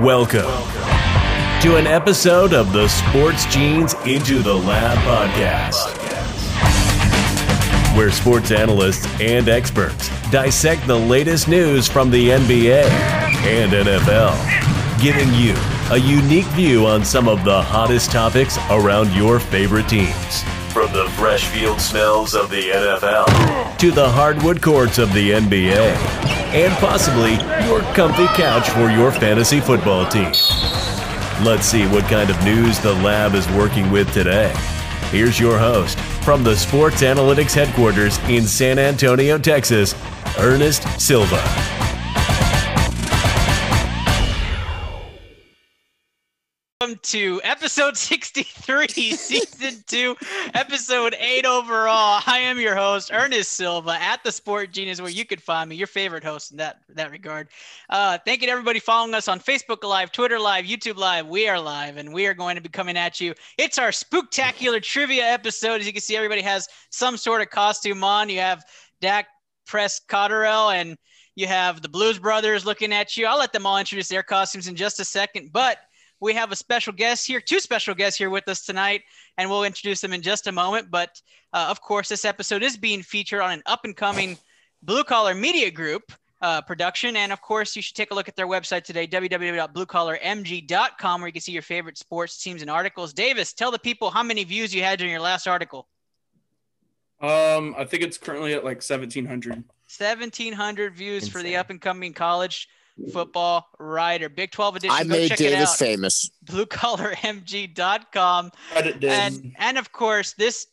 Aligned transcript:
Welcome 0.00 0.50
to 1.62 1.76
an 1.76 1.86
episode 1.86 2.52
of 2.52 2.72
the 2.72 2.88
Sports 2.88 3.46
Genes 3.46 3.94
Into 4.04 4.42
the 4.42 4.52
Lab 4.52 4.98
podcast, 4.98 5.96
where 7.96 8.10
sports 8.10 8.50
analysts 8.50 9.06
and 9.20 9.48
experts 9.48 10.10
dissect 10.32 10.84
the 10.88 10.98
latest 10.98 11.46
news 11.46 11.86
from 11.86 12.10
the 12.10 12.30
NBA 12.30 12.82
and 13.46 13.72
NFL, 13.72 15.00
giving 15.00 15.32
you 15.34 15.54
a 15.92 15.96
unique 15.96 16.50
view 16.54 16.86
on 16.86 17.04
some 17.04 17.28
of 17.28 17.44
the 17.44 17.62
hottest 17.62 18.10
topics 18.10 18.58
around 18.70 19.12
your 19.12 19.38
favorite 19.38 19.88
teams. 19.88 20.42
From 20.74 20.92
the 20.92 21.08
fresh 21.10 21.46
field 21.46 21.80
smells 21.80 22.34
of 22.34 22.50
the 22.50 22.70
NFL 22.70 23.78
to 23.78 23.92
the 23.92 24.08
hardwood 24.08 24.60
courts 24.60 24.98
of 24.98 25.12
the 25.12 25.30
NBA, 25.30 25.78
and 26.52 26.72
possibly 26.78 27.34
your 27.68 27.82
comfy 27.94 28.26
couch 28.34 28.68
for 28.70 28.90
your 28.90 29.12
fantasy 29.12 29.60
football 29.60 30.04
team. 30.04 30.32
Let's 31.44 31.64
see 31.66 31.86
what 31.86 32.02
kind 32.06 32.28
of 32.28 32.44
news 32.44 32.80
the 32.80 32.92
lab 32.92 33.34
is 33.34 33.48
working 33.50 33.88
with 33.92 34.12
today. 34.12 34.52
Here's 35.12 35.38
your 35.38 35.60
host 35.60 35.96
from 36.24 36.42
the 36.42 36.56
Sports 36.56 37.02
Analytics 37.02 37.54
headquarters 37.54 38.18
in 38.28 38.42
San 38.42 38.80
Antonio, 38.80 39.38
Texas, 39.38 39.94
Ernest 40.40 41.00
Silva. 41.00 41.83
Welcome 46.84 47.00
to 47.02 47.40
episode 47.44 47.96
63, 47.96 48.88
season 48.88 49.82
two, 49.86 50.14
episode 50.52 51.16
eight 51.18 51.46
overall. 51.46 52.20
I 52.26 52.40
am 52.40 52.60
your 52.60 52.76
host, 52.76 53.10
Ernest 53.10 53.52
Silva, 53.52 53.92
at 53.92 54.22
the 54.22 54.30
Sport 54.30 54.70
Genius, 54.70 55.00
where 55.00 55.08
you 55.08 55.24
could 55.24 55.42
find 55.42 55.70
me, 55.70 55.76
your 55.76 55.86
favorite 55.86 56.22
host 56.22 56.50
in 56.50 56.58
that 56.58 56.80
that 56.90 57.10
regard. 57.10 57.48
Uh, 57.88 58.18
thank 58.26 58.42
you 58.42 58.48
to 58.48 58.52
everybody 58.52 58.80
following 58.80 59.14
us 59.14 59.28
on 59.28 59.40
Facebook 59.40 59.82
Live, 59.82 60.12
Twitter 60.12 60.38
Live, 60.38 60.66
YouTube 60.66 60.98
Live. 60.98 61.26
We 61.26 61.48
are 61.48 61.58
live, 61.58 61.96
and 61.96 62.12
we 62.12 62.26
are 62.26 62.34
going 62.34 62.54
to 62.54 62.60
be 62.60 62.68
coming 62.68 62.98
at 62.98 63.18
you. 63.18 63.32
It's 63.56 63.78
our 63.78 63.88
spooktacular 63.88 64.82
trivia 64.82 65.24
episode. 65.24 65.80
As 65.80 65.86
you 65.86 65.92
can 65.94 66.02
see, 66.02 66.16
everybody 66.16 66.42
has 66.42 66.68
some 66.90 67.16
sort 67.16 67.40
of 67.40 67.48
costume 67.48 68.04
on. 68.04 68.28
You 68.28 68.40
have 68.40 68.62
Dak 69.00 69.28
Prescotterell 69.66 70.74
and 70.74 70.98
you 71.34 71.46
have 71.46 71.80
the 71.80 71.88
Blues 71.88 72.18
Brothers 72.18 72.66
looking 72.66 72.92
at 72.92 73.16
you. 73.16 73.24
I'll 73.24 73.38
let 73.38 73.54
them 73.54 73.64
all 73.64 73.78
introduce 73.78 74.08
their 74.08 74.22
costumes 74.22 74.68
in 74.68 74.76
just 74.76 75.00
a 75.00 75.04
second, 75.06 75.50
but 75.50 75.78
we 76.20 76.34
have 76.34 76.52
a 76.52 76.56
special 76.56 76.92
guest 76.92 77.26
here, 77.26 77.40
two 77.40 77.60
special 77.60 77.94
guests 77.94 78.18
here 78.18 78.30
with 78.30 78.48
us 78.48 78.64
tonight, 78.64 79.02
and 79.36 79.50
we'll 79.50 79.64
introduce 79.64 80.00
them 80.00 80.12
in 80.12 80.22
just 80.22 80.46
a 80.46 80.52
moment. 80.52 80.90
But 80.90 81.20
uh, 81.52 81.66
of 81.68 81.80
course, 81.80 82.08
this 82.08 82.24
episode 82.24 82.62
is 82.62 82.76
being 82.76 83.02
featured 83.02 83.40
on 83.40 83.50
an 83.52 83.62
up 83.66 83.80
and 83.84 83.96
coming 83.96 84.38
blue 84.82 85.04
collar 85.04 85.34
media 85.34 85.70
group 85.70 86.12
uh, 86.40 86.60
production. 86.60 87.16
And 87.16 87.32
of 87.32 87.40
course, 87.40 87.74
you 87.74 87.82
should 87.82 87.96
take 87.96 88.10
a 88.10 88.14
look 88.14 88.28
at 88.28 88.36
their 88.36 88.46
website 88.46 88.84
today, 88.84 89.06
www.bluecollarmg.com, 89.06 91.20
where 91.20 91.28
you 91.28 91.32
can 91.32 91.42
see 91.42 91.52
your 91.52 91.62
favorite 91.62 91.98
sports 91.98 92.42
teams 92.42 92.62
and 92.62 92.70
articles. 92.70 93.12
Davis, 93.12 93.52
tell 93.52 93.70
the 93.70 93.78
people 93.78 94.10
how 94.10 94.22
many 94.22 94.44
views 94.44 94.74
you 94.74 94.82
had 94.82 94.98
during 94.98 95.12
your 95.12 95.22
last 95.22 95.46
article. 95.46 95.88
Um, 97.20 97.74
I 97.78 97.84
think 97.84 98.02
it's 98.02 98.18
currently 98.18 98.52
at 98.52 98.64
like 98.64 98.82
1700. 98.82 99.52
1700 99.52 100.94
views 100.94 101.28
for 101.28 101.42
the 101.42 101.56
up 101.56 101.70
and 101.70 101.80
coming 101.80 102.12
college 102.12 102.68
football 103.12 103.68
writer. 103.78 104.28
Big 104.28 104.50
12 104.50 104.76
edition. 104.76 104.94
I 104.96 105.02
Go 105.02 105.08
made 105.08 105.28
check 105.28 105.40
it 105.40 105.50
Davis 105.50 105.70
out. 105.72 105.78
famous. 105.78 106.30
bluecollarmg.com 106.44 108.50
Credit 108.72 109.00
did. 109.00 109.10
and 109.10 109.54
and 109.58 109.78
of 109.78 109.92
course 109.92 110.32
this 110.34 110.66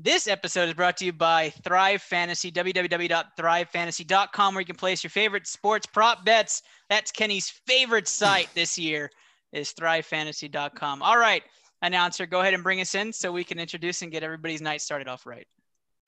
this 0.00 0.28
episode 0.28 0.68
is 0.68 0.74
brought 0.74 0.96
to 0.98 1.04
you 1.04 1.12
by 1.12 1.50
Thrive 1.64 2.00
Fantasy, 2.02 2.52
www.thrivefantasy.com, 2.52 4.54
where 4.54 4.60
you 4.60 4.64
can 4.66 4.76
place 4.76 5.02
your 5.02 5.10
favorite 5.10 5.48
sports 5.48 5.86
prop 5.86 6.24
bets. 6.24 6.62
That's 6.88 7.10
Kenny's 7.10 7.50
favorite 7.66 8.06
site 8.06 8.48
this 8.54 8.78
year 8.78 9.10
is 9.52 9.72
thrivefantasy.com. 9.72 11.02
All 11.02 11.18
right, 11.18 11.42
announcer, 11.82 12.26
go 12.26 12.42
ahead 12.42 12.54
and 12.54 12.62
bring 12.62 12.80
us 12.80 12.94
in 12.94 13.12
so 13.12 13.32
we 13.32 13.42
can 13.42 13.58
introduce 13.58 14.02
and 14.02 14.12
get 14.12 14.22
everybody's 14.22 14.62
night 14.62 14.82
started 14.82 15.08
off 15.08 15.26
right. 15.26 15.48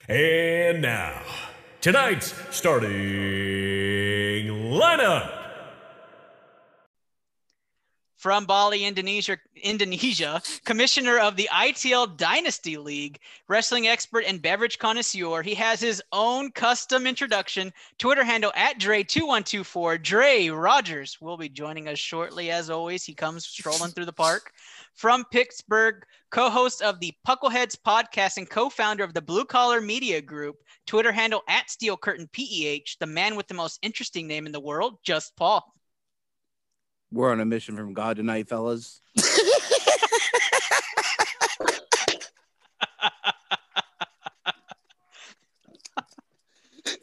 And 0.08 0.80
now, 0.80 1.20
tonight's 1.80 2.32
starting 2.54 2.90
lineup. 4.46 5.39
From 8.20 8.44
Bali, 8.44 8.84
Indonesia, 8.84 9.38
Indonesia, 9.56 10.42
commissioner 10.66 11.18
of 11.18 11.36
the 11.36 11.48
ITL 11.50 12.18
Dynasty 12.18 12.76
League, 12.76 13.18
wrestling 13.48 13.88
expert 13.88 14.24
and 14.26 14.42
beverage 14.42 14.78
connoisseur. 14.78 15.42
He 15.42 15.54
has 15.54 15.80
his 15.80 16.02
own 16.12 16.52
custom 16.52 17.06
introduction, 17.06 17.72
Twitter 17.98 18.22
handle 18.22 18.52
at 18.54 18.78
Dre2124. 18.78 20.02
Dre 20.02 20.48
Rogers 20.48 21.18
will 21.22 21.38
be 21.38 21.48
joining 21.48 21.88
us 21.88 21.98
shortly. 21.98 22.50
As 22.50 22.68
always, 22.68 23.04
he 23.04 23.14
comes 23.14 23.46
strolling 23.46 23.92
through 23.92 24.04
the 24.04 24.12
park. 24.12 24.52
From 24.92 25.24
Pittsburgh, 25.32 26.04
co-host 26.30 26.82
of 26.82 27.00
the 27.00 27.14
Puckleheads 27.26 27.74
podcast 27.74 28.36
and 28.36 28.50
co-founder 28.50 29.02
of 29.02 29.14
the 29.14 29.22
Blue 29.22 29.46
Collar 29.46 29.80
Media 29.80 30.20
Group, 30.20 30.56
Twitter 30.86 31.10
handle 31.10 31.42
at 31.48 31.70
Steel 31.70 31.96
Curtain 31.96 32.28
PEH, 32.34 32.98
the 32.98 33.06
man 33.06 33.34
with 33.34 33.48
the 33.48 33.54
most 33.54 33.78
interesting 33.80 34.26
name 34.26 34.44
in 34.44 34.52
the 34.52 34.60
world, 34.60 34.98
Just 35.02 35.34
Paul. 35.36 35.72
We're 37.12 37.32
on 37.32 37.40
a 37.40 37.44
mission 37.44 37.76
from 37.76 37.92
God 37.92 38.16
tonight, 38.16 38.48
fellas. 38.48 39.00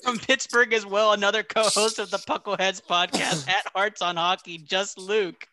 from 0.02 0.18
Pittsburgh 0.20 0.72
as 0.72 0.86
well, 0.86 1.12
another 1.12 1.44
co-host 1.44 2.00
of 2.00 2.10
the 2.10 2.18
Puckleheads 2.20 2.82
podcast 2.82 3.50
at 3.50 3.68
Hearts 3.76 4.02
on 4.02 4.16
Hockey, 4.16 4.58
just 4.58 4.98
Luke. 4.98 5.46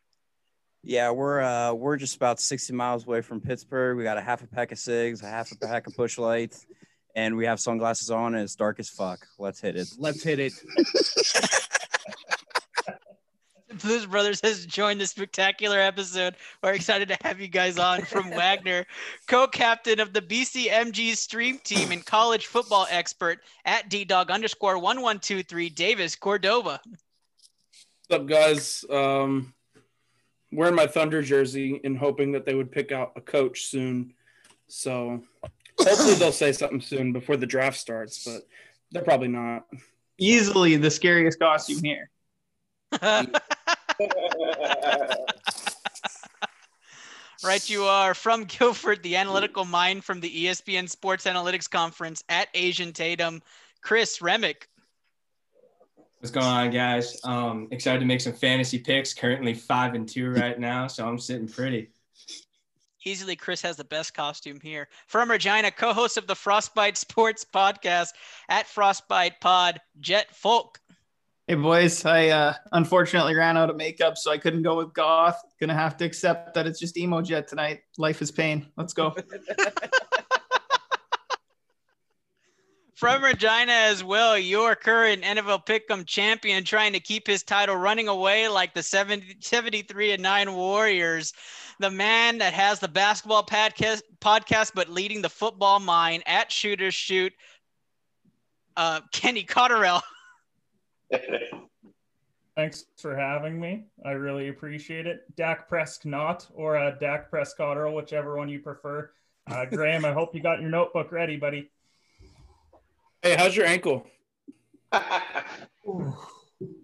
Yeah, 0.84 1.10
we're 1.10 1.41
uh 1.41 1.72
we're 1.72 1.97
just 1.97 2.14
about 2.14 2.38
60 2.38 2.75
miles 2.75 3.06
away 3.06 3.22
from 3.22 3.41
Pittsburgh. 3.41 3.97
We 3.97 4.04
got 4.04 4.19
a 4.19 4.20
half 4.20 4.43
a 4.43 4.47
pack 4.47 4.70
of 4.70 4.78
cigs, 4.78 5.22
a 5.22 5.26
half 5.26 5.50
a 5.50 5.56
pack 5.56 5.88
of 5.88 5.97
push 5.97 6.19
lights, 6.19 6.64
and 7.16 7.37
we 7.37 7.47
have 7.47 7.59
sunglasses 7.59 8.10
on 8.10 8.34
and 8.34 8.44
it's 8.44 8.54
dark 8.54 8.78
as 8.78 8.88
fuck. 8.88 9.26
Let's 9.38 9.60
hit 9.60 9.75
it. 9.76 9.88
Let's 9.98 10.22
hit 10.22 10.38
it. 10.38 10.53
The 13.84 13.88
Blues 13.88 14.06
Brothers 14.06 14.40
has 14.40 14.64
joined 14.64 14.98
the 14.98 15.06
spectacular 15.06 15.78
episode. 15.78 16.36
We're 16.62 16.72
excited 16.72 17.08
to 17.08 17.18
have 17.22 17.38
you 17.38 17.48
guys 17.48 17.78
on 17.78 18.00
from 18.00 18.30
Wagner, 18.34 18.86
co-captain 19.26 20.00
of 20.00 20.14
the 20.14 20.22
BCMG 20.22 21.14
stream 21.14 21.58
team 21.58 21.92
and 21.92 22.04
college 22.04 22.46
football 22.46 22.86
expert 22.88 23.40
at 23.66 23.90
DDog 23.90 24.30
underscore 24.30 24.78
one 24.78 25.02
one 25.02 25.20
two 25.20 25.42
three 25.42 25.68
Davis 25.68 26.16
Cordova. 26.16 26.80
What's 28.08 28.22
up, 28.22 28.26
guys? 28.26 28.86
Um, 28.88 29.52
wearing 30.50 30.74
my 30.74 30.86
Thunder 30.86 31.20
jersey 31.20 31.78
and 31.84 31.98
hoping 31.98 32.32
that 32.32 32.46
they 32.46 32.54
would 32.54 32.72
pick 32.72 32.90
out 32.90 33.12
a 33.16 33.20
coach 33.20 33.66
soon. 33.66 34.14
So 34.66 35.22
hopefully 35.78 36.14
they'll 36.14 36.32
say 36.32 36.52
something 36.52 36.80
soon 36.80 37.12
before 37.12 37.36
the 37.36 37.46
draft 37.46 37.76
starts, 37.76 38.24
but 38.24 38.48
they're 38.92 39.02
probably 39.02 39.28
not. 39.28 39.66
easily 40.18 40.76
the 40.76 40.90
scariest 40.90 41.38
costume 41.38 41.84
here. 41.84 42.08
Right, 47.44 47.69
you 47.69 47.82
are 47.84 48.15
from 48.15 48.44
Guilford, 48.44 49.03
the 49.03 49.16
analytical 49.16 49.66
mind 49.66 50.03
from 50.03 50.21
the 50.21 50.47
ESPN 50.47 50.88
Sports 50.88 51.27
Analytics 51.27 51.69
Conference 51.69 52.25
at 52.31 52.49
Asian 52.55 52.94
Tatum, 52.94 53.43
Chris 53.82 54.22
Remick. 54.22 54.66
What's 56.21 56.31
going 56.31 56.47
on, 56.47 56.71
guys? 56.71 57.21
Um, 57.22 57.69
excited 57.71 57.99
to 57.99 58.06
make 58.06 58.22
some 58.22 58.32
fantasy 58.32 58.78
picks. 58.78 59.12
Currently 59.12 59.53
five 59.53 59.93
and 59.93 60.09
two 60.09 60.31
right 60.31 60.59
now, 60.59 60.87
so 60.87 61.06
I'm 61.06 61.19
sitting 61.19 61.47
pretty. 61.47 61.91
Easily, 63.05 63.37
Chris 63.37 63.61
has 63.61 63.76
the 63.76 63.84
best 63.84 64.15
costume 64.15 64.59
here. 64.59 64.88
From 65.06 65.31
Regina, 65.31 65.71
co-host 65.71 66.16
of 66.16 66.26
the 66.26 66.34
Frostbite 66.34 66.97
Sports 66.97 67.44
Podcast 67.44 68.15
at 68.49 68.66
Frostbite 68.66 69.38
Pod, 69.43 69.82
Jet 70.00 70.34
Folk. 70.34 70.81
Hey 71.47 71.56
boys, 71.56 72.06
I 72.06 72.28
uh, 72.28 72.55
unfortunately 72.72 73.34
ran 73.34 73.59
out 73.59 73.69
of 73.69 73.77
makeup, 73.77 74.16
so 74.16 74.31
I 74.31 74.38
couldn't 74.38 74.62
go 74.62 74.77
with 74.77 74.94
goth. 74.94 75.38
Gonna 75.61 75.75
have 75.75 75.94
to 75.99 76.06
accept 76.06 76.55
that 76.55 76.67
it's 76.67 76.81
just 76.81 76.96
emo 76.96 77.20
jet 77.20 77.49
tonight. 77.49 77.81
Life 77.99 78.23
is 78.23 78.31
pain. 78.31 78.67
Let's 78.79 78.94
go. 78.94 79.14
From 82.94 83.23
Regina 83.23 83.73
as 83.73 84.02
well, 84.02 84.38
your 84.38 84.75
current 84.75 85.23
NFL 85.23 85.67
Pick'em 85.67 86.06
champion, 86.06 86.64
trying 86.64 86.94
to 86.94 87.00
keep 87.00 87.26
his 87.26 87.43
title 87.43 87.76
running 87.76 88.08
away 88.08 88.49
like 88.49 88.73
the 88.73 88.82
70, 88.82 89.37
73 89.40 90.12
and 90.12 90.23
9 90.23 90.55
Warriors. 90.55 91.35
The 91.79 91.90
man 91.90 92.38
that 92.38 92.55
has 92.55 92.81
the 92.81 92.88
basketball 92.88 93.44
podcast, 93.44 94.00
podcast 94.23 94.73
but 94.75 94.88
leading 94.88 95.20
the 95.20 95.29
football 95.29 95.79
mind 95.79 96.23
at 96.25 96.50
Shooters 96.50 96.94
Shoot, 96.94 97.35
uh, 98.79 99.02
Kenny 99.12 99.44
Cotterell. 99.44 100.00
Thanks 102.56 102.84
for 102.99 103.16
having 103.16 103.61
me. 103.61 103.87
I 104.05 104.11
really 104.12 104.49
appreciate 104.49 105.06
it. 105.06 105.25
Dak 105.37 105.69
Prescott 105.69 106.46
or 106.55 106.76
uh, 106.76 106.93
Dak 107.00 107.28
Prescott, 107.28 107.76
whichever 107.93 108.37
one 108.37 108.49
you 108.49 108.61
prefer. 108.61 109.11
Uh, 109.50 109.64
Graham, 109.64 110.05
I 110.05 110.12
hope 110.12 110.34
you 110.34 110.40
got 110.40 110.61
your 110.61 110.70
notebook 110.70 111.11
ready, 111.11 111.37
buddy. 111.37 111.70
Hey, 113.22 113.34
how's 113.37 113.56
your 113.56 113.66
ankle? 113.66 114.06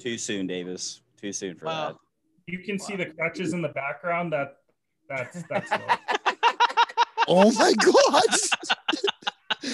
Too 0.00 0.19
soon, 0.19 0.47
Davis. 0.49 1.03
Too 1.21 1.32
soon 1.32 1.55
for 1.55 1.67
Wow. 1.67 1.88
that. 1.88 1.97
you 2.47 2.59
can 2.59 2.79
see 2.79 2.97
the 2.97 3.06
crutches 3.06 3.53
in 3.53 3.62
the 3.62 3.69
background. 3.69 4.32
That 4.32 4.56
that's 5.09 5.43
that's. 5.49 5.71
Oh 7.29 7.53
my 7.53 7.73
god. 7.75 8.25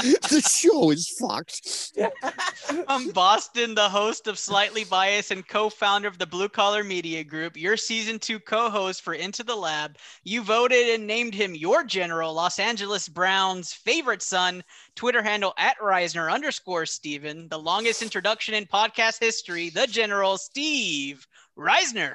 the 0.30 0.40
show 0.40 0.90
is 0.90 1.08
fucked. 1.08 1.92
From 2.86 3.10
Boston, 3.10 3.74
the 3.74 3.88
host 3.88 4.26
of 4.26 4.38
Slightly 4.38 4.84
Biased 4.84 5.30
and 5.30 5.46
co-founder 5.46 6.06
of 6.06 6.18
the 6.18 6.26
Blue 6.26 6.48
Collar 6.48 6.84
Media 6.84 7.24
Group, 7.24 7.56
your 7.56 7.76
season 7.76 8.18
two 8.18 8.38
co-host 8.38 9.02
for 9.02 9.14
Into 9.14 9.42
the 9.42 9.56
Lab. 9.56 9.96
You 10.22 10.42
voted 10.42 10.88
and 10.88 11.06
named 11.06 11.34
him 11.34 11.54
your 11.54 11.82
general, 11.82 12.34
Los 12.34 12.58
Angeles 12.58 13.08
Browns' 13.08 13.72
favorite 13.72 14.22
son. 14.22 14.62
Twitter 14.94 15.22
handle 15.22 15.54
at 15.58 15.78
Reisner 15.78 16.32
underscore 16.32 16.86
Steven. 16.86 17.48
The 17.48 17.58
longest 17.58 18.02
introduction 18.02 18.54
in 18.54 18.66
podcast 18.66 19.18
history, 19.20 19.70
the 19.70 19.86
general 19.86 20.38
Steve 20.38 21.26
Reisner. 21.58 22.14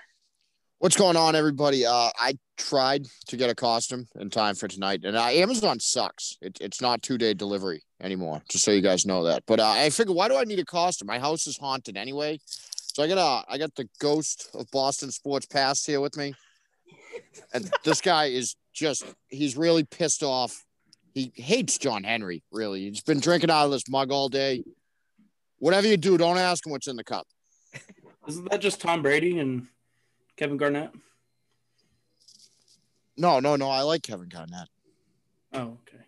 What's 0.81 0.97
going 0.97 1.15
on, 1.15 1.35
everybody? 1.35 1.85
Uh, 1.85 2.09
I 2.17 2.39
tried 2.57 3.05
to 3.27 3.37
get 3.37 3.51
a 3.51 3.53
costume 3.53 4.07
in 4.15 4.31
time 4.31 4.55
for 4.55 4.67
tonight, 4.67 5.01
and 5.03 5.15
uh, 5.15 5.25
Amazon 5.25 5.79
sucks. 5.79 6.39
It, 6.41 6.57
it's 6.59 6.81
not 6.81 7.03
two 7.03 7.19
day 7.19 7.35
delivery 7.35 7.83
anymore, 8.01 8.41
just 8.49 8.65
so 8.65 8.71
you 8.71 8.81
guys 8.81 9.05
know 9.05 9.25
that. 9.25 9.43
But 9.45 9.59
uh, 9.59 9.67
I 9.69 9.91
figured, 9.91 10.15
why 10.15 10.27
do 10.27 10.37
I 10.37 10.43
need 10.43 10.57
a 10.57 10.65
costume? 10.65 11.05
My 11.05 11.19
house 11.19 11.45
is 11.45 11.55
haunted 11.55 11.97
anyway. 11.97 12.39
So 12.47 13.03
I 13.03 13.07
got 13.07 13.19
uh, 13.19 13.43
I 13.47 13.59
got 13.59 13.75
the 13.75 13.87
ghost 13.99 14.49
of 14.55 14.65
Boston 14.71 15.11
sports 15.11 15.45
past 15.45 15.85
here 15.85 16.01
with 16.01 16.17
me, 16.17 16.33
and 17.53 17.71
this 17.83 18.01
guy 18.01 18.25
is 18.25 18.55
just 18.73 19.05
he's 19.27 19.55
really 19.55 19.83
pissed 19.83 20.23
off. 20.23 20.65
He 21.13 21.31
hates 21.35 21.77
John 21.77 22.03
Henry. 22.03 22.41
Really, 22.51 22.89
he's 22.89 23.03
been 23.03 23.19
drinking 23.19 23.51
out 23.51 23.65
of 23.65 23.71
this 23.71 23.87
mug 23.87 24.11
all 24.11 24.29
day. 24.29 24.63
Whatever 25.59 25.85
you 25.85 25.97
do, 25.97 26.17
don't 26.17 26.39
ask 26.39 26.65
him 26.65 26.71
what's 26.71 26.87
in 26.87 26.95
the 26.95 27.03
cup. 27.03 27.27
Isn't 28.27 28.49
that 28.49 28.61
just 28.61 28.81
Tom 28.81 29.03
Brady 29.03 29.37
and 29.37 29.67
Kevin 30.41 30.57
Garnett? 30.57 30.89
No, 33.15 33.39
no, 33.39 33.55
no. 33.55 33.69
I 33.69 33.83
like 33.83 34.01
Kevin 34.01 34.27
Garnett. 34.27 34.69
Oh, 35.53 35.77
okay. 35.87 36.03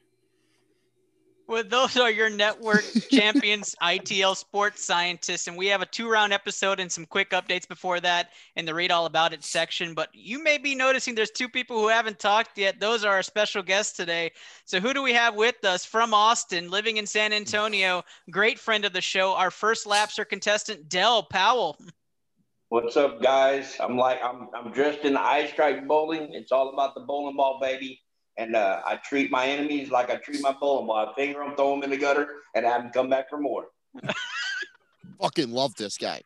Well, 1.47 1.63
those 1.63 1.97
are 1.97 2.09
your 2.09 2.31
network 2.31 2.83
champions, 3.11 3.75
ITL 3.79 4.35
sports 4.35 4.83
scientists. 4.83 5.45
And 5.45 5.55
we 5.55 5.67
have 5.67 5.83
a 5.83 5.85
two 5.85 6.09
round 6.09 6.33
episode 6.33 6.79
and 6.79 6.91
some 6.91 7.05
quick 7.05 7.29
updates 7.29 7.67
before 7.67 7.99
that 7.99 8.31
in 8.55 8.65
the 8.65 8.73
read 8.73 8.89
all 8.89 9.05
about 9.05 9.33
it 9.33 9.43
section. 9.43 9.93
But 9.93 10.09
you 10.13 10.41
may 10.43 10.57
be 10.57 10.73
noticing 10.73 11.13
there's 11.13 11.29
two 11.29 11.47
people 11.47 11.77
who 11.77 11.89
haven't 11.89 12.17
talked 12.17 12.57
yet. 12.57 12.79
Those 12.79 13.05
are 13.05 13.13
our 13.13 13.21
special 13.21 13.61
guests 13.61 13.95
today. 13.95 14.31
So, 14.65 14.79
who 14.79 14.95
do 14.95 15.03
we 15.03 15.13
have 15.13 15.35
with 15.35 15.63
us 15.63 15.85
from 15.85 16.11
Austin, 16.11 16.71
living 16.71 16.97
in 16.97 17.05
San 17.05 17.33
Antonio? 17.33 18.01
Great 18.31 18.57
friend 18.57 18.83
of 18.83 18.93
the 18.93 19.01
show, 19.01 19.35
our 19.35 19.51
first 19.51 19.85
Labster 19.85 20.27
contestant, 20.27 20.89
Dell 20.89 21.21
Powell. 21.21 21.77
What's 22.73 22.97
up, 22.97 23.21
guys? 23.21 23.77
I'm 23.79 23.97
like 23.97 24.19
I'm 24.23 24.49
I'm 24.55 24.71
dressed 24.71 25.05
in 25.05 25.13
the 25.13 25.21
eye 25.21 25.45
strike 25.45 25.87
bowling. 25.87 26.33
It's 26.33 26.51
all 26.51 26.73
about 26.73 26.95
the 26.95 27.01
bowling 27.01 27.35
ball, 27.35 27.59
baby. 27.61 28.01
And 28.39 28.55
uh, 28.55 28.81
I 28.83 28.95
treat 28.95 29.29
my 29.29 29.45
enemies 29.45 29.91
like 29.91 30.09
I 30.09 30.15
treat 30.15 30.41
my 30.41 30.55
bowling 30.59 30.87
ball. 30.87 30.95
I 30.95 31.13
finger 31.13 31.37
them, 31.37 31.55
throw 31.55 31.69
them 31.75 31.83
in 31.83 31.91
the 31.91 31.97
gutter, 31.97 32.27
and 32.55 32.65
have 32.65 32.81
them 32.81 32.91
come 32.91 33.11
back 33.11 33.29
for 33.29 33.37
more. 33.37 33.65
Fucking 35.21 35.51
love 35.51 35.75
this 35.75 35.99
guy. 35.99 36.23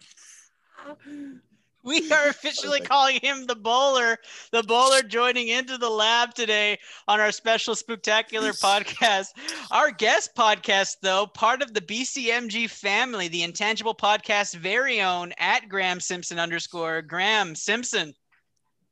We 1.98 2.12
are 2.12 2.28
officially 2.28 2.82
calling 2.82 3.18
him 3.22 3.46
the 3.46 3.56
bowler. 3.56 4.18
The 4.52 4.62
bowler 4.62 5.02
joining 5.04 5.48
into 5.48 5.78
the 5.78 5.90
lab 5.90 6.34
today 6.34 6.80
on 7.08 7.22
our 7.22 7.32
special 7.32 7.76
spectacular 7.76 8.52
podcast. 8.64 9.28
Our 9.72 9.92
guest 9.92 10.36
podcast, 10.36 10.98
though, 11.02 11.28
part 11.28 11.62
of 11.62 11.74
the 11.74 11.80
BCMG 11.80 12.70
family, 12.70 13.30
the 13.30 13.44
intangible 13.44 13.96
podcast 13.96 14.56
very 14.56 15.00
own 15.02 15.32
at 15.38 15.70
Graham 15.70 16.02
Simpson 16.02 16.40
underscore 16.40 17.02
Graham 17.02 17.56
Simpson. 17.56 18.14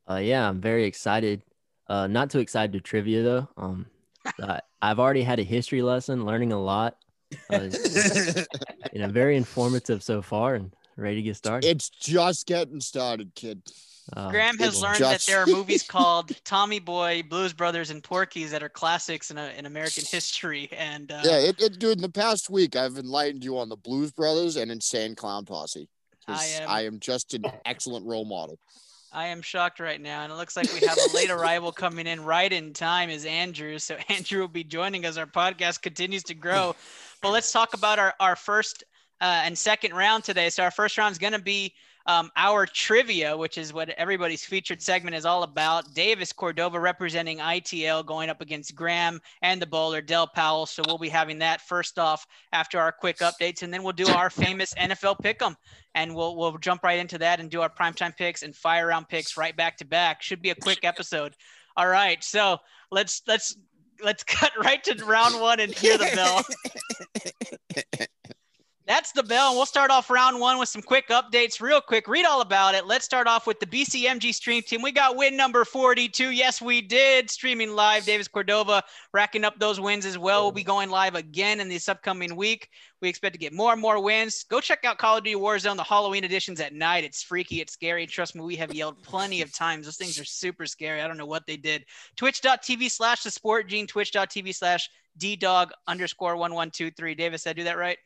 Uh, 0.09 0.21
yeah, 0.23 0.47
I'm 0.47 0.61
very 0.61 0.85
excited. 0.85 1.41
Uh, 1.87 2.07
not 2.07 2.29
too 2.29 2.39
excited 2.39 2.71
to 2.73 2.79
trivia 2.79 3.23
though. 3.23 3.49
Um, 3.57 3.87
I've 4.81 4.99
already 4.99 5.23
had 5.23 5.39
a 5.39 5.43
history 5.43 5.81
lesson, 5.81 6.25
learning 6.25 6.53
a 6.53 6.61
lot. 6.61 6.95
Uh, 7.49 7.69
you 8.93 8.99
know, 9.01 9.09
very 9.09 9.35
informative 9.35 10.01
so 10.01 10.21
far, 10.21 10.55
and 10.55 10.74
ready 10.97 11.15
to 11.17 11.21
get 11.21 11.35
started. 11.35 11.67
It's 11.67 11.89
just 11.89 12.47
getting 12.47 12.79
started, 12.81 13.33
kid. 13.35 13.61
Uh, 14.15 14.29
Graham 14.29 14.55
has 14.59 14.73
it's 14.75 14.81
learned 14.81 14.99
that 14.99 15.21
there 15.21 15.39
are 15.41 15.47
movies 15.47 15.81
called 15.87 16.31
Tommy 16.43 16.79
Boy, 16.79 17.23
Blues 17.27 17.53
Brothers, 17.53 17.89
and 17.89 18.03
Porky's 18.03 18.51
that 18.51 18.61
are 18.61 18.69
classics 18.69 19.31
in, 19.31 19.37
a, 19.39 19.47
in 19.57 19.65
American 19.65 20.03
history. 20.05 20.69
And 20.71 21.11
uh, 21.11 21.21
Yeah, 21.23 21.37
it, 21.39 21.59
it, 21.59 21.79
dude. 21.79 21.97
In 21.97 22.01
the 22.03 22.09
past 22.09 22.49
week, 22.49 22.75
I've 22.75 22.97
enlightened 22.97 23.43
you 23.43 23.57
on 23.57 23.67
the 23.67 23.75
Blues 23.75 24.11
Brothers 24.11 24.57
and 24.57 24.69
Insane 24.71 25.15
Clown 25.15 25.45
Posse. 25.45 25.89
'Cause 26.27 26.39
I 26.39 26.45
am- 26.63 26.69
I 26.69 26.85
am 26.85 26.99
just 26.99 27.33
an 27.35 27.45
excellent 27.65 28.05
role 28.05 28.25
model. 28.25 28.57
I 29.11 29.27
am 29.27 29.41
shocked 29.41 29.79
right 29.79 30.01
now, 30.01 30.23
and 30.23 30.31
it 30.31 30.35
looks 30.35 30.57
like 30.57 30.71
we 30.73 30.85
have 30.85 30.97
a 30.97 31.15
late 31.15 31.29
arrival 31.29 31.71
coming 31.71 32.05
in 32.05 32.21
right 32.23 32.51
in 32.51 32.73
time 32.73 33.09
is 33.09 33.25
Andrew. 33.25 33.79
So 33.79 33.95
Andrew 34.09 34.41
will 34.41 34.47
be 34.49 34.63
joining 34.63 35.05
us. 35.05 35.17
Our 35.17 35.25
podcast 35.25 35.81
continues 35.81 36.23
to 36.23 36.33
grow. 36.33 36.75
But 37.21 37.31
let's 37.31 37.51
talk 37.51 37.73
about 37.73 37.97
our, 37.97 38.13
our 38.19 38.35
first 38.35 38.83
uh, 39.21 39.41
and 39.43 39.57
second 39.57 39.93
round 39.93 40.23
today. 40.23 40.49
So 40.49 40.63
our 40.63 40.71
first 40.71 40.97
round 40.97 41.11
is 41.11 41.17
going 41.17 41.33
to 41.33 41.41
be 41.41 41.73
um, 42.07 42.29
our 42.35 42.67
trivia, 42.67 43.35
which 43.35 43.57
is 43.57 43.73
what 43.73 43.89
everybody's 43.91 44.45
featured 44.45 44.81
segment 44.81 45.15
is 45.15 45.25
all 45.25 45.43
about. 45.43 45.91
Davis 45.93 46.31
Cordova 46.31 46.79
representing 46.79 47.39
ITL 47.39 48.05
going 48.05 48.29
up 48.29 48.41
against 48.41 48.75
Graham 48.75 49.19
and 49.41 49.59
the 49.59 49.65
bowler 49.65 50.01
Del 50.01 50.27
Powell. 50.27 50.67
So 50.67 50.83
we'll 50.85 50.99
be 50.99 51.09
having 51.09 51.39
that 51.39 51.61
first 51.61 51.97
off 51.97 52.27
after 52.53 52.79
our 52.79 52.91
quick 52.91 53.19
updates, 53.19 53.63
and 53.63 53.73
then 53.73 53.81
we'll 53.81 53.93
do 53.93 54.07
our 54.07 54.29
famous 54.29 54.73
NFL 54.75 55.19
pick'em, 55.21 55.55
and 55.95 56.13
we'll 56.13 56.35
we'll 56.35 56.57
jump 56.59 56.83
right 56.83 56.99
into 56.99 57.17
that 57.17 57.39
and 57.39 57.49
do 57.49 57.61
our 57.61 57.69
primetime 57.69 58.15
picks 58.15 58.43
and 58.43 58.55
fire 58.55 58.87
round 58.87 59.09
picks 59.09 59.35
right 59.35 59.55
back 59.55 59.77
to 59.77 59.85
back. 59.85 60.21
Should 60.21 60.41
be 60.41 60.51
a 60.51 60.55
quick 60.55 60.79
episode. 60.83 61.33
All 61.75 61.87
right, 61.87 62.23
so 62.23 62.59
let's 62.91 63.23
let's 63.27 63.57
let's 64.03 64.23
cut 64.27 64.51
right 64.59 64.83
to 64.83 65.05
round 65.05 65.41
one 65.41 65.59
and 65.59 65.73
hear 65.73 65.97
the 65.97 66.11
bell. 66.13 66.45
That's 68.87 69.11
the 69.13 69.23
bell. 69.23 69.49
And 69.49 69.57
we'll 69.57 69.65
start 69.65 69.89
off 69.89 70.11
round 70.11 70.39
one 70.39 70.59
with 70.59 70.69
some 70.69 70.83
quick 70.83 71.07
updates, 71.09 71.59
real 71.59 71.81
quick. 71.81 72.07
Read 72.07 72.23
all 72.23 72.41
about 72.41 72.75
it. 72.75 72.85
Let's 72.85 73.03
start 73.03 73.25
off 73.25 73.47
with 73.47 73.59
the 73.59 73.65
BCMG 73.65 74.31
stream 74.31 74.61
team. 74.61 74.83
We 74.83 74.91
got 74.91 75.15
win 75.15 75.35
number 75.35 75.65
42. 75.65 76.29
Yes, 76.29 76.61
we 76.61 76.81
did. 76.81 77.31
Streaming 77.31 77.75
live. 77.75 78.05
Davis 78.05 78.27
Cordova 78.27 78.83
racking 79.11 79.43
up 79.43 79.57
those 79.57 79.79
wins 79.79 80.05
as 80.05 80.19
well. 80.19 80.43
We'll 80.43 80.51
be 80.51 80.63
going 80.63 80.91
live 80.91 81.15
again 81.15 81.59
in 81.59 81.67
this 81.67 81.89
upcoming 81.89 82.35
week. 82.35 82.69
We 83.01 83.09
expect 83.09 83.33
to 83.33 83.39
get 83.39 83.53
more 83.53 83.73
and 83.73 83.81
more 83.81 83.99
wins. 83.99 84.43
Go 84.43 84.61
check 84.61 84.85
out 84.85 84.99
Call 84.99 85.17
of 85.17 85.23
Duty 85.23 85.35
Warzone, 85.35 85.77
the 85.77 85.83
Halloween 85.83 86.23
editions 86.23 86.59
at 86.59 86.73
night. 86.73 87.03
It's 87.03 87.23
freaky. 87.23 87.61
It's 87.61 87.73
scary. 87.73 88.05
Trust 88.05 88.35
me, 88.35 88.41
we 88.41 88.55
have 88.57 88.73
yelled 88.73 89.01
plenty 89.01 89.41
of 89.41 89.51
times. 89.51 89.87
Those 89.87 89.97
things 89.97 90.19
are 90.19 90.25
super 90.25 90.67
scary. 90.67 91.01
I 91.01 91.07
don't 91.07 91.17
know 91.17 91.25
what 91.25 91.47
they 91.47 91.57
did. 91.57 91.85
Twitch.tv 92.17 92.91
slash 92.91 93.23
the 93.23 93.31
sport 93.31 93.67
gene, 93.67 93.87
twitch.tv 93.87 94.53
slash 94.53 94.91
ddog 95.17 95.71
underscore 95.87 96.35
1123. 96.35 97.15
Davis, 97.15 97.43
did 97.43 97.49
I 97.49 97.53
do 97.53 97.63
that 97.63 97.77
right? 97.77 97.97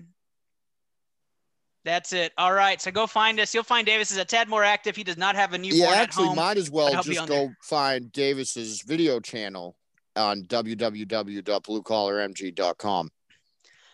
That's 1.85 2.11
it. 2.13 2.33
All 2.37 2.53
right. 2.53 2.79
So 2.81 2.91
go 2.91 3.07
find 3.07 3.39
us. 3.39 3.53
You'll 3.53 3.63
find 3.63 3.85
Davis 3.85 4.11
is 4.11 4.17
a 4.17 4.25
tad 4.25 4.49
more 4.49 4.63
active. 4.63 4.95
He 4.95 5.03
does 5.03 5.17
not 5.17 5.35
have 5.35 5.53
a 5.53 5.57
newborn 5.57 5.81
yeah, 5.81 5.91
at 5.91 5.97
actually, 5.97 6.27
home. 6.27 6.35
might 6.35 6.57
as 6.57 6.69
well 6.69 7.01
just 7.01 7.25
go 7.25 7.25
there. 7.25 7.57
find 7.63 8.11
Davis's 8.11 8.81
video 8.81 9.19
channel 9.19 9.75
on 10.15 10.43
www.bluecollarmg.com. 10.43 13.09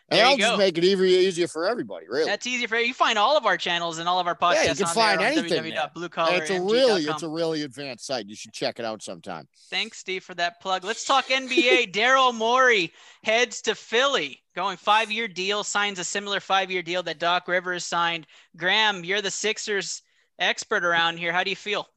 And 0.09 0.19
There 0.19 0.25
you 0.25 0.31
I'll 0.33 0.37
go. 0.37 0.43
just 0.49 0.57
make 0.59 0.77
it 0.77 0.83
even 0.83 1.05
easier 1.05 1.47
for 1.47 1.65
everybody, 1.65 2.05
really. 2.07 2.25
That's 2.25 2.45
easier 2.45 2.67
for 2.67 2.77
you. 2.77 2.85
You 2.85 2.93
find 2.93 3.17
all 3.17 3.35
of 3.37 3.47
our 3.47 3.57
channels 3.57 3.97
and 3.97 4.07
all 4.07 4.19
of 4.19 4.27
our 4.27 4.35
podcasts 4.35 4.63
yeah, 4.65 4.69
you 4.69 4.75
can 4.75 4.85
on 4.85 4.93
find 4.93 5.19
there 5.19 5.27
on 5.27 5.33
anything. 5.39 5.63
there. 5.63 5.89
It's 6.37 6.49
a 6.51 6.61
really, 6.61 7.03
it's 7.05 7.23
a 7.23 7.29
really 7.29 7.63
advanced 7.63 8.05
site. 8.05 8.27
You 8.27 8.35
should 8.35 8.53
check 8.53 8.77
it 8.77 8.85
out 8.85 9.01
sometime. 9.01 9.47
Thanks, 9.71 9.97
Steve, 9.97 10.23
for 10.23 10.35
that 10.35 10.61
plug. 10.61 10.83
Let's 10.83 11.05
talk 11.05 11.29
NBA. 11.29 11.91
Daryl 11.91 12.35
Morey 12.35 12.93
heads 13.23 13.63
to 13.63 13.73
Philly, 13.73 14.43
going 14.55 14.77
five-year 14.77 15.27
deal, 15.27 15.63
signs 15.63 15.97
a 15.97 16.03
similar 16.03 16.39
five-year 16.39 16.83
deal 16.83 17.01
that 17.01 17.17
Doc 17.17 17.47
Rivers 17.47 17.83
signed. 17.83 18.27
Graham, 18.55 19.03
you're 19.03 19.23
the 19.23 19.31
Sixers 19.31 20.03
expert 20.37 20.85
around 20.85 21.17
here. 21.17 21.33
How 21.33 21.43
do 21.43 21.49
you 21.49 21.55
feel? 21.55 21.87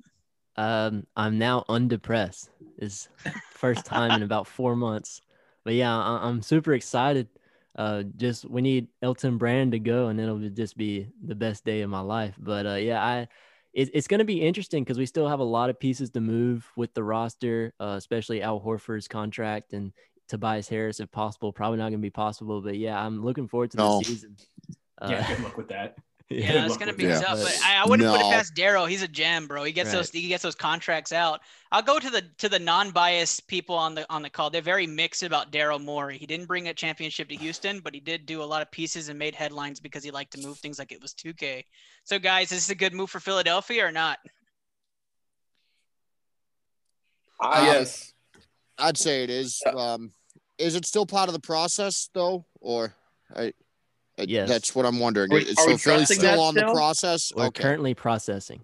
Um, 0.56 1.06
I'm 1.14 1.38
now 1.38 1.64
undepressed. 1.68 2.48
Is 2.78 3.08
first 3.50 3.84
time 3.84 4.12
in 4.12 4.22
about 4.22 4.46
four 4.46 4.76
months. 4.76 5.20
But 5.64 5.74
yeah, 5.74 5.94
I- 5.94 6.26
I'm 6.26 6.40
super 6.40 6.72
excited. 6.72 7.28
Uh, 7.78 8.02
just 8.16 8.44
we 8.44 8.61
need 8.61 8.88
Elton 9.02 9.38
Brand 9.38 9.70
to 9.73 9.78
go, 9.78 10.08
and 10.08 10.20
it'll 10.20 10.40
just 10.50 10.76
be 10.76 11.06
the 11.25 11.37
best 11.37 11.64
day 11.64 11.80
of 11.82 11.88
my 11.90 12.00
life. 12.00 12.35
But 12.37 12.66
uh, 12.66 12.75
yeah, 12.75 13.02
I 13.02 13.28
it, 13.73 13.90
it's 13.94 14.08
going 14.08 14.18
to 14.18 14.25
be 14.25 14.42
interesting 14.42 14.82
because 14.82 14.99
we 14.99 15.06
still 15.06 15.28
have 15.28 15.38
a 15.38 15.44
lot 15.44 15.70
of 15.70 15.78
pieces 15.78 16.11
to 16.11 16.20
move 16.20 16.66
with 16.76 16.92
the 16.94 17.04
roster, 17.04 17.73
uh, 17.78 17.94
especially 17.97 18.42
Al 18.42 18.61
Horford's 18.61 19.06
contract 19.06 19.75
and 19.75 19.92
Tobias 20.28 20.68
Harris, 20.68 20.99
if 20.99 21.11
possible. 21.12 21.52
Probably 21.52 21.78
not 21.78 21.85
going 21.90 22.00
to 22.00 22.06
be 22.06 22.11
possible, 22.11 22.61
but 22.61 22.76
yeah, 22.76 23.00
I'm 23.00 23.25
looking 23.25 23.47
forward 23.47 23.70
to 23.70 23.76
No. 23.76 23.99
the 24.00 24.04
season. 24.04 24.37
Uh, 25.00 25.08
Yeah, 25.11 25.28
good 25.28 25.44
luck 25.44 25.56
with 25.56 25.68
that. 25.68 25.97
Yeah, 26.30 26.52
Good 26.52 26.64
it's 26.66 26.76
gonna 26.76 26.92
be 26.92 27.06
that. 27.06 27.23
tough. 27.25 27.38
But- 27.38 27.44
But 27.44 27.64
I, 27.64 27.82
I 27.82 27.87
wouldn't 27.87 28.06
put 28.11 28.20
it 28.20 28.30
past 28.30 28.54
Daryl. 28.54 28.87
He's 28.87 29.00
a 29.02 29.08
gem, 29.08 29.47
bro. 29.47 29.64
He 29.64 29.73
gets 29.73 29.92
those 29.97 30.11
he 30.11 30.28
gets 30.28 30.42
those 30.42 30.54
contracts 30.54 31.11
out. 31.11 31.40
I'll 31.73 31.80
go 31.80 31.99
to 31.99 32.11
the 32.11 32.20
to 32.37 32.50
the 32.50 32.58
non-biased 32.58 33.47
people 33.47 33.75
on 33.75 33.94
the 33.94 34.04
on 34.12 34.20
the 34.20 34.28
call. 34.28 34.50
They're 34.50 34.61
very 34.61 34.87
mixed 34.87 35.23
about 35.23 35.50
Daryl 35.52 35.82
Morey. 35.82 36.18
He 36.18 36.26
didn't 36.26 36.44
bring 36.44 36.68
a 36.68 36.75
championship 36.75 37.30
to 37.30 37.37
Houston, 37.37 37.80
but 37.80 37.94
he 37.94 38.00
did 38.00 38.26
do 38.26 38.42
a 38.42 38.44
lot 38.44 38.61
of 38.61 38.70
pieces 38.70 39.08
and 39.08 39.18
made 39.18 39.35
headlines 39.35 39.80
because 39.80 40.04
he 40.04 40.11
liked 40.11 40.32
to 40.35 40.47
move 40.47 40.58
things 40.58 40.78
like 40.78 40.92
it 40.92 41.00
was 41.00 41.14
2K. 41.14 41.64
So 42.04 42.18
guys, 42.18 42.52
is 42.52 42.58
this 42.66 42.70
a 42.70 42.75
good 42.75 42.92
move 42.92 43.08
for 43.08 43.20
Philadelphia 43.20 43.87
or 43.87 43.92
not? 43.92 44.18
I, 47.40 47.64
yes. 47.66 48.12
I'd 48.78 48.99
say 48.99 49.25
it 49.25 49.30
is. 49.30 49.62
Um, 49.66 50.12
is 50.58 50.75
it 50.75 50.85
still 50.85 51.06
part 51.06 51.28
of 51.28 51.32
the 51.32 51.40
process 51.40 52.11
though, 52.12 52.44
or 52.61 52.94
I? 53.35 53.52
I- 54.18 54.22
Yes. 54.28 54.48
that's 54.48 54.75
what 54.75 54.84
I'm 54.87 54.98
wondering. 54.98 55.30
Are 55.32 55.37
we- 55.37 55.50
are 55.50 55.54
so 55.54 55.76
Philly's 55.78 56.08
still 56.14 56.22
that 56.22 56.38
on 56.38 56.54
the 56.54 56.62
process. 56.72 57.32
We're 57.34 57.46
okay, 57.46 57.62
currently 57.62 57.94
processing 57.94 58.62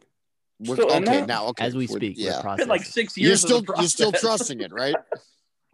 We're- 0.61 0.77
Still 0.81 0.93
okay 0.97 1.25
now. 1.27 1.47
Okay, 1.49 1.65
as 1.65 1.75
we 1.75 1.87
We're- 1.87 1.99
speak. 2.01 2.17
We're 2.19 2.27
yeah, 2.33 2.41
processing. 2.41 2.57
Been 2.65 2.69
like 2.69 2.85
six 2.85 3.17
years. 3.17 3.29
you're 3.29 3.37
still 3.37 3.65
you're 3.79 3.89
still 3.89 4.13
trusting 4.13 4.61
it, 4.61 4.73
right? 4.73 4.95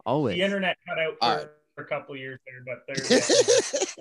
Always. 0.05 0.37
The 0.37 0.43
internet 0.43 0.77
cut 0.87 0.97
out 0.99 1.13
for 1.19 1.23
All 1.25 1.35
right. 1.37 1.47
a 1.77 1.83
couple 1.83 2.17
years 2.17 2.39
there, 2.45 2.63
but 2.65 2.83
there's 2.87 3.95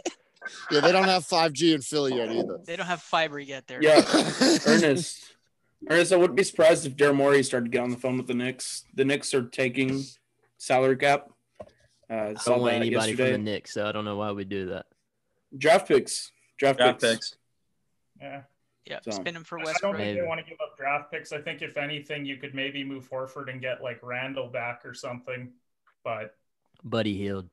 yeah, 0.71 0.81
they 0.81 0.91
don't 0.93 1.05
have 1.05 1.25
5G 1.27 1.75
in 1.75 1.83
Philly 1.83 2.15
yet 2.17 2.31
either. 2.33 2.59
They 2.65 2.75
don't 2.77 2.87
have 2.87 3.03
fiber 3.03 3.39
yet 3.39 3.67
there. 3.67 3.83
Yeah, 3.83 4.01
Ernest. 4.67 5.35
Ernest, 5.89 6.13
I 6.13 6.17
wouldn't 6.17 6.37
be 6.37 6.43
surprised 6.43 6.87
if 6.87 6.97
Daryl 6.97 7.15
Morey 7.15 7.43
started 7.43 7.67
to 7.67 7.71
get 7.71 7.83
on 7.83 7.91
the 7.91 7.97
phone 7.97 8.17
with 8.17 8.27
the 8.27 8.35
Knicks. 8.35 8.85
The 8.95 9.05
Knicks 9.05 9.33
are 9.35 9.43
taking 9.45 10.03
salary 10.59 10.97
cap. 10.97 11.29
Uh, 12.11 12.15
I 12.15 12.35
don't 12.45 12.61
want 12.61 12.75
anybody 12.75 13.11
yesterday. 13.13 13.33
from 13.35 13.45
the 13.45 13.51
Knicks, 13.51 13.75
so 13.75 13.87
I 13.87 13.93
don't 13.93 14.05
know 14.05 14.17
why 14.17 14.33
we 14.33 14.45
do 14.45 14.71
that. 14.71 14.87
Draft 15.57 15.89
picks. 15.89 16.33
Draft, 16.59 16.79
Draft 16.79 17.01
picks. 17.01 17.13
picks. 17.31 17.37
yeah. 18.21 18.43
Yep. 18.87 19.05
So- 19.05 19.11
Spin 19.13 19.37
him 19.37 19.45
for 19.45 19.61
I 19.61 19.65
don't 19.65 19.81
think 19.95 19.99
Maybe. 19.99 20.21
they 20.21 20.27
want 20.27 20.41
to 20.41 20.47
give 20.49 20.59
up 20.61 20.77
draft 20.77 21.13
picks. 21.13 21.33
I 21.33 21.41
think 21.41 21.63
if 21.63 21.77
anything, 21.77 22.25
you 22.25 22.37
could 22.39 22.55
maybe 22.55 22.83
move 22.83 23.09
Horford 23.11 23.51
and 23.51 23.61
get 23.61 23.83
like 23.83 24.01
Randle 24.03 24.49
back 24.49 24.85
or 24.85 24.95
something. 24.95 25.53
But 26.03 26.35
Buddy 26.83 27.17
Hield. 27.17 27.49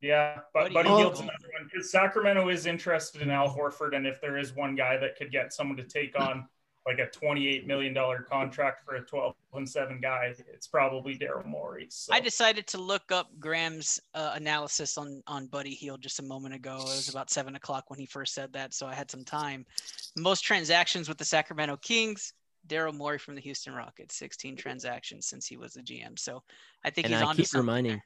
yeah, 0.00 0.36
but 0.54 0.72
Buddy 0.72 0.74
Buddy 0.74 0.88
Hield. 0.88 1.00
Hield's 1.00 1.20
another 1.20 1.48
one 1.58 1.68
because 1.70 1.90
Sacramento 1.90 2.48
is 2.48 2.66
interested 2.66 3.20
in 3.20 3.30
Al 3.30 3.48
Horford, 3.54 3.96
and 3.96 4.06
if 4.06 4.20
there 4.20 4.38
is 4.38 4.54
one 4.54 4.74
guy 4.76 4.96
that 4.96 5.16
could 5.16 5.30
get 5.32 5.52
someone 5.52 5.76
to 5.76 5.82
take 5.84 6.18
on 6.18 6.46
like 6.86 6.98
a 6.98 7.06
twenty-eight 7.06 7.66
million 7.66 7.94
dollar 7.94 8.20
contract 8.22 8.84
for 8.84 8.96
a 8.96 9.00
twelve 9.02 9.34
and 9.54 9.68
seven 9.68 10.00
guy, 10.00 10.34
it's 10.52 10.66
probably 10.66 11.16
Daryl 11.16 11.46
Morey. 11.46 11.86
So. 11.90 12.12
I 12.12 12.20
decided 12.20 12.66
to 12.68 12.78
look 12.78 13.10
up 13.12 13.28
Graham's 13.38 14.00
uh, 14.14 14.32
analysis 14.34 14.98
on 14.98 15.22
on 15.26 15.46
Buddy 15.46 15.74
Hield 15.74 16.02
just 16.02 16.18
a 16.18 16.22
moment 16.22 16.54
ago. 16.54 16.76
It 16.78 16.84
was 16.84 17.08
about 17.08 17.30
seven 17.30 17.54
o'clock 17.56 17.84
when 17.88 17.98
he 17.98 18.06
first 18.06 18.34
said 18.34 18.52
that, 18.52 18.74
so 18.74 18.86
I 18.86 18.94
had 18.94 19.10
some 19.10 19.24
time. 19.24 19.64
Most 20.16 20.42
transactions 20.42 21.08
with 21.08 21.18
the 21.18 21.24
Sacramento 21.24 21.76
Kings. 21.78 22.32
Daryl 22.66 22.94
Morey 22.94 23.18
from 23.18 23.34
the 23.34 23.42
Houston 23.42 23.74
Rockets, 23.74 24.16
16 24.16 24.56
transactions 24.56 25.26
since 25.26 25.46
he 25.46 25.58
was 25.58 25.74
the 25.74 25.82
GM. 25.82 26.18
So 26.18 26.42
I 26.82 26.88
think 26.88 27.04
And 27.06 27.12
he's 27.14 27.22
I 27.22 27.26
on 27.26 27.36
keep 27.36 27.44
to 27.44 27.48
something. 27.50 27.66
reminding, 27.66 28.02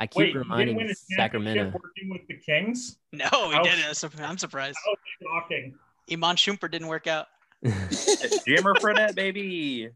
I 0.00 0.06
keep 0.08 0.16
Wait, 0.18 0.26
he 0.26 0.32
didn't 0.32 0.42
reminding 0.48 0.76
win 0.76 0.90
a 0.90 0.94
Sacramento. 0.94 1.64
working 1.66 2.10
with 2.10 2.26
the 2.26 2.34
Kings. 2.38 2.98
No, 3.12 3.28
he 3.52 3.62
didn't. 3.62 4.20
I'm 4.20 4.36
surprised. 4.36 4.76
How 4.84 4.94
shocking! 5.40 5.76
Iman 6.10 6.34
Shumpert 6.34 6.72
didn't 6.72 6.88
work 6.88 7.06
out. 7.06 7.28
Jimmer 7.64 8.74
Fredette, 8.76 9.14
baby. 9.14 9.90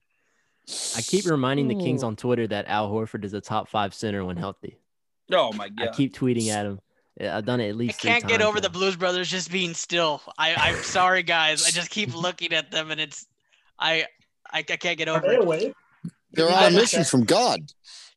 I 0.97 1.03
keep 1.03 1.25
reminding 1.27 1.69
the 1.69 1.75
Kings 1.75 2.03
Oh. 2.05 2.09
on 2.09 2.17
Twitter 2.17 2.47
that 2.47 2.67
Al 2.69 2.91
Horford 2.91 3.25
is 3.25 3.33
a 3.35 3.41
top 3.41 3.69
five 3.69 3.95
center 3.95 4.25
when 4.25 4.37
healthy. 4.37 4.79
Oh 5.33 5.53
my 5.53 5.69
god! 5.69 5.89
I 5.89 5.93
keep 5.93 6.15
tweeting 6.15 6.49
at 6.49 6.67
him. 6.67 6.81
Yeah, 7.21 7.37
I've 7.37 7.45
done 7.45 7.61
it 7.61 7.69
at 7.71 7.77
least. 7.77 8.01
three 8.01 8.11
can't 8.11 8.23
get 8.27 8.39
times 8.39 8.49
over 8.49 8.61
the. 8.61 8.71
Blues 8.71 8.97
Brothers 8.97 9.31
just 9.31 9.51
being 9.51 9.75
still. 9.75 10.23
I, 10.39 10.55
I'm 10.55 10.77
sorry, 10.77 11.23
guys. 11.23 11.67
I 11.67 11.71
just 11.71 11.91
keep 11.91 12.15
looking 12.15 12.53
at 12.53 12.71
them, 12.71 12.91
and 12.91 13.01
it's 13.01 13.27
I 13.79 14.07
I, 14.51 14.59
I 14.61 14.63
can't 14.63 14.97
get 14.99 15.09
Are 15.09 15.17
over 15.19 15.27
they 15.27 15.35
it. 15.35 15.43
awake? 15.43 15.73
They're 16.33 16.51
on 16.51 16.65
a 16.65 16.71
mission 16.71 17.05
from 17.05 17.25
God. 17.25 17.61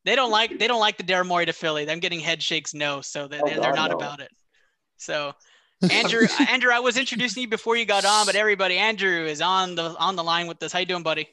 They 0.03 0.15
don't 0.15 0.31
like 0.31 0.57
they 0.59 0.67
don't 0.67 0.79
like 0.79 0.97
the 0.97 1.03
Daryl 1.03 1.25
Morey 1.27 1.45
to 1.45 1.53
Philly. 1.53 1.85
Them 1.85 1.99
getting 1.99 2.19
head 2.19 2.41
shakes 2.43 2.73
no, 2.73 3.01
so 3.01 3.27
they, 3.27 3.39
Oh, 3.39 3.45
they're, 3.47 3.59
they're 3.61 3.73
not 3.73 3.91
no. 3.91 3.97
about 3.97 4.19
it. 4.19 4.31
So, 4.97 5.33
Andrew, 5.89 6.27
uh, 6.39 6.45
Andrew, 6.49 6.71
I 6.71 6.79
was 6.79 6.97
introducing 6.97 7.41
you 7.41 7.47
before 7.47 7.75
you 7.75 7.85
got 7.85 8.05
on, 8.05 8.25
but 8.25 8.35
everybody, 8.35 8.77
Andrew 8.77 9.25
is 9.25 9.41
on 9.41 9.75
the 9.75 9.95
on 9.97 10.15
the 10.15 10.23
line 10.23 10.47
with 10.47 10.61
us. 10.63 10.71
How 10.71 10.79
you 10.79 10.85
doing, 10.85 11.03
buddy? 11.03 11.27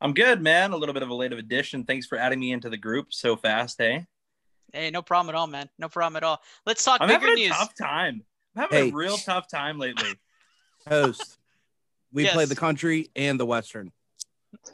I'm 0.00 0.14
good, 0.14 0.40
man. 0.42 0.72
A 0.72 0.76
little 0.76 0.92
bit 0.92 1.02
of 1.02 1.10
a 1.10 1.14
late 1.14 1.32
of 1.32 1.38
addition. 1.38 1.84
Thanks 1.84 2.06
for 2.06 2.16
adding 2.18 2.40
me 2.40 2.52
into 2.52 2.70
the 2.70 2.76
group 2.76 3.08
so 3.12 3.36
fast, 3.36 3.76
hey. 3.78 4.06
Hey, 4.72 4.90
no 4.90 5.02
problem 5.02 5.34
at 5.34 5.38
all, 5.38 5.46
man. 5.46 5.68
No 5.78 5.88
problem 5.88 6.16
at 6.16 6.24
all. 6.24 6.40
Let's 6.66 6.82
talk 6.84 7.00
I'm 7.00 7.08
bigger 7.08 7.20
having 7.20 7.44
a 7.44 7.48
news. 7.48 7.56
tough 7.56 7.74
time. 7.74 8.22
I'm 8.56 8.62
having 8.62 8.84
Hey. 8.86 8.90
a 8.90 8.94
real 8.94 9.16
tough 9.16 9.48
time 9.48 9.78
lately. 9.78 10.08
Host. 10.88 11.38
We 12.12 12.26
play 12.28 12.44
the 12.44 12.56
country 12.56 13.10
and 13.16 13.38
the 13.40 13.46
western. 13.46 13.92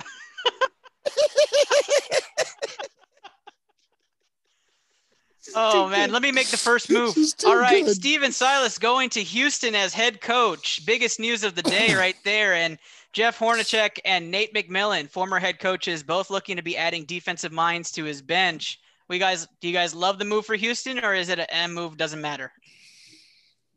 Oh 5.55 5.89
man, 5.89 6.13
let 6.13 6.23
me 6.23 6.33
make 6.33 6.49
the 6.49 6.57
first 6.57 6.91
move. 6.91 7.15
This 7.15 7.29
is 7.29 7.35
too 7.35 7.49
All 7.49 7.57
right, 7.57 7.85
good. 7.85 7.95
Stephen 7.95 8.33
Silas 8.33 8.79
going 8.79 9.11
to 9.11 9.23
Houston 9.23 9.75
as 9.75 9.93
head 9.95 10.21
coach. 10.21 10.85
Biggest 10.87 11.19
news 11.21 11.43
of 11.45 11.55
the 11.55 11.63
day 11.63 11.95
right 11.99 12.17
there. 12.25 12.55
And 12.55 12.79
Jeff 13.13 13.39
Hornacek 13.39 13.99
and 14.05 14.31
Nate 14.31 14.55
McMillan, 14.55 15.09
former 15.11 15.39
head 15.39 15.59
coaches, 15.59 16.03
both 16.03 16.31
looking 16.31 16.57
to 16.57 16.63
be 16.63 16.77
adding 16.77 17.05
defensive 17.05 17.53
minds 17.53 17.91
to 17.93 18.05
his 18.05 18.23
bench. 18.23 18.79
We 19.09 19.19
guys, 19.19 19.49
do 19.61 19.67
you 19.69 19.75
guys 19.75 19.95
love 19.95 20.19
the 20.19 20.25
move 20.25 20.47
for 20.47 20.55
Houston, 20.55 21.05
or 21.05 21.15
is 21.15 21.29
it 21.29 21.39
an 21.41 21.47
M 21.51 21.75
move? 21.75 21.97
Doesn't 21.97 22.21
matter. 22.21 22.53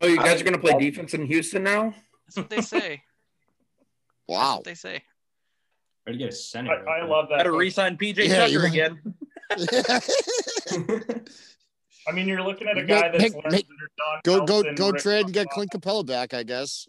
Oh, 0.00 0.06
you 0.06 0.16
guys 0.16 0.40
are 0.40 0.44
gonna 0.44 0.58
play 0.58 0.78
defense 0.78 1.14
in 1.14 1.26
Houston 1.26 1.62
now? 1.64 1.94
That's 2.26 2.36
what 2.36 2.50
they 2.50 2.60
say. 2.60 3.02
That's 4.28 4.38
Wow. 4.40 4.56
what 4.56 4.64
they 4.64 4.74
say. 4.74 5.02
Or 6.06 6.12
to 6.12 6.18
get 6.18 6.26
a 6.26 6.28
I, 6.28 6.30
center. 6.30 6.88
I 6.88 7.04
love 7.06 7.28
that. 7.30 7.38
Better 7.38 7.50
though. 7.50 7.56
re-sign 7.58 7.96
PJ 7.96 8.28
Yeah, 8.28 8.46
Tucker 8.46 8.50
you're- 8.52 8.68
again. 8.68 9.00
I 12.06 12.12
mean, 12.12 12.28
you're 12.28 12.42
looking 12.42 12.68
at 12.68 12.76
a 12.78 12.84
guy 12.84 13.08
that's 13.08 13.22
make- 13.22 13.34
learned 13.34 13.52
make- 13.52 13.66
under 13.70 13.90
Don 13.98 14.20
go 14.24 14.46
go 14.46 14.54
Nelson, 14.62 14.74
go 14.74 14.90
Rick 14.90 15.02
trade 15.02 15.24
and 15.26 15.34
get 15.34 15.48
Clint 15.50 15.70
Capela 15.70 16.06
back, 16.06 16.34
I 16.34 16.42
guess. 16.42 16.86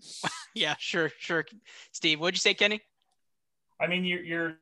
Yeah, 0.54 0.74
sure, 0.78 1.10
sure. 1.18 1.44
Steve, 1.92 2.18
what'd 2.18 2.34
you 2.34 2.40
say, 2.40 2.54
Kenny? 2.54 2.80
I 3.78 3.86
mean, 3.86 4.06
you're 4.06 4.22
you're 4.22 4.58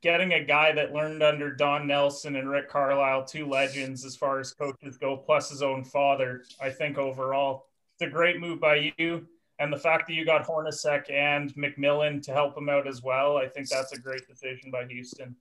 getting 0.00 0.32
a 0.32 0.42
guy 0.42 0.72
that 0.72 0.94
learned 0.94 1.22
under 1.22 1.54
Don 1.54 1.86
Nelson 1.86 2.36
and 2.36 2.48
Rick 2.48 2.70
Carlisle, 2.70 3.26
two 3.26 3.46
legends 3.46 4.06
as 4.06 4.16
far 4.16 4.40
as 4.40 4.54
coaches 4.54 4.96
go, 4.96 5.18
plus 5.18 5.50
his 5.50 5.60
own 5.62 5.84
father. 5.84 6.44
I 6.62 6.70
think 6.70 6.96
overall, 6.96 7.66
it's 7.94 8.08
a 8.08 8.10
great 8.10 8.40
move 8.40 8.58
by 8.58 8.92
you. 8.96 9.26
And 9.58 9.70
the 9.72 9.78
fact 9.78 10.08
that 10.08 10.14
you 10.14 10.24
got 10.24 10.46
Hornacek 10.46 11.10
and 11.10 11.54
McMillan 11.56 12.22
to 12.22 12.32
help 12.32 12.56
him 12.56 12.68
out 12.70 12.86
as 12.88 13.02
well, 13.02 13.36
I 13.36 13.46
think 13.46 13.68
that's 13.68 13.92
a 13.92 13.98
great 13.98 14.26
decision 14.26 14.70
by 14.70 14.86
Houston. 14.86 15.36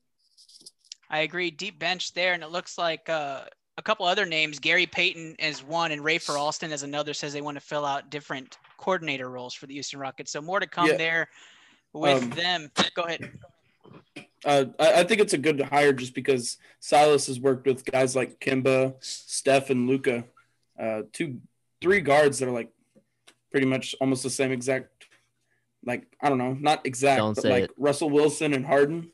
I 1.13 1.19
agree. 1.19 1.51
Deep 1.51 1.77
bench 1.77 2.11
there, 2.15 2.33
and 2.33 2.41
it 2.41 2.49
looks 2.49 2.75
like 2.75 3.07
uh, 3.07 3.41
a 3.77 3.81
couple 3.83 4.07
other 4.07 4.25
names. 4.25 4.57
Gary 4.57 4.87
Payton 4.87 5.35
as 5.37 5.63
one, 5.63 5.91
and 5.91 6.01
Rafer 6.01 6.39
Alston 6.39 6.71
as 6.71 6.81
another. 6.81 7.13
Says 7.13 7.33
they 7.33 7.41
want 7.41 7.55
to 7.55 7.61
fill 7.61 7.85
out 7.85 8.09
different 8.09 8.57
coordinator 8.79 9.29
roles 9.29 9.53
for 9.53 9.67
the 9.67 9.75
Houston 9.75 9.99
Rockets. 9.99 10.31
So 10.31 10.41
more 10.41 10.59
to 10.59 10.65
come 10.65 10.87
Yeah. 10.87 10.97
there 10.97 11.29
with 11.93 12.23
Um, 12.23 12.29
them. 12.31 12.71
Go 12.95 13.03
ahead. 13.03 13.19
Uh, 14.43 14.65
I, 14.79 15.01
I 15.01 15.03
think 15.03 15.21
it's 15.21 15.33
a 15.33 15.37
good 15.37 15.61
hire 15.61 15.93
just 15.93 16.15
because 16.15 16.57
Silas 16.79 17.27
has 17.27 17.39
worked 17.39 17.67
with 17.67 17.85
guys 17.85 18.15
like 18.15 18.39
Kemba, 18.39 18.95
Steph, 18.99 19.69
and 19.69 19.87
Luka, 19.87 20.25
uh, 20.79 21.03
two, 21.13 21.39
three 21.79 22.01
guards 22.01 22.39
that 22.39 22.49
are 22.49 22.51
like 22.51 22.71
pretty 23.51 23.67
much 23.67 23.93
almost 24.01 24.23
the 24.23 24.31
same 24.31 24.51
exact, 24.51 25.05
like 25.85 26.07
I 26.19 26.29
don't 26.29 26.39
know, 26.39 26.57
not 26.59 26.87
exact, 26.87 27.19
Don't 27.19 27.35
but 27.35 27.43
say 27.43 27.49
like 27.51 27.63
it. 27.65 27.71
Russell 27.77 28.09
Wilson 28.09 28.53
and 28.53 28.65
Harden. 28.65 29.11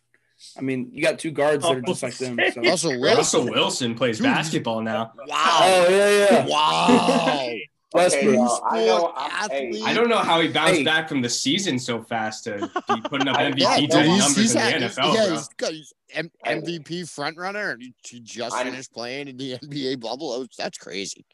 I 0.58 0.62
mean, 0.62 0.90
you 0.94 1.04
got 1.04 1.20
two 1.20 1.32
guards 1.32 1.64
that 1.64 1.76
are 1.76 1.78
oh, 1.80 1.82
just 1.82 2.04
like 2.04 2.18
them. 2.18 2.38
So. 2.54 2.62
Russell 2.62 3.00
Wilson. 3.00 3.18
Russell 3.18 3.46
Wilson 3.50 3.96
plays 3.96 4.18
Dude. 4.18 4.26
basketball 4.26 4.82
now. 4.82 5.12
Wow. 5.28 5.60
Oh 5.62 5.88
yeah, 5.90 6.28
yeah. 6.32 6.46
Wow. 6.48 7.50
Westbrook. 7.50 7.60
Okay, 7.92 8.38
well, 8.38 8.64
I 8.70 8.86
know. 8.86 9.14
I'm, 9.16 9.50
hey. 9.50 9.82
I 9.84 9.94
don't 9.96 10.10
know 10.10 10.18
how 10.20 10.40
he 10.42 10.48
bounced 10.48 10.76
Hey. 10.76 10.84
back 10.84 11.10
from 11.10 11.22
the 11.24 11.30
season 11.30 11.80
so 11.80 12.04
fast 12.04 12.44
to 12.44 12.70
be 12.88 13.02
putting 13.02 13.28
up 13.28 13.36
MVP 13.38 13.58
Yeah, 13.60 13.70
type 13.88 14.06
he's, 14.06 14.20
numbers 14.20 14.36
he's 14.36 14.52
in 14.52 14.58
the 14.58 14.62
had, 14.62 14.82
NFL, 14.84 15.14
yeah, 15.16 15.26
bro. 15.26 15.34
he's 15.36 15.48
got 15.58 15.72
he's 15.74 15.94
M- 16.14 16.32
MVP 16.46 17.10
front 17.10 17.38
runner, 17.38 17.72
and 17.72 17.82
he, 17.82 17.94
he 18.08 18.20
just 18.20 18.56
I- 18.56 18.64
finished 18.64 18.94
playing 18.94 19.28
in 19.30 19.38
the 19.38 19.58
NBA 19.64 20.00
bubble. 20.00 20.34
That 20.34 20.40
was- 20.40 20.50
That's 20.58 20.78
crazy. 20.78 21.26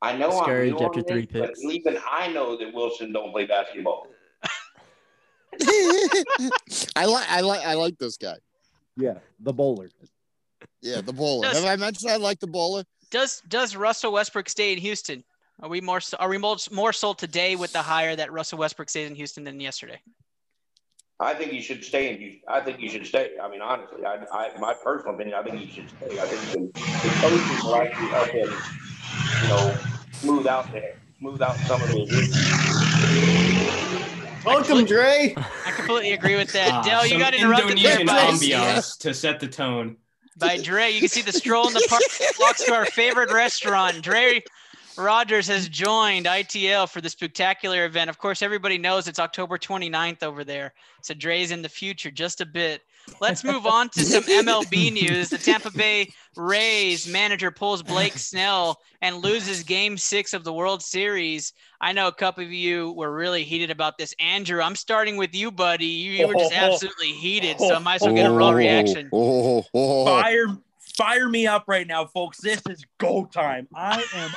I 0.00 0.16
know 0.16 0.30
I'm 0.30 0.38
Discouraged 0.38 0.78
new 0.78 0.86
after 0.86 0.98
on 1.00 1.04
three 1.04 1.26
this, 1.26 1.40
but 1.40 1.48
picks. 1.48 1.62
even 1.64 1.98
I 2.10 2.28
know 2.28 2.56
that 2.56 2.72
Wilson 2.74 3.12
don't 3.12 3.30
play 3.30 3.44
basketball. 3.44 4.06
I 6.96 7.04
like 7.04 7.26
I 7.30 7.40
like 7.40 7.64
I 7.66 7.74
like 7.74 7.98
this 7.98 8.16
guy. 8.16 8.36
Yeah, 8.96 9.14
the 9.40 9.52
bowler. 9.52 9.88
Yeah, 10.80 11.00
the 11.00 11.12
bowler. 11.12 11.48
Does- 11.48 11.58
Have 11.58 11.66
I 11.66 11.76
mentioned 11.76 12.10
I 12.10 12.16
like 12.16 12.40
the 12.40 12.46
bowler? 12.46 12.84
Does 13.10 13.42
does 13.48 13.76
Russell 13.76 14.12
Westbrook 14.12 14.48
stay 14.48 14.72
in 14.72 14.78
Houston? 14.78 15.22
Are 15.62 15.68
we 15.68 15.80
more 15.80 16.00
so- 16.00 16.16
are 16.18 16.28
we 16.28 16.38
more, 16.38 16.56
more 16.70 16.92
sold 16.92 17.18
today 17.18 17.56
with 17.56 17.72
the 17.72 17.82
hire 17.82 18.16
that 18.16 18.32
Russell 18.32 18.58
Westbrook 18.58 18.88
stays 18.88 19.08
in 19.08 19.14
Houston 19.14 19.44
than 19.44 19.60
yesterday? 19.60 20.00
I 21.20 21.34
think 21.34 21.52
you 21.52 21.62
should 21.62 21.84
stay 21.84 22.10
in 22.12 22.18
Houston. 22.18 22.40
I 22.48 22.60
think 22.60 22.80
you 22.80 22.88
should 22.88 23.06
stay. 23.06 23.32
I 23.40 23.48
mean, 23.48 23.60
honestly, 23.60 24.04
I, 24.04 24.24
I 24.32 24.58
my 24.58 24.74
personal 24.82 25.14
opinion, 25.14 25.36
I 25.38 25.42
think 25.42 25.60
you 25.60 25.68
should 25.72 25.88
stay. 25.90 26.18
I 26.18 26.26
think 26.26 26.42
you 26.54 26.72
the 26.72 27.10
coaches 27.20 27.62
will 27.64 27.76
actually 27.76 28.08
help 28.08 28.28
him, 28.28 28.50
you 29.42 29.48
know, 29.48 29.76
smooth 30.12 30.46
out 30.46 30.72
there, 30.72 30.96
smooth 31.18 31.42
out 31.42 31.56
some 31.58 31.80
of 31.82 31.88
the 31.90 32.06
Welcome, 34.44 34.84
Dre. 34.84 35.34
I 35.36 35.70
completely 35.70 36.12
agree 36.12 36.36
with 36.36 36.52
that. 36.52 36.70
Ah, 36.72 36.82
Dell, 36.82 37.06
you 37.06 37.18
got 37.18 37.34
interrupted 37.34 37.78
there 37.78 38.00
Indonesian 38.00 38.06
by, 38.06 38.24
ambiance 38.24 38.98
to 39.00 39.14
set 39.14 39.40
the 39.40 39.46
tone. 39.48 39.96
by 40.36 40.58
Dre. 40.58 40.90
You 40.90 41.00
can 41.00 41.08
see 41.08 41.22
the 41.22 41.32
stroll 41.32 41.68
in 41.68 41.74
the 41.74 41.86
park 41.88 42.02
walks 42.40 42.64
to 42.64 42.74
our 42.74 42.86
favorite 42.86 43.32
restaurant. 43.32 44.02
Dre, 44.02 44.42
Rogers 44.96 45.46
has 45.46 45.68
joined 45.68 46.26
ITL 46.26 46.88
for 46.88 47.00
the 47.00 47.08
spectacular 47.08 47.84
event. 47.84 48.10
Of 48.10 48.18
course, 48.18 48.42
everybody 48.42 48.78
knows 48.78 49.08
it's 49.08 49.18
October 49.18 49.58
29th 49.58 50.22
over 50.22 50.44
there. 50.44 50.74
So 51.02 51.14
Dre's 51.14 51.50
in 51.50 51.62
the 51.62 51.68
future 51.68 52.10
just 52.10 52.40
a 52.40 52.46
bit. 52.46 52.82
Let's 53.20 53.44
move 53.44 53.66
on 53.66 53.88
to 53.90 54.04
some 54.04 54.22
MLB 54.24 54.92
news. 54.92 55.30
The 55.30 55.38
Tampa 55.38 55.70
Bay 55.70 56.12
Rays 56.36 57.06
manager 57.06 57.50
pulls 57.50 57.82
Blake 57.82 58.18
Snell 58.18 58.80
and 59.00 59.16
loses 59.16 59.62
game 59.62 59.96
six 59.96 60.32
of 60.32 60.44
the 60.44 60.52
World 60.52 60.82
Series. 60.82 61.52
I 61.80 61.92
know 61.92 62.08
a 62.08 62.12
couple 62.12 62.44
of 62.44 62.52
you 62.52 62.92
were 62.92 63.12
really 63.12 63.44
heated 63.44 63.70
about 63.70 63.98
this. 63.98 64.14
Andrew, 64.18 64.60
I'm 64.60 64.76
starting 64.76 65.16
with 65.16 65.34
you, 65.34 65.50
buddy. 65.50 65.86
You, 65.86 66.12
you 66.12 66.28
were 66.28 66.34
just 66.34 66.52
oh. 66.54 66.56
absolutely 66.56 67.12
heated. 67.12 67.58
So 67.60 67.74
I 67.74 67.78
might 67.78 67.96
as 67.96 68.02
well 68.02 68.14
get 68.14 68.26
a 68.26 68.32
raw 68.32 68.48
oh. 68.48 68.52
reaction. 68.52 69.08
Oh, 69.12 69.58
oh, 69.58 69.66
oh. 69.74 70.04
Fire, 70.06 70.46
fire 70.96 71.28
me 71.28 71.46
up 71.46 71.64
right 71.66 71.86
now, 71.86 72.06
folks. 72.06 72.40
This 72.40 72.62
is 72.68 72.84
go 72.98 73.24
time. 73.26 73.68
I 73.74 74.04
am 74.14 74.30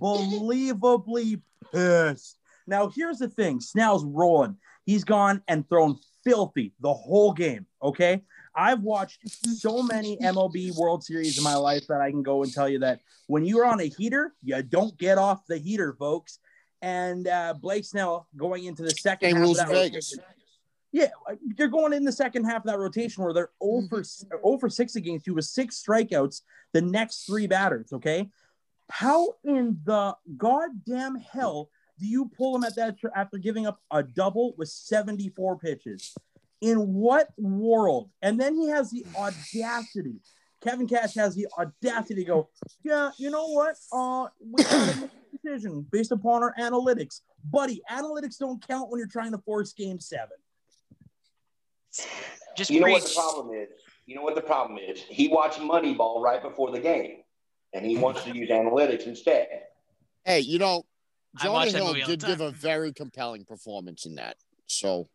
unbelievably 0.00 1.40
pissed. 1.72 2.38
Now, 2.66 2.88
here's 2.88 3.18
the 3.18 3.28
thing 3.28 3.60
Snell's 3.60 4.04
rolling. 4.04 4.56
He's 4.86 5.04
gone 5.04 5.42
and 5.48 5.68
thrown 5.68 5.98
filthy 6.24 6.72
the 6.80 6.92
whole 6.92 7.32
game. 7.32 7.66
Okay. 7.82 8.22
I've 8.56 8.82
watched 8.82 9.28
so 9.28 9.82
many 9.82 10.16
MLB 10.18 10.76
World 10.76 11.02
Series 11.02 11.36
in 11.38 11.44
my 11.44 11.56
life 11.56 11.86
that 11.88 12.00
I 12.00 12.10
can 12.10 12.22
go 12.22 12.44
and 12.44 12.52
tell 12.52 12.68
you 12.68 12.78
that 12.80 13.00
when 13.26 13.44
you're 13.44 13.64
on 13.64 13.80
a 13.80 13.88
heater, 13.88 14.32
you 14.42 14.62
don't 14.62 14.96
get 14.96 15.18
off 15.18 15.44
the 15.46 15.58
heater, 15.58 15.92
folks. 15.98 16.38
And 16.80 17.26
uh, 17.26 17.54
Blake 17.60 17.84
Snell 17.84 18.28
going 18.36 18.64
into 18.64 18.82
the 18.82 18.90
second 18.90 19.30
Same 19.30 19.36
half 19.36 19.42
rules 19.44 19.58
of 19.58 19.68
that 19.68 19.74
Vegas. 19.74 20.14
rotation- 20.16 20.34
yeah, 20.92 21.08
you're 21.58 21.66
going 21.66 21.92
in 21.92 22.04
the 22.04 22.12
second 22.12 22.44
half 22.44 22.58
of 22.58 22.66
that 22.66 22.78
rotation 22.78 23.24
where 23.24 23.32
they're 23.32 23.50
0 23.60 23.82
for, 23.88 24.04
0 24.04 24.58
for 24.58 24.70
6 24.70 24.94
against 24.94 25.26
you 25.26 25.34
with 25.34 25.44
six 25.44 25.82
strikeouts 25.82 26.42
the 26.72 26.82
next 26.82 27.26
three 27.26 27.48
batters, 27.48 27.92
okay? 27.92 28.30
How 28.88 29.34
in 29.42 29.80
the 29.84 30.14
goddamn 30.36 31.16
hell 31.16 31.68
do 31.98 32.06
you 32.06 32.30
pull 32.36 32.56
him 32.56 32.64
at 32.64 32.76
that 32.76 32.98
tr- 32.98 33.08
after 33.14 33.38
giving 33.38 33.66
up 33.66 33.80
a 33.90 34.02
double 34.02 34.54
with 34.56 34.68
74 34.68 35.58
pitches? 35.58 36.14
In 36.60 36.94
what 36.94 37.28
world? 37.36 38.10
And 38.22 38.40
then 38.40 38.54
he 38.54 38.68
has 38.68 38.90
the 38.90 39.04
audacity. 39.16 40.20
Kevin 40.62 40.88
Cash 40.88 41.14
has 41.14 41.34
the 41.34 41.46
audacity 41.58 42.16
to 42.16 42.24
go, 42.24 42.48
yeah, 42.82 43.10
you 43.18 43.30
know 43.30 43.48
what? 43.48 43.76
Uh, 43.92 44.28
we 44.40 44.62
gotta 44.64 45.00
make 45.00 45.10
a 45.10 45.36
decision 45.42 45.86
based 45.92 46.10
upon 46.10 46.42
our 46.42 46.54
analytics. 46.58 47.20
Buddy, 47.50 47.82
analytics 47.90 48.38
don't 48.38 48.66
count 48.66 48.90
when 48.90 48.98
you're 48.98 49.08
trying 49.08 49.32
to 49.32 49.38
force 49.38 49.74
game 49.74 50.00
seven. 50.00 50.36
Just 52.56 52.70
you 52.70 52.80
know 52.80 52.88
what 52.88 53.02
the 53.02 53.12
problem 53.14 53.54
is? 53.54 53.68
You 54.06 54.14
know 54.14 54.22
what 54.22 54.34
the 54.34 54.40
problem 54.40 54.78
is? 54.78 55.00
He 55.00 55.28
watched 55.28 55.58
Moneyball 55.58 56.22
right 56.22 56.42
before 56.42 56.70
the 56.70 56.80
game, 56.80 57.18
and 57.72 57.84
he 57.84 57.96
wants 57.96 58.24
to 58.24 58.34
use 58.34 58.48
analytics 58.48 59.06
instead. 59.06 59.48
Hey, 60.24 60.40
you 60.40 60.58
know, 60.58 60.78
I 60.78 60.82
Jonah 61.42 61.70
Hill 61.70 61.86
movie 61.88 62.02
all 62.02 62.08
did 62.08 62.24
give 62.24 62.40
a 62.40 62.50
very 62.50 62.92
compelling 62.92 63.44
performance 63.44 64.06
in 64.06 64.16
that. 64.16 64.36
So 64.66 65.08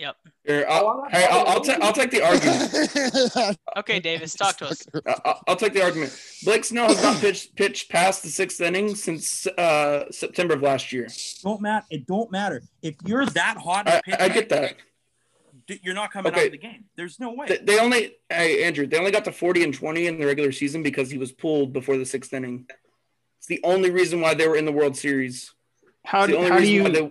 Yep. 0.00 0.16
Here, 0.46 0.64
I'll, 0.66 1.04
hey, 1.10 1.26
I'll, 1.30 1.46
I'll, 1.46 1.60
ta- 1.60 1.76
I'll 1.82 1.92
take 1.92 2.10
the 2.10 2.22
argument. 2.24 3.58
Okay, 3.76 4.00
Davis, 4.00 4.34
talk 4.34 4.56
to 4.58 4.66
us. 4.66 4.86
I'll, 5.26 5.42
I'll 5.46 5.56
take 5.56 5.74
the 5.74 5.82
argument. 5.82 6.18
Blake 6.42 6.64
Snell 6.64 6.88
has 6.88 7.02
not 7.02 7.16
pitched 7.20 7.54
pitched 7.54 7.90
past 7.90 8.22
the 8.22 8.30
sixth 8.30 8.60
inning 8.62 8.94
since 8.94 9.46
uh, 9.46 10.10
September 10.10 10.54
of 10.54 10.62
last 10.62 10.90
year. 10.90 11.06
Don't 11.42 11.60
matter. 11.60 11.84
It 11.90 12.06
don't 12.06 12.32
matter. 12.32 12.62
If 12.82 12.96
you're 13.04 13.26
that 13.26 13.58
hot, 13.58 13.86
in 13.86 13.92
I, 13.92 13.96
a 13.96 14.02
pitch, 14.02 14.16
I 14.18 14.28
get 14.28 14.48
that. 14.48 14.76
you're 15.82 15.94
not 15.94 16.12
coming 16.12 16.32
out 16.32 16.46
of 16.46 16.50
the 16.50 16.58
game. 16.58 16.84
There's 16.96 17.20
no 17.20 17.34
way. 17.34 17.46
They, 17.48 17.58
they 17.58 17.78
only, 17.78 18.16
hey 18.30 18.64
Andrew, 18.64 18.86
they 18.86 18.98
only 18.98 19.10
got 19.10 19.24
to 19.26 19.32
forty 19.32 19.62
and 19.64 19.74
twenty 19.74 20.06
in 20.06 20.18
the 20.18 20.26
regular 20.26 20.50
season 20.52 20.82
because 20.82 21.10
he 21.10 21.18
was 21.18 21.30
pulled 21.30 21.74
before 21.74 21.98
the 21.98 22.06
sixth 22.06 22.32
inning. 22.32 22.66
It's 23.40 23.46
the 23.46 23.60
only 23.64 23.90
reason 23.90 24.20
why 24.20 24.34
they 24.34 24.46
were 24.46 24.56
in 24.56 24.66
the 24.66 24.72
World 24.72 24.98
Series. 24.98 25.54
How 26.04 26.26
do, 26.26 26.36
how 26.46 26.58
do 26.58 26.70
you 26.70 26.86
they- 26.90 27.10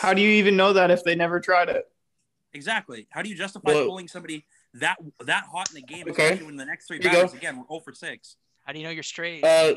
how 0.00 0.12
do 0.12 0.20
you 0.20 0.28
even 0.30 0.56
know 0.56 0.72
that 0.72 0.90
if 0.90 1.04
they 1.04 1.14
never 1.14 1.38
tried 1.38 1.68
it? 1.68 1.88
Exactly. 2.52 3.06
How 3.10 3.22
do 3.22 3.28
you 3.30 3.36
justify 3.36 3.70
Well- 3.72 3.86
pulling 3.86 4.08
somebody 4.08 4.44
that 4.74 4.96
that 5.20 5.44
hot 5.44 5.70
in 5.70 5.76
the 5.76 5.82
game, 5.82 6.08
Okay. 6.08 6.24
especially 6.24 6.46
when 6.46 6.56
the 6.56 6.64
next 6.64 6.88
three 6.88 6.98
Here 7.00 7.12
batters 7.12 7.32
again 7.32 7.58
we're 7.58 7.66
0 7.68 7.78
for 7.78 7.92
6? 7.92 8.36
How 8.66 8.72
do 8.72 8.80
you 8.80 8.84
know 8.84 8.90
you're 8.90 9.04
straight? 9.04 9.44
Uh, 9.44 9.76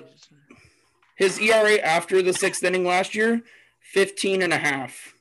his 1.18 1.40
ERA 1.40 1.78
after 1.78 2.24
the 2.24 2.34
sixth 2.34 2.64
inning 2.64 2.84
last 2.84 3.14
year, 3.14 3.44
15 3.82 4.42
and 4.42 4.52
a 4.54 4.58
half. 4.58 5.14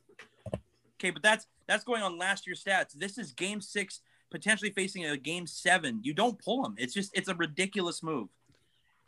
Okay, 0.99 1.11
but 1.11 1.23
that's 1.23 1.47
that's 1.67 1.85
going 1.85 2.03
on 2.03 2.17
last 2.17 2.47
year's 2.47 2.65
stats. 2.65 2.93
This 2.95 3.19
is 3.19 3.33
game 3.33 3.61
six, 3.61 4.01
potentially 4.31 4.71
facing 4.71 5.05
a 5.05 5.19
game 5.19 5.47
seven. 5.47 6.01
You 6.03 6.15
don't 6.15 6.39
pull 6.39 6.65
him. 6.65 6.75
It's 6.79 6.95
just 6.95 7.11
it's 7.15 7.29
a 7.29 7.35
ridiculous 7.35 8.03
move. 8.03 8.31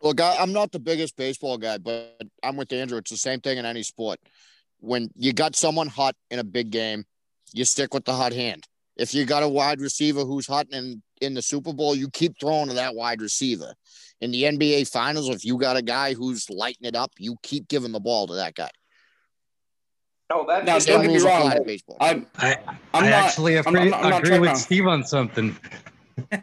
Look, 0.03 0.21
I, 0.21 0.37
I'm 0.39 0.53
not 0.53 0.73
the 0.73 0.79
biggest 0.79 1.17
baseball 1.17 1.57
guy, 1.59 1.79
but 1.79 2.17
I'm 2.43 2.57
with 2.57 2.73
Andrew. 2.73 2.99
It's 2.99 3.11
the 3.11 3.17
same 3.17 3.41
thing 3.41 3.59
in 3.59 3.65
any 3.65 3.83
sport. 3.83 4.19
When 4.81 5.11
you 5.17 5.33
got 5.33 5.57
someone 5.57 5.89
hot 5.89 6.15
in 6.31 6.39
a 6.39 6.45
big 6.45 6.71
game, 6.71 7.05
you 7.53 7.65
stick 7.65 7.95
with 7.95 8.05
the 8.05 8.13
hot 8.13 8.33
hand. 8.33 8.65
If 8.97 9.15
you 9.15 9.25
got 9.25 9.43
a 9.43 9.49
wide 9.49 9.81
receiver 9.81 10.21
who's 10.25 10.47
hot 10.47 10.67
in, 10.71 11.03
in 11.21 11.35
the 11.35 11.43
Super 11.43 11.73
Bowl, 11.73 11.95
you 11.95 12.09
keep 12.11 12.39
throwing 12.39 12.69
to 12.69 12.75
that 12.75 12.95
wide 12.95 13.21
receiver. 13.21 13.75
In 14.21 14.31
the 14.31 14.45
NBA 14.45 14.91
Finals, 14.91 15.29
if 15.29 15.45
you 15.45 15.59
got 15.59 15.77
a 15.77 15.83
guy 15.83 16.15
who's 16.15 16.49
lighting 16.51 16.87
it 16.87 16.97
up, 16.97 17.11
you 17.19 17.37
keep 17.43 17.69
giving 17.69 17.93
the 17.93 18.01
ball 18.01 18.27
to 18.27 18.35
that 18.35 18.55
guy. 18.55 18.71
No, 20.31 20.45
that's 20.49 20.67
Now, 20.67 20.73
don't 20.73 20.81
Same 20.81 21.03
get 21.03 21.11
me 21.11 21.19
wrong. 21.29 21.63
baseball. 21.65 21.97
I'm, 22.01 22.27
I, 22.39 22.57
I'm 22.67 22.79
I 22.95 23.01
not- 23.11 23.13
actually 23.13 23.57
I'm- 23.59 23.67
agree, 23.67 23.81
I'm 23.83 23.91
not- 23.91 24.05
I'm 24.05 24.11
not 24.11 24.19
agree 24.21 24.29
trying 24.31 24.41
with 24.43 24.51
to- 24.53 24.57
Steve 24.59 24.87
on 24.87 25.05
something. 25.05 25.57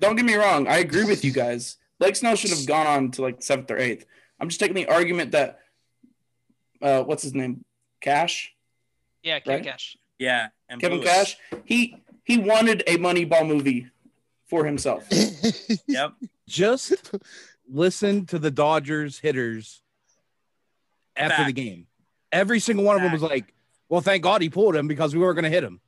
don't 0.00 0.16
get 0.16 0.24
me 0.24 0.34
wrong. 0.34 0.66
I 0.66 0.78
agree 0.78 1.04
with 1.04 1.24
you 1.24 1.32
guys. 1.44 1.76
Blake 1.98 2.16
Snell 2.16 2.36
should 2.36 2.50
have 2.50 2.66
gone 2.66 2.86
on 2.86 3.10
to 3.12 3.22
like 3.22 3.42
seventh 3.42 3.70
or 3.70 3.78
eighth. 3.78 4.06
I'm 4.40 4.48
just 4.48 4.60
taking 4.60 4.76
the 4.76 4.86
argument 4.86 5.32
that, 5.32 5.58
uh, 6.80 7.02
what's 7.02 7.22
his 7.22 7.34
name? 7.34 7.64
Cash? 8.00 8.54
yeah, 9.24 9.40
Kevin 9.40 9.60
right? 9.60 9.64
Cash. 9.72 9.96
Yeah, 10.18 10.48
and 10.68 10.80
Kevin 10.80 10.98
blew 10.98 11.06
it. 11.06 11.10
Cash? 11.10 11.36
He, 11.64 11.96
he 12.22 12.38
wanted 12.38 12.84
a 12.86 12.98
Moneyball 12.98 13.46
movie 13.46 13.88
for 14.48 14.64
himself. 14.64 15.06
Yep. 15.86 16.12
Just 16.46 17.14
listen 17.70 18.26
to 18.26 18.38
the 18.38 18.50
Dodgers 18.50 19.18
hitters 19.18 19.82
after 21.16 21.44
the 21.44 21.52
game. 21.52 21.86
Every 22.30 22.60
single 22.60 22.84
one 22.84 22.96
of 22.96 23.02
them 23.02 23.12
was 23.12 23.22
like, 23.22 23.52
"Well, 23.88 24.00
thank 24.00 24.22
God 24.22 24.42
he 24.42 24.50
pulled 24.50 24.76
him 24.76 24.86
because 24.86 25.14
we 25.14 25.20
weren't 25.20 25.36
going 25.36 25.44
to 25.44 25.50
hit 25.50 25.64
him." 25.64 25.80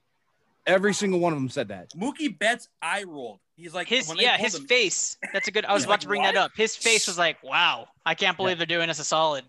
Every 0.66 0.92
single 0.94 1.20
one 1.20 1.32
of 1.32 1.38
them 1.38 1.48
said 1.48 1.68
that. 1.68 1.90
Mookie 1.94 2.36
Betts 2.38 2.68
eye 2.82 3.04
rolled. 3.04 3.40
He's 3.60 3.74
like 3.74 3.88
His 3.88 4.08
when 4.08 4.16
yeah, 4.16 4.38
his 4.38 4.54
him- 4.54 4.66
face. 4.66 5.18
That's 5.34 5.46
a 5.48 5.50
good. 5.50 5.66
I 5.66 5.74
was 5.74 5.84
about 5.84 5.92
like, 5.92 6.00
to 6.00 6.06
bring 6.08 6.22
"What?" 6.22 6.34
that 6.34 6.40
up. 6.40 6.52
His 6.56 6.74
face 6.74 7.06
was 7.06 7.18
like, 7.18 7.42
"Wow, 7.42 7.88
I 8.06 8.14
can't 8.14 8.36
believe 8.36 8.56
they're 8.56 8.66
doing 8.66 8.88
us 8.88 8.98
a 8.98 9.04
solid." 9.04 9.44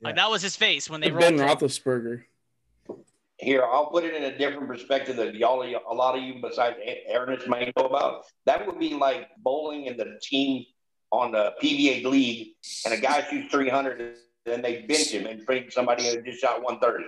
Like 0.00 0.16
that 0.16 0.30
was 0.30 0.42
his 0.42 0.54
face 0.54 0.88
when 0.88 1.00
they 1.00 1.10
rolled. 1.10 1.20
Ben 1.20 1.34
him. 1.34 1.48
Roethlisberger. 1.48 2.22
Here, 3.38 3.64
I'll 3.64 3.86
put 3.86 4.04
it 4.04 4.14
in 4.14 4.22
a 4.22 4.38
different 4.38 4.66
perspective 4.68 5.16
that 5.16 5.34
y'all, 5.34 5.62
a 5.62 5.94
lot 5.94 6.16
of 6.16 6.22
you 6.22 6.40
besides 6.40 6.76
Ernest 7.12 7.48
may 7.48 7.70
know 7.76 7.84
about. 7.84 8.24
That 8.46 8.66
would 8.66 8.78
be 8.78 8.94
like 8.94 9.28
bowling 9.38 9.86
in 9.86 9.96
the 9.96 10.18
team 10.22 10.64
on 11.10 11.32
the 11.32 11.52
PBA 11.62 12.04
league, 12.04 12.48
and 12.84 12.94
a 12.94 12.98
guy 12.98 13.26
shoots 13.28 13.52
300, 13.52 14.16
and 14.46 14.64
they 14.64 14.82
bench 14.82 15.08
him 15.08 15.26
and 15.26 15.44
bring 15.44 15.70
somebody 15.70 16.08
who 16.08 16.22
just 16.22 16.40
shot 16.40 16.62
130. 16.62 17.04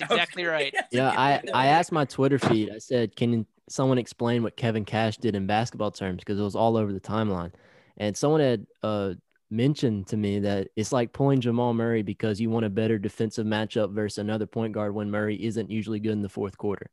Exactly 0.00 0.44
right. 0.44 0.74
Yeah, 0.90 1.10
I, 1.10 1.42
I 1.52 1.66
asked 1.66 1.92
my 1.92 2.04
Twitter 2.04 2.38
feed, 2.38 2.70
I 2.70 2.78
said, 2.78 3.16
can 3.16 3.46
someone 3.68 3.98
explain 3.98 4.42
what 4.42 4.56
Kevin 4.56 4.84
Cash 4.84 5.18
did 5.18 5.34
in 5.34 5.46
basketball 5.46 5.90
terms? 5.90 6.18
Because 6.18 6.38
it 6.38 6.42
was 6.42 6.56
all 6.56 6.76
over 6.76 6.92
the 6.92 7.00
timeline. 7.00 7.52
And 7.96 8.16
someone 8.16 8.40
had 8.40 8.66
uh, 8.82 9.14
mentioned 9.50 10.06
to 10.08 10.16
me 10.16 10.40
that 10.40 10.68
it's 10.76 10.92
like 10.92 11.12
pulling 11.12 11.40
Jamal 11.40 11.74
Murray 11.74 12.02
because 12.02 12.40
you 12.40 12.50
want 12.50 12.66
a 12.66 12.70
better 12.70 12.98
defensive 12.98 13.46
matchup 13.46 13.92
versus 13.92 14.18
another 14.18 14.46
point 14.46 14.72
guard 14.72 14.94
when 14.94 15.10
Murray 15.10 15.42
isn't 15.44 15.70
usually 15.70 16.00
good 16.00 16.12
in 16.12 16.22
the 16.22 16.28
fourth 16.28 16.56
quarter, 16.56 16.90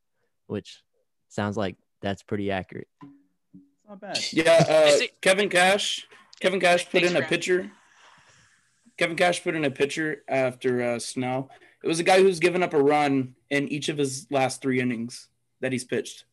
which 0.47 0.81
sounds 1.29 1.57
like 1.57 1.75
that's 2.01 2.23
pretty 2.23 2.51
accurate. 2.51 2.87
It's 3.03 3.89
not 3.89 3.99
bad. 3.99 4.19
Yeah, 4.31 4.65
uh, 4.67 5.05
Kevin 5.21 5.49
Cash. 5.49 6.07
Kevin 6.39 6.59
Cash 6.59 6.85
put 6.85 7.01
Thanks, 7.01 7.09
in 7.11 7.15
a 7.15 7.19
Grant. 7.19 7.29
pitcher. 7.29 7.71
Kevin 8.97 9.15
Cash 9.15 9.43
put 9.43 9.55
in 9.55 9.65
a 9.65 9.71
pitcher 9.71 10.23
after 10.27 10.81
uh, 10.81 10.99
Snell. 10.99 11.49
It 11.83 11.87
was 11.87 11.99
a 11.99 12.03
guy 12.03 12.21
who's 12.21 12.39
given 12.39 12.63
up 12.63 12.73
a 12.73 12.81
run 12.81 13.35
in 13.49 13.67
each 13.67 13.89
of 13.89 13.97
his 13.97 14.27
last 14.31 14.61
three 14.61 14.79
innings 14.79 15.27
that 15.61 15.71
he's 15.71 15.83
pitched. 15.83 16.25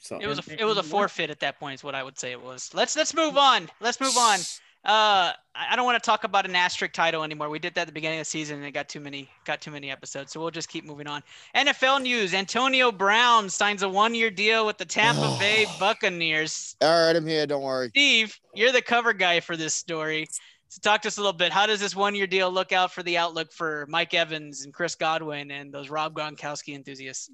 So 0.00 0.18
It 0.20 0.26
was 0.26 0.38
a 0.38 0.60
it 0.60 0.64
was 0.64 0.76
a 0.78 0.82
forfeit 0.82 1.30
at 1.30 1.40
that 1.40 1.58
point, 1.58 1.74
is 1.76 1.84
what 1.84 1.94
I 1.94 2.02
would 2.02 2.18
say 2.18 2.30
it 2.32 2.40
was. 2.42 2.70
Let's 2.74 2.96
let's 2.96 3.14
move 3.14 3.36
on. 3.36 3.68
Let's 3.80 4.00
move 4.00 4.16
on. 4.16 4.38
Uh, 4.84 5.32
I 5.56 5.72
I 5.72 5.76
don't 5.76 5.84
want 5.84 6.00
to 6.02 6.06
talk 6.06 6.22
about 6.22 6.46
an 6.46 6.54
asterisk 6.54 6.94
title 6.94 7.24
anymore. 7.24 7.48
We 7.50 7.58
did 7.58 7.74
that 7.74 7.82
at 7.82 7.86
the 7.88 7.92
beginning 7.92 8.20
of 8.20 8.22
the 8.26 8.30
season, 8.30 8.58
and 8.58 8.64
it 8.64 8.70
got 8.70 8.88
too 8.88 9.00
many 9.00 9.28
got 9.44 9.60
too 9.60 9.72
many 9.72 9.90
episodes. 9.90 10.32
So 10.32 10.38
we'll 10.40 10.52
just 10.52 10.68
keep 10.68 10.84
moving 10.84 11.08
on. 11.08 11.22
NFL 11.56 12.02
news: 12.02 12.32
Antonio 12.32 12.92
Brown 12.92 13.50
signs 13.50 13.82
a 13.82 13.88
one-year 13.88 14.30
deal 14.30 14.64
with 14.64 14.78
the 14.78 14.84
Tampa 14.84 15.36
Bay 15.40 15.66
Buccaneers. 15.80 16.76
All 16.80 17.06
right, 17.06 17.16
I'm 17.16 17.26
here. 17.26 17.44
Don't 17.44 17.62
worry. 17.62 17.88
Steve, 17.88 18.38
you're 18.54 18.70
the 18.72 18.80
cover 18.80 19.12
guy 19.12 19.40
for 19.40 19.56
this 19.56 19.74
story. 19.74 20.28
So 20.68 20.80
talk 20.80 21.02
to 21.02 21.08
us 21.08 21.16
a 21.18 21.20
little 21.20 21.32
bit. 21.36 21.50
How 21.50 21.66
does 21.66 21.80
this 21.80 21.96
one-year 21.96 22.26
deal 22.28 22.50
look 22.50 22.72
out 22.72 22.92
for 22.92 23.02
the 23.02 23.16
outlook 23.18 23.52
for 23.52 23.84
Mike 23.88 24.14
Evans 24.14 24.64
and 24.64 24.72
Chris 24.72 24.94
Godwin 24.94 25.50
and 25.50 25.72
those 25.72 25.88
Rob 25.90 26.14
Gronkowski 26.14 26.74
enthusiasts? 26.74 27.30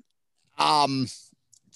Um, 0.58 1.08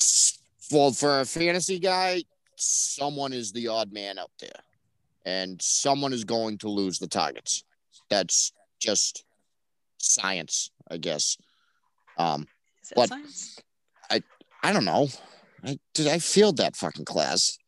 s- 0.01 0.38
well, 0.71 0.93
for 0.93 1.21
a 1.21 1.25
fantasy 1.25 1.79
guy, 1.79 2.23
someone 2.57 3.33
is 3.33 3.53
the 3.53 3.69
odd 3.69 3.93
man 3.93 4.19
out 4.19 4.31
there. 4.39 4.51
and 5.25 5.61
someone 5.61 6.13
is 6.13 6.25
going 6.25 6.57
to 6.59 6.69
lose 6.69 6.99
the 6.99 7.07
targets. 7.07 7.65
That's 8.09 8.53
just 8.79 9.25
science, 9.99 10.71
I 10.91 10.97
guess. 10.97 11.37
Um, 12.17 12.47
Is 12.83 12.89
that 12.91 12.95
but 12.97 13.09
science? 13.11 13.61
I 14.11 14.23
I 14.63 14.73
don't 14.73 14.85
know. 14.87 15.09
I 15.65 15.79
did 15.95 16.07
I 16.09 16.19
failed 16.19 16.57
that 16.59 16.77
fucking 16.77 17.05
class. 17.05 17.59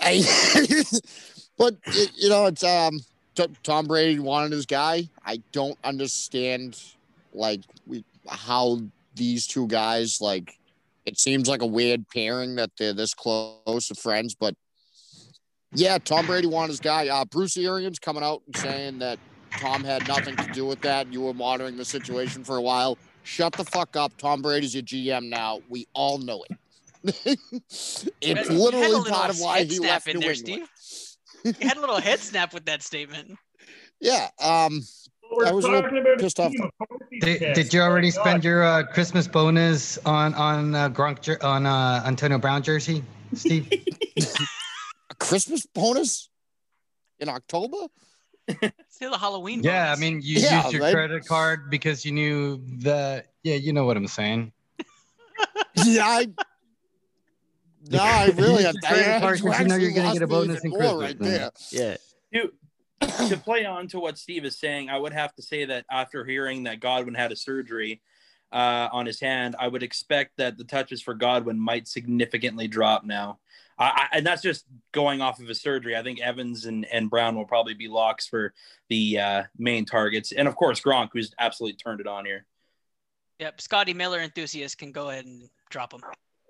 I, 0.00 0.22
but 1.58 1.76
it, 1.86 2.12
you 2.16 2.28
know, 2.28 2.46
it's 2.46 2.64
um 2.64 3.00
T- 3.34 3.46
Tom 3.62 3.86
Brady 3.86 4.18
wanted 4.18 4.52
his 4.52 4.66
guy. 4.66 5.08
I 5.24 5.42
don't 5.52 5.78
understand 5.84 6.82
like 7.32 7.60
we 7.86 8.04
how 8.28 8.80
these 9.14 9.46
two 9.46 9.66
guys 9.68 10.20
like. 10.20 10.54
It 11.08 11.18
seems 11.18 11.48
like 11.48 11.62
a 11.62 11.66
weird 11.66 12.08
pairing 12.08 12.56
that 12.56 12.70
they're 12.78 12.92
this 12.92 13.14
close 13.14 13.90
of 13.90 13.98
friends, 13.98 14.34
but 14.38 14.54
yeah, 15.72 15.98
Tom 15.98 16.26
Brady 16.26 16.46
wanted 16.46 16.68
his 16.68 16.80
guy. 16.80 17.08
Uh, 17.08 17.24
Bruce 17.24 17.56
Arians 17.56 17.98
coming 17.98 18.22
out 18.22 18.42
and 18.46 18.56
saying 18.56 18.98
that 19.00 19.18
Tom 19.58 19.84
had 19.84 20.06
nothing 20.08 20.36
to 20.36 20.46
do 20.52 20.64
with 20.64 20.80
that. 20.82 21.12
You 21.12 21.22
were 21.22 21.34
monitoring 21.34 21.76
the 21.76 21.84
situation 21.84 22.44
for 22.44 22.56
a 22.56 22.62
while. 22.62 22.96
Shut 23.22 23.52
the 23.52 23.64
fuck 23.64 23.96
up. 23.96 24.16
Tom 24.16 24.40
Brady's 24.40 24.74
your 24.74 24.82
GM 24.82 25.28
now. 25.28 25.60
We 25.68 25.86
all 25.92 26.18
know 26.18 26.44
it. 26.48 26.58
it's 28.20 28.50
literally 28.50 29.10
part 29.10 29.30
of 29.30 29.38
why 29.38 29.64
he 29.64 29.78
left 29.78 30.08
in 30.08 30.16
New 30.16 30.20
there, 30.20 30.32
England. 30.32 30.68
Steve. 30.74 31.54
You 31.60 31.68
had 31.68 31.76
a 31.76 31.80
little 31.80 32.00
head 32.00 32.20
snap 32.20 32.54
with 32.54 32.66
that 32.66 32.82
statement. 32.82 33.36
Yeah. 34.00 34.28
Um, 34.40 34.82
I 35.44 35.52
was 35.52 35.64
a 35.64 35.68
talking 35.68 35.98
about 35.98 36.14
a 36.14 36.16
pissed 36.18 36.40
off. 36.40 36.52
team 36.52 36.62
of 36.62 36.70
Did, 37.20 37.54
did 37.54 37.74
you 37.74 37.80
already 37.80 38.10
God. 38.10 38.20
spend 38.20 38.44
your 38.44 38.64
uh, 38.64 38.82
Christmas 38.84 39.26
bonus 39.26 39.98
on 40.06 40.34
on 40.34 40.74
uh, 40.74 40.88
Gronk 40.88 41.20
jer- 41.22 41.42
on 41.42 41.66
uh, 41.66 42.02
Antonio 42.06 42.38
Brown 42.38 42.62
jersey, 42.62 43.04
Steve? 43.34 43.66
A 45.10 45.14
Christmas 45.14 45.64
bonus 45.66 46.28
in 47.18 47.28
October? 47.28 47.76
Still 48.88 49.14
a 49.14 49.18
Halloween. 49.18 49.62
yeah, 49.62 49.90
I 49.92 49.96
mean 49.96 50.20
you 50.22 50.38
Yeah, 50.40 50.62
used 50.62 50.72
your 50.74 50.82
right. 50.82 50.92
credit 50.94 51.24
card 51.24 51.70
because 51.70 52.04
you 52.04 52.12
knew 52.12 52.56
the 52.78 53.24
yeah, 53.42 53.54
you 53.54 53.72
know 53.72 53.84
what 53.84 53.96
I'm 53.96 54.06
saying. 54.06 54.52
Yeah, 55.84 56.04
I. 56.06 56.26
No, 57.90 58.00
I 58.02 58.26
really. 58.36 58.66
I, 58.66 58.70
Use 58.70 58.74
your 58.74 58.80
credit 58.82 59.14
I, 59.14 59.18
card 59.20 59.40
'cause 59.40 59.60
you 59.60 59.66
know 59.68 59.76
you're 59.76 59.92
gonna 59.92 60.12
get 60.12 60.22
a 60.22 60.26
bonus 60.26 60.62
in 60.64 60.70
more 60.70 60.80
Christmas, 60.80 61.00
right 61.00 61.20
man. 61.20 61.50
there. 61.70 61.96
Yeah. 62.32 62.40
to, 62.42 62.52
to 63.00 63.36
play 63.36 63.64
on 63.64 63.86
to 63.88 64.00
what 64.00 64.18
Steve 64.18 64.44
is 64.44 64.58
saying, 64.58 64.90
I 64.90 64.98
would 64.98 65.12
have 65.12 65.34
to 65.36 65.42
say 65.42 65.64
that 65.66 65.84
after 65.90 66.24
hearing 66.24 66.64
that 66.64 66.80
Godwin 66.80 67.14
had 67.14 67.32
a 67.32 67.36
surgery 67.36 68.00
uh, 68.52 68.88
on 68.92 69.06
his 69.06 69.20
hand, 69.20 69.56
I 69.58 69.68
would 69.68 69.82
expect 69.82 70.36
that 70.38 70.56
the 70.58 70.64
touches 70.64 71.02
for 71.02 71.14
Godwin 71.14 71.58
might 71.58 71.86
significantly 71.86 72.68
drop 72.68 73.04
now. 73.04 73.38
I, 73.78 74.08
I, 74.12 74.16
and 74.16 74.26
that's 74.26 74.42
just 74.42 74.64
going 74.92 75.20
off 75.20 75.38
of 75.38 75.46
his 75.46 75.60
surgery. 75.60 75.96
I 75.96 76.02
think 76.02 76.20
Evans 76.20 76.64
and, 76.64 76.84
and 76.86 77.08
Brown 77.08 77.36
will 77.36 77.44
probably 77.44 77.74
be 77.74 77.86
locks 77.88 78.26
for 78.26 78.52
the 78.88 79.18
uh, 79.20 79.42
main 79.56 79.84
targets. 79.84 80.32
And 80.32 80.48
of 80.48 80.56
course, 80.56 80.80
Gronk, 80.80 81.10
who's 81.12 81.32
absolutely 81.38 81.76
turned 81.76 82.00
it 82.00 82.06
on 82.06 82.24
here. 82.24 82.44
Yep, 83.38 83.60
Scotty 83.60 83.94
Miller 83.94 84.20
enthusiasts 84.20 84.74
can 84.74 84.90
go 84.90 85.10
ahead 85.10 85.24
and 85.26 85.48
drop 85.70 85.92
him. 85.92 86.00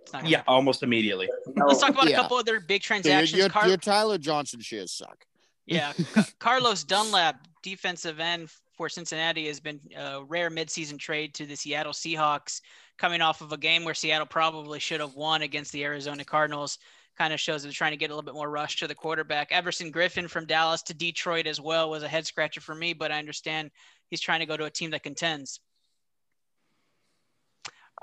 It's 0.00 0.12
not 0.14 0.22
gonna 0.22 0.30
Yeah, 0.30 0.42
almost 0.46 0.82
immediately. 0.82 1.28
Let's 1.54 1.80
talk 1.80 1.90
about 1.90 2.08
Yeah. 2.08 2.18
a 2.18 2.22
couple 2.22 2.38
other 2.38 2.60
big 2.60 2.82
Yeah, 2.88 2.96
your, 2.96 3.02
transactions. 3.02 3.38
your, 3.38 3.48
Car- 3.50 3.68
your 3.68 3.76
Tyler 3.76 4.16
Johnson 4.16 4.60
shares 4.60 4.92
suck. 4.92 5.26
Yeah, 5.68 5.92
Carlos 6.38 6.82
Dunlap, 6.84 7.46
defensive 7.62 8.20
end 8.20 8.50
for 8.76 8.88
Cincinnati, 8.88 9.46
has 9.46 9.60
been 9.60 9.80
a 9.96 10.22
rare 10.24 10.50
midseason 10.50 10.98
trade 10.98 11.34
to 11.34 11.46
the 11.46 11.56
Seattle 11.56 11.92
Seahawks, 11.92 12.60
coming 12.96 13.20
off 13.20 13.40
of 13.40 13.52
a 13.52 13.56
game 13.56 13.84
where 13.84 13.94
Seattle 13.94 14.26
probably 14.26 14.78
should 14.78 15.00
have 15.00 15.14
won 15.14 15.42
against 15.42 15.72
the 15.72 15.84
Arizona 15.84 16.24
Cardinals. 16.24 16.78
Kind 17.18 17.34
of 17.34 17.40
shows 17.40 17.62
they're 17.62 17.72
trying 17.72 17.90
to 17.90 17.96
get 17.96 18.10
a 18.10 18.14
little 18.14 18.24
bit 18.24 18.34
more 18.34 18.48
rush 18.48 18.76
to 18.76 18.86
the 18.86 18.94
quarterback. 18.94 19.48
Everson 19.50 19.92
Griffen 19.92 20.30
from 20.30 20.46
Dallas 20.46 20.82
to 20.82 20.94
Detroit 20.94 21.46
as 21.46 21.60
well 21.60 21.90
was 21.90 22.02
a 22.02 22.08
head 22.08 22.26
scratcher 22.26 22.60
for 22.60 22.74
me, 22.74 22.92
but 22.92 23.10
I 23.10 23.18
understand 23.18 23.70
he's 24.06 24.20
trying 24.20 24.40
to 24.40 24.46
go 24.46 24.56
to 24.56 24.64
a 24.64 24.70
team 24.70 24.90
that 24.92 25.02
contends. 25.02 25.60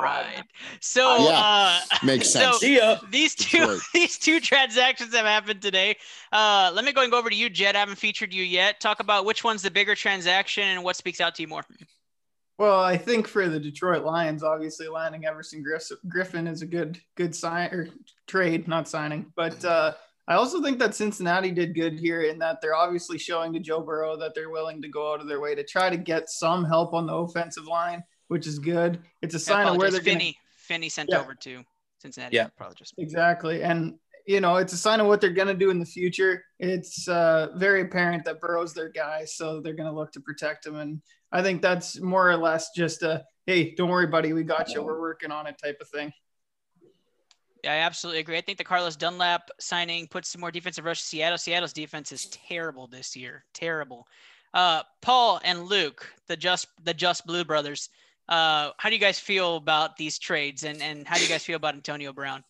Right. 0.01 0.43
So 0.81 1.25
Yeah, 1.25 1.39
uh, 1.39 1.79
makes 2.03 2.29
sense. 2.34 2.58
See 2.58 2.77
ya. 2.77 2.97
these 3.10 3.34
two 3.36 3.60
Detroit. 3.60 3.81
these 3.93 4.17
two 4.17 4.39
transactions 4.39 5.15
have 5.15 5.25
happened 5.25 5.62
today. 5.62 5.95
Uh, 6.31 6.71
let 6.73 6.84
me 6.84 6.91
go 6.91 7.01
and 7.01 7.12
go 7.12 7.17
over 7.17 7.29
to 7.29 7.36
you, 7.36 7.49
Jet. 7.49 7.75
I 7.75 7.79
haven't 7.79 7.97
featured 7.97 8.34
you 8.34 8.43
yet. 8.43 8.79
Talk 8.79 8.99
about 8.99 9.25
which 9.25 9.43
one's 9.43 9.62
the 9.62 9.71
bigger 9.71 9.95
transaction 9.95 10.67
and 10.67 10.84
what 10.84 10.95
speaks 10.95 11.21
out 11.21 11.36
to 11.36 11.41
you 11.41 11.47
more. 11.47 11.63
Well, 12.58 12.79
I 12.79 12.97
think 12.97 13.27
for 13.27 13.49
the 13.49 13.60
Detroit 13.60 14.03
Lions, 14.03 14.41
obviously 14.41 14.88
landing 14.88 15.25
Everson 15.25 15.63
Griffen 16.08 16.49
is 16.49 16.62
a 16.62 16.65
good 16.65 16.99
good 17.15 17.36
sign 17.36 17.69
or 17.73 17.89
trade, 18.27 18.67
not 18.67 18.88
signing. 18.88 19.31
But 19.36 19.63
uh, 19.65 19.93
I 20.27 20.36
also 20.36 20.62
think 20.62 20.79
that 20.79 20.95
Cincinnati 20.95 21.51
did 21.51 21.75
good 21.75 21.99
here 21.99 22.21
in 22.21 22.39
that 22.39 22.62
they're 22.62 22.75
obviously 22.75 23.17
showing 23.17 23.53
to 23.53 23.60
Joe 23.60 23.81
Burrow 23.81 24.17
that 24.17 24.34
they're 24.34 24.49
willing 24.49 24.81
to 24.81 24.88
go 24.88 25.13
out 25.13 25.21
of 25.21 25.27
their 25.27 25.41
way 25.41 25.53
to 25.53 25.63
try 25.63 25.89
to 25.89 25.97
get 25.97 26.29
some 26.29 26.63
help 26.63 26.93
on 26.93 27.05
the 27.05 27.13
offensive 27.13 27.65
line, 27.65 28.03
which 28.27 28.47
is 28.47 28.59
good. 28.59 28.99
It's 29.21 29.35
a 29.35 29.39
sign 29.39 29.67
of 29.67 29.77
where 29.77 29.88
apologize. 29.88 29.93
they're 29.93 30.01
going. 30.13 30.17
Finney, 30.19 30.38
Finney 30.57 30.89
sent 30.89 31.09
Yeah. 31.11 31.19
over 31.21 31.35
to 31.35 31.63
Cincinnati. 31.99 32.35
Yeah. 32.35 32.47
Probably 32.57 32.75
just 32.75 32.93
Exactly. 32.97 33.63
And, 33.63 33.97
you 34.27 34.41
know, 34.41 34.55
it's 34.57 34.73
a 34.73 34.77
sign 34.77 34.99
of 34.99 35.07
what 35.07 35.21
they're 35.21 35.29
going 35.29 35.47
to 35.47 35.53
do 35.53 35.69
in 35.69 35.79
the 35.79 35.85
future. 35.85 36.43
It's 36.59 37.07
uh, 37.07 37.49
very 37.55 37.81
apparent 37.81 38.25
that 38.25 38.39
Burrow's 38.41 38.73
their 38.73 38.89
guy, 38.89 39.25
so 39.25 39.61
they're 39.61 39.73
going 39.73 39.89
to 39.89 39.95
look 39.95 40.11
to 40.13 40.19
protect 40.19 40.65
him. 40.65 40.75
And 40.77 41.01
I 41.31 41.41
think 41.43 41.61
that's 41.61 41.99
more 42.01 42.29
or 42.29 42.38
less 42.38 42.71
just 42.75 43.03
a, 43.03 43.23
hey, 43.45 43.75
don't 43.75 43.89
worry, 43.89 44.07
buddy, 44.07 44.33
we 44.33 44.43
got 44.43 44.73
you. 44.73 44.81
We're 44.81 44.99
working 44.99 45.31
on 45.31 45.45
it 45.47 45.57
type 45.63 45.77
of 45.81 45.88
thing. 45.89 46.11
Yeah, 47.63 47.73
I 47.73 47.77
absolutely 47.77 48.19
agree. 48.19 48.38
I 48.38 48.41
think 48.41 48.59
the 48.59 48.63
Carlos 48.63 48.95
Dunlap 48.95 49.49
signing 49.59 50.07
puts 50.07 50.29
some 50.29 50.41
more 50.41 50.51
defensive 50.51 50.85
rush 50.85 51.01
to 51.01 51.05
Seattle. 51.07 51.38
Seattle's 51.38 51.73
defense 51.73 52.11
is 52.11 52.27
terrible 52.27 52.85
this 52.88 53.15
year. 53.15 53.43
Terrible. 53.53 54.07
Uh, 54.53 54.83
Paul 55.01 55.41
and 55.43 55.63
Luke, 55.63 56.07
the 56.27 56.38
just 56.38 56.67
the 56.83 56.93
just 56.93 57.25
Blue 57.25 57.43
brothers. 57.43 57.89
Uh, 58.27 58.71
how 58.77 58.89
do 58.89 58.95
you 58.95 59.01
guys 59.01 59.19
feel 59.19 59.57
about 59.57 59.97
these 59.97 60.17
trades 60.17 60.63
and, 60.63 60.81
and 60.81 61.07
how 61.07 61.15
do 61.15 61.23
you 61.23 61.29
guys 61.29 61.43
feel 61.43 61.57
about 61.57 61.75
Antonio 61.75 62.11
Brown? 62.11 62.43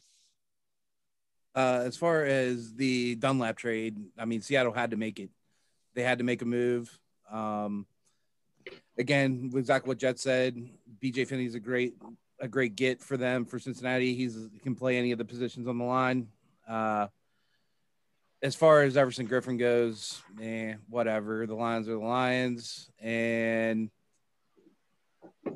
Uh, 1.54 1.84
as 1.86 1.96
far 1.96 2.24
as 2.24 2.74
the 2.74 3.16
Dunlap 3.16 3.58
trade, 3.58 3.98
I 4.18 4.26
mean, 4.26 4.42
Seattle 4.42 4.74
had 4.74 4.92
to 4.92 4.98
make 4.98 5.20
it. 5.20 5.30
They 5.94 6.04
had 6.04 6.18
to 6.18 6.24
make 6.24 6.42
a 6.42 6.46
move. 6.46 6.98
Um, 7.32 7.86
again, 8.98 9.52
exactly 9.56 9.88
what 9.88 9.98
Jet 9.98 10.20
said. 10.20 10.70
BJ 11.02 11.28
Finney's 11.28 11.56
a 11.56 11.60
great, 11.60 11.96
a 12.40 12.48
great 12.48 12.76
get 12.76 13.02
for 13.02 13.16
them 13.16 13.46
for 13.46 13.60
Cincinnati. 13.60 14.16
He's 14.16 14.36
he 14.54 14.60
can 14.60 14.76
play 14.76 14.98
any 14.98 15.12
of 15.14 15.18
the 15.18 15.26
positions 15.26 15.68
on 15.68 15.78
the 15.78 15.86
line. 15.86 16.28
Uh, 16.68 17.08
as 18.42 18.56
far 18.56 18.84
as 18.84 18.98
Everson 18.98 19.28
Griffen 19.28 19.58
goes, 19.58 20.22
eh, 20.42 20.76
whatever. 20.90 21.48
The 21.48 21.56
Lions 21.56 21.88
are 21.88 21.94
the 21.94 22.00
Lions, 22.00 22.90
and 23.00 23.90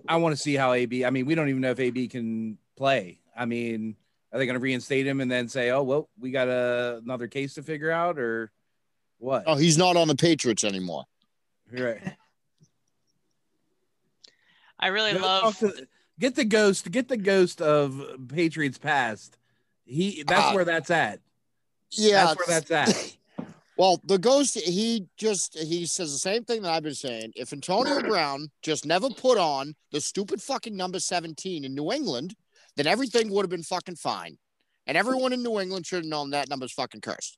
I 0.08 0.18
want 0.18 0.36
to 0.36 0.42
see 0.42 0.56
how 0.56 0.74
AB. 0.74 1.06
I 1.06 1.10
mean, 1.10 1.26
we 1.26 1.36
don't 1.36 1.50
even 1.50 1.62
know 1.62 1.72
if 1.72 1.80
AB 1.80 2.08
can 2.08 2.58
play. 2.78 3.20
I 3.36 3.46
mean, 3.46 3.96
are 4.32 4.40
they 4.40 4.46
going 4.46 4.56
to 4.56 4.60
reinstate 4.60 5.06
him 5.08 5.22
and 5.22 5.30
then 5.32 5.48
say, 5.48 5.70
"Oh, 5.72 5.84
well, 5.84 6.10
we 6.20 6.32
got 6.32 6.48
a, 6.48 7.00
another 7.04 7.28
case 7.28 7.56
to 7.56 7.64
figure 7.64 7.92
out," 7.92 8.18
or 8.20 8.52
what? 9.18 9.44
Oh, 9.48 9.56
he's 9.56 9.78
not 9.78 9.98
on 9.98 10.08
the 10.08 10.16
Patriots 10.16 10.64
anymore. 10.64 11.06
Right. 11.72 12.02
I 14.80 14.88
really 14.88 15.14
Go 15.14 15.20
love 15.20 15.58
to- 15.60 15.88
get 16.20 16.36
the 16.36 16.46
ghost. 16.46 16.90
Get 16.92 17.08
the 17.08 17.18
ghost 17.18 17.62
of 17.62 18.02
Patriots 18.30 18.78
past. 18.78 19.38
He. 19.86 20.24
That's 20.24 20.42
Ah. 20.48 20.54
where 20.56 20.66
that's 20.66 20.90
at. 20.90 21.20
Yeah, 21.92 22.26
That's 22.26 22.48
where 22.48 22.60
that's 22.62 22.72
at. 22.72 23.18
Well, 23.80 24.02
the 24.04 24.18
ghost, 24.18 24.60
he 24.60 25.06
just 25.16 25.58
he 25.58 25.86
says 25.86 26.12
the 26.12 26.20
same 26.20 26.44
thing 26.44 26.64
that 26.64 26.74
I've 26.74 26.84
been 26.84 26.94
saying. 26.94 27.32
If 27.38 27.54
Antonio 27.54 28.02
Brown 28.10 28.50
just 28.62 28.86
never 28.86 29.10
put 29.10 29.38
on 29.38 29.74
the 29.94 30.02
stupid 30.02 30.42
fucking 30.42 30.76
number 30.76 31.00
17 31.00 31.64
in 31.64 31.74
New 31.74 31.94
England, 31.94 32.36
then 32.76 32.88
everything 32.88 33.30
would 33.32 33.44
have 33.44 33.50
been 33.50 33.64
fucking 33.64 33.96
fine. 33.96 34.38
And 34.86 34.98
everyone 34.98 35.32
in 35.32 35.42
New 35.42 35.62
England 35.62 35.86
should 35.86 36.04
have 36.04 36.06
known 36.12 36.32
that 36.32 36.50
number's 36.50 36.74
fucking 36.74 37.00
cursed. 37.00 37.38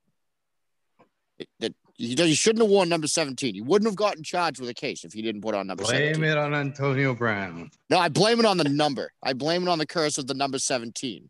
It- 1.38 1.48
That 1.60 1.76
he, 1.94 2.16
he 2.16 2.34
shouldn't 2.34 2.64
have 2.64 2.72
worn 2.72 2.90
number 2.90 3.06
17. 3.06 3.54
He 3.54 3.62
wouldn't 3.62 3.88
have 3.88 3.96
gotten 3.96 4.24
charged 4.24 4.60
with 4.60 4.70
a 4.70 4.74
case 4.74 5.04
if 5.04 5.14
he 5.14 5.22
didn't 5.22 5.42
put 5.42 5.54
on 5.54 5.68
number 5.68 5.84
Blame 5.84 6.16
17. 6.16 6.24
it 6.24 6.38
on 6.40 6.56
Antonio 6.56 7.14
Brown. 7.14 7.70
No, 7.92 8.00
I 8.00 8.10
blame 8.10 8.40
it 8.40 8.48
on 8.48 8.58
the 8.58 8.64
number. 8.68 9.12
I 9.22 9.34
blame 9.34 9.62
it 9.62 9.70
on 9.70 9.78
the 9.78 9.86
curse 9.86 10.18
of 10.18 10.26
the 10.26 10.34
number 10.34 10.58
17. 10.58 11.30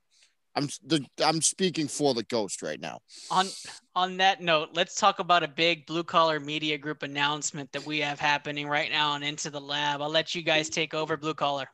I'm 0.55 0.67
the 0.85 1.05
I'm 1.23 1.41
speaking 1.41 1.87
for 1.87 2.13
the 2.13 2.23
ghost 2.23 2.61
right 2.61 2.79
now. 2.79 2.99
on 3.29 3.47
on 3.95 4.17
that 4.17 4.41
note, 4.41 4.69
let's 4.73 4.95
talk 4.95 5.19
about 5.19 5.43
a 5.43 5.47
big 5.47 5.85
blue 5.85 6.03
collar 6.03 6.39
media 6.39 6.77
group 6.77 7.03
announcement 7.03 7.71
that 7.71 7.85
we 7.85 7.99
have 7.99 8.19
happening 8.19 8.67
right 8.67 8.91
now 8.91 9.11
on 9.11 9.23
Into 9.23 9.49
the 9.49 9.61
Lab. 9.61 10.01
I'll 10.01 10.09
let 10.09 10.35
you 10.35 10.41
guys 10.41 10.69
take 10.69 10.93
over 10.93 11.15
blue 11.17 11.33
collar. 11.33 11.67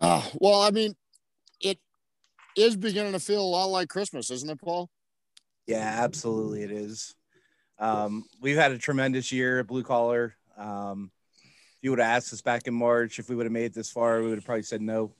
Uh, 0.00 0.22
well, 0.34 0.60
I 0.60 0.70
mean, 0.70 0.94
it 1.60 1.78
is 2.56 2.76
beginning 2.76 3.12
to 3.12 3.20
feel 3.20 3.42
a 3.42 3.42
lot 3.42 3.66
like 3.66 3.88
Christmas, 3.88 4.30
isn't 4.30 4.50
it, 4.50 4.60
Paul? 4.60 4.90
Yeah, 5.66 6.02
absolutely, 6.02 6.62
it 6.62 6.70
is. 6.70 7.14
Um, 7.78 8.24
we've 8.40 8.56
had 8.56 8.72
a 8.72 8.78
tremendous 8.78 9.32
year 9.32 9.60
at 9.60 9.66
blue 9.66 9.82
collar. 9.82 10.36
Um, 10.56 11.10
if 11.42 11.78
you 11.82 11.90
would 11.90 11.98
have 11.98 12.16
asked 12.16 12.32
us 12.32 12.42
back 12.42 12.66
in 12.66 12.74
March 12.74 13.18
if 13.18 13.28
we 13.28 13.34
would 13.34 13.46
have 13.46 13.52
made 13.52 13.66
it 13.66 13.74
this 13.74 13.90
far, 13.90 14.20
we 14.20 14.28
would 14.28 14.38
have 14.38 14.44
probably 14.44 14.62
said 14.62 14.80
no. 14.80 15.12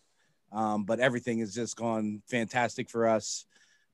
Um, 0.54 0.84
but 0.84 1.00
everything 1.00 1.40
has 1.40 1.52
just 1.54 1.76
gone 1.76 2.22
fantastic 2.26 2.88
for 2.88 3.08
us. 3.08 3.44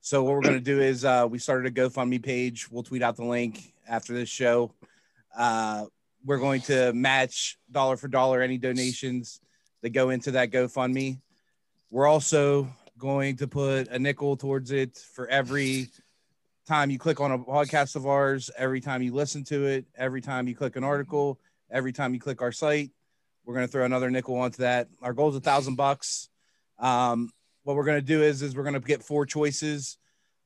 So 0.02 0.22
what 0.22 0.34
we're 0.34 0.42
gonna 0.42 0.60
do 0.60 0.80
is 0.80 1.04
uh, 1.04 1.26
we 1.28 1.38
started 1.38 1.66
a 1.66 1.80
GoFundMe 1.80 2.22
page. 2.22 2.70
We'll 2.70 2.82
tweet 2.82 3.02
out 3.02 3.16
the 3.16 3.24
link 3.24 3.72
after 3.88 4.12
this 4.12 4.28
show. 4.28 4.72
Uh, 5.36 5.86
we're 6.24 6.38
going 6.38 6.60
to 6.62 6.92
match 6.92 7.58
dollar 7.70 7.96
for 7.96 8.08
dollar 8.08 8.42
any 8.42 8.58
donations 8.58 9.40
that 9.82 9.90
go 9.90 10.10
into 10.10 10.32
that 10.32 10.50
GoFundMe. 10.50 11.20
We're 11.90 12.06
also 12.06 12.68
going 12.98 13.36
to 13.38 13.48
put 13.48 13.88
a 13.88 13.98
nickel 13.98 14.36
towards 14.36 14.70
it 14.70 14.96
for 14.96 15.26
every 15.28 15.88
time 16.66 16.90
you 16.90 16.98
click 16.98 17.20
on 17.20 17.32
a 17.32 17.38
podcast 17.38 17.96
of 17.96 18.06
ours, 18.06 18.50
every 18.56 18.80
time 18.80 19.02
you 19.02 19.12
listen 19.12 19.42
to 19.44 19.66
it, 19.66 19.86
every 19.96 20.20
time 20.20 20.46
you 20.46 20.54
click 20.54 20.76
an 20.76 20.84
article, 20.84 21.40
every 21.70 21.92
time 21.92 22.14
you 22.14 22.20
click 22.20 22.42
our 22.42 22.52
site. 22.52 22.90
We're 23.44 23.54
going 23.54 23.66
to 23.66 23.72
throw 23.72 23.84
another 23.84 24.10
nickel 24.10 24.36
onto 24.36 24.58
that. 24.58 24.88
Our 25.02 25.12
goal 25.14 25.30
is 25.30 25.36
a 25.36 25.40
thousand 25.40 25.76
bucks. 25.76 26.28
Um, 26.80 27.30
what 27.62 27.76
we're 27.76 27.84
going 27.84 28.00
to 28.00 28.06
do 28.06 28.22
is, 28.22 28.42
is 28.42 28.56
we're 28.56 28.64
going 28.64 28.74
to 28.74 28.80
get 28.80 29.02
four 29.02 29.26
choices. 29.26 29.98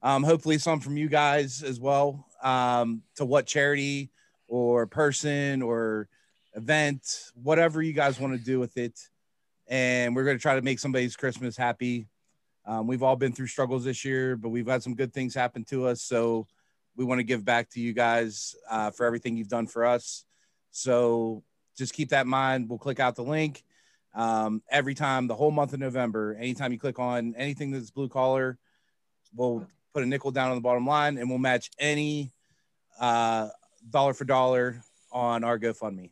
Um, 0.03 0.23
hopefully 0.23 0.59
some 0.59 0.81
from 0.81 0.97
you 0.97 1.09
guys 1.09 1.63
as 1.63 1.81
well 1.81 2.27
um, 2.43 3.03
to 3.17 3.25
what 3.25 3.47
charity 3.47 4.11
or 4.49 4.87
person 4.87 5.63
or 5.63 6.09
event, 6.55 7.31
whatever 7.35 7.81
you 7.81 7.93
guys 7.93 8.21
want 8.21 8.37
to 8.39 8.45
do 8.45 8.61
with 8.61 8.77
it. 8.77 8.99
And 9.67 10.15
we're 10.15 10.25
going 10.25 10.37
to 10.37 10.43
try 10.43 10.57
to 10.57 10.63
make 10.63 10.79
somebody's 10.79 11.17
Christmas 11.17 11.57
happy. 11.57 12.07
Um, 12.67 12.87
we've 12.87 13.03
all 13.03 13.17
been 13.17 13.33
through 13.33 13.47
struggles 13.47 13.85
this 13.85 14.05
year, 14.05 14.37
but 14.37 14.51
we've 14.51 14.67
had 14.67 14.83
some 14.83 14.95
good 14.95 15.13
things 15.15 15.35
happen 15.35 15.65
to 15.67 15.87
us. 15.87 16.03
So 16.03 16.47
we 16.97 17.05
want 17.05 17.19
to 17.21 17.25
give 17.25 17.45
back 17.45 17.71
to 17.71 17.81
you 17.81 17.93
guys 17.93 18.55
uh, 18.69 18.91
for 18.91 19.07
everything 19.07 19.37
you've 19.37 19.49
done 19.49 19.67
for 19.67 19.87
us. 19.87 20.25
So 20.71 21.43
just 21.77 21.95
keep 21.95 22.11
that 22.11 22.25
in 22.25 22.31
mind. 22.31 22.69
We'll 22.69 22.79
click 22.79 23.01
out 23.01 23.17
the 23.17 23.25
link 23.25 23.65
um, 24.15 24.63
every 24.71 24.95
time, 24.95 25.27
the 25.27 25.35
whole 25.35 25.51
month 25.51 25.73
of 25.73 25.81
November. 25.81 26.37
Anytime 26.39 26.73
you 26.73 26.79
click 26.79 26.99
on 26.99 27.35
anything 27.37 27.71
that's 27.71 27.91
blue 27.91 28.09
collar, 28.09 28.59
we'll 29.35 29.67
put 29.93 30.03
a 30.03 30.07
nickel 30.07 30.31
down 30.31 30.51
on 30.51 30.57
the 30.57 30.61
bottom 30.61 30.87
line 30.87 31.19
and 31.19 31.29
we'll 31.29 31.39
match 31.39 31.71
any 31.79 32.33
uh, 33.01 33.49
dollar 33.91 34.15
for 34.15 34.25
dollar 34.25 34.83
on 35.13 35.45
our 35.45 35.59
GoFundMe. 35.59 36.11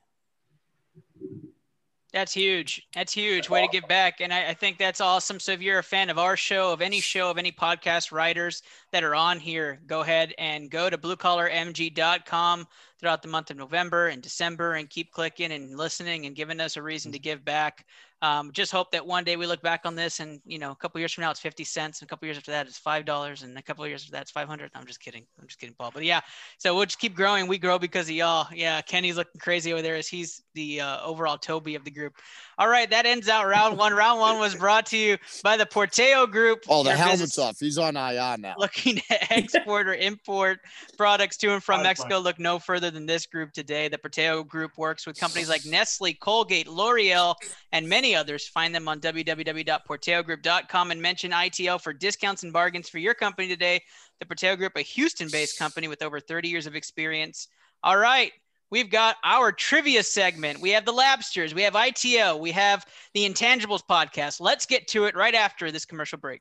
That's 2.13 2.35
huge. 2.35 2.87
That's 2.95 3.13
huge. 3.13 3.49
Way 3.49 3.63
to 3.63 3.73
give 3.73 3.89
back. 3.89 4.21
And 4.21 4.35
I, 4.35 4.49
I, 4.51 4.55
think 4.55 4.77
that's 4.77 5.01
awesome. 5.01 5.41
So 5.41 5.53
if 5.53 5.63
you're 5.63 5.79
a 5.79 5.83
fan 5.83 6.11
of 6.11 6.19
our 6.19 6.37
show, 6.37 6.71
of 6.71 6.83
any 6.83 7.01
show, 7.01 7.31
of 7.31 7.39
any 7.39 7.51
podcast 7.51 8.13
writers 8.13 8.63
that 8.91 9.03
are 9.03 9.15
on 9.15 9.41
here, 9.41 9.81
go 9.87 10.01
ahead 10.03 10.35
and 10.37 10.71
go 10.71 10.91
to 10.91 10.99
bluecollarmg.com 10.99 12.69
throughout 12.99 13.23
the 13.23 13.29
month 13.29 13.51
of 13.51 13.57
November 13.57 14.09
and 14.09 14.23
December 14.23 14.75
and 14.75 14.91
keep 14.91 15.11
clicking 15.11 15.53
and 15.53 15.79
listening 15.79 16.27
and 16.27 16.37
giving 16.37 16.61
us 16.61 16.77
a 16.77 16.83
reason 16.83 17.13
to 17.13 17.19
give 17.19 17.47
back. 17.47 17.87
Um, 18.23 18.53
just 18.53 18.71
hope 18.71 18.93
that 18.93 19.05
one 19.05 19.25
day 19.25 19.35
we 19.35 19.47
look 19.47 19.61
back 19.63 19.81
on 19.85 19.97
this 19.97 20.21
and, 20.21 20.41
you 20.47 20.59
know, 20.59 20.71
a 20.71 20.77
couple 20.77 21.01
years 21.01 21.13
from 21.13 21.23
now, 21.23 21.33
it's 21.33 21.41
50 21.41 21.65
cents. 21.65 22.01
And 22.01 22.07
a 22.07 22.09
couple 22.09 22.27
years 22.27 22.39
after 22.39 22.53
that, 22.53 22.69
it's 22.69 22.81
$5. 22.81 23.43
And 23.43 23.59
a 23.59 23.63
couple 23.63 23.87
years 23.89 24.03
after 24.03 24.13
that, 24.13 24.23
it's 24.23 24.31
500. 24.31 24.71
I'm 24.77 24.87
just 24.87 25.01
kidding. 25.01 25.27
I'm 25.41 25.49
just 25.49 25.59
kidding, 25.59 25.75
Paul. 25.77 25.91
But 25.93 26.05
yeah, 26.05 26.21
so 26.57 26.73
we'll 26.75 26.85
just 26.85 27.01
keep 27.01 27.17
growing. 27.17 27.49
We 27.49 27.59
grow 27.59 27.81
because 27.81 28.09
of 28.09 28.15
y'all. 28.15 28.47
Yeah. 28.55 28.81
Kenny's 28.81 29.17
looking 29.17 29.41
crazy 29.41 29.73
over 29.73 29.83
there 29.83 29.97
as 29.97 30.07
he's 30.07 30.43
the 30.55 30.81
uh, 30.81 31.05
overall 31.05 31.37
Toby 31.37 31.75
of 31.75 31.85
the 31.85 31.91
group. 31.91 32.15
All 32.63 32.69
right. 32.69 32.89
That 32.89 33.07
ends 33.07 33.29
out 33.29 33.49
round 33.49 33.77
one. 33.77 33.93
round 33.93 34.21
one 34.21 34.39
was 34.39 34.55
brought 34.55 34.87
to 34.87 34.97
you 34.97 35.19
by 35.43 35.57
the 35.57 35.67
Porteo 35.67 36.31
Group. 36.31 36.63
Oh, 36.69 36.85
the 36.85 36.95
helmet's 36.95 37.37
off. 37.37 37.59
He's 37.59 37.77
on 37.77 37.97
IR 37.97 38.37
now. 38.39 38.55
Looking 38.57 38.99
to 38.99 39.33
export 39.33 39.89
or 39.89 39.95
import 39.95 40.61
products 40.97 41.37
to 41.39 41.53
and 41.55 41.61
from 41.61 41.83
Mexico. 41.83 42.21
Look 42.21 42.39
no 42.39 42.61
further 42.61 42.93
than 42.93 43.05
this 43.05 43.27
group 43.27 43.51
today. 43.53 43.89
The 43.89 43.99
Porteo 43.99 44.47
Group 44.47 44.79
works 44.79 45.09
with 45.09 45.19
companies 45.19 45.49
like 45.49 45.67
Nestle, 45.67 46.15
Colgate, 46.15 46.69
L'Oreal, 46.69 47.35
and 47.73 47.89
many 47.89 48.15
others. 48.15 48.47
Find 48.47 48.73
them 48.73 48.87
on 48.87 49.01
www.porteogroup.com 49.01 50.91
and 50.93 51.03
mention 51.03 51.33
ITL 51.33 51.81
for 51.81 51.93
discounts 51.93 52.45
and 52.45 52.53
bargains 52.53 52.89
for 52.89 52.99
your 52.99 53.15
company 53.15 53.49
today. 53.49 53.83
The 54.21 54.27
Porteo 54.27 54.57
Group, 54.57 54.77
a 54.77 54.83
Houston 54.83 55.29
based 55.33 55.59
company 55.59 55.89
with 55.89 56.01
over 56.01 56.21
30 56.21 56.49
years 56.49 56.69
of 56.69 56.77
experience. 56.77 57.49
All 57.83 57.97
right. 57.97 58.31
We've 58.73 58.89
got 58.89 59.17
our 59.23 59.53
trivia 59.53 60.03
segment. 60.03 60.63
We 60.63 60.71
have 60.71 60.87
the 60.87 60.95
Labsters. 60.95 61.53
We 61.53 61.61
have 61.61 61.77
ITO. 61.77 62.39
We 62.39 62.53
have 62.53 62.87
the 63.13 63.29
Intangibles 63.29 63.83
podcast. 63.87 64.41
Let's 64.41 64.65
get 64.65 64.89
to 64.89 65.05
it 65.05 65.15
right 65.15 65.35
after 65.35 65.71
this 65.71 65.85
commercial 65.85 66.17
break. 66.17 66.41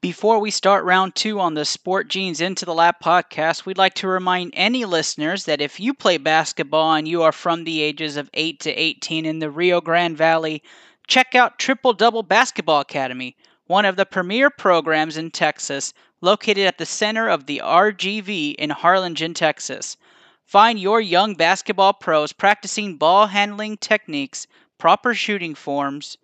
Before 0.00 0.38
we 0.38 0.52
start 0.52 0.84
round 0.84 1.16
two 1.16 1.40
on 1.40 1.54
the 1.54 1.64
Sport 1.64 2.08
Genes 2.08 2.40
Into 2.40 2.64
the 2.64 2.72
Lab 2.72 3.00
podcast, 3.02 3.66
we'd 3.66 3.78
like 3.78 3.94
to 3.94 4.06
remind 4.06 4.52
any 4.54 4.84
listeners 4.84 5.46
that 5.46 5.60
if 5.60 5.80
you 5.80 5.92
play 5.92 6.18
basketball 6.18 6.92
and 6.94 7.08
you 7.08 7.24
are 7.24 7.32
from 7.32 7.64
the 7.64 7.82
ages 7.82 8.16
of 8.16 8.30
8 8.32 8.60
to 8.60 8.70
18 8.70 9.26
in 9.26 9.40
the 9.40 9.50
Rio 9.50 9.80
Grande 9.80 10.16
Valley, 10.16 10.62
check 11.08 11.34
out 11.34 11.58
Triple 11.58 11.94
Double 11.94 12.22
Basketball 12.22 12.78
Academy, 12.78 13.36
one 13.66 13.84
of 13.84 13.96
the 13.96 14.06
premier 14.06 14.50
programs 14.50 15.16
in 15.16 15.32
Texas, 15.32 15.92
located 16.20 16.64
at 16.64 16.78
the 16.78 16.86
center 16.86 17.28
of 17.28 17.46
the 17.46 17.60
RGV 17.64 18.54
in 18.54 18.70
Harlingen, 18.70 19.34
Texas. 19.34 19.96
Find 20.44 20.78
your 20.78 21.00
young 21.00 21.34
basketball 21.34 21.94
pros 21.94 22.32
practicing 22.32 22.96
ball 22.96 23.28
handling 23.28 23.78
techniques, 23.78 24.46
proper 24.78 25.14
shooting 25.14 25.54
forms, 25.54 26.18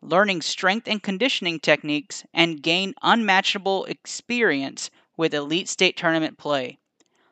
learning 0.00 0.42
strength 0.42 0.86
and 0.86 1.02
conditioning 1.02 1.58
techniques, 1.60 2.24
and 2.32 2.62
gain 2.62 2.94
unmatchable 3.02 3.84
experience 3.86 4.90
with 5.16 5.34
elite 5.34 5.68
state 5.68 5.96
tournament 5.96 6.38
play. 6.38 6.78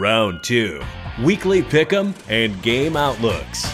Round 0.00 0.42
two 0.42 0.82
weekly 1.22 1.62
pick'em 1.62 2.14
and 2.28 2.60
game 2.62 2.96
outlooks. 2.96 3.72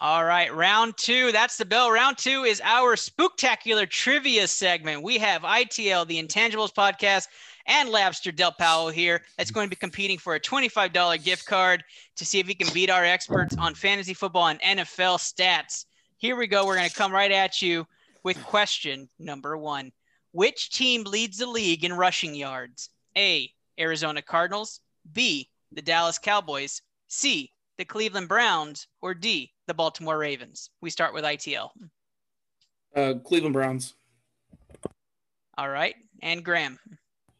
All 0.00 0.24
right, 0.24 0.54
round 0.54 0.96
two. 0.96 1.32
That's 1.32 1.56
the 1.56 1.64
bell. 1.64 1.90
Round 1.90 2.16
two 2.16 2.44
is 2.44 2.60
our 2.62 2.94
spooktacular 2.94 3.88
trivia 3.90 4.46
segment. 4.46 5.02
We 5.02 5.18
have 5.18 5.42
ITL, 5.42 6.06
the 6.06 6.22
Intangibles 6.22 6.72
podcast, 6.72 7.26
and 7.66 7.88
Labster 7.88 8.34
Del 8.34 8.52
Powell 8.52 8.90
here. 8.90 9.22
That's 9.36 9.50
going 9.50 9.66
to 9.66 9.70
be 9.70 9.74
competing 9.74 10.16
for 10.16 10.36
a 10.36 10.40
$25 10.40 11.24
gift 11.24 11.46
card 11.46 11.82
to 12.14 12.24
see 12.24 12.38
if 12.38 12.46
he 12.46 12.54
can 12.54 12.72
beat 12.72 12.90
our 12.90 13.04
experts 13.04 13.56
on 13.58 13.74
fantasy 13.74 14.14
football 14.14 14.46
and 14.46 14.60
NFL 14.60 15.18
stats. 15.18 15.86
Here 16.18 16.36
we 16.36 16.46
go. 16.46 16.64
We're 16.64 16.76
going 16.76 16.88
to 16.88 16.94
come 16.94 17.12
right 17.12 17.32
at 17.32 17.60
you 17.60 17.84
with 18.22 18.40
question 18.44 19.08
number 19.18 19.58
one 19.58 19.90
Which 20.32 20.70
team 20.70 21.04
leads 21.04 21.38
the 21.38 21.46
league 21.46 21.84
in 21.84 21.92
rushing 21.92 22.34
yards? 22.34 22.90
A. 23.16 23.50
Arizona 23.78 24.22
Cardinals. 24.22 24.80
B. 25.12 25.48
The 25.72 25.82
Dallas 25.82 26.18
Cowboys. 26.18 26.82
C. 27.08 27.52
The 27.78 27.84
Cleveland 27.84 28.28
Browns. 28.28 28.86
Or 29.00 29.14
D 29.14 29.52
the 29.68 29.74
Baltimore 29.74 30.18
Ravens? 30.18 30.70
We 30.80 30.90
start 30.90 31.14
with 31.14 31.24
ITL. 31.24 31.70
Uh, 32.96 33.14
Cleveland 33.24 33.52
Browns. 33.52 33.94
All 35.56 35.68
right. 35.68 35.94
And 36.22 36.44
Graham. 36.44 36.78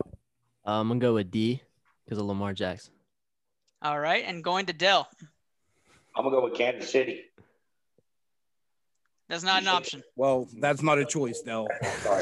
Uh, 0.05 0.81
I'm 0.81 0.88
going 0.88 1.01
to 1.01 1.07
go 1.07 1.14
with 1.14 1.31
D 1.31 1.61
because 2.05 2.18
of 2.18 2.27
Lamar 2.27 2.53
Jackson. 2.53 2.92
All 3.83 3.98
right. 3.98 4.24
And 4.27 4.44
going 4.44 4.66
to 4.66 4.72
Dell. 4.72 5.09
I'm 6.14 6.24
going 6.24 6.35
to 6.35 6.40
go 6.40 6.44
with 6.44 6.55
Kansas 6.55 6.90
City. 6.90 7.24
That's 9.29 9.45
not 9.45 9.62
an 9.62 9.69
option. 9.69 10.03
Well, 10.17 10.49
that's 10.59 10.83
not 10.83 10.99
a 10.99 11.05
choice, 11.05 11.43
Dell. 11.43 11.69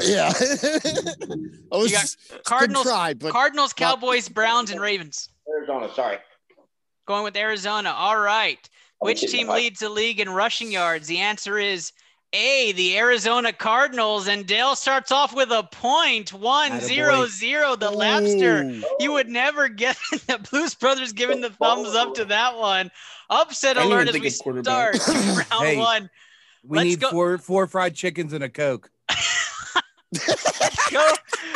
yeah. 0.01 0.33
you 0.41 1.89
got 1.89 2.15
Cardinals, 2.43 2.85
try, 2.85 3.13
Cardinals, 3.13 3.71
Cowboys, 3.71 4.27
Browns, 4.27 4.71
and 4.71 4.81
Ravens. 4.81 5.29
Arizona, 5.49 5.93
sorry. 5.93 6.17
Going 7.05 7.23
with 7.23 7.37
Arizona. 7.37 7.91
All 7.91 8.19
right. 8.19 8.69
Which 8.99 9.21
team 9.21 9.47
leads 9.47 9.79
the 9.79 9.89
league 9.89 10.19
in 10.19 10.29
rushing 10.29 10.71
yards? 10.71 11.07
The 11.07 11.19
answer 11.19 11.57
is 11.57 11.93
A, 12.33 12.73
the 12.73 12.97
Arizona 12.97 13.53
Cardinals. 13.53 14.27
And 14.27 14.45
Dale 14.45 14.75
starts 14.75 15.11
off 15.11 15.33
with 15.33 15.51
a 15.51 15.63
point 15.71 16.33
one 16.33 16.81
zero 16.81 17.25
zero. 17.27 17.75
The 17.75 17.91
Labster. 17.91 18.83
You 18.99 19.13
would 19.13 19.29
never 19.29 19.69
get 19.69 19.97
the 20.27 20.45
Blues 20.49 20.73
Brothers 20.75 21.13
giving 21.13 21.41
the 21.41 21.51
thumbs 21.51 21.95
up 21.95 22.15
to 22.15 22.25
that 22.25 22.57
one. 22.57 22.91
Upset 23.29 23.77
alert 23.77 24.09
as 24.09 24.19
we 24.19 24.29
start 24.29 24.97
round 25.07 25.65
hey, 25.65 25.77
one. 25.77 26.09
We 26.67 26.77
Let's 26.77 26.89
need 26.89 26.99
go. 26.99 27.09
four 27.11 27.37
four 27.37 27.67
fried 27.67 27.95
chickens 27.95 28.33
and 28.33 28.43
a 28.43 28.49
Coke. 28.49 28.89
let's 30.11 30.89
go. 30.91 31.13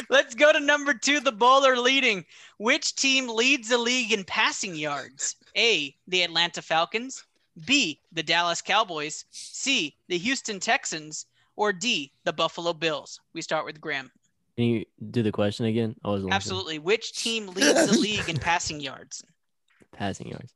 Let's 0.10 0.36
go 0.36 0.52
to 0.54 0.60
number 0.60 0.94
two. 0.94 1.20
The 1.20 1.32
bowler 1.32 1.78
leading. 1.78 2.26
Which 2.58 2.96
team 2.96 3.28
leads 3.28 3.70
the 3.70 3.78
league 3.78 4.12
in 4.12 4.24
passing 4.24 4.76
yards? 4.76 5.36
A. 5.58 5.96
The 6.08 6.24
Atlanta 6.24 6.62
Falcons. 6.62 7.26
B, 7.66 8.00
the 8.14 8.24
Dallas 8.24 8.62
Cowboys, 8.62 9.26
C, 9.32 9.94
the 10.08 10.18
Houston 10.18 10.58
Texans, 10.60 11.26
or 11.58 11.74
D, 11.74 12.14
the 12.24 12.32
Buffalo 12.32 12.72
Bills? 12.72 13.20
We 13.34 13.42
start 13.42 13.66
with 13.66 13.82
Graham. 13.82 14.10
Can 14.56 14.66
you 14.66 14.86
do 15.12 15.22
the 15.22 15.34
question 15.34 15.66
again? 15.66 15.96
I 16.06 16.10
was 16.10 16.26
absolutely. 16.32 16.80
Which 16.80 17.12
team 17.12 17.48
leads 17.48 17.88
the 17.92 17.98
league 18.00 18.30
in 18.30 18.38
passing 18.40 18.80
yards? 18.80 19.22
Passing 19.92 20.30
yards. 20.30 20.54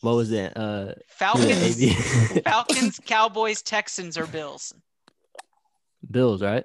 What 0.00 0.14
was 0.16 0.32
it? 0.32 0.56
Uh, 0.56 0.94
Falcons, 1.08 2.38
Falcons, 2.44 3.00
Cowboys, 3.04 3.60
Texans, 3.62 4.16
or 4.16 4.26
Bills? 4.26 4.72
Bills, 6.10 6.42
right? 6.42 6.64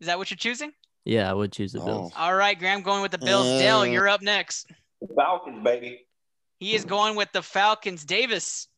Is 0.00 0.06
that 0.08 0.18
what 0.18 0.30
you're 0.30 0.36
choosing? 0.36 0.72
Yeah, 1.04 1.30
I 1.30 1.34
would 1.34 1.52
choose 1.52 1.72
the 1.72 1.80
Bills. 1.80 2.12
All 2.16 2.34
right, 2.34 2.58
Graham 2.58 2.82
going 2.82 3.02
with 3.02 3.12
the 3.12 3.18
Bills. 3.18 3.60
Dell, 3.60 3.80
Uh, 3.80 3.84
you're 3.84 4.08
up 4.08 4.22
next. 4.22 4.70
Falcons, 5.16 5.62
baby. 5.62 6.00
He 6.58 6.74
is 6.74 6.84
going 6.84 7.16
with 7.16 7.30
the 7.32 7.42
Falcons. 7.42 8.04
Davis. 8.04 8.68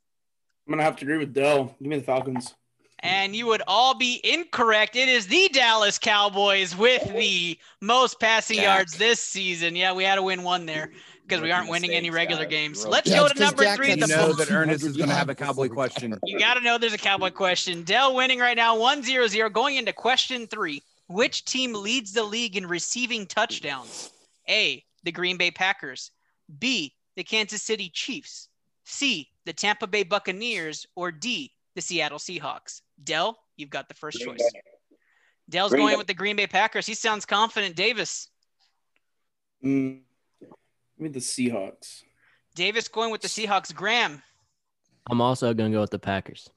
I'm 0.66 0.72
gonna 0.72 0.83
have 0.83 0.96
to 0.96 1.05
agree 1.05 1.18
with 1.18 1.35
Dell. 1.35 1.74
Give 1.81 1.88
me 1.88 1.98
the 1.98 2.03
Falcons. 2.05 2.55
And 3.00 3.37
you 3.37 3.46
would 3.46 3.61
all 3.66 3.94
be 3.94 4.20
incorrect. 4.24 4.96
It 4.96 5.11
is 5.11 5.27
the 5.27 5.50
Dallas 5.53 5.98
Cowboys 5.98 6.74
with 6.74 7.03
the 7.14 7.59
most 7.83 8.18
passing 8.18 8.62
yards 8.62 8.96
this 8.96 9.20
season. 9.20 9.77
Yeah, 9.77 9.92
we 9.92 10.05
had 10.05 10.14
to 10.14 10.22
win 10.22 10.42
one 10.42 10.64
there 10.64 10.92
because 11.26 11.42
we 11.42 11.50
aren't 11.50 11.68
winning 11.70 11.90
any 11.92 12.10
regular 12.10 12.44
games. 12.44 12.87
Let's 12.87 13.10
go 13.10 13.26
to 13.28 13.38
number 13.38 13.64
three. 13.76 13.90
You 13.90 13.96
The 13.96 14.06
know 14.06 14.32
that 14.34 14.50
Ernest 14.50 14.84
is 14.84 14.96
going 14.96 15.08
to 15.08 15.14
have 15.14 15.28
a 15.28 15.34
cowboy 15.34 15.68
question. 15.68 16.18
You 16.24 16.38
got 16.38 16.54
to 16.54 16.60
know 16.60 16.78
there's 16.78 16.92
a 16.92 16.98
Cowboy 16.98 17.30
question. 17.30 17.82
Dell 17.82 18.14
winning 18.14 18.38
right 18.38 18.56
now 18.56 18.78
1 18.78 19.02
0 19.02 19.26
0. 19.26 19.50
Going 19.50 19.76
into 19.76 19.92
question 19.92 20.46
three 20.46 20.82
Which 21.08 21.44
team 21.44 21.72
leads 21.72 22.12
the 22.12 22.22
league 22.24 22.56
in 22.56 22.66
receiving 22.66 23.26
touchdowns? 23.26 24.10
A. 24.48 24.84
The 25.04 25.12
Green 25.12 25.37
Bay 25.37 25.50
Packers. 25.50 26.10
B. 26.58 26.94
The 27.16 27.24
Kansas 27.24 27.62
City 27.62 27.90
Chiefs. 27.92 28.48
C. 28.84 29.28
The 29.46 29.52
Tampa 29.52 29.87
Bay 29.87 30.02
Buccaneers. 30.02 30.87
Or 30.94 31.10
D. 31.10 31.52
The 31.74 31.80
Seattle 31.80 32.18
Seahawks. 32.18 32.82
Dell, 33.02 33.38
you've 33.56 33.70
got 33.70 33.88
the 33.88 33.94
first 33.94 34.18
Green 34.18 34.37
choice. 34.37 34.52
Bay. 34.52 34.60
Dell's 35.48 35.70
Green 35.72 35.82
going 35.82 35.94
Bay. 35.94 35.98
with 35.98 36.06
the 36.06 36.14
Green 36.14 36.37
Bay 36.37 36.46
Packers. 36.46 36.87
He 36.87 36.94
sounds 36.94 37.24
confident. 37.26 37.76
Davis. 37.76 38.28
Mm, 39.64 40.00
give 40.98 41.04
me 41.04 41.09
the 41.09 41.20
Seahawks. 41.20 42.02
Davis 42.54 42.88
going 42.88 43.11
with 43.11 43.20
the 43.20 43.28
Seahawks. 43.28 43.74
Graham. 43.74 44.22
I'm 45.11 45.20
also 45.20 45.52
gonna 45.54 45.70
go 45.70 45.80
with 45.80 45.90
the 45.90 45.98
Packers. 45.98 46.48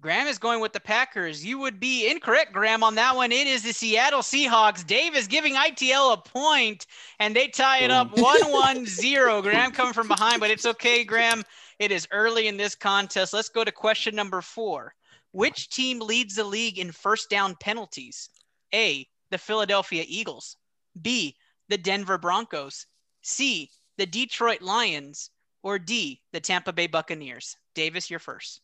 Graham 0.00 0.26
is 0.26 0.38
going 0.38 0.60
with 0.60 0.72
the 0.72 0.80
Packers. 0.80 1.44
You 1.44 1.58
would 1.58 1.78
be 1.78 2.10
incorrect, 2.10 2.54
Graham, 2.54 2.82
on 2.82 2.94
that 2.94 3.14
one. 3.14 3.32
It 3.32 3.46
is 3.46 3.62
the 3.62 3.72
Seattle 3.72 4.20
Seahawks. 4.20 4.86
Dave 4.86 5.14
is 5.14 5.26
giving 5.26 5.54
ITL 5.54 6.14
a 6.14 6.16
point, 6.16 6.86
and 7.18 7.36
they 7.36 7.48
tie 7.48 7.80
it 7.80 7.90
up 7.90 8.10
1 8.18 8.50
1 8.50 8.86
0. 8.86 9.42
Graham 9.42 9.72
coming 9.72 9.92
from 9.92 10.08
behind, 10.08 10.40
but 10.40 10.50
it's 10.50 10.64
okay, 10.64 11.04
Graham. 11.04 11.42
It 11.78 11.92
is 11.92 12.08
early 12.12 12.48
in 12.48 12.56
this 12.56 12.74
contest. 12.74 13.34
Let's 13.34 13.50
go 13.50 13.62
to 13.62 13.72
question 13.72 14.14
number 14.14 14.40
four. 14.40 14.94
Which 15.32 15.68
team 15.68 16.00
leads 16.00 16.34
the 16.34 16.44
league 16.44 16.78
in 16.78 16.92
first 16.92 17.28
down 17.28 17.56
penalties? 17.60 18.30
A. 18.74 19.06
The 19.30 19.38
Philadelphia 19.38 20.04
Eagles. 20.06 20.56
B. 21.00 21.36
The 21.68 21.78
Denver 21.78 22.18
Broncos. 22.18 22.86
C. 23.22 23.70
The 23.98 24.06
Detroit 24.06 24.62
Lions. 24.62 25.30
Or 25.62 25.78
D. 25.78 26.22
The 26.32 26.40
Tampa 26.40 26.72
Bay 26.72 26.86
Buccaneers. 26.86 27.56
Davis, 27.74 28.10
you're 28.10 28.18
first. 28.18 28.60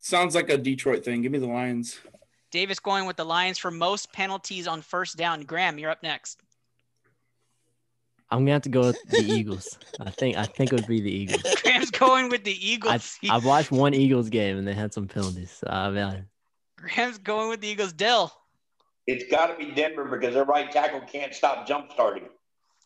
Sounds 0.00 0.34
like 0.34 0.50
a 0.50 0.58
Detroit 0.58 1.04
thing. 1.04 1.22
Give 1.22 1.32
me 1.32 1.38
the 1.38 1.46
Lions. 1.46 1.98
Davis 2.50 2.78
going 2.78 3.06
with 3.06 3.16
the 3.16 3.24
Lions 3.24 3.56
for 3.56 3.70
most 3.70 4.12
penalties 4.12 4.66
on 4.66 4.82
first 4.82 5.16
down. 5.16 5.42
Graham, 5.42 5.78
you're 5.78 5.90
up 5.90 6.02
next. 6.02 6.40
I'm 8.30 8.40
gonna 8.40 8.52
have 8.52 8.62
to 8.62 8.70
go 8.70 8.80
with 8.80 9.02
the 9.10 9.20
Eagles. 9.20 9.78
I 10.00 10.10
think 10.10 10.36
I 10.36 10.44
think 10.44 10.72
it 10.72 10.76
would 10.76 10.86
be 10.86 11.00
the 11.00 11.10
Eagles. 11.10 11.42
Graham's 11.62 11.90
going 11.90 12.30
with 12.30 12.44
the 12.44 12.52
I 12.52 12.60
Eagles. 12.60 13.18
I 13.28 13.38
watched 13.38 13.70
one 13.70 13.92
Eagles 13.94 14.30
game 14.30 14.56
and 14.56 14.66
they 14.66 14.72
had 14.72 14.92
some 14.92 15.06
penalties. 15.06 15.50
So 15.50 15.66
uh, 15.66 15.74
I 15.74 15.90
mean, 15.90 16.24
Graham's 16.76 17.18
going 17.18 17.50
with 17.50 17.60
the 17.60 17.68
Eagles. 17.68 17.92
Dell. 17.92 18.32
It's 19.06 19.30
got 19.30 19.46
to 19.46 19.56
be 19.56 19.72
Denver 19.72 20.04
because 20.04 20.34
their 20.34 20.44
right 20.44 20.70
tackle 20.70 21.00
can't 21.00 21.34
stop 21.34 21.66
jump 21.66 21.92
starting. 21.92 22.28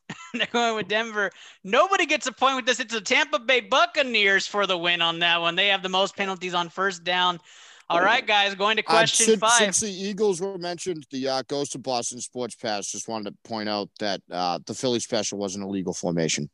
They're 0.34 0.46
going 0.52 0.76
with 0.76 0.88
Denver. 0.88 1.30
Nobody 1.64 2.06
gets 2.06 2.26
a 2.26 2.32
point 2.32 2.56
with 2.56 2.66
this. 2.66 2.80
It's 2.80 2.94
the 2.94 3.00
Tampa 3.00 3.38
Bay 3.38 3.60
Buccaneers 3.60 4.46
for 4.46 4.66
the 4.66 4.78
win 4.78 5.02
on 5.02 5.18
that 5.20 5.40
one. 5.40 5.56
They 5.56 5.68
have 5.68 5.82
the 5.82 5.88
most 5.88 6.16
penalties 6.16 6.54
on 6.54 6.68
first 6.68 7.04
down. 7.04 7.40
All 7.88 8.00
right, 8.00 8.26
guys, 8.26 8.54
going 8.56 8.76
to 8.78 8.82
Uh, 8.82 8.90
question 8.90 9.26
since, 9.26 9.40
five. 9.40 9.58
since 9.58 9.80
the 9.80 9.90
Eagles 9.90 10.40
were 10.40 10.58
mentioned, 10.58 11.06
the 11.12 11.28
uh, 11.28 11.42
Ghost 11.46 11.76
of 11.76 11.84
Boston 11.84 12.20
Sports 12.20 12.56
Past 12.56 12.90
just 12.90 13.06
wanted 13.06 13.30
to 13.30 13.48
point 13.48 13.68
out 13.68 13.88
that 14.00 14.20
uh, 14.30 14.58
the 14.66 14.74
Philly 14.74 14.98
special 14.98 15.38
wasn't 15.38 15.64
a 15.64 15.68
legal 15.68 15.92
formation. 15.92 16.50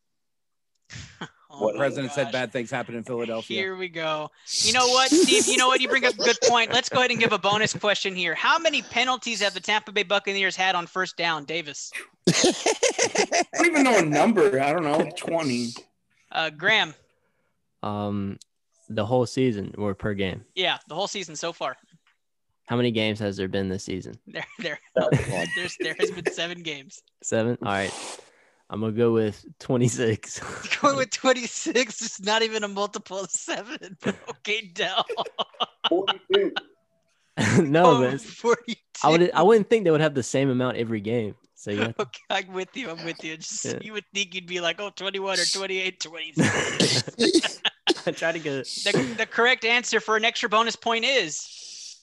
the 1.60 1.74
president 1.76 2.12
said 2.12 2.32
bad 2.32 2.52
things 2.52 2.70
happen 2.70 2.94
in 2.94 3.04
Philadelphia. 3.04 3.56
Here 3.56 3.76
we 3.76 3.88
go. 3.88 4.30
You 4.62 4.72
know 4.72 4.86
what, 4.88 5.10
Steve? 5.10 5.46
You 5.46 5.56
know 5.56 5.68
what? 5.68 5.80
You 5.80 5.88
bring 5.88 6.04
up 6.04 6.14
a 6.14 6.16
good 6.16 6.38
point. 6.44 6.72
Let's 6.72 6.88
go 6.88 6.98
ahead 6.98 7.10
and 7.10 7.20
give 7.20 7.32
a 7.32 7.38
bonus 7.38 7.74
question 7.74 8.14
here. 8.14 8.34
How 8.34 8.58
many 8.58 8.82
penalties 8.82 9.40
have 9.42 9.54
the 9.54 9.60
Tampa 9.60 9.92
Bay 9.92 10.02
Buccaneers 10.02 10.56
had 10.56 10.74
on 10.74 10.86
first 10.86 11.16
down, 11.16 11.44
Davis? 11.44 11.92
I 12.28 13.42
don't 13.54 13.66
even 13.66 13.82
know 13.84 13.98
a 13.98 14.02
number. 14.04 14.60
I 14.60 14.72
don't 14.72 14.84
know. 14.84 15.10
20. 15.16 15.70
Uh, 16.30 16.50
Graham. 16.50 16.94
um, 17.82 18.38
the 18.88 19.04
whole 19.06 19.26
season 19.26 19.74
or 19.78 19.94
per 19.94 20.12
game. 20.14 20.44
Yeah, 20.54 20.78
the 20.88 20.94
whole 20.94 21.08
season 21.08 21.34
so 21.36 21.52
far. 21.52 21.76
How 22.66 22.76
many 22.76 22.90
games 22.90 23.18
has 23.20 23.36
there 23.36 23.48
been 23.48 23.68
this 23.68 23.84
season? 23.84 24.14
There, 24.26 24.44
there, 24.58 24.78
there's, 25.56 25.76
there 25.80 25.96
has 25.98 26.10
been 26.10 26.30
seven 26.32 26.62
games. 26.62 27.02
Seven. 27.22 27.58
All 27.62 27.72
right. 27.72 27.92
I'm 28.70 28.80
gonna 28.80 28.92
go 28.92 29.12
with 29.12 29.44
26. 29.58 30.40
Going 30.80 30.96
with 30.96 31.10
26 31.10 32.02
It's 32.02 32.20
not 32.20 32.42
even 32.42 32.64
a 32.64 32.68
multiple 32.68 33.20
of 33.20 33.30
seven. 33.30 33.96
Okay, 34.30 34.70
Dell. 34.74 35.04
no, 37.60 37.98
but 38.00 38.14
it's- 38.14 38.24
42. 38.24 38.78
I 39.04 39.08
would 39.10 39.30
I 39.32 39.42
wouldn't 39.42 39.68
think 39.68 39.84
they 39.84 39.90
would 39.90 40.00
have 40.00 40.14
the 40.14 40.22
same 40.22 40.48
amount 40.50 40.76
every 40.76 41.00
game. 41.00 41.34
So 41.54 41.70
yeah. 41.70 41.92
Okay, 41.98 42.20
I'm 42.30 42.52
with 42.52 42.76
you. 42.76 42.90
I'm 42.90 43.04
with 43.04 43.22
you. 43.22 43.36
Just 43.36 43.64
Yeah. 43.64 43.78
you 43.80 43.92
would 43.92 44.04
think 44.12 44.34
you'd 44.34 44.46
be 44.46 44.60
like, 44.60 44.80
oh, 44.80 44.90
21 44.90 45.38
or 45.38 45.44
28, 45.44 46.00
26. 46.00 47.60
I 48.06 48.10
try 48.10 48.32
to 48.32 48.38
get 48.38 48.52
it. 48.54 48.66
the, 48.84 49.14
the 49.18 49.26
correct 49.26 49.64
answer 49.64 50.00
for 50.00 50.16
an 50.16 50.24
extra 50.24 50.48
bonus 50.48 50.74
point 50.76 51.04
is 51.04 51.98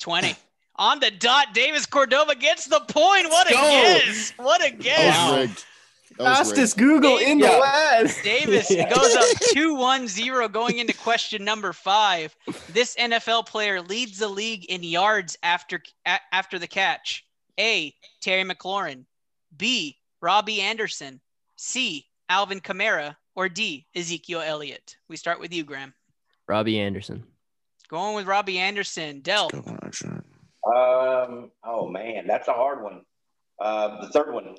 20. 0.00 0.34
On 0.76 0.98
the 1.00 1.10
dot, 1.12 1.54
Davis 1.54 1.86
Cordova 1.86 2.34
gets 2.34 2.66
the 2.66 2.80
point. 2.80 3.28
What 3.30 3.48
a 3.48 3.54
go. 3.54 3.60
guess! 3.60 4.32
What 4.36 4.62
a 4.64 4.70
guess! 4.70 5.16
That 5.16 5.30
was 5.30 5.48
rigged. 5.48 5.64
Fastest 6.18 6.76
Google 6.76 7.18
in 7.18 7.38
the 7.38 7.58
West. 7.60 8.20
Davis 8.24 8.70
Yeah. 8.70 8.92
goes 8.92 9.14
up 9.14 9.24
2 9.52 9.74
1 9.74 10.06
0 10.08 10.48
going 10.48 10.78
into 10.78 10.94
question 10.94 11.44
number 11.44 11.72
five. 11.72 12.34
This 12.72 12.94
NFL 12.96 13.46
player 13.46 13.80
leads 13.80 14.18
the 14.18 14.28
league 14.28 14.64
in 14.66 14.82
yards 14.82 15.36
after 15.42 15.82
a- 16.06 16.20
after 16.32 16.58
the 16.58 16.66
catch. 16.68 17.24
A. 17.58 17.94
Terry 18.20 18.44
McLaurin. 18.44 19.04
B. 19.56 19.96
Robbie 20.20 20.60
Anderson. 20.60 21.20
C. 21.56 22.06
Alvin 22.28 22.60
Kamara. 22.60 23.16
Or 23.36 23.48
D. 23.48 23.86
Ezekiel 23.96 24.40
Elliott. 24.40 24.96
We 25.08 25.16
start 25.16 25.40
with 25.40 25.52
you, 25.52 25.64
Graham. 25.64 25.92
Robbie 26.46 26.78
Anderson. 26.78 27.24
Going 27.88 28.14
with 28.14 28.26
Robbie 28.26 28.58
Anderson. 28.58 29.20
Dell. 29.20 29.50
Um. 30.66 31.50
Oh 31.64 31.88
man, 31.88 32.26
that's 32.26 32.48
a 32.48 32.52
hard 32.52 32.82
one. 32.82 33.02
Uh, 33.60 34.00
the 34.02 34.08
third 34.08 34.32
one. 34.32 34.54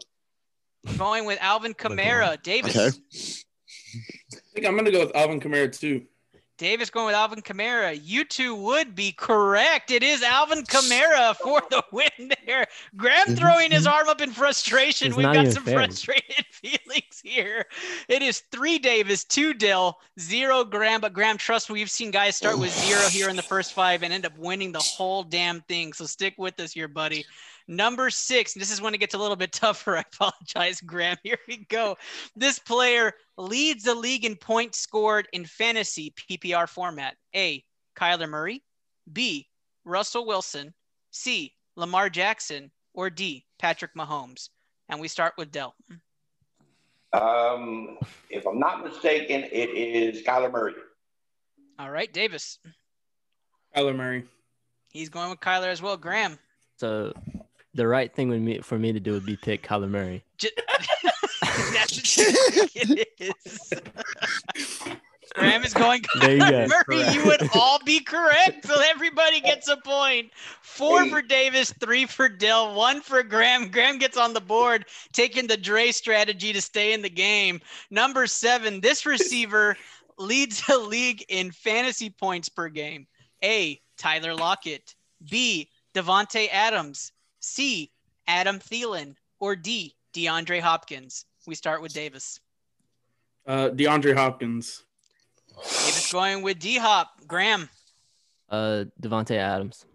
Going 0.97 1.25
with 1.25 1.39
Alvin 1.41 1.73
Kamara. 1.73 2.41
Davis. 2.41 2.75
I 4.33 4.37
think 4.53 4.65
I'm 4.65 4.75
gonna 4.75 4.91
go 4.91 5.05
with 5.05 5.15
Alvin 5.15 5.39
Kamara 5.39 5.77
too. 5.77 6.05
Davis 6.57 6.89
going 6.89 7.07
with 7.07 7.15
Alvin 7.15 7.41
Kamara. 7.41 7.99
You 8.01 8.23
two 8.23 8.55
would 8.55 8.95
be 8.95 9.11
correct. 9.11 9.91
It 9.91 10.03
is 10.03 10.23
Alvin 10.23 10.63
Kamara 10.63 11.35
for 11.35 11.61
the 11.69 11.83
win 11.91 12.31
there. 12.45 12.65
Graham 12.95 13.35
throwing 13.35 13.71
his 13.71 13.85
arm 13.85 14.07
up 14.07 14.21
in 14.21 14.31
frustration. 14.31 15.09
It's 15.09 15.17
We've 15.17 15.25
got 15.25 15.47
some 15.51 15.63
fair. 15.63 15.73
frustrated 15.75 16.45
feelings 16.51 17.19
here. 17.21 17.65
It 18.07 18.21
is 18.21 18.43
three 18.51 18.79
Davis, 18.79 19.25
two 19.25 19.53
Dill, 19.53 19.97
zero 20.17 20.63
Graham. 20.63 21.01
But 21.01 21.11
Graham, 21.11 21.37
trust 21.37 21.69
me, 21.69 21.73
we've 21.73 21.91
seen 21.91 22.09
guys 22.09 22.37
start 22.37 22.57
with 22.57 22.71
zero 22.71 23.01
here 23.09 23.27
in 23.29 23.35
the 23.35 23.41
first 23.41 23.73
five 23.73 24.01
and 24.03 24.13
end 24.13 24.25
up 24.25 24.37
winning 24.37 24.71
the 24.71 24.79
whole 24.79 25.23
damn 25.23 25.59
thing. 25.61 25.91
So 25.91 26.05
stick 26.05 26.35
with 26.37 26.57
us 26.61 26.71
here, 26.71 26.87
buddy. 26.87 27.25
Number 27.67 28.09
six, 28.09 28.53
this 28.53 28.71
is 28.71 28.79
when 28.79 28.93
it 28.93 28.99
gets 28.99 29.15
a 29.15 29.17
little 29.17 29.35
bit 29.35 29.51
tougher. 29.51 29.97
I 29.97 30.01
apologize, 30.01 30.81
Graham. 30.81 31.17
Here 31.23 31.39
we 31.47 31.65
go. 31.69 31.97
This 32.35 32.59
player 32.59 33.13
leads 33.37 33.83
the 33.83 33.95
league 33.95 34.25
in 34.25 34.35
points 34.35 34.79
scored 34.79 35.27
in 35.33 35.45
fantasy 35.45 36.13
PPR 36.15 36.69
format. 36.69 37.15
A. 37.35 37.63
Kyler 37.97 38.29
Murray. 38.29 38.63
B. 39.11 39.47
Russell 39.83 40.25
Wilson. 40.25 40.73
C. 41.11 41.53
Lamar 41.75 42.09
Jackson. 42.09 42.71
Or 42.93 43.09
D. 43.09 43.45
Patrick 43.59 43.93
Mahomes. 43.95 44.49
And 44.89 44.99
we 44.99 45.07
start 45.07 45.33
with 45.37 45.51
Dell. 45.51 45.75
Um, 47.13 47.97
if 48.29 48.45
I'm 48.45 48.59
not 48.59 48.83
mistaken, 48.83 49.43
it 49.51 49.69
is 49.69 50.21
Kyler 50.23 50.51
Murray. 50.51 50.73
All 51.79 51.89
right, 51.89 52.11
Davis. 52.13 52.59
Kyler 53.75 53.95
Murray. 53.95 54.25
He's 54.91 55.09
going 55.09 55.29
with 55.29 55.39
Kyler 55.39 55.67
as 55.67 55.81
well. 55.81 55.97
Graham. 55.97 56.37
So 56.77 57.13
the 57.75 57.87
right 57.87 58.11
thing 58.13 58.29
would 58.29 58.41
me 58.41 58.59
for 58.59 58.79
me 58.79 58.91
to 58.93 58.99
do 58.99 59.11
would 59.11 59.25
be 59.25 59.35
pick 59.35 59.63
Kyler 59.63 59.89
Murray. 59.89 60.23
J- 60.37 60.49
That's 61.73 62.17
it 62.17 63.09
is. 63.19 63.73
Graham 65.35 65.63
is 65.63 65.73
going 65.73 66.01
There 66.21 66.31
you 66.31 66.39
go. 66.39 66.67
Murray. 66.67 67.03
Correct. 67.03 67.15
You 67.15 67.25
would 67.25 67.49
all 67.53 67.79
be 67.83 67.99
correct. 67.99 68.65
So 68.65 68.81
everybody 68.81 69.41
gets 69.41 69.67
a 69.67 69.77
point. 69.77 70.31
Four 70.61 71.05
for 71.07 71.21
Davis, 71.21 71.73
three 71.79 72.05
for 72.05 72.29
Dill, 72.29 72.73
one 72.73 73.01
for 73.01 73.21
Graham. 73.21 73.69
Graham 73.69 73.97
gets 73.97 74.17
on 74.17 74.33
the 74.33 74.41
board, 74.41 74.85
taking 75.11 75.47
the 75.47 75.57
Dre 75.57 75.91
strategy 75.91 76.53
to 76.53 76.61
stay 76.61 76.93
in 76.93 77.01
the 77.01 77.09
game. 77.09 77.59
Number 77.91 78.27
seven, 78.27 78.79
this 78.79 79.05
receiver 79.05 79.75
leads 80.17 80.65
the 80.65 80.77
league 80.77 81.25
in 81.27 81.51
fantasy 81.51 82.09
points 82.09 82.47
per 82.47 82.69
game. 82.69 83.05
A. 83.43 83.81
Tyler 83.97 84.33
Lockett. 84.33 84.95
B. 85.29 85.69
Davante 85.93 86.49
Adams, 86.51 87.13
C. 87.45 87.91
Adam 88.27 88.59
Thielen, 88.59 89.15
or 89.39 89.55
D. 89.55 89.95
DeAndre 90.13 90.61
Hopkins? 90.61 91.25
We 91.45 91.55
start 91.55 91.81
with 91.81 91.93
Davis. 91.93 92.39
Uh, 93.45 93.69
DeAndre 93.69 94.15
Hopkins. 94.15 94.83
Davis 95.55 96.11
going 96.11 96.41
with 96.41 96.59
D 96.59 96.77
Hop. 96.77 97.09
Graham. 97.27 97.69
Uh, 98.49 98.85
Davante 99.01 99.37
Adams. 99.37 99.85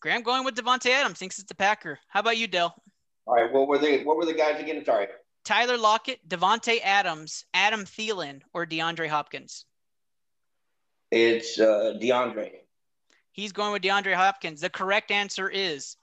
Graham 0.00 0.22
going 0.22 0.44
with 0.44 0.54
Davante 0.54 0.90
Adams. 0.90 1.18
Thinks 1.18 1.38
it's 1.38 1.48
the 1.48 1.54
Packer. 1.54 1.98
How 2.08 2.20
about 2.20 2.36
you, 2.36 2.46
Dell? 2.46 2.74
All 3.26 3.34
right, 3.34 3.52
what 3.52 3.68
were 3.68 3.78
they? 3.78 4.02
What 4.04 4.16
were 4.16 4.26
the 4.26 4.34
guys 4.34 4.60
again? 4.60 4.84
Sorry. 4.84 5.06
Tyler 5.44 5.76
Lockett, 5.76 6.26
Davante 6.28 6.78
Adams, 6.84 7.44
Adam 7.52 7.84
Thielen, 7.84 8.42
or 8.54 8.64
DeAndre 8.64 9.08
Hopkins? 9.08 9.64
It's 11.10 11.58
uh, 11.58 11.94
DeAndre. 12.00 12.50
He's 13.32 13.52
going 13.52 13.72
with 13.72 13.82
DeAndre 13.82 14.14
Hopkins. 14.14 14.60
The 14.60 14.70
correct 14.70 15.10
answer 15.10 15.48
is 15.48 15.96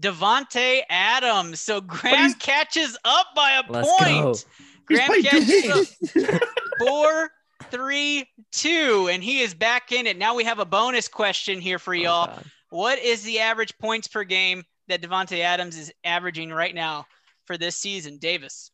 Davante 0.00 0.82
Adams. 0.90 1.60
So 1.60 1.80
Graham 1.80 2.34
catches 2.34 2.96
up 3.04 3.26
by 3.34 3.52
a 3.52 3.62
Let's 3.72 3.88
point. 3.98 4.22
go. 4.22 4.34
Graham 4.86 5.22
catches 5.22 5.70
up 6.24 6.42
four, 6.78 7.30
three, 7.70 8.28
two, 8.52 9.08
and 9.10 9.22
he 9.22 9.40
is 9.40 9.54
back 9.54 9.92
in 9.92 10.06
it. 10.06 10.16
Now 10.18 10.34
we 10.34 10.44
have 10.44 10.58
a 10.58 10.64
bonus 10.66 11.08
question 11.08 11.60
here 11.60 11.78
for 11.78 11.94
y'all. 11.94 12.26
God. 12.26 12.44
what 12.70 12.98
is 12.98 13.22
the 13.24 13.40
average 13.40 13.76
points 13.78 14.06
per 14.08 14.22
game 14.24 14.62
that 14.88 15.00
Davante 15.02 15.40
Adams 15.40 15.76
is 15.76 15.92
averaging 16.04 16.50
right 16.52 16.74
now 16.74 17.06
for 17.46 17.56
this 17.56 17.76
season? 17.76 18.18
Davis. 18.18 18.70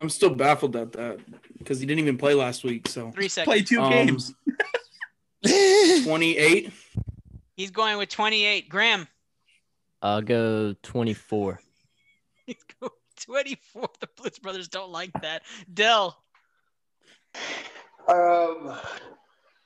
I'm 0.00 0.10
still 0.10 0.30
baffled 0.34 0.74
at 0.74 0.92
that 0.92 1.20
because 1.58 1.78
he 1.78 1.86
didn't 1.86 2.00
even 2.00 2.18
play 2.18 2.34
last 2.34 2.64
week. 2.64 2.88
So 2.88 3.10
Three 3.12 3.28
seconds. 3.28 3.52
Play 3.52 3.62
two 3.62 3.80
Um, 3.80 3.90
games. 3.90 4.34
28. 6.04 6.72
He's 7.62 7.70
going 7.70 7.96
with 7.96 8.08
28. 8.08 8.68
Graham. 8.68 9.06
I'll 10.02 10.20
go 10.20 10.74
24. 10.82 11.60
He's 12.46 12.56
going 12.80 12.90
24. 13.24 13.88
The 14.00 14.08
Blues 14.16 14.38
Brothers 14.40 14.66
don't 14.66 14.90
like 14.90 15.12
that. 15.22 15.42
Dell. 15.72 16.20
Um, 18.08 18.76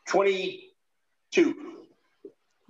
twenty-two. 0.07 1.55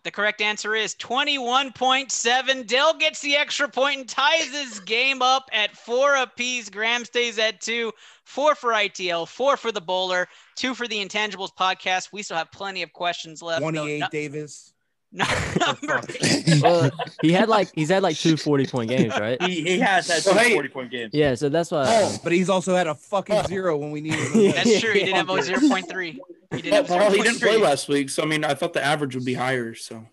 The 0.04 0.10
correct 0.12 0.40
answer 0.40 0.76
is 0.76 0.94
21.7. 0.94 2.66
Dell 2.68 2.94
gets 2.94 3.20
the 3.20 3.34
extra 3.34 3.68
point 3.68 3.98
and 3.98 4.08
ties 4.08 4.54
his 4.54 4.78
game 4.78 5.22
up 5.22 5.50
at 5.52 5.76
four 5.76 6.14
apiece. 6.14 6.70
Graham 6.70 7.04
stays 7.04 7.36
at 7.40 7.60
two. 7.60 7.90
Four 8.22 8.54
for 8.54 8.70
ITL, 8.70 9.26
four 9.26 9.56
for 9.56 9.72
the 9.72 9.80
bowler, 9.80 10.28
two 10.54 10.72
for 10.72 10.86
the 10.86 11.04
Intangibles 11.04 11.50
podcast. 11.58 12.12
We 12.12 12.22
still 12.22 12.36
have 12.36 12.52
plenty 12.52 12.82
of 12.82 12.92
questions 12.92 13.42
left. 13.42 13.60
28 13.60 13.98
no- 13.98 14.08
Davis. 14.12 14.72
no- 14.72 14.72
number 14.72 14.72
eight. 14.72 14.75
well, 16.62 16.90
he 17.22 17.32
had 17.32 17.48
like 17.48 17.70
he's 17.74 17.88
had 17.88 18.02
like 18.02 18.16
two 18.16 18.36
40 18.36 18.66
point 18.66 18.90
games, 18.90 19.18
right? 19.18 19.40
He, 19.42 19.62
he 19.62 19.78
has 19.80 20.08
had 20.08 20.22
Well, 20.24 20.34
two 20.34 20.48
hey. 20.48 20.54
40 20.54 20.68
point 20.68 20.90
games. 20.90 21.10
Yeah, 21.14 21.34
so 21.34 21.48
that's 21.48 21.70
why. 21.70 21.84
Oh, 21.86 22.18
but 22.22 22.32
he's 22.32 22.50
also 22.50 22.74
had 22.74 22.86
a 22.86 22.94
fucking 22.94 23.36
oh. 23.36 23.42
zero 23.46 23.76
when 23.76 23.90
we 23.90 24.00
needed 24.00 24.20
him. 24.20 24.52
That's 24.52 24.80
true. 24.80 24.92
He 24.92 25.00
didn't 25.00 25.16
have 25.16 25.28
a 25.28 25.34
0.3. 25.34 26.18
He 26.54 26.62
did 26.62 26.72
have 26.72 26.90
Well, 26.90 27.10
he 27.10 27.22
didn't 27.22 27.40
play 27.40 27.56
last 27.56 27.88
week, 27.88 28.10
so 28.10 28.22
I 28.22 28.26
mean, 28.26 28.44
I 28.44 28.54
thought 28.54 28.72
the 28.72 28.84
average 28.84 29.14
would 29.14 29.24
be 29.24 29.34
higher. 29.34 29.74
So 29.74 30.06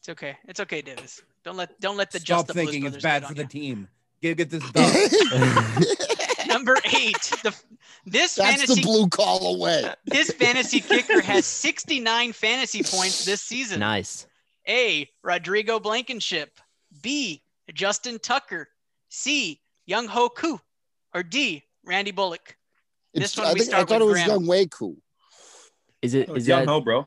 It's 0.00 0.08
okay. 0.08 0.36
It's 0.48 0.60
okay, 0.60 0.82
Davis. 0.82 1.22
Don't 1.44 1.56
let 1.56 1.78
don't 1.80 1.96
let 1.96 2.10
the 2.10 2.18
Stop 2.18 2.38
just 2.38 2.46
the 2.48 2.54
thinking 2.54 2.86
it's 2.86 3.02
bad 3.02 3.22
for 3.22 3.28
on 3.28 3.34
the 3.34 3.44
team. 3.44 3.88
Get, 4.20 4.36
get 4.36 4.50
this 4.50 4.68
done. 4.70 5.96
Number 6.56 6.76
eight. 6.84 7.20
The 7.42 7.54
this 8.06 8.36
That's 8.36 8.56
fantasy 8.62 8.80
the 8.80 8.82
blue 8.86 9.08
call 9.08 9.56
away. 9.56 9.92
this 10.06 10.30
fantasy 10.32 10.80
kicker 10.80 11.20
has 11.20 11.44
69 11.44 12.32
fantasy 12.32 12.82
points 12.82 13.24
this 13.26 13.42
season. 13.42 13.80
Nice. 13.80 14.26
A. 14.68 15.08
Rodrigo 15.22 15.78
Blankenship. 15.78 16.58
B. 17.02 17.42
Justin 17.74 18.18
Tucker. 18.18 18.68
C. 19.10 19.60
Young 19.86 20.06
Ho 20.08 20.28
Koo. 20.30 20.58
Or 21.14 21.22
D. 21.22 21.62
Randy 21.84 22.10
Bullock. 22.10 22.56
This 23.12 23.24
It's, 23.32 23.38
one 23.38 23.46
I, 23.48 23.52
we 23.52 23.60
think, 23.60 23.68
I 23.70 23.72
start 23.84 23.88
thought 23.88 24.00
it 24.02 24.04
was 24.06 24.14
Graham. 24.14 24.28
Young 24.30 24.46
Way 24.46 24.66
Cool. 24.66 24.96
Is 26.00 26.14
it 26.14 26.28
Oh, 26.30 26.36
young 26.36 26.60
that 26.66 26.68
ho, 26.68 26.80
bro. 26.80 27.06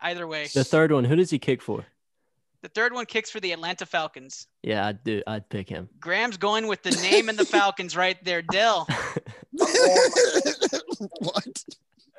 Either 0.00 0.26
way. 0.26 0.48
the 0.54 0.64
third 0.64 0.90
one? 0.92 1.04
Who 1.04 1.14
does 1.16 1.30
he 1.30 1.38
kick 1.38 1.62
for? 1.62 1.84
The 2.62 2.68
third 2.68 2.92
one 2.92 3.06
kicks 3.06 3.30
for 3.30 3.40
the 3.40 3.52
Atlanta 3.52 3.86
Falcons. 3.86 4.46
Yeah, 4.62 4.86
I'd 4.86 5.02
do. 5.02 5.22
I'd 5.26 5.48
pick 5.48 5.68
him. 5.68 5.88
Graham's 5.98 6.36
going 6.36 6.66
with 6.66 6.82
the 6.82 6.90
name 7.02 7.28
and 7.28 7.38
the 7.38 7.44
Falcons 7.46 7.96
right 7.96 8.22
there. 8.22 8.42
Dill. 8.42 8.86
what? 9.52 11.64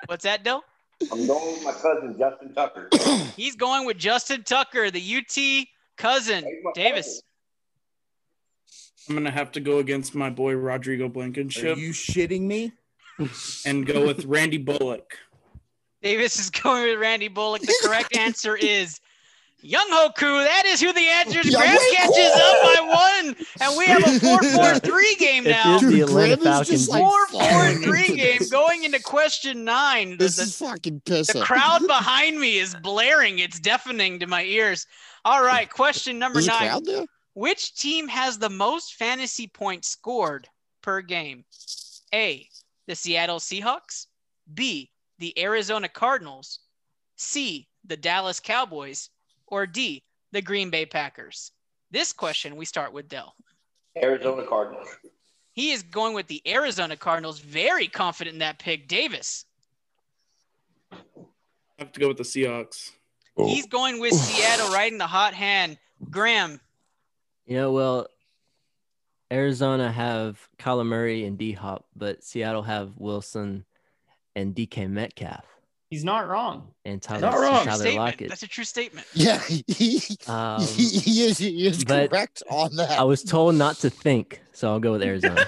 What's 0.08 0.24
that, 0.24 0.44
Dell? 0.44 0.64
I'm 1.12 1.28
going 1.28 1.54
with 1.54 1.64
my 1.64 1.74
cousin 1.74 2.16
Justin 2.18 2.54
Tucker. 2.54 2.90
He's 3.36 3.56
going 3.56 3.86
with 3.86 3.98
Justin 3.98 4.44
Tucker, 4.44 4.90
the 4.90 5.18
UT 5.18 5.68
cousin. 5.98 6.44
He's 6.44 6.64
my 6.64 6.72
Davis. 6.74 7.22
I'm 9.08 9.16
gonna 9.16 9.32
have 9.32 9.52
to 9.54 9.60
go 9.60 9.80
against 9.80 10.16
my 10.16 10.30
boy 10.30 10.54
Rodrigo 10.54 11.10
Blankenship. 11.10 11.78
Are 11.78 11.80
you 11.80 11.92
shitting 11.92 12.42
me? 12.42 12.72
and 13.66 13.86
go 13.86 14.06
with 14.06 14.26
Randy 14.26 14.58
Bullock. 14.58 15.18
Davis 16.02 16.40
is 16.40 16.50
going 16.50 16.84
with 16.84 17.00
Randy 17.00 17.28
Bullock. 17.28 17.62
The 17.62 17.76
correct 17.84 18.16
answer 18.16 18.56
is 18.56 19.00
Young 19.64 19.86
Ho 19.90 20.10
Koo. 20.18 20.44
That 20.44 20.64
is 20.66 20.82
who 20.82 20.92
the 20.94 21.08
answer 21.08 21.40
is. 21.40 21.52
Young 21.52 21.62
Graham 21.62 21.78
Ho 21.80 21.90
Koo. 21.90 21.96
catches 21.96 22.32
up 22.36 22.64
by 22.64 23.26
one, 23.26 23.46
and 23.62 23.78
we 23.78 23.86
have 23.86 24.02
a 24.04 24.20
4-4-3 24.26 25.18
game 25.20 25.46
It 25.46 25.52
now. 25.52 25.76
is 25.76 25.82
the 25.82 26.02
Atlanta 26.02 26.38
Falcons. 26.38 26.68
just 26.88 26.92
Four, 26.92 27.28
four, 27.28 27.74
three 27.76 28.08
game 28.16 28.42
going 28.50 28.84
into 28.84 29.02
question 29.02 29.64
nine. 29.64 30.18
This 30.18 30.38
the- 30.38 30.44
is 30.44 30.58
fucking 30.58 31.02
pissing. 31.02 31.34
the 31.34 31.42
crowd 31.42 31.82
behind 31.88 32.40
me 32.40 32.58
is 32.58 32.76
blaring. 32.82 33.40
It's 33.40 33.60
deafening 33.60 34.20
to 34.20 34.28
my 34.28 34.44
ears. 34.44 34.88
All 35.26 35.44
right, 35.44 35.70
question 35.70 36.18
number 36.18 36.42
There's 36.42 36.48
nine. 36.48 37.06
Which 37.34 37.76
team 37.76 38.08
has 38.08 38.38
the 38.40 38.50
most 38.50 38.96
fantasy 38.96 39.48
points 39.48 39.88
scored 39.90 40.48
per 40.82 41.02
game? 41.02 41.46
A. 42.14 42.48
The 42.88 42.96
Seattle 42.96 43.40
Seahawks. 43.40 44.08
B. 44.54 44.90
The 45.20 45.38
Arizona 45.40 45.88
Cardinals. 45.88 46.60
C. 47.16 47.68
The 47.86 47.96
Dallas 47.96 48.40
Cowboys. 48.40 49.10
Or 49.52 49.68
D. 49.68 50.02
The 50.32 50.42
Green 50.42 50.70
Bay 50.70 50.86
Packers. 50.86 51.52
This 51.92 52.14
question 52.14 52.56
we 52.56 52.66
start 52.66 52.94
with 52.94 53.10
Dell. 53.10 53.36
Arizona 54.02 54.48
Cardinals. 54.48 54.88
He 55.52 55.72
is 55.72 55.84
going 55.84 56.14
with 56.14 56.28
the 56.28 56.42
Arizona 56.48 56.96
Cardinals. 56.96 57.40
Very 57.40 57.88
confident 57.88 58.36
in 58.36 58.40
that 58.40 58.58
pick. 58.58 58.88
Davis. 58.88 59.44
I 60.92 60.96
have 61.78 61.92
to 61.92 62.00
go 62.00 62.08
with 62.08 62.18
the 62.18 62.24
Seahawks. 62.24 62.92
Oh. 63.36 63.46
He's 63.46 63.68
going 63.68 64.00
with 64.00 64.14
Seattle 64.14 64.72
right 64.72 64.92
in 64.92 64.98
the 64.98 65.08
hot 65.08 65.34
hand. 65.34 65.78
Graham. 66.10 66.62
You 67.46 67.58
know, 67.58 67.72
well, 67.74 68.08
Arizona 69.30 69.92
have 69.92 70.48
Kyler 70.58 70.86
Murray 70.86 71.26
and 71.26 71.38
D 71.38 71.52
Hop, 71.52 71.86
but 71.96 72.24
Seattle 72.24 72.64
have 72.64 72.94
Wilson 72.98 73.66
and 74.36 74.56
DK 74.56 74.90
Metcalf 74.90 75.46
He's 75.92 76.04
not 76.06 76.28
wrong. 76.30 76.72
and 76.86 77.02
Tyler, 77.02 77.20
Not 77.22 77.34
wrong. 77.38 77.66
Tyler 77.66 77.78
Statement. 77.80 77.98
Lockett. 78.06 78.30
That's 78.30 78.44
a 78.44 78.48
true 78.48 78.64
statement. 78.64 79.06
Yeah, 79.14 79.40
he, 79.68 80.02
Um, 80.26 80.62
he, 80.62 80.88
he 80.88 81.26
is, 81.26 81.38
he 81.38 81.68
is 81.68 81.84
correct 81.84 82.42
on 82.50 82.76
that. 82.78 82.98
I 82.98 83.04
was 83.04 83.24
told 83.24 83.56
not 83.56 83.76
to 83.80 83.90
think, 83.90 84.42
so 84.54 84.70
I'll 84.72 84.80
go 84.80 84.94
with 84.94 85.04
Arizona. 85.04 85.46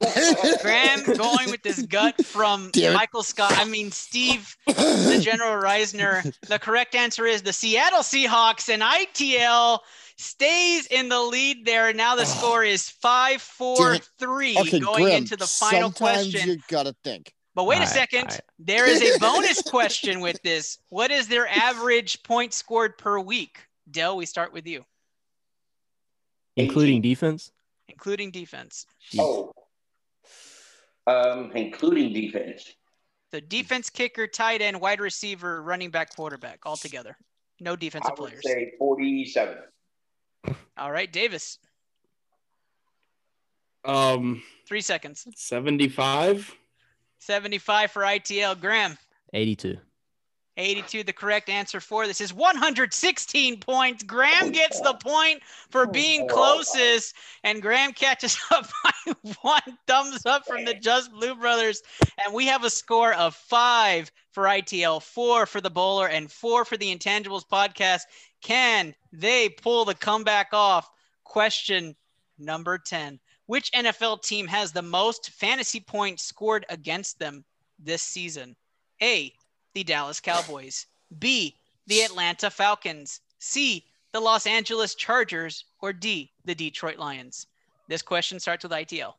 Graham 0.62 1.02
going 1.04 1.50
with 1.50 1.62
this 1.62 1.82
gut 1.86 2.24
from 2.24 2.70
Damn. 2.72 2.92
Michael 2.92 3.22
Scott. 3.22 3.52
I 3.56 3.64
mean, 3.64 3.90
Steve, 3.90 4.56
the 4.66 5.20
General 5.24 5.60
Reisner. 5.60 6.32
The 6.46 6.58
correct 6.58 6.94
answer 6.94 7.24
is 7.26 7.42
the 7.42 7.52
Seattle 7.52 8.00
Seahawks, 8.00 8.68
and 8.72 8.82
ITL 8.82 9.80
stays 10.16 10.86
in 10.86 11.08
the 11.08 11.20
lead 11.20 11.64
there. 11.64 11.92
Now 11.94 12.14
the 12.14 12.26
score 12.36 12.62
is 12.62 12.88
5 12.90 13.40
4 13.42 13.76
Damn 13.76 13.94
it. 13.96 14.08
3 14.18 14.58
okay, 14.58 14.78
going 14.80 15.04
Grim, 15.04 15.16
into 15.16 15.36
the 15.36 15.46
final 15.46 15.90
sometimes 15.92 16.30
question. 16.30 16.48
you 16.50 16.58
gotta 16.68 16.94
think. 17.02 17.32
But 17.58 17.64
wait 17.64 17.78
a 17.78 17.80
Alright, 17.80 17.92
second. 17.92 18.20
alright. 18.26 18.40
There 18.60 18.86
is 18.88 19.02
a 19.02 19.18
bonus 19.20 19.62
question 19.62 20.20
with 20.20 20.40
this. 20.42 20.78
What 20.90 21.10
is 21.10 21.26
their 21.26 21.48
average 21.48 22.22
point 22.22 22.54
scored 22.54 22.96
per 22.96 23.18
week? 23.18 23.58
Dell, 23.90 24.16
we 24.16 24.26
start 24.26 24.52
with 24.52 24.64
you, 24.64 24.84
including 26.54 27.02
defense. 27.02 27.50
including 27.88 28.30
defense. 28.30 28.86
Oh. 29.18 29.50
Um, 31.08 31.50
including 31.56 32.12
defense. 32.12 32.74
The 33.32 33.40
defense, 33.40 33.90
kicker, 33.90 34.28
tight 34.28 34.62
end, 34.62 34.80
wide 34.80 35.00
receiver, 35.00 35.60
running 35.60 35.90
back, 35.90 36.14
quarterback, 36.14 36.60
all 36.64 36.76
together. 36.76 37.16
No 37.58 37.72
I 37.72 37.76
defensive 37.76 38.12
would 38.20 38.28
players. 38.28 38.44
say 38.44 38.74
47. 38.78 39.56
All 40.76 40.92
right, 40.92 41.12
Davis, 41.12 41.58
Um, 43.84 44.44
three 44.68 44.80
seconds. 44.80 45.26
75. 45.34 46.54
75 47.18 47.90
for 47.90 48.02
ITL. 48.02 48.60
Graham, 48.60 48.96
82. 49.32 49.78
82. 50.58 51.04
The 51.04 51.12
correct 51.12 51.48
answer 51.48 51.80
for 51.80 52.06
this 52.06 52.20
is 52.20 52.34
116 52.34 53.60
points. 53.60 54.02
Graham 54.02 54.50
gets 54.50 54.80
the 54.80 54.94
point 54.94 55.40
for 55.70 55.82
oh, 55.82 55.90
being 55.90 56.28
closest, 56.28 57.14
and 57.44 57.62
Graham 57.62 57.92
catches 57.92 58.38
up 58.50 58.68
by 58.84 59.12
one 59.40 59.78
thumbs 59.86 60.26
up 60.26 60.46
from 60.46 60.64
the 60.64 60.74
Just 60.74 61.12
Blue 61.12 61.34
Brothers. 61.36 61.82
And 62.24 62.34
we 62.34 62.46
have 62.46 62.64
a 62.64 62.70
score 62.70 63.14
of 63.14 63.34
five 63.34 64.10
for 64.32 64.44
ITL, 64.44 65.02
four 65.02 65.46
for 65.46 65.60
the 65.60 65.70
bowler, 65.70 66.08
and 66.08 66.30
four 66.30 66.64
for 66.64 66.76
the 66.76 66.94
Intangibles 66.94 67.46
podcast. 67.46 68.02
Can 68.42 68.94
they 69.12 69.48
pull 69.48 69.84
the 69.84 69.94
comeback 69.94 70.48
off? 70.52 70.90
Question 71.24 71.94
number 72.38 72.78
10. 72.78 73.20
Which 73.48 73.72
NFL 73.72 74.22
team 74.22 74.46
has 74.46 74.72
the 74.72 74.82
most 74.82 75.30
fantasy 75.30 75.80
points 75.80 76.22
scored 76.22 76.66
against 76.68 77.18
them 77.18 77.46
this 77.78 78.02
season? 78.02 78.54
A. 79.02 79.32
The 79.72 79.82
Dallas 79.82 80.20
Cowboys. 80.20 80.84
B. 81.18 81.56
The 81.86 82.02
Atlanta 82.02 82.50
Falcons. 82.50 83.22
C. 83.38 83.86
The 84.12 84.20
Los 84.20 84.46
Angeles 84.46 84.94
Chargers. 84.94 85.64
Or 85.80 85.94
D. 85.94 86.30
The 86.44 86.54
Detroit 86.54 86.98
Lions. 86.98 87.46
This 87.88 88.02
question 88.02 88.38
starts 88.38 88.64
with 88.64 88.72
ITL. 88.72 89.14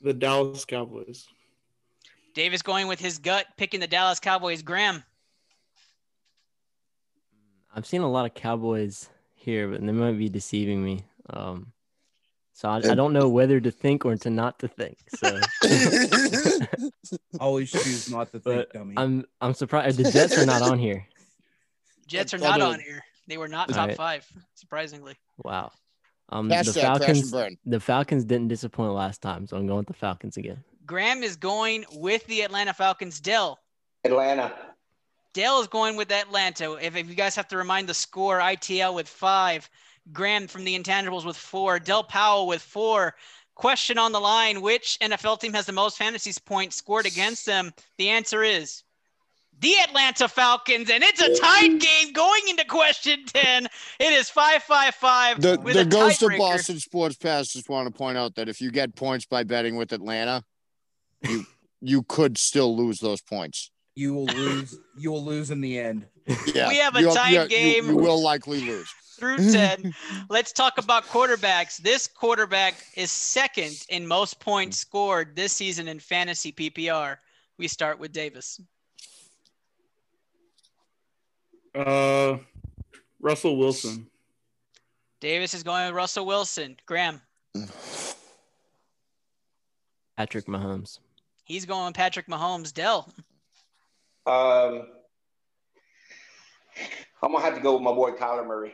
The 0.00 0.14
Dallas 0.14 0.64
Cowboys. 0.64 1.28
Davis 2.32 2.62
going 2.62 2.86
with 2.86 2.98
his 2.98 3.18
gut, 3.18 3.44
picking 3.58 3.80
the 3.80 3.86
Dallas 3.86 4.18
Cowboys. 4.18 4.62
Graham. 4.62 5.04
I've 7.76 7.84
seen 7.84 8.00
a 8.00 8.10
lot 8.10 8.24
of 8.24 8.32
Cowboys 8.32 9.10
here, 9.34 9.68
but 9.68 9.84
they 9.84 9.92
might 9.92 10.16
be 10.16 10.30
deceiving 10.30 10.82
me. 10.82 11.04
Um, 11.32 11.72
so 12.54 12.68
I, 12.68 12.76
I 12.76 12.94
don't 12.94 13.12
know 13.12 13.28
whether 13.28 13.60
to 13.60 13.70
think 13.70 14.04
or 14.04 14.16
to 14.16 14.30
not 14.30 14.58
to 14.60 14.68
think. 14.68 14.98
So 15.16 15.40
Always 17.40 17.70
choose 17.70 18.10
not 18.10 18.30
to 18.32 18.40
think, 18.40 18.44
but 18.44 18.72
dummy. 18.72 18.94
I'm 18.96 19.24
I'm 19.40 19.54
surprised 19.54 19.98
the 19.98 20.10
Jets 20.10 20.36
are 20.38 20.46
not 20.46 20.62
on 20.62 20.78
here. 20.78 21.06
Jets 22.06 22.34
are 22.34 22.38
not 22.38 22.60
on 22.60 22.78
here. 22.78 23.02
They 23.26 23.38
were 23.38 23.48
not 23.48 23.68
top 23.70 23.88
right. 23.88 23.96
five, 23.96 24.26
surprisingly. 24.54 25.16
Wow. 25.38 25.72
Um, 26.28 26.48
Hashtag 26.48 26.64
the 26.64 26.72
crash 26.72 26.98
Falcons. 26.98 27.58
The 27.64 27.80
Falcons 27.80 28.24
didn't 28.24 28.48
disappoint 28.48 28.92
last 28.92 29.22
time, 29.22 29.46
so 29.46 29.56
I'm 29.56 29.66
going 29.66 29.78
with 29.78 29.86
the 29.86 29.94
Falcons 29.94 30.36
again. 30.36 30.62
Graham 30.84 31.22
is 31.22 31.36
going 31.36 31.84
with 31.94 32.26
the 32.26 32.42
Atlanta 32.42 32.74
Falcons. 32.74 33.20
Dell. 33.20 33.58
Atlanta. 34.04 34.52
Dale 35.32 35.60
is 35.60 35.68
going 35.68 35.96
with 35.96 36.10
Atlanta. 36.10 36.74
If, 36.74 36.96
if 36.96 37.08
you 37.08 37.14
guys 37.14 37.34
have 37.36 37.48
to 37.48 37.56
remind 37.56 37.88
the 37.88 37.94
score, 37.94 38.38
ITL 38.40 38.94
with 38.94 39.08
five, 39.08 39.68
Graham 40.12 40.46
from 40.48 40.64
the 40.64 40.78
Intangibles 40.78 41.24
with 41.24 41.36
four, 41.36 41.78
Del 41.78 42.02
Powell 42.04 42.46
with 42.46 42.62
four. 42.62 43.14
Question 43.54 43.98
on 43.98 44.12
the 44.12 44.20
line 44.20 44.62
Which 44.62 44.98
NFL 45.00 45.38
team 45.40 45.52
has 45.52 45.66
the 45.66 45.72
most 45.72 45.98
fantasy 45.98 46.32
points 46.44 46.76
scored 46.76 47.06
against 47.06 47.46
them? 47.46 47.70
The 47.98 48.08
answer 48.08 48.42
is 48.42 48.82
the 49.60 49.74
Atlanta 49.86 50.26
Falcons, 50.26 50.90
and 50.90 51.04
it's 51.04 51.20
a 51.20 51.38
tied 51.38 51.78
game 51.78 52.12
going 52.12 52.40
into 52.48 52.64
question 52.64 53.24
10. 53.26 53.66
It 54.00 54.12
is 54.12 54.28
5 54.30 54.62
5 54.62 54.94
5 54.94 55.40
The, 55.40 55.60
with 55.60 55.74
the 55.74 55.82
a 55.82 55.84
ghost 55.84 56.22
of. 56.22 56.32
Boston 56.36 56.80
Sports 56.80 57.16
Past 57.16 57.52
just 57.52 57.68
want 57.68 57.86
to 57.86 57.96
point 57.96 58.16
out 58.18 58.34
that 58.36 58.48
if 58.48 58.60
you 58.60 58.70
get 58.70 58.96
points 58.96 59.26
by 59.26 59.44
betting 59.44 59.76
with 59.76 59.92
Atlanta, 59.92 60.42
you 61.22 61.44
you 61.80 62.02
could 62.04 62.38
still 62.38 62.74
lose 62.76 62.98
those 63.00 63.20
points. 63.20 63.70
You 63.94 64.14
will 64.14 64.24
lose. 64.26 64.76
You 64.98 65.12
will 65.12 65.24
lose 65.24 65.50
in 65.50 65.60
the 65.60 65.78
end. 65.78 66.06
Yeah, 66.54 66.68
We 66.68 66.76
have 66.78 66.96
a 66.96 67.00
you'll- 67.00 67.14
tied 67.14 67.32
yeah, 67.32 67.42
you- 67.42 67.48
game. 67.48 67.86
You, 67.86 67.96
will 67.96 68.22
likely 68.22 68.60
lose. 68.62 68.88
Through 69.18 69.36
10. 69.52 69.94
Let's 70.28 70.52
talk 70.52 70.78
about 70.78 71.04
quarterbacks. 71.04 71.76
This 71.78 72.06
quarterback 72.06 72.74
is 72.96 73.10
second 73.10 73.84
in 73.88 74.06
most 74.06 74.40
points 74.40 74.78
scored 74.78 75.34
this 75.36 75.52
season 75.52 75.88
in 75.88 75.98
fantasy 76.00 76.52
PPR. 76.52 77.16
We 77.58 77.68
start 77.68 77.98
with 77.98 78.12
Davis. 78.12 78.60
Uh, 81.74 82.38
Russell 83.20 83.56
Wilson. 83.56 84.06
Davis 85.20 85.54
is 85.54 85.62
going 85.62 85.86
with 85.86 85.94
Russell 85.94 86.26
Wilson. 86.26 86.76
Graham, 86.84 87.20
Patrick 90.16 90.46
Mahomes. 90.46 90.98
he's 91.44 91.64
going 91.64 91.86
with 91.86 91.94
Patrick 91.94 92.26
Mahomes. 92.26 92.74
Dell, 92.74 93.12
Um, 94.26 94.88
I'm 97.22 97.32
gonna 97.32 97.40
have 97.40 97.54
to 97.54 97.60
go 97.60 97.74
with 97.74 97.82
my 97.82 97.92
boy 97.92 98.10
Kyler 98.12 98.46
Murray. 98.46 98.72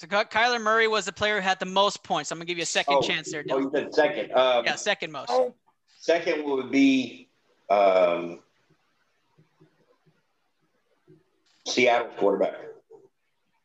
So 0.00 0.06
Kyler 0.06 0.58
Murray 0.62 0.88
was 0.88 1.04
the 1.04 1.12
player 1.12 1.36
who 1.36 1.42
had 1.42 1.58
the 1.60 1.66
most 1.66 2.02
points. 2.02 2.30
I'm 2.30 2.38
going 2.38 2.46
to 2.46 2.50
give 2.50 2.56
you 2.56 2.62
a 2.62 2.66
second 2.66 2.94
Oh, 2.94 3.02
chance 3.02 3.30
there, 3.30 3.44
Oh, 3.44 3.48
Dell. 3.48 3.60
you 3.60 3.70
said 3.74 3.94
second. 3.94 4.32
Um, 4.32 4.64
Yeah, 4.64 4.76
second 4.76 5.12
most. 5.12 5.30
Second 5.98 6.42
would 6.44 6.70
be 6.70 7.28
um, 7.68 8.40
Seattle 11.66 12.08
quarterback 12.16 12.54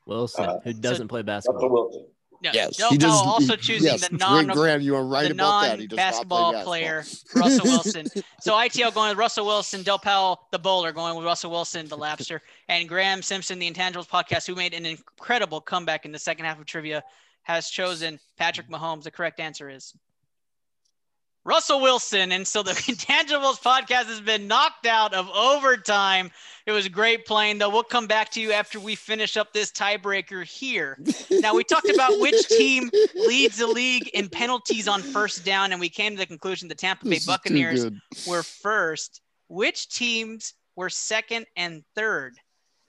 Wilson, 0.05 0.43
Uh, 0.45 0.59
who 0.59 0.73
doesn't 0.73 1.07
play 1.07 1.21
Russell 1.21 1.53
basketball. 1.53 1.69
Wilson. 1.69 2.05
Yeah, 2.45 2.51
Yes, 2.53 2.77
Del 2.77 2.91
he 2.91 2.97
does. 2.97 3.11
Oh, 3.11 3.23
Powell 3.23 3.33
also 3.33 3.55
choosing 3.55 3.91
yes, 3.91 4.07
the 4.07 4.17
non 4.17 4.45
Graham, 4.47 4.81
you 4.81 4.95
are 4.95 5.03
right 5.03 5.27
the 5.27 5.33
about 5.33 5.61
that. 5.63 5.79
He 5.79 5.87
does 5.87 5.97
not 5.97 6.03
play 6.03 6.11
basketball. 6.11 6.63
player, 6.63 7.03
Russell 7.35 7.65
Wilson. 7.65 8.07
so 8.39 8.53
ITL 8.53 8.93
going 8.93 9.09
with 9.09 9.17
Russell 9.17 9.45
Wilson, 9.47 9.81
Del 9.81 9.97
Powell, 9.97 10.47
the 10.51 10.59
bowler, 10.59 10.91
going 10.91 11.15
with 11.15 11.25
Russell 11.25 11.49
Wilson, 11.49 11.87
the 11.87 11.97
Labster, 11.97 12.41
and 12.69 12.87
Graham 12.87 13.21
Simpson, 13.23 13.57
the 13.57 13.71
Intangibles 13.71 14.07
podcast, 14.07 14.45
who 14.45 14.53
made 14.53 14.73
an 14.75 14.85
incredible 14.85 15.59
comeback 15.59 16.05
in 16.05 16.11
the 16.11 16.19
second 16.19 16.45
half 16.45 16.59
of 16.59 16.65
trivia, 16.65 17.03
has 17.43 17.69
chosen 17.69 18.19
Patrick 18.37 18.69
Mahomes. 18.69 19.03
The 19.03 19.11
correct 19.11 19.39
answer 19.39 19.69
is 19.69 19.93
Russell 21.45 21.79
Wilson. 21.79 22.31
And 22.31 22.45
so 22.45 22.63
the 22.63 22.71
Intangibles 22.91 23.61
podcast 23.61 24.07
has 24.07 24.19
been 24.19 24.47
knocked 24.47 24.87
out 24.87 25.13
of 25.13 25.29
overtime. 25.29 26.31
It 26.65 26.71
was 26.71 26.87
great 26.89 27.25
playing, 27.25 27.59
though. 27.59 27.69
We'll 27.69 27.83
come 27.83 28.07
back 28.07 28.31
to 28.31 28.41
you 28.41 28.51
after 28.51 28.79
we 28.79 28.95
finish 28.95 29.37
up 29.37 29.53
this 29.53 29.71
tiebreaker 29.71 30.43
here. 30.43 30.97
Now, 31.29 31.53
we 31.53 31.63
talked 31.63 31.89
about 31.89 32.19
which 32.19 32.47
team 32.49 32.89
leads 33.13 33.57
the 33.57 33.67
league 33.67 34.09
in 34.09 34.27
penalties 34.27 34.87
on 34.87 35.01
first 35.03 35.45
down, 35.45 35.71
and 35.71 35.79
we 35.79 35.89
came 35.89 36.13
to 36.13 36.17
the 36.17 36.25
conclusion 36.25 36.67
the 36.67 36.75
Tampa 36.75 37.05
Bay 37.05 37.11
This 37.11 37.19
is 37.19 37.25
too 37.25 37.31
Buccaneers 37.31 37.85
were 38.27 38.43
first. 38.43 39.21
Which 39.47 39.89
teams 39.89 40.55
were 40.75 40.89
second 40.89 41.45
and 41.55 41.83
third 41.95 42.33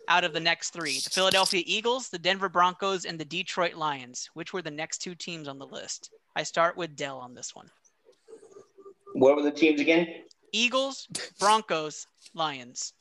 out 0.09 0.25
of 0.25 0.33
the 0.33 0.41
next 0.41 0.71
three? 0.71 1.01
The 1.01 1.11
Philadelphia 1.11 1.63
Eagles, 1.67 2.09
the 2.09 2.19
Denver 2.19 2.49
Broncos, 2.49 3.05
and 3.05 3.21
the 3.21 3.27
Detroit 3.27 3.75
Lions. 3.75 4.31
Which 4.33 4.55
were 4.55 4.63
the 4.63 4.71
next 4.71 4.99
two 4.99 5.15
teams 5.15 5.49
on 5.49 5.59
the 5.59 5.67
list? 5.67 6.11
I 6.35 6.45
start 6.45 6.79
with 6.79 6.97
Dell 6.97 7.19
on 7.19 7.35
this 7.35 7.55
one. 7.55 7.71
What 9.17 9.35
were 9.37 9.43
the 9.43 9.51
teams 9.51 9.81
again? 9.81 10.07
Eagles, 10.53 11.09
Broncos, 11.41 12.07
Lions. 12.35 12.93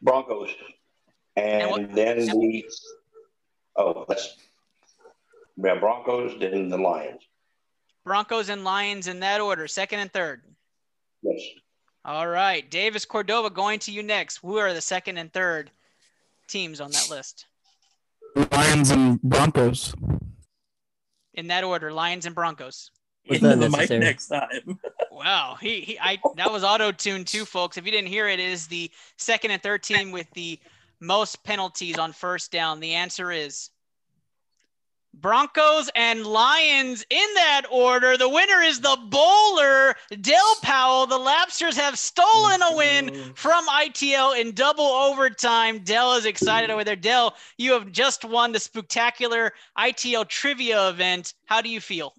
Broncos. 0.00 0.48
And, 1.36 1.70
what- 1.70 1.92
then 1.94 2.24
the 2.24 2.64
oh, 3.76 4.06
that's 4.08 4.34
yeah, 5.62 5.78
Broncos, 5.78 6.40
then 6.40 6.70
the 6.70 6.78
Lions. 6.78 7.20
Broncos 8.04 8.48
and 8.48 8.64
Lions 8.64 9.08
in 9.08 9.20
that 9.20 9.42
order, 9.42 9.68
second 9.68 9.98
and 9.98 10.10
third. 10.10 10.42
Yes. 11.22 11.42
All 12.06 12.28
right. 12.28 12.68
Davis 12.70 13.04
Cordova 13.04 13.50
going 13.50 13.78
to 13.80 13.92
you 13.92 14.02
next. 14.02 14.38
Who 14.38 14.56
are 14.56 14.72
the 14.72 14.80
second 14.80 15.18
and 15.18 15.30
third 15.30 15.70
teams 16.46 16.80
on 16.80 16.90
that 16.92 17.10
list? 17.10 17.44
Lions 18.52 18.90
and 18.90 19.20
Broncos. 19.20 19.94
In 21.34 21.48
that 21.48 21.64
order, 21.64 21.92
Lions 21.92 22.24
and 22.24 22.34
Broncos. 22.34 22.90
Was 23.28 23.42
Into 23.42 23.56
the 23.56 23.70
mic 23.70 23.90
next 23.90 24.28
time. 24.28 24.78
Wow, 25.10 25.56
he, 25.60 25.80
he 25.80 25.98
I 25.98 26.20
that 26.36 26.52
was 26.52 26.62
auto 26.62 26.92
tuned 26.92 27.26
too, 27.26 27.44
folks. 27.44 27.76
If 27.76 27.84
you 27.84 27.90
didn't 27.90 28.06
hear 28.06 28.28
it, 28.28 28.38
it 28.38 28.48
is 28.50 28.68
the 28.68 28.88
second 29.16 29.50
and 29.50 29.60
third 29.60 29.82
team 29.82 30.12
with 30.12 30.30
the 30.34 30.60
most 31.00 31.42
penalties 31.42 31.98
on 31.98 32.12
first 32.12 32.52
down. 32.52 32.78
The 32.78 32.94
answer 32.94 33.32
is 33.32 33.70
Broncos 35.14 35.90
and 35.96 36.24
Lions 36.24 37.04
in 37.10 37.26
that 37.34 37.62
order. 37.70 38.16
The 38.16 38.28
winner 38.28 38.62
is 38.62 38.80
the 38.80 38.96
bowler, 39.08 39.96
Dell 40.20 40.54
Powell. 40.62 41.06
The 41.06 41.18
Labsters 41.18 41.74
have 41.74 41.98
stolen 41.98 42.62
a 42.62 42.76
win 42.76 43.06
mm-hmm. 43.06 43.32
from 43.32 43.66
ITL 43.66 44.40
in 44.40 44.52
double 44.52 44.84
overtime. 44.84 45.80
Dell 45.80 46.14
is 46.14 46.26
excited 46.26 46.70
over 46.70 46.84
there. 46.84 46.96
Dell, 46.96 47.34
you 47.56 47.72
have 47.72 47.90
just 47.90 48.24
won 48.24 48.52
the 48.52 48.60
spectacular 48.60 49.52
ITL 49.76 50.28
trivia 50.28 50.88
event. 50.90 51.34
How 51.46 51.60
do 51.60 51.68
you 51.68 51.80
feel? 51.80 52.14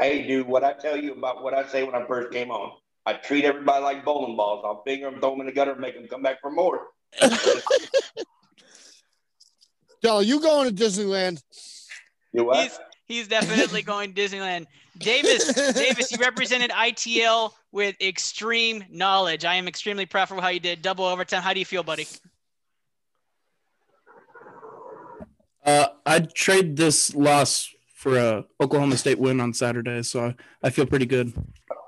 Hey, 0.00 0.26
dude, 0.26 0.46
what 0.46 0.64
I 0.64 0.72
tell 0.72 0.96
you 0.96 1.12
about 1.12 1.42
what 1.42 1.52
I 1.52 1.66
say 1.66 1.82
when 1.82 1.94
I 1.94 2.06
first 2.06 2.32
came 2.32 2.50
on. 2.50 2.72
I 3.04 3.12
treat 3.12 3.44
everybody 3.44 3.84
like 3.84 4.02
bowling 4.02 4.34
balls. 4.34 4.62
I'll 4.64 4.82
finger 4.82 5.10
them, 5.10 5.20
throw 5.20 5.32
them 5.32 5.40
in 5.40 5.46
the 5.46 5.52
gutter, 5.52 5.72
and 5.72 5.80
make 5.80 5.94
them 5.94 6.08
come 6.08 6.22
back 6.22 6.40
for 6.40 6.50
more. 6.50 6.86
Del, 10.02 10.22
you 10.22 10.40
going 10.40 10.74
to 10.74 10.82
Disneyland? 10.84 11.42
You 12.32 12.44
what? 12.44 12.62
He's 12.62 12.78
he's 13.06 13.28
definitely 13.28 13.82
going 13.82 14.14
to 14.14 14.20
Disneyland. 14.22 14.66
Davis, 14.96 15.52
Davis, 15.74 16.10
you 16.10 16.16
represented 16.18 16.70
ITL 16.70 17.52
with 17.70 17.94
extreme 18.00 18.82
knowledge. 18.90 19.44
I 19.44 19.56
am 19.56 19.68
extremely 19.68 20.06
proud 20.06 20.28
for 20.28 20.40
how 20.40 20.48
you 20.48 20.60
did 20.60 20.80
double 20.80 21.04
overtime. 21.04 21.42
How 21.42 21.52
do 21.52 21.58
you 21.58 21.66
feel, 21.66 21.82
buddy? 21.82 22.06
Uh, 25.62 25.88
I'd 26.06 26.34
trade 26.34 26.76
this 26.76 27.14
loss 27.14 27.68
for 28.00 28.16
a 28.16 28.44
Oklahoma 28.58 28.96
State 28.96 29.18
win 29.18 29.40
on 29.40 29.52
Saturday, 29.52 30.02
so 30.02 30.24
I, 30.28 30.34
I 30.62 30.70
feel 30.70 30.86
pretty 30.86 31.04
good. 31.04 31.34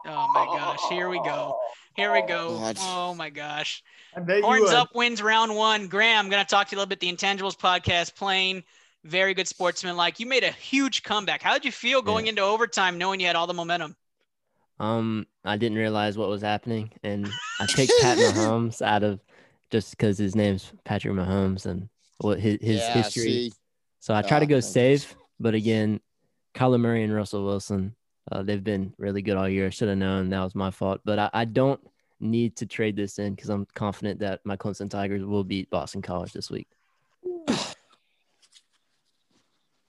Oh 0.06 0.28
my 0.34 0.44
gosh, 0.44 0.78
here 0.90 1.08
we 1.08 1.16
go. 1.24 1.56
Here 1.96 2.12
we 2.12 2.20
go. 2.20 2.58
God. 2.58 2.76
Oh 2.80 3.14
my 3.14 3.30
gosh. 3.30 3.82
I 4.14 4.20
bet 4.20 4.36
you 4.38 4.42
Horns 4.44 4.70
up 4.70 4.94
wins 4.94 5.22
round 5.22 5.56
one. 5.56 5.88
Graham, 5.88 6.26
I'm 6.26 6.30
going 6.30 6.44
to 6.44 6.48
talk 6.48 6.68
to 6.68 6.72
you 6.72 6.78
a 6.78 6.80
little 6.80 6.88
bit. 6.90 7.00
The 7.00 7.10
Intangibles 7.10 7.56
podcast 7.56 8.14
playing 8.14 8.62
very 9.04 9.32
good 9.32 9.48
sportsman. 9.48 9.96
Like 9.96 10.20
you 10.20 10.26
made 10.26 10.44
a 10.44 10.50
huge 10.50 11.02
comeback. 11.02 11.40
How 11.40 11.54
did 11.54 11.64
you 11.64 11.72
feel 11.72 12.02
going 12.02 12.26
into 12.26 12.42
overtime, 12.42 12.98
knowing 12.98 13.18
you 13.18 13.26
had 13.26 13.34
all 13.36 13.46
the 13.46 13.54
momentum? 13.54 13.96
Um, 14.78 15.26
I 15.46 15.56
didn't 15.56 15.78
realize 15.78 16.18
what 16.18 16.28
was 16.28 16.42
happening, 16.42 16.90
and 17.02 17.26
I 17.58 17.66
picked 17.66 17.92
Pat 18.02 18.18
Mahomes 18.34 18.82
out 18.82 19.02
of 19.02 19.20
just 19.70 19.92
because 19.92 20.18
his 20.18 20.34
name's 20.36 20.72
Patrick 20.84 21.14
Mahomes 21.14 21.64
and 21.64 21.88
what 22.18 22.38
his, 22.38 22.58
his 22.60 22.80
Yeah, 22.80 22.92
history. 22.92 23.22
see. 23.22 23.52
So 24.00 24.12
I 24.14 24.20
try 24.20 24.40
to 24.40 24.44
Ah, 24.44 24.48
go 24.48 24.60
thank 24.60 24.64
safe, 24.74 25.14
but 25.43 25.55
again, 25.55 26.01
Kyler 26.55 26.80
Murray 26.80 27.03
and 27.03 27.14
Russell 27.14 27.45
Wilson, 27.45 27.95
uh, 28.30 28.43
they've 28.43 28.62
been 28.62 28.95
really 28.99 29.22
good 29.22 29.36
all 29.36 29.49
year. 29.49 29.66
I 29.66 29.70
should 29.70 29.88
have 29.88 29.99
known 29.99 30.30
that 30.30 30.43
was 30.43 30.55
my 30.55 30.70
fault, 30.70 31.01
but 31.05 31.18
I, 31.18 31.30
I 31.32 31.45
don't 31.45 31.80
need 32.20 32.57
to 32.57 32.66
trade 32.66 32.97
this 32.97 33.18
in 33.18 33.34
because 33.34 33.51
I'm 33.51 33.66
confident 33.74 34.20
that 34.20 34.40
my 34.45 34.57
Clemson 34.57 34.88
Tigers 34.88 35.24
will 35.24 35.45
beat 35.45 35.68
Boston 35.70 36.03
College 36.03 36.32
this 36.32 36.51
week. 36.51 36.68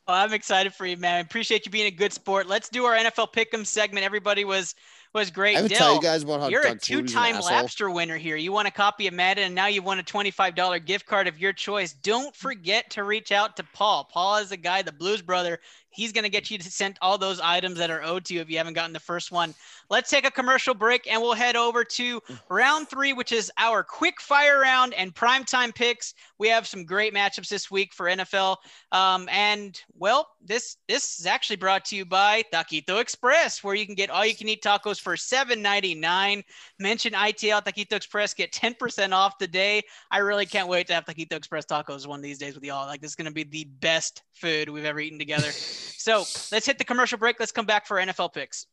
Well, 0.05 0.17
I'm 0.17 0.33
excited 0.33 0.73
for 0.73 0.85
you, 0.85 0.97
man. 0.97 1.15
I 1.15 1.19
appreciate 1.19 1.65
you 1.65 1.71
being 1.71 1.87
a 1.87 1.91
good 1.91 2.11
sport. 2.11 2.47
Let's 2.47 2.67
do 2.67 2.83
our 2.85 2.95
NFL 2.95 3.31
Pick'em 3.31 3.65
segment. 3.65 4.05
Everybody 4.05 4.43
was 4.43 4.75
was 5.13 5.29
great. 5.31 5.57
I 5.57 5.67
Dill, 5.67 5.77
tell 5.77 5.95
you 5.95 6.01
guys 6.01 6.23
about 6.23 6.41
how 6.41 6.47
you're 6.49 6.63
Doug 6.63 6.77
a 6.77 6.79
two-time? 6.79 7.35
Labster 7.35 7.93
winner 7.93 8.17
here. 8.17 8.35
You 8.35 8.51
want 8.51 8.67
a 8.67 8.71
copy 8.71 9.07
of 9.07 9.13
Madden, 9.13 9.45
and 9.45 9.55
now 9.55 9.67
you 9.67 9.81
won 9.81 9.99
a 9.99 10.03
$25 10.03 10.85
gift 10.85 11.05
card 11.05 11.27
of 11.27 11.39
your 11.39 11.53
choice. 11.53 11.93
Don't 11.93 12.35
forget 12.35 12.89
to 12.91 13.03
reach 13.03 13.31
out 13.31 13.55
to 13.57 13.63
Paul. 13.73 14.05
Paul 14.11 14.37
is 14.37 14.49
the 14.49 14.57
guy, 14.57 14.81
the 14.81 14.91
Blues 14.91 15.21
brother. 15.21 15.59
He's 15.93 16.11
going 16.11 16.23
to 16.23 16.29
get 16.29 16.49
you 16.49 16.57
to 16.57 16.71
send 16.71 16.97
all 17.01 17.17
those 17.17 17.39
items 17.39 17.77
that 17.77 17.91
are 17.91 18.03
owed 18.03 18.25
to 18.25 18.33
you 18.33 18.41
if 18.41 18.49
you 18.49 18.57
haven't 18.57 18.73
gotten 18.73 18.93
the 18.93 18.99
first 18.99 19.31
one. 19.31 19.53
Let's 19.89 20.09
take 20.09 20.25
a 20.25 20.31
commercial 20.31 20.73
break, 20.73 21.11
and 21.11 21.21
we'll 21.21 21.33
head 21.33 21.55
over 21.55 21.83
to 21.83 22.21
round 22.49 22.89
three, 22.89 23.13
which 23.13 23.31
is 23.31 23.51
our 23.57 23.83
quick 23.83 24.19
fire 24.19 24.59
round 24.59 24.93
and 24.95 25.13
primetime 25.13 25.73
picks. 25.73 26.13
We 26.39 26.47
have 26.49 26.67
some 26.67 26.83
great 26.83 27.13
matchups 27.13 27.47
this 27.47 27.69
week 27.69 27.93
for 27.93 28.07
NFL. 28.07 28.57
Um, 28.91 29.29
and 29.31 29.79
well, 29.97 30.29
this 30.43 30.77
this 30.87 31.19
is 31.19 31.25
actually 31.25 31.57
brought 31.57 31.85
to 31.85 31.95
you 31.95 32.05
by 32.05 32.43
Taquito 32.51 32.99
Express, 32.99 33.63
where 33.63 33.75
you 33.75 33.85
can 33.85 33.95
get 33.95 34.09
all 34.09 34.25
you 34.25 34.35
can 34.35 34.49
eat 34.49 34.63
tacos 34.63 34.99
for 34.99 35.15
$7.99. 35.15 36.43
Mention 36.79 37.13
ITL 37.13 37.63
Taquito 37.63 37.93
Express, 37.93 38.33
get 38.33 38.51
10% 38.51 39.11
off 39.11 39.37
today. 39.37 39.81
I 40.11 40.19
really 40.19 40.45
can't 40.45 40.67
wait 40.67 40.87
to 40.87 40.93
have 40.93 41.05
Taquito 41.05 41.33
Express 41.33 41.65
tacos 41.65 42.07
one 42.07 42.19
of 42.19 42.23
these 42.23 42.39
days 42.39 42.55
with 42.55 42.63
y'all. 42.63 42.87
Like 42.87 43.01
this 43.01 43.11
is 43.11 43.15
gonna 43.15 43.31
be 43.31 43.43
the 43.43 43.65
best 43.65 44.23
food 44.33 44.69
we've 44.69 44.85
ever 44.85 44.99
eaten 44.99 45.19
together. 45.19 45.51
so 45.97 46.19
let's 46.51 46.65
hit 46.65 46.77
the 46.77 46.83
commercial 46.83 47.17
break. 47.17 47.39
Let's 47.39 47.51
come 47.51 47.65
back 47.65 47.85
for 47.85 47.97
NFL 47.97 48.33
picks. 48.33 48.67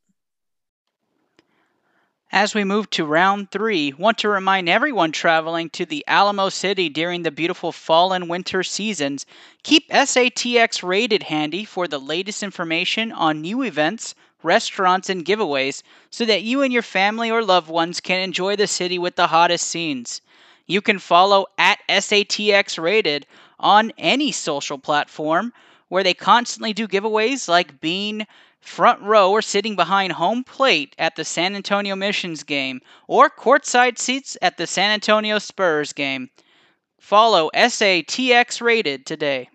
As 2.32 2.54
we 2.54 2.62
move 2.62 2.88
to 2.90 3.04
round 3.04 3.50
three, 3.50 3.92
want 3.92 4.18
to 4.18 4.28
remind 4.28 4.68
everyone 4.68 5.10
traveling 5.10 5.68
to 5.70 5.84
the 5.84 6.04
Alamo 6.06 6.48
City 6.48 6.88
during 6.88 7.24
the 7.24 7.32
beautiful 7.32 7.72
fall 7.72 8.12
and 8.12 8.28
winter 8.28 8.62
seasons, 8.62 9.26
keep 9.64 9.90
SATX 9.90 10.84
rated 10.84 11.24
handy 11.24 11.64
for 11.64 11.88
the 11.88 11.98
latest 11.98 12.44
information 12.44 13.10
on 13.10 13.40
new 13.40 13.62
events, 13.62 14.14
restaurants, 14.44 15.10
and 15.10 15.24
giveaways 15.24 15.82
so 16.10 16.24
that 16.24 16.42
you 16.42 16.62
and 16.62 16.72
your 16.72 16.82
family 16.82 17.32
or 17.32 17.42
loved 17.42 17.68
ones 17.68 18.00
can 18.00 18.20
enjoy 18.20 18.54
the 18.54 18.68
city 18.68 18.96
with 18.96 19.16
the 19.16 19.26
hottest 19.26 19.66
scenes. 19.66 20.20
You 20.68 20.80
can 20.80 21.00
follow 21.00 21.46
at 21.58 21.80
SATX 21.88 22.80
rated 22.80 23.26
on 23.58 23.92
any 23.98 24.30
social 24.30 24.78
platform 24.78 25.52
where 25.90 26.02
they 26.02 26.14
constantly 26.14 26.72
do 26.72 26.88
giveaways 26.88 27.46
like 27.46 27.80
being 27.80 28.26
front 28.60 29.02
row 29.02 29.30
or 29.30 29.42
sitting 29.42 29.76
behind 29.76 30.12
home 30.12 30.42
plate 30.42 30.94
at 30.98 31.16
the 31.16 31.24
San 31.24 31.54
Antonio 31.54 31.94
Missions 31.94 32.42
game 32.42 32.80
or 33.06 33.28
courtside 33.28 33.98
seats 33.98 34.38
at 34.40 34.56
the 34.56 34.66
San 34.66 34.90
Antonio 34.90 35.38
Spurs 35.38 35.92
game. 35.92 36.30
Follow 36.98 37.50
SATX 37.54 38.60
rated 38.60 39.04
today. 39.04 39.48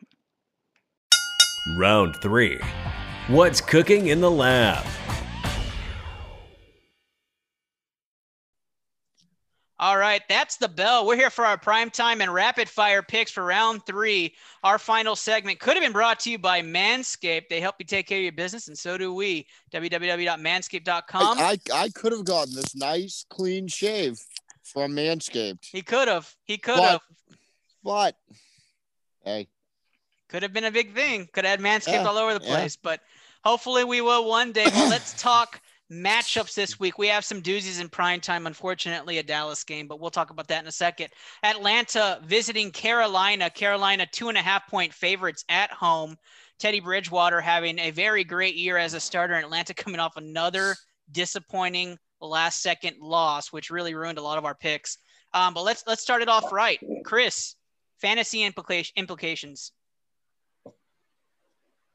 Round 1.79 2.15
three. 2.21 2.59
What's 3.27 3.61
cooking 3.61 4.07
in 4.07 4.21
the 4.21 4.29
lab? 4.29 4.85
All 9.77 9.97
right, 9.97 10.21
that's 10.29 10.55
the 10.55 10.69
bell. 10.69 11.05
We're 11.05 11.17
here 11.17 11.29
for 11.29 11.45
our 11.45 11.57
prime 11.57 11.89
time 11.89 12.21
and 12.21 12.33
rapid 12.33 12.69
fire 12.69 13.01
picks 13.01 13.29
for 13.29 13.43
round 13.43 13.85
three. 13.85 14.33
Our 14.63 14.79
final 14.79 15.17
segment 15.17 15.59
could 15.59 15.73
have 15.75 15.83
been 15.83 15.91
brought 15.91 16.19
to 16.21 16.31
you 16.31 16.37
by 16.37 16.61
Manscaped. 16.61 17.49
They 17.49 17.59
help 17.59 17.75
you 17.79 17.85
take 17.85 18.07
care 18.07 18.17
of 18.19 18.23
your 18.23 18.31
business, 18.31 18.69
and 18.69 18.77
so 18.77 18.97
do 18.97 19.13
we. 19.13 19.45
www.manscaped.com. 19.73 21.37
I, 21.39 21.57
I, 21.73 21.77
I 21.83 21.89
could 21.89 22.13
have 22.13 22.23
gotten 22.23 22.55
this 22.55 22.73
nice 22.75 23.25
clean 23.29 23.67
shave 23.67 24.17
from 24.63 24.93
Manscaped. 24.95 25.65
he 25.65 25.81
could 25.81 26.07
have. 26.07 26.33
He 26.45 26.57
could 26.57 26.77
But- 26.77 26.89
have. 26.89 27.01
But 27.83 28.15
hey, 29.23 29.47
Could 30.29 30.41
have 30.41 30.53
been 30.53 30.63
a 30.65 30.71
big 30.71 30.95
thing. 30.95 31.27
Could 31.33 31.45
have 31.45 31.59
had 31.59 31.65
Manscaped 31.83 31.91
Yeah, 32.01 32.07
all 32.07 32.17
over 32.17 32.33
the 32.39 32.43
yeah. 32.43 32.55
place, 32.55 32.75
but 32.77 32.99
hopefully 33.43 33.83
we 33.83 34.01
will 34.01 34.27
one 34.27 34.51
day. 34.53 34.65
Well, 34.73 34.89
let's 34.89 35.13
talk 35.21 35.61
matchups 35.91 36.55
this 36.55 36.79
week. 36.79 36.97
We 36.97 37.07
have 37.07 37.25
some 37.25 37.41
doozies 37.41 37.79
in 37.79 37.89
prime 37.89 38.19
time. 38.19 38.47
Unfortunately, 38.47 39.17
a 39.17 39.23
Dallas 39.23 39.63
game, 39.63 39.87
but 39.87 39.99
we'll 39.99 40.09
talk 40.09 40.29
about 40.29 40.47
that 40.47 40.61
in 40.61 40.67
a 40.67 40.71
second. 40.71 41.09
Atlanta 41.43 42.19
visiting 42.23 42.71
Carolina. 42.71 43.49
Carolina 43.49 44.07
two 44.11 44.29
and 44.29 44.37
a 44.37 44.41
half 44.41 44.67
point 44.67 44.93
favorites 44.93 45.45
at 45.49 45.71
home. 45.71 46.15
Teddy 46.57 46.79
Bridgewater 46.79 47.41
having 47.41 47.79
a 47.79 47.91
very 47.91 48.23
great 48.23 48.55
year 48.55 48.77
as 48.77 48.93
a 48.93 48.99
starter. 48.99 49.33
and 49.33 49.43
Atlanta 49.43 49.73
coming 49.75 49.99
off 49.99 50.17
another 50.17 50.75
disappointing 51.11 51.97
last 52.21 52.61
second 52.61 52.97
loss, 52.99 53.51
which 53.51 53.69
really 53.69 53.93
ruined 53.93 54.17
a 54.17 54.21
lot 54.23 54.37
of 54.37 54.45
our 54.45 54.55
picks. 54.55 54.97
Um, 55.33 55.53
but 55.53 55.63
let's 55.63 55.83
let's 55.85 56.01
start 56.01 56.21
it 56.21 56.29
off 56.29 56.51
right. 56.51 56.79
Chris, 57.03 57.55
fantasy 58.01 58.43
implication 58.43 58.93
implications. 58.95 59.71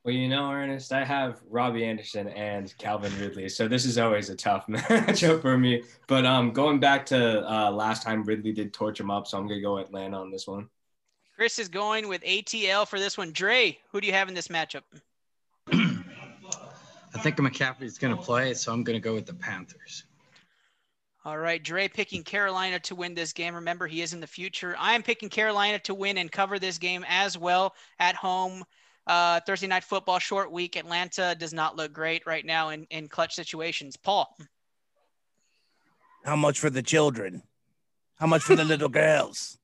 Well, 0.03 0.15
you 0.15 0.29
know, 0.29 0.51
Ernest, 0.51 0.93
I 0.93 1.05
have 1.05 1.41
Robbie 1.49 1.85
Anderson 1.85 2.29
and 2.29 2.75
Calvin 2.79 3.13
Ridley, 3.21 3.51
so 3.51 3.69
this 3.69 3.85
is 3.85 3.99
always 3.99 4.31
a 4.31 4.37
tough 4.37 4.67
matchup 4.69 5.43
for 5.43 5.59
me. 5.59 5.83
But 6.07 6.25
um, 6.25 6.53
going 6.53 6.81
back 6.81 7.05
to 7.07 7.47
uh, 7.47 7.71
last 7.71 8.03
time, 8.03 8.23
Ridley 8.25 8.53
did 8.53 8.73
torch 8.73 8.99
him 8.99 9.11
up, 9.11 9.27
so 9.27 9.37
I'm 9.37 9.47
gonna 9.47 9.61
go 9.61 9.77
Atlanta 9.77 10.19
on 10.19 10.31
this 10.31 10.47
one. 10.47 10.69
Chris 11.41 11.59
is 11.59 11.69
going 11.69 12.07
with 12.07 12.23
ATL 12.23 12.87
for 12.87 12.99
this 12.99 13.17
one. 13.17 13.33
Dre, 13.33 13.79
who 13.91 14.01
do 14.01 14.07
you 14.07 14.13
have 14.13 14.29
in 14.29 14.35
this 14.35 14.49
matchup? 14.49 14.83
I 15.73 17.19
think 17.19 17.37
McCaffrey's 17.37 17.97
going 17.97 18.15
to 18.15 18.23
play, 18.23 18.53
so 18.53 18.73
I'm 18.73 18.85
going 18.85 18.99
to 18.99 19.03
go 19.03 19.15
with 19.15 19.25
the 19.25 19.33
Panthers. 19.33 20.05
All 21.25 21.39
right, 21.39 21.63
Dre 21.63 21.89
picking 21.89 22.23
Carolina 22.23 22.79
to 22.81 22.95
win 22.95 23.15
this 23.15 23.33
game. 23.33 23.55
Remember, 23.55 23.87
he 23.87 24.03
is 24.03 24.13
in 24.13 24.21
the 24.21 24.27
future. 24.27 24.77
I 24.79 24.95
am 24.95 25.03
picking 25.03 25.31
Carolina 25.31 25.79
to 25.81 25.95
win 25.95 26.19
and 26.19 26.31
cover 26.31 26.59
this 26.59 26.77
game 26.77 27.07
as 27.09 27.39
well 27.39 27.75
at 27.99 28.15
home. 28.15 28.63
Uh, 29.11 29.41
Thursday 29.41 29.67
night 29.67 29.83
football, 29.83 30.21
short 30.21 30.53
week. 30.53 30.77
Atlanta 30.77 31.35
does 31.37 31.53
not 31.53 31.75
look 31.77 31.93
great 31.93 32.23
right 32.27 32.47
now 32.47 32.69
in, 32.69 32.85
in 32.91 33.09
clutch 33.09 33.35
situations. 33.35 33.97
Paul, 33.97 34.33
How 36.25 36.37
much 36.37 36.61
for 36.61 36.71
the 36.71 36.81
children? 36.83 37.43
How 38.21 38.29
much 38.29 38.43
for 38.43 38.55
the 38.55 38.63
little 38.65 38.89
girls? 39.03 39.59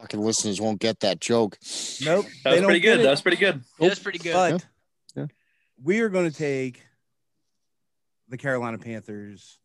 fucking 0.00 0.20
listeners 0.20 0.60
won't 0.60 0.80
get 0.80 0.98
that 1.00 1.20
joke. 1.20 1.56
Nope. 2.02 2.26
That 2.42 2.54
was 2.54 2.62
pretty 2.62 2.80
good. 2.80 3.00
it. 3.00 3.02
That 3.04 3.10
was 3.10 3.22
pretty 3.22 3.36
good. 3.36 3.62
it 3.78 3.88
was 3.88 3.98
pretty 4.00 4.18
good. 4.18 4.32
But 4.34 4.66
Yeah. 5.14 5.26
we 5.82 6.00
are 6.00 6.08
going 6.08 6.28
to 6.28 6.36
take 6.36 6.82
the 8.28 8.36
Carolina 8.36 8.78
Panthers 8.78 9.60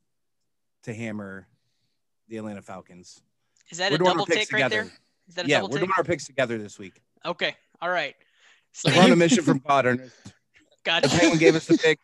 to 0.84 0.94
hammer 0.94 1.48
the 2.28 2.38
Atlanta 2.38 2.62
Falcons. 2.62 3.20
is 3.72 3.80
that 3.80 3.92
we're 3.92 3.96
a 3.96 4.00
double 4.00 4.26
picks 4.28 4.42
take 4.48 4.52
right 4.54 4.60
together. 4.64 4.84
there? 4.84 4.92
Is 5.28 5.36
that 5.36 5.46
a 5.46 5.50
yeah, 5.50 5.58
double 5.58 5.70
we're 5.70 5.78
take? 5.80 5.88
doing 5.88 5.94
our 5.98 6.04
picks 6.04 6.26
together 6.26 6.58
this 6.60 6.78
week. 6.78 7.02
Okay. 7.26 7.56
All 7.82 7.90
right. 7.90 8.16
We're 8.86 9.02
on 9.02 9.12
a 9.12 9.16
mission 9.16 9.44
from 9.44 9.60
God, 9.60 9.86
Ernest. 9.86 10.16
Gotcha. 10.84 11.08
If 11.08 11.20
anyone 11.20 11.38
gave 11.38 11.56
us 11.56 11.68
the 11.68 11.78
pick, 11.78 12.00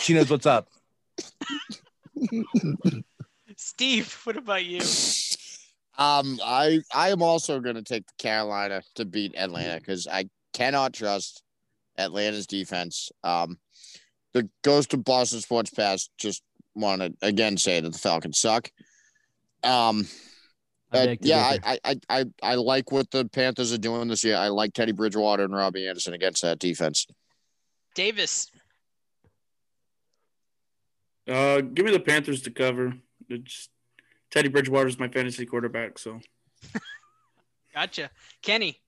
she 0.00 0.12
knows 0.12 0.30
what's 0.30 0.46
up. 0.46 0.68
Steve, 3.56 4.12
what 4.24 4.36
about 4.36 4.64
you? 4.64 4.80
Um, 5.96 6.40
I 6.44 6.80
I 6.92 7.10
am 7.10 7.22
also 7.22 7.60
going 7.60 7.76
to 7.76 7.82
take 7.82 8.04
Carolina 8.18 8.82
to 8.96 9.04
beat 9.04 9.36
Atlanta 9.36 9.78
because 9.78 10.06
I 10.06 10.28
cannot 10.52 10.92
trust 10.92 11.42
Atlanta's 11.96 12.46
defense. 12.46 13.10
Um, 13.22 13.58
the 14.32 14.48
Ghost 14.62 14.92
of 14.92 15.04
Boston 15.04 15.40
Sports 15.40 15.70
Past 15.70 16.10
just 16.18 16.42
want 16.74 17.00
to 17.00 17.14
again 17.22 17.56
say 17.56 17.80
that 17.80 17.92
the 17.92 17.98
Falcons 17.98 18.40
suck. 18.40 18.70
Um, 19.62 20.06
I 20.06 20.06
uh, 20.94 21.16
yeah. 21.20 21.42
I, 21.42 21.58
I, 21.64 21.78
I, 21.84 21.96
I, 22.08 22.24
I 22.42 22.54
like 22.54 22.92
what 22.92 23.10
the 23.10 23.24
Panthers 23.26 23.72
are 23.72 23.78
doing 23.78 24.08
this 24.08 24.24
year. 24.24 24.36
I 24.36 24.48
like 24.48 24.72
Teddy 24.72 24.92
Bridgewater 24.92 25.44
and 25.44 25.54
Robbie 25.54 25.86
Anderson 25.88 26.14
against 26.14 26.42
that 26.42 26.58
defense. 26.58 27.06
Davis, 27.94 28.50
Uh, 31.28 31.60
give 31.60 31.84
me 31.86 31.92
the 31.92 32.00
Panthers 32.00 32.42
to 32.42 32.50
cover. 32.50 32.94
It's 33.28 33.68
Teddy 34.30 34.48
Bridgewater 34.48 34.88
is 34.88 34.98
my 34.98 35.08
fantasy 35.08 35.46
quarterback, 35.46 35.98
so 35.98 36.20
gotcha. 37.74 38.10
Kenny, 38.42 38.80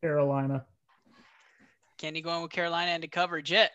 Carolina. 0.00 0.64
Kenny 1.98 2.22
going 2.22 2.42
with 2.42 2.50
Carolina 2.50 2.92
and 2.92 3.02
to 3.02 3.08
cover. 3.08 3.42
Jet, 3.42 3.72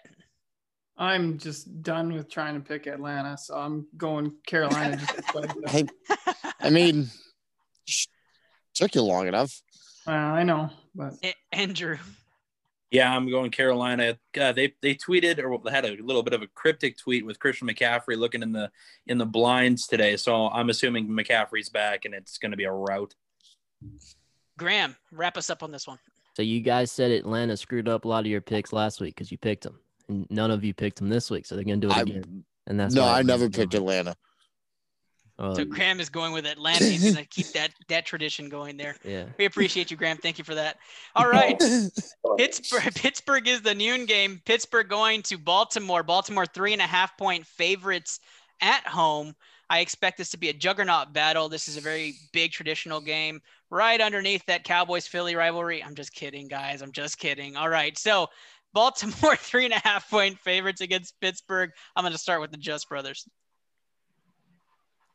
I'm 0.97 1.37
just 1.39 1.81
done 1.81 2.13
with 2.13 2.29
trying 2.29 2.53
to 2.55 2.59
pick 2.61 2.85
Atlanta, 2.87 3.37
so 3.37 3.55
I'm 3.57 3.87
going 3.97 4.33
Carolina. 4.45 4.97
Just 4.97 5.15
to 5.15 5.21
play 5.23 5.41
them. 5.47 5.63
Hey, 5.67 5.85
I 6.59 6.69
mean, 6.69 7.09
Took 8.75 8.95
you 8.95 9.01
long 9.01 9.27
enough. 9.27 9.61
Uh, 10.07 10.11
I 10.11 10.43
know, 10.43 10.69
but 10.95 11.13
A- 11.23 11.35
Andrew. 11.51 11.97
Yeah, 12.91 13.15
I'm 13.15 13.29
going 13.29 13.49
Carolina. 13.51 14.17
Uh, 14.39 14.51
they 14.51 14.73
they 14.81 14.93
tweeted 14.95 15.39
or 15.43 15.59
they 15.63 15.71
had 15.71 15.85
a 15.85 15.97
little 16.03 16.21
bit 16.23 16.33
of 16.33 16.41
a 16.43 16.47
cryptic 16.47 16.97
tweet 16.97 17.25
with 17.25 17.39
Christian 17.39 17.67
McCaffrey 17.67 18.17
looking 18.17 18.43
in 18.43 18.51
the 18.51 18.69
in 19.07 19.17
the 19.17 19.25
blinds 19.25 19.87
today. 19.87 20.15
So 20.17 20.47
I'm 20.49 20.69
assuming 20.69 21.07
McCaffrey's 21.07 21.69
back 21.69 22.05
and 22.05 22.13
it's 22.13 22.37
going 22.37 22.51
to 22.51 22.57
be 22.57 22.65
a 22.65 22.71
rout. 22.71 23.15
Graham, 24.57 24.95
wrap 25.11 25.37
us 25.37 25.49
up 25.49 25.63
on 25.63 25.71
this 25.71 25.87
one. 25.87 25.97
So 26.35 26.41
you 26.43 26.61
guys 26.61 26.91
said 26.91 27.11
Atlanta 27.11 27.57
screwed 27.57 27.87
up 27.87 28.05
a 28.05 28.07
lot 28.07 28.21
of 28.21 28.27
your 28.27 28.41
picks 28.41 28.73
last 28.73 29.01
week 29.01 29.15
because 29.15 29.31
you 29.31 29.37
picked 29.37 29.63
them, 29.63 29.79
and 30.09 30.27
none 30.29 30.51
of 30.51 30.63
you 30.63 30.73
picked 30.73 30.97
them 30.99 31.09
this 31.09 31.29
week. 31.31 31.45
So 31.45 31.55
they're 31.55 31.63
gonna 31.63 31.77
do 31.77 31.89
it 31.89 31.97
I- 31.97 32.01
again. 32.01 32.43
And 32.65 32.79
that's 32.79 32.93
no, 32.95 33.01
why 33.01 33.07
I 33.07 33.19
Atlanta's 33.19 33.27
never 33.27 33.49
going. 33.49 33.51
picked 33.51 33.73
Atlanta. 33.73 34.15
Oh, 35.39 35.53
So 35.55 35.65
Graham 35.65 35.99
is 35.99 36.09
going 36.09 36.31
with 36.31 36.45
Atlanta. 36.45 36.85
He's 36.85 37.13
gonna 37.13 37.25
keep 37.25 37.47
that 37.47 37.71
that 37.89 38.05
tradition 38.05 38.47
going 38.49 38.77
there. 38.77 38.95
yeah. 39.03 39.25
We 39.37 39.45
appreciate 39.45 39.89
you, 39.91 39.97
Graham. 39.97 40.17
Thank 40.17 40.37
you 40.37 40.43
for 40.43 40.55
that. 40.55 40.77
All 41.15 41.27
right. 41.27 41.59
Pittsburgh, 42.37 42.93
Pittsburgh 42.95 43.47
is 43.47 43.61
the 43.61 43.73
noon 43.75 44.05
game. 44.05 44.41
Pittsburgh 44.45 44.87
going 44.87 45.23
to 45.23 45.37
Baltimore. 45.37 46.03
Baltimore 46.03 46.45
three 46.45 46.71
and 46.73 46.81
a 46.81 46.87
half 46.87 47.17
point 47.17 47.45
favorites 47.45 48.19
at 48.61 48.85
home. 48.87 49.35
I 49.69 49.79
expect 49.79 50.19
this 50.19 50.29
to 50.31 50.37
be 50.37 50.49
a 50.49 50.53
juggernaut 50.53 51.13
battle. 51.13 51.49
This 51.49 51.67
is 51.67 51.77
a 51.77 51.81
very 51.81 52.13
big 52.31 52.51
traditional 52.51 53.01
game 53.01 53.41
right 53.71 53.99
underneath 53.99 54.45
that 54.45 54.63
Cowboys 54.63 55.07
Philly 55.07 55.35
rivalry. 55.35 55.83
I'm 55.83 55.95
just 55.95 56.13
kidding, 56.13 56.47
guys. 56.47 56.83
I'm 56.83 56.91
just 56.91 57.17
kidding. 57.17 57.55
All 57.55 57.69
right. 57.69 57.97
So 57.97 58.27
Baltimore 58.74 59.36
three 59.38 59.65
and 59.65 59.74
a 59.74 59.80
half 59.80 60.09
point 60.09 60.39
favorites 60.39 60.82
against 60.82 61.19
Pittsburgh. 61.21 61.71
I'm 61.95 62.03
going 62.03 62.13
to 62.13 62.17
start 62.17 62.41
with 62.41 62.51
the 62.51 62.57
Just 62.57 62.89
Brothers. 62.89 63.28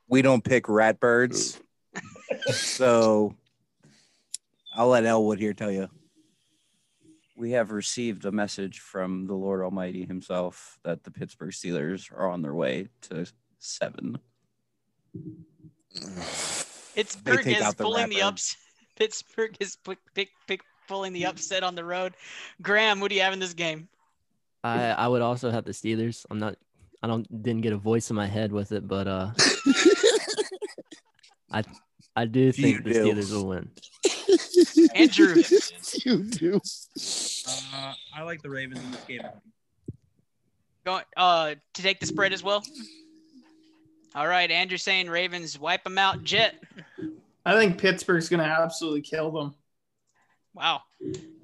We 0.08 0.22
don't 0.22 0.42
pick 0.42 0.68
rat 0.68 1.00
birds. 1.00 1.60
so 2.46 3.34
I'll 4.74 4.88
let 4.88 5.04
Elwood 5.04 5.38
here 5.38 5.52
tell 5.52 5.70
you. 5.70 5.88
We 7.36 7.52
have 7.52 7.70
received 7.70 8.24
a 8.24 8.32
message 8.32 8.80
from 8.80 9.26
the 9.26 9.34
Lord 9.34 9.62
Almighty 9.62 10.04
Himself 10.04 10.78
that 10.82 11.04
the 11.04 11.10
Pittsburgh 11.10 11.50
Steelers 11.50 12.10
are 12.12 12.28
on 12.28 12.42
their 12.42 12.54
way 12.54 12.88
to 13.02 13.26
seven. 13.58 14.18
Pittsburgh 16.94 17.46
is 17.46 17.74
the 17.74 17.84
pulling 17.84 18.08
the 18.08 18.22
ups. 18.22 18.56
Pittsburgh 18.96 19.56
is 19.60 19.76
pick, 19.84 19.98
pick, 20.14 20.30
pick, 20.48 20.60
pulling 20.88 21.12
the 21.12 21.26
upset 21.26 21.62
on 21.62 21.74
the 21.74 21.84
road. 21.84 22.14
Graham, 22.62 23.00
what 23.00 23.10
do 23.10 23.14
you 23.14 23.22
have 23.22 23.32
in 23.32 23.38
this 23.38 23.54
game? 23.54 23.88
I 24.64 24.90
I 24.90 25.06
would 25.06 25.22
also 25.22 25.50
have 25.50 25.64
the 25.64 25.72
Steelers. 25.72 26.26
I'm 26.30 26.38
not. 26.38 26.56
I 27.02 27.06
don't 27.06 27.42
didn't 27.42 27.62
get 27.62 27.72
a 27.72 27.76
voice 27.76 28.10
in 28.10 28.16
my 28.16 28.26
head 28.26 28.50
with 28.50 28.72
it, 28.72 28.88
but 28.88 29.06
uh, 29.06 29.30
I 31.52 31.62
I 32.16 32.24
do 32.24 32.50
think 32.50 32.82
the 32.82 32.92
do. 32.92 33.04
Steelers 33.04 33.32
will 33.32 33.46
win. 33.46 33.70
Andrew. 34.94 35.34
you 36.04 36.24
do. 36.24 36.60
Uh, 37.72 37.94
I 38.14 38.22
like 38.22 38.42
the 38.42 38.50
Ravens 38.50 38.84
in 38.84 38.90
this 38.90 39.04
game. 39.04 39.22
Going 40.84 41.04
uh 41.16 41.54
to 41.74 41.82
take 41.82 42.00
the 42.00 42.06
spread 42.06 42.32
as 42.32 42.42
well. 42.42 42.64
All 44.14 44.26
right, 44.26 44.50
Andrew 44.50 44.78
saying 44.78 45.08
Ravens 45.08 45.58
wipe 45.58 45.84
them 45.84 45.98
out. 45.98 46.24
Jet. 46.24 46.56
I 47.46 47.56
think 47.56 47.78
Pittsburgh's 47.78 48.28
gonna 48.28 48.42
absolutely 48.42 49.02
kill 49.02 49.30
them. 49.30 49.54
Wow. 50.58 50.82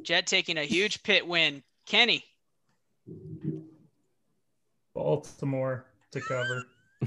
Jet 0.03 0.27
taking 0.27 0.59
a 0.59 0.65
huge 0.65 1.05
pit 1.05 1.25
win. 1.25 1.63
Kenny. 1.87 2.25
Baltimore 4.93 5.87
to 6.11 6.21
cover. 6.21 6.65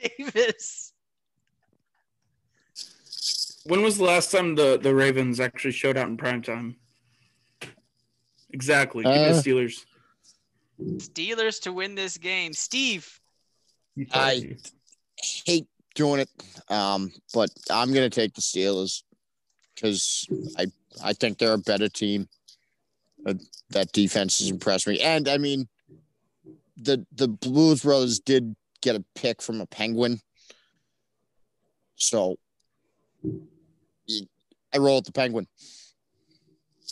Davis. 0.00 0.92
When 3.64 3.82
was 3.82 3.98
the 3.98 4.04
last 4.04 4.30
time 4.30 4.54
the, 4.54 4.78
the 4.80 4.94
Ravens 4.94 5.40
actually 5.40 5.72
showed 5.72 5.96
out 5.96 6.06
in 6.06 6.16
prime 6.16 6.42
time? 6.42 6.76
Exactly. 8.50 9.02
Give 9.02 9.12
me 9.12 9.18
the 9.18 9.30
Uh, 9.30 9.42
Steelers. 9.42 9.84
Steelers 10.98 11.60
to 11.62 11.72
win 11.72 11.96
this 11.96 12.16
game. 12.16 12.52
Steve. 12.52 13.20
I 14.12 14.56
hate 15.16 15.66
doing 15.94 16.20
it, 16.20 16.30
um, 16.68 17.12
but 17.32 17.50
I'm 17.70 17.92
gonna 17.92 18.10
take 18.10 18.34
the 18.34 18.40
Steelers 18.40 19.02
because 19.74 20.26
I 20.58 20.66
I 21.02 21.12
think 21.12 21.38
they're 21.38 21.54
a 21.54 21.58
better 21.58 21.88
team. 21.88 22.28
Uh, 23.26 23.34
that 23.70 23.90
defense 23.92 24.38
has 24.38 24.50
impressed 24.50 24.86
me, 24.86 25.00
and 25.00 25.28
I 25.28 25.38
mean, 25.38 25.68
the 26.76 27.06
the 27.12 27.28
Blues 27.28 27.82
Brothers 27.82 28.20
did 28.20 28.54
get 28.82 28.96
a 28.96 29.04
pick 29.14 29.40
from 29.40 29.60
a 29.60 29.66
Penguin, 29.66 30.20
so 31.96 32.36
I 34.74 34.78
roll 34.78 34.96
with 34.96 35.06
the 35.06 35.12
Penguin. 35.12 35.46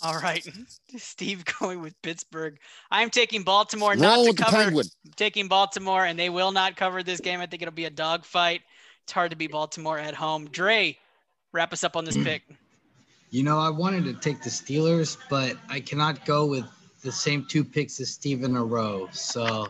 All 0.02 0.18
right. 0.18 0.46
Steve 0.96 1.44
going 1.44 1.80
with 1.80 2.00
Pittsburgh. 2.02 2.58
I'm 2.90 3.10
taking 3.10 3.42
Baltimore 3.42 3.94
not 3.94 4.16
Roll 4.16 4.32
to 4.32 4.42
cover. 4.42 4.82
Taking 5.16 5.48
Baltimore, 5.48 6.04
and 6.04 6.18
they 6.18 6.28
will 6.28 6.52
not 6.52 6.76
cover 6.76 7.02
this 7.02 7.20
game. 7.20 7.40
I 7.40 7.46
think 7.46 7.62
it'll 7.62 7.72
be 7.72 7.84
a 7.84 7.90
dogfight. 7.90 8.62
It's 9.04 9.12
hard 9.12 9.30
to 9.30 9.36
beat 9.36 9.52
Baltimore 9.52 9.98
at 9.98 10.14
home. 10.14 10.48
Dre, 10.50 10.98
wrap 11.52 11.72
us 11.72 11.84
up 11.84 11.96
on 11.96 12.04
this 12.04 12.16
pick. 12.16 12.42
You 13.34 13.42
know, 13.42 13.58
I 13.58 13.70
wanted 13.70 14.04
to 14.04 14.12
take 14.12 14.42
the 14.42 14.50
Steelers, 14.50 15.16
but 15.30 15.56
I 15.70 15.80
cannot 15.80 16.26
go 16.26 16.44
with 16.44 16.66
the 17.02 17.10
same 17.10 17.46
two 17.46 17.64
picks 17.64 17.98
as 17.98 18.10
Steve 18.10 18.44
in 18.44 18.56
a 18.56 18.62
row. 18.62 19.08
So 19.10 19.68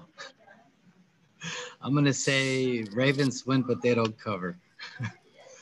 I'm 1.80 1.92
going 1.92 2.04
to 2.06 2.12
say 2.12 2.84
Ravens 2.92 3.46
win, 3.46 3.62
but 3.62 3.80
they 3.80 3.94
don't 3.94 4.18
cover. 4.18 4.56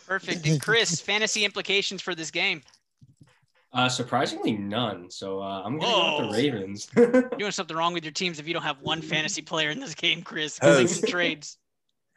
Perfect. 0.06 0.46
And 0.46 0.58
Chris, 0.62 0.98
fantasy 0.98 1.44
implications 1.44 2.00
for 2.00 2.14
this 2.14 2.30
game. 2.30 2.62
Uh, 3.72 3.88
surprisingly, 3.88 4.52
none. 4.52 5.10
So 5.10 5.40
uh, 5.40 5.62
I'm 5.62 5.78
gonna 5.78 5.92
go 5.92 6.26
with 6.26 6.30
the 6.30 6.42
Ravens. 6.42 6.88
You're 6.96 7.22
doing 7.38 7.52
something 7.52 7.76
wrong 7.76 7.92
with 7.92 8.02
your 8.02 8.12
teams 8.12 8.40
if 8.40 8.48
you 8.48 8.54
don't 8.54 8.64
have 8.64 8.80
one 8.80 9.00
fantasy 9.00 9.42
player 9.42 9.70
in 9.70 9.78
this 9.78 9.94
game, 9.94 10.22
Chris. 10.22 10.58
Host. 10.58 10.78
Because 10.78 10.96
some 11.00 11.08
trades. 11.08 11.58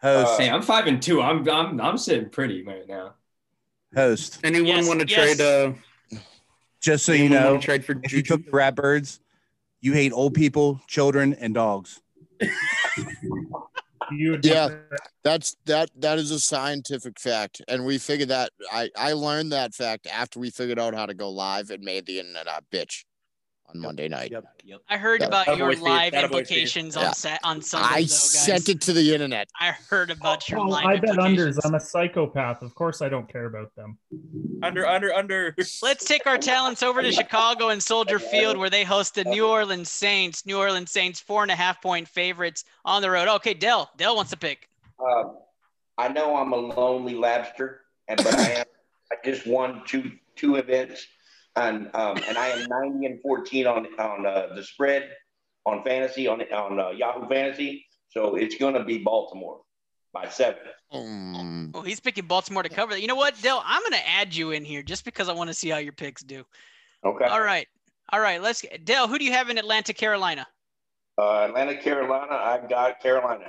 Host, 0.03 0.39
hey, 0.39 0.49
I'm 0.49 0.61
five 0.61 0.85
and 0.87 1.01
two. 1.01 1.21
I'm 1.21 1.47
I'm 1.49 1.79
I'm 1.79 1.97
sitting 1.97 2.29
pretty 2.29 2.61
right 2.61 2.85
now. 2.87 3.13
host. 3.95 4.39
Anyone 4.43 4.67
Yes, 4.67 4.87
want 4.87 4.99
to 4.99 5.07
yes. 5.07 5.37
trade? 5.37 5.41
Uh, 5.41 6.19
Just 6.81 7.05
so 7.05 7.13
you 7.13 7.29
know, 7.29 7.57
trade 7.57 7.85
for 7.85 7.95
if 8.03 8.11
you 8.11 8.21
took 8.21 8.43
the 8.43 8.51
rat 8.51 8.75
birds, 8.75 9.21
you 9.79 9.93
hate 9.93 10.11
old 10.11 10.33
people, 10.33 10.81
children, 10.87 11.33
and 11.35 11.53
dogs. 11.53 12.01
You 14.11 14.37
Yeah. 14.43 14.69
That's 15.23 15.55
that 15.65 15.89
that 15.95 16.19
is 16.19 16.29
a 16.31 16.39
scientific 16.39 17.17
fact, 17.17 17.61
and 17.69 17.85
we 17.85 17.97
figured 17.97 18.27
that 18.29 18.51
I 18.69 18.89
I 18.97 19.13
learned 19.13 19.53
that 19.53 19.73
fact 19.73 20.07
after 20.07 20.41
we 20.41 20.49
figured 20.49 20.77
out 20.77 20.93
how 20.93 21.05
to 21.05 21.13
go 21.13 21.29
live 21.29 21.69
and 21.69 21.81
made 21.81 22.05
the 22.05 22.19
internet 22.19 22.47
a 22.47 22.61
bitch 22.69 23.05
on 23.74 23.82
Monday 23.82 24.07
night. 24.07 24.32
Yep. 24.32 24.43
Yep. 24.65 24.80
I 24.89 24.97
heard 24.97 25.21
Yeah. 25.21 25.28
about 25.28 25.45
That 25.47 25.57
your 25.57 25.76
live 25.76 26.11
That 26.13 26.21
voice 26.21 26.47
Steve. 26.47 26.57
implications 26.57 26.95
Yeah. 26.95 27.07
on 27.07 27.13
set 27.13 27.39
on 27.43 27.61
Sunday. 27.61 27.88
I 27.88 27.89
though, 27.93 27.99
guys. 28.01 28.32
sent 28.45 28.69
it 28.69 28.82
to 28.82 28.93
the 28.93 29.13
internet. 29.13 29.49
I 29.59 29.71
heard 29.71 30.11
about 30.11 30.47
your 30.49 30.59
Oh, 30.59 30.63
live 30.63 30.86
I 30.86 30.97
bet 30.97 31.15
unders. 31.15 31.59
I'm 31.63 31.76
a 31.76 31.80
psychopath. 31.80 32.61
Of 32.61 32.76
course, 32.76 33.01
I 33.01 33.09
don't 33.09 33.28
care 33.32 33.45
about 33.45 33.74
them. 33.76 33.97
Under, 34.61 34.86
under, 34.88 35.13
under. 35.13 35.55
Let's 35.82 36.05
take 36.05 36.26
our 36.28 36.38
talents 36.38 36.84
over 36.84 37.01
to 37.01 37.11
Chicago 37.11 37.69
and 37.69 37.82
Soldier 37.82 38.19
Field, 38.19 38.57
where 38.57 38.69
they 38.69 38.84
host 38.84 39.15
the 39.15 39.24
New 39.26 39.47
Orleans 39.47 39.91
Saints. 39.91 40.45
New 40.45 40.57
Orleans 40.57 40.91
Saints, 40.91 41.19
four 41.19 41.41
and 41.43 41.51
a 41.51 41.55
half 41.55 41.82
point 41.82 42.07
favorites 42.07 42.63
on 42.86 43.01
the 43.01 43.09
road. 43.11 43.28
Okay, 43.28 43.53
Dell. 43.53 43.91
Dell 43.97 44.15
wants 44.15 44.32
to 44.32 44.38
pick. 44.38 44.69
Um, 44.99 45.38
I 45.97 46.07
know 46.07 46.36
I'm 46.38 46.53
a 46.53 46.57
lonely 46.57 47.13
lobster, 47.13 47.82
and 48.07 48.17
but 48.17 48.34
I 48.36 48.49
am. 48.51 48.65
I 49.11 49.15
just 49.24 49.45
won 49.45 49.84
two 49.86 50.11
two 50.36 50.55
events, 50.55 51.05
and 51.55 51.89
um, 51.93 52.17
and 52.27 52.37
I 52.37 52.49
am 52.49 52.67
90 52.67 53.05
and 53.05 53.21
14 53.21 53.67
on 53.67 53.87
on 53.99 54.25
uh, 54.25 54.47
the 54.55 54.63
spread 54.63 55.09
on 55.65 55.83
fantasy 55.83 56.27
on 56.27 56.41
on 56.41 56.79
uh, 56.79 56.89
Yahoo 56.89 57.27
Fantasy. 57.27 57.85
So 58.09 58.35
it's 58.35 58.57
going 58.57 58.75
to 58.75 58.83
be 58.83 58.99
Baltimore 58.99 59.61
by 60.13 60.27
seven. 60.29 60.61
Um, 60.91 61.71
Oh, 61.75 61.81
he's 61.81 61.99
picking 61.99 62.25
Baltimore 62.27 62.61
to 62.61 62.69
cover 62.69 62.93
that. 62.93 63.01
You 63.01 63.07
know 63.07 63.15
what, 63.15 63.41
Dell? 63.41 63.63
I'm 63.65 63.81
going 63.81 63.93
to 63.99 64.07
add 64.07 64.35
you 64.35 64.51
in 64.51 64.63
here 64.63 64.83
just 64.83 65.05
because 65.05 65.27
I 65.27 65.33
want 65.33 65.47
to 65.47 65.53
see 65.53 65.69
how 65.69 65.77
your 65.77 65.93
picks 65.93 66.21
do. 66.21 66.43
Okay. 67.03 67.25
All 67.25 67.41
right. 67.41 67.67
All 68.11 68.19
right. 68.19 68.41
Let's 68.41 68.63
Dell, 68.83 69.07
who 69.07 69.17
do 69.17 69.25
you 69.25 69.31
have 69.31 69.49
in 69.49 69.57
Atlanta, 69.57 69.93
Carolina? 69.93 70.45
Uh, 71.17 71.45
Atlanta, 71.45 71.75
Carolina. 71.77 72.35
I've 72.35 72.69
got 72.69 72.99
Carolina. 73.01 73.45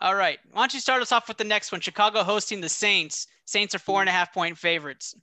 All 0.00 0.14
right. 0.14 0.38
Why 0.52 0.62
don't 0.62 0.74
you 0.74 0.80
start 0.80 1.02
us 1.02 1.12
off 1.12 1.26
with 1.28 1.36
the 1.36 1.44
next 1.44 1.72
one? 1.72 1.80
Chicago 1.80 2.22
hosting 2.22 2.60
the 2.60 2.68
Saints. 2.68 3.26
Saints 3.44 3.74
are 3.74 3.78
four 3.80 4.00
and 4.00 4.08
a 4.08 4.12
half 4.12 4.32
point 4.32 4.56
favorites. 4.56 5.14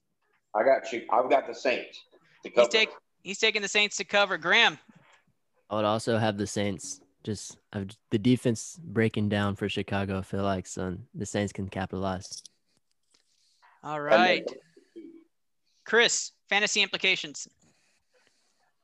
I 0.55 0.63
got 0.63 0.83
Chi- 0.89 1.05
I've 1.11 1.29
got 1.29 1.47
the 1.47 1.53
Saints. 1.53 2.01
To 2.43 2.49
He's 2.49 2.53
cover. 2.55 2.69
take 2.69 2.89
he's 3.23 3.39
taking 3.39 3.61
the 3.61 3.67
Saints 3.67 3.97
to 3.97 4.03
cover. 4.03 4.37
Graham. 4.37 4.77
I 5.69 5.75
would 5.75 5.85
also 5.85 6.17
have 6.17 6.37
the 6.37 6.47
Saints. 6.47 7.01
Just 7.23 7.57
I've, 7.73 7.89
the 8.11 8.17
defense 8.17 8.79
breaking 8.81 9.29
down 9.29 9.55
for 9.55 9.67
Chicago. 9.69 10.19
I 10.19 10.21
feel 10.21 10.43
like 10.43 10.65
son, 10.67 11.05
the 11.13 11.25
Saints 11.25 11.51
can 11.53 11.67
capitalize. 11.67 12.41
All 13.83 13.99
right. 14.01 14.45
Chris, 15.85 16.31
fantasy 16.49 16.81
implications. 16.81 17.47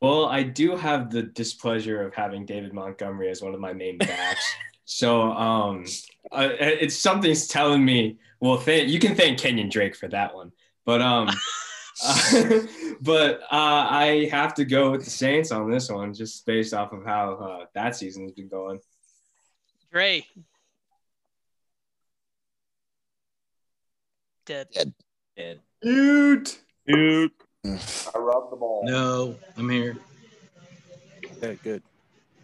Well, 0.02 0.26
I 0.26 0.44
do 0.44 0.76
have 0.76 1.10
the 1.10 1.24
displeasure 1.24 2.02
of 2.02 2.14
having 2.14 2.46
David 2.46 2.74
Montgomery 2.74 3.30
as 3.30 3.42
one 3.42 3.54
of 3.54 3.60
my 3.60 3.74
main 3.74 3.98
backs. 3.98 4.46
So 4.88 5.32
um, 5.32 5.84
uh, 6.32 6.50
it's 6.60 6.96
something's 6.96 7.48
telling 7.48 7.84
me. 7.84 8.20
Well, 8.40 8.60
th- 8.60 8.88
you 8.88 9.00
can 9.00 9.16
thank 9.16 9.40
Kenyon 9.40 9.68
Drake 9.68 9.96
for 9.96 10.08
that 10.10 10.36
one, 10.36 10.52
but 10.86 11.02
um, 11.02 11.30
uh, 12.04 12.60
but 13.02 13.42
uh, 13.44 13.88
I 13.90 14.30
have 14.32 14.54
to 14.56 14.66
go 14.66 14.92
with 14.92 15.04
the 15.04 15.10
Saints 15.10 15.52
on 15.52 15.70
this 15.70 15.90
one, 15.90 16.14
just 16.14 16.46
based 16.46 16.74
off 16.74 16.94
of 16.94 17.06
how 17.06 17.34
uh, 17.34 17.66
that 17.74 17.96
season's 17.96 18.32
been 18.32 18.48
going. 18.48 18.80
Dre. 19.92 20.26
Dead. 24.46 24.68
Dead. 25.36 25.60
Dude. 25.82 26.52
Dude. 26.88 27.32
I 27.66 28.18
rubbed 28.18 28.52
the 28.52 28.58
ball. 28.58 28.84
No, 28.86 29.36
I'm 29.58 29.70
here. 29.70 29.98
Okay, 31.38 31.58
good. 31.64 31.82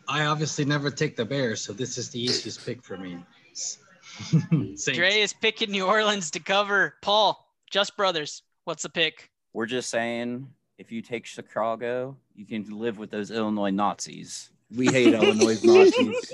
I 0.08 0.26
obviously 0.26 0.66
never 0.66 0.90
take 0.90 1.16
the 1.16 1.26
Bears, 1.26 1.62
so 1.62 1.74
this 1.74 1.98
is 1.98 2.10
the 2.10 2.20
easiest 2.20 2.66
pick 2.66 2.84
for 2.84 2.98
me. 2.98 3.20
Saints. 3.54 4.86
Dre 4.86 5.22
is 5.22 5.32
picking 5.32 5.72
New 5.72 5.86
Orleans 5.86 6.32
to 6.32 6.40
cover. 6.40 6.96
Paul, 7.02 7.41
Just 7.72 7.96
Brothers. 7.96 8.44
What's 8.66 8.84
the 8.84 8.90
pick? 8.90 9.32
We're 9.54 9.66
just 9.66 9.90
saying 9.90 10.48
if 10.78 10.92
you 10.92 11.02
take 11.02 11.26
Chicago, 11.26 12.18
you 12.36 12.46
can 12.46 12.66
live 12.78 12.98
with 12.98 13.10
those 13.10 13.32
Illinois 13.32 13.72
Nazis. 13.72 14.52
We 14.76 14.88
hate 14.88 15.14
Illinois 15.14 15.60
Nazis. 15.64 16.34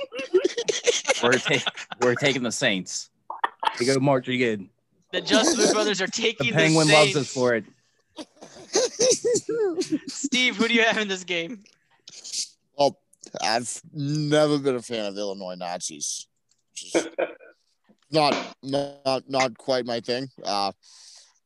We're, 1.24 1.34
ta- 1.34 1.72
we're 2.02 2.16
taking 2.16 2.44
the 2.44 2.52
Saints. 2.52 3.10
They 3.80 3.86
go 3.86 4.00
March 4.00 4.28
again. 4.28 4.70
The 5.12 5.22
Just 5.22 5.56
Blue 5.56 5.72
Brothers 5.72 6.02
are 6.02 6.08
taking 6.08 6.48
the, 6.48 6.54
Penguin 6.54 6.88
loves 6.90 7.14
Saints. 7.14 7.18
us 7.18 7.34
for 7.34 7.56
it. 7.56 7.66
Steve, 10.08 10.58
who 10.58 10.68
do 10.68 10.74
you 10.74 10.84
have 10.84 10.98
in 10.98 11.08
this 11.08 11.24
game? 11.24 11.64
Well, 12.78 13.00
I've 13.42 13.82
never 13.94 14.58
been 14.58 14.76
a 14.76 14.82
fan 14.82 15.06
of 15.06 15.18
Illinois 15.18 15.56
Nazis. 15.56 16.28
Just 16.74 17.08
not, 18.12 18.36
not, 18.64 19.30
not 19.30 19.58
quite 19.58 19.86
my 19.86 20.00
thing. 20.00 20.28
Uh, 20.44 20.72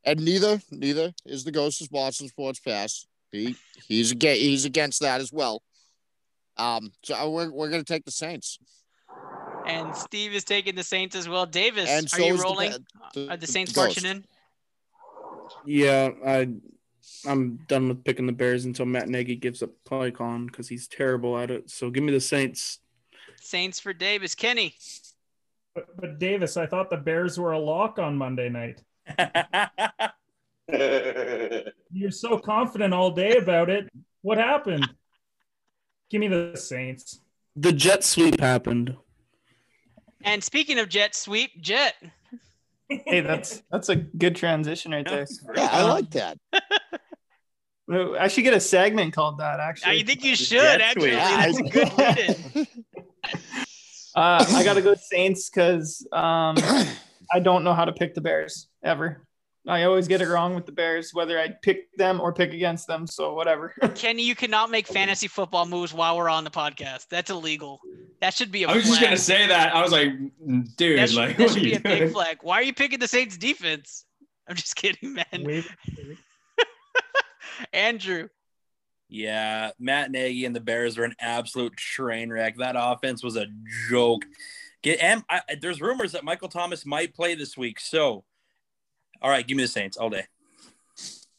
and 0.04 0.24
neither, 0.24 0.60
neither 0.70 1.12
is 1.24 1.44
the 1.44 1.52
Ghost 1.52 1.80
of 1.82 1.90
Boston 1.90 2.28
Sports 2.28 2.60
Past. 2.60 3.06
He, 3.30 3.56
he's 3.88 4.10
against, 4.12 4.40
he's 4.40 4.64
against 4.64 5.00
that 5.00 5.20
as 5.20 5.32
well. 5.32 5.62
Um, 6.56 6.92
so 7.02 7.30
we're, 7.30 7.50
we're 7.50 7.70
gonna 7.70 7.84
take 7.84 8.04
the 8.04 8.10
Saints. 8.10 8.58
And 9.66 9.94
Steve 9.96 10.34
is 10.34 10.44
taking 10.44 10.74
the 10.74 10.82
Saints 10.82 11.14
as 11.14 11.28
well. 11.28 11.46
Davis, 11.46 11.88
And 11.88 12.06
are 12.12 12.20
you 12.20 12.34
is 12.34 12.40
the 12.40 12.44
rolling? 12.44 12.72
The- 13.14 13.30
are 13.30 13.36
the 13.36 13.46
Saints 13.46 13.72
the 13.72 13.80
Ghost. 13.80 14.02
marching 14.02 14.10
in? 14.18 14.24
Yeah, 15.64 16.10
I 16.26 16.48
I'm 17.26 17.56
done 17.68 17.88
with 17.88 18.04
picking 18.04 18.26
the 18.26 18.32
Bears 18.32 18.64
until 18.64 18.86
Matt 18.86 19.08
Nagy 19.08 19.36
gives 19.36 19.62
up 19.62 19.70
play 19.84 20.10
calling 20.10 20.46
because 20.46 20.68
he's 20.68 20.88
terrible 20.88 21.38
at 21.38 21.50
it. 21.50 21.70
So 21.70 21.90
give 21.90 22.02
me 22.02 22.12
the 22.12 22.20
Saints. 22.20 22.80
Saints 23.40 23.78
for 23.80 23.92
Davis. 23.92 24.34
Kenny. 24.34 24.74
But, 25.74 25.96
but 25.96 26.18
Davis, 26.18 26.56
I 26.56 26.66
thought 26.66 26.90
the 26.90 26.96
Bears 26.96 27.38
were 27.38 27.52
a 27.52 27.58
lock 27.58 27.98
on 27.98 28.16
Monday 28.16 28.48
night. 28.48 28.82
You're 31.90 32.10
so 32.10 32.38
confident 32.38 32.94
all 32.94 33.10
day 33.10 33.36
about 33.36 33.70
it. 33.70 33.90
What 34.22 34.38
happened? 34.38 34.88
Give 36.10 36.20
me 36.20 36.28
the 36.28 36.56
Saints. 36.56 37.20
The 37.56 37.72
jet 37.72 38.04
sweep 38.04 38.40
happened. 38.40 38.96
And 40.24 40.42
speaking 40.42 40.78
of 40.78 40.88
jet 40.88 41.14
sweep, 41.14 41.60
Jet. 41.60 41.94
Hey, 42.88 43.20
that's 43.20 43.62
that's 43.70 43.88
a 43.88 43.96
good 43.96 44.36
transition 44.36 44.92
right 44.92 45.06
there. 45.06 45.26
Yeah, 45.56 45.68
I 45.72 45.82
like 45.84 46.10
that. 46.12 46.38
I 47.90 48.28
should 48.28 48.44
get 48.44 48.54
a 48.54 48.60
segment 48.60 49.12
called 49.12 49.38
that. 49.38 49.60
Actually, 49.60 50.00
I 50.00 50.02
think 50.02 50.24
you 50.24 50.36
should 50.36 50.80
actually. 50.80 51.10
That's 51.10 51.58
a 51.58 51.62
good 51.62 51.98
written. 51.98 52.66
Uh, 54.14 54.44
I 54.46 54.62
got 54.62 54.74
to 54.74 54.82
go 54.82 54.94
Saints 54.94 55.48
because 55.48 56.06
um, 56.12 56.56
I 57.32 57.40
don't 57.42 57.64
know 57.64 57.72
how 57.72 57.84
to 57.84 57.92
pick 57.92 58.14
the 58.14 58.20
Bears 58.20 58.68
ever. 58.82 59.26
I 59.66 59.84
always 59.84 60.08
get 60.08 60.20
it 60.20 60.28
wrong 60.28 60.56
with 60.56 60.66
the 60.66 60.72
Bears, 60.72 61.14
whether 61.14 61.38
I 61.38 61.50
pick 61.62 61.94
them 61.96 62.20
or 62.20 62.32
pick 62.32 62.52
against 62.52 62.88
them. 62.88 63.06
So 63.06 63.34
whatever. 63.34 63.72
Kenny, 63.94 64.24
you 64.24 64.34
cannot 64.34 64.70
make 64.70 64.88
fantasy 64.88 65.28
football 65.28 65.66
moves 65.66 65.94
while 65.94 66.16
we're 66.16 66.28
on 66.28 66.42
the 66.42 66.50
podcast. 66.50 67.06
That's 67.08 67.30
illegal. 67.30 67.80
That 68.20 68.34
should 68.34 68.50
be 68.50 68.64
a 68.64 68.68
I 68.68 68.74
was 68.74 68.86
just 68.86 69.00
gonna 69.00 69.16
say 69.16 69.46
that. 69.46 69.74
I 69.74 69.82
was 69.82 69.92
like, 69.92 70.10
dude, 70.76 70.98
that 70.98 71.10
should, 71.10 71.16
like, 71.16 71.36
that 71.36 71.50
should 71.50 71.58
are 71.58 71.60
be 71.60 71.70
you 71.70 71.76
a 71.76 71.80
big 71.80 72.12
flag. 72.12 72.38
Why 72.42 72.56
are 72.56 72.62
you 72.62 72.74
picking 72.74 72.98
the 72.98 73.06
Saints 73.06 73.36
defense? 73.36 74.04
I'm 74.48 74.56
just 74.56 74.74
kidding, 74.74 75.14
man. 75.14 75.64
Andrew. 77.72 78.28
Yeah, 79.08 79.72
Matt 79.78 80.10
Nagy 80.10 80.44
and 80.46 80.56
the 80.56 80.60
Bears 80.60 80.98
are 80.98 81.04
an 81.04 81.14
absolute 81.20 81.76
train 81.76 82.32
wreck. 82.32 82.56
That 82.56 82.74
offense 82.76 83.22
was 83.22 83.36
a 83.36 83.46
joke. 83.88 84.24
Get 84.82 85.00
and 85.00 85.22
I, 85.30 85.42
there's 85.60 85.80
rumors 85.80 86.12
that 86.12 86.24
Michael 86.24 86.48
Thomas 86.48 86.84
might 86.84 87.14
play 87.14 87.34
this 87.36 87.56
week. 87.56 87.78
So, 87.78 88.24
all 89.22 89.30
right, 89.30 89.46
give 89.46 89.56
me 89.56 89.62
the 89.64 89.68
Saints 89.68 89.96
all 89.96 90.10
day. 90.10 90.24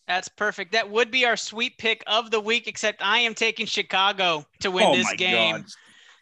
That's 0.08 0.28
perfect. 0.28 0.74
That 0.74 0.90
would 0.90 1.12
be 1.12 1.26
our 1.26 1.38
sweet 1.38 1.78
pick 1.78 2.04
of 2.08 2.30
the 2.30 2.40
week, 2.40 2.68
except 2.68 3.02
I 3.02 3.20
am 3.20 3.34
taking 3.34 3.66
Chicago 3.66 4.46
to 4.60 4.70
win 4.72 4.84
Oh 4.86 4.96
this 4.96 5.06
my 5.06 5.16
game. 5.16 5.56
God. 5.58 5.66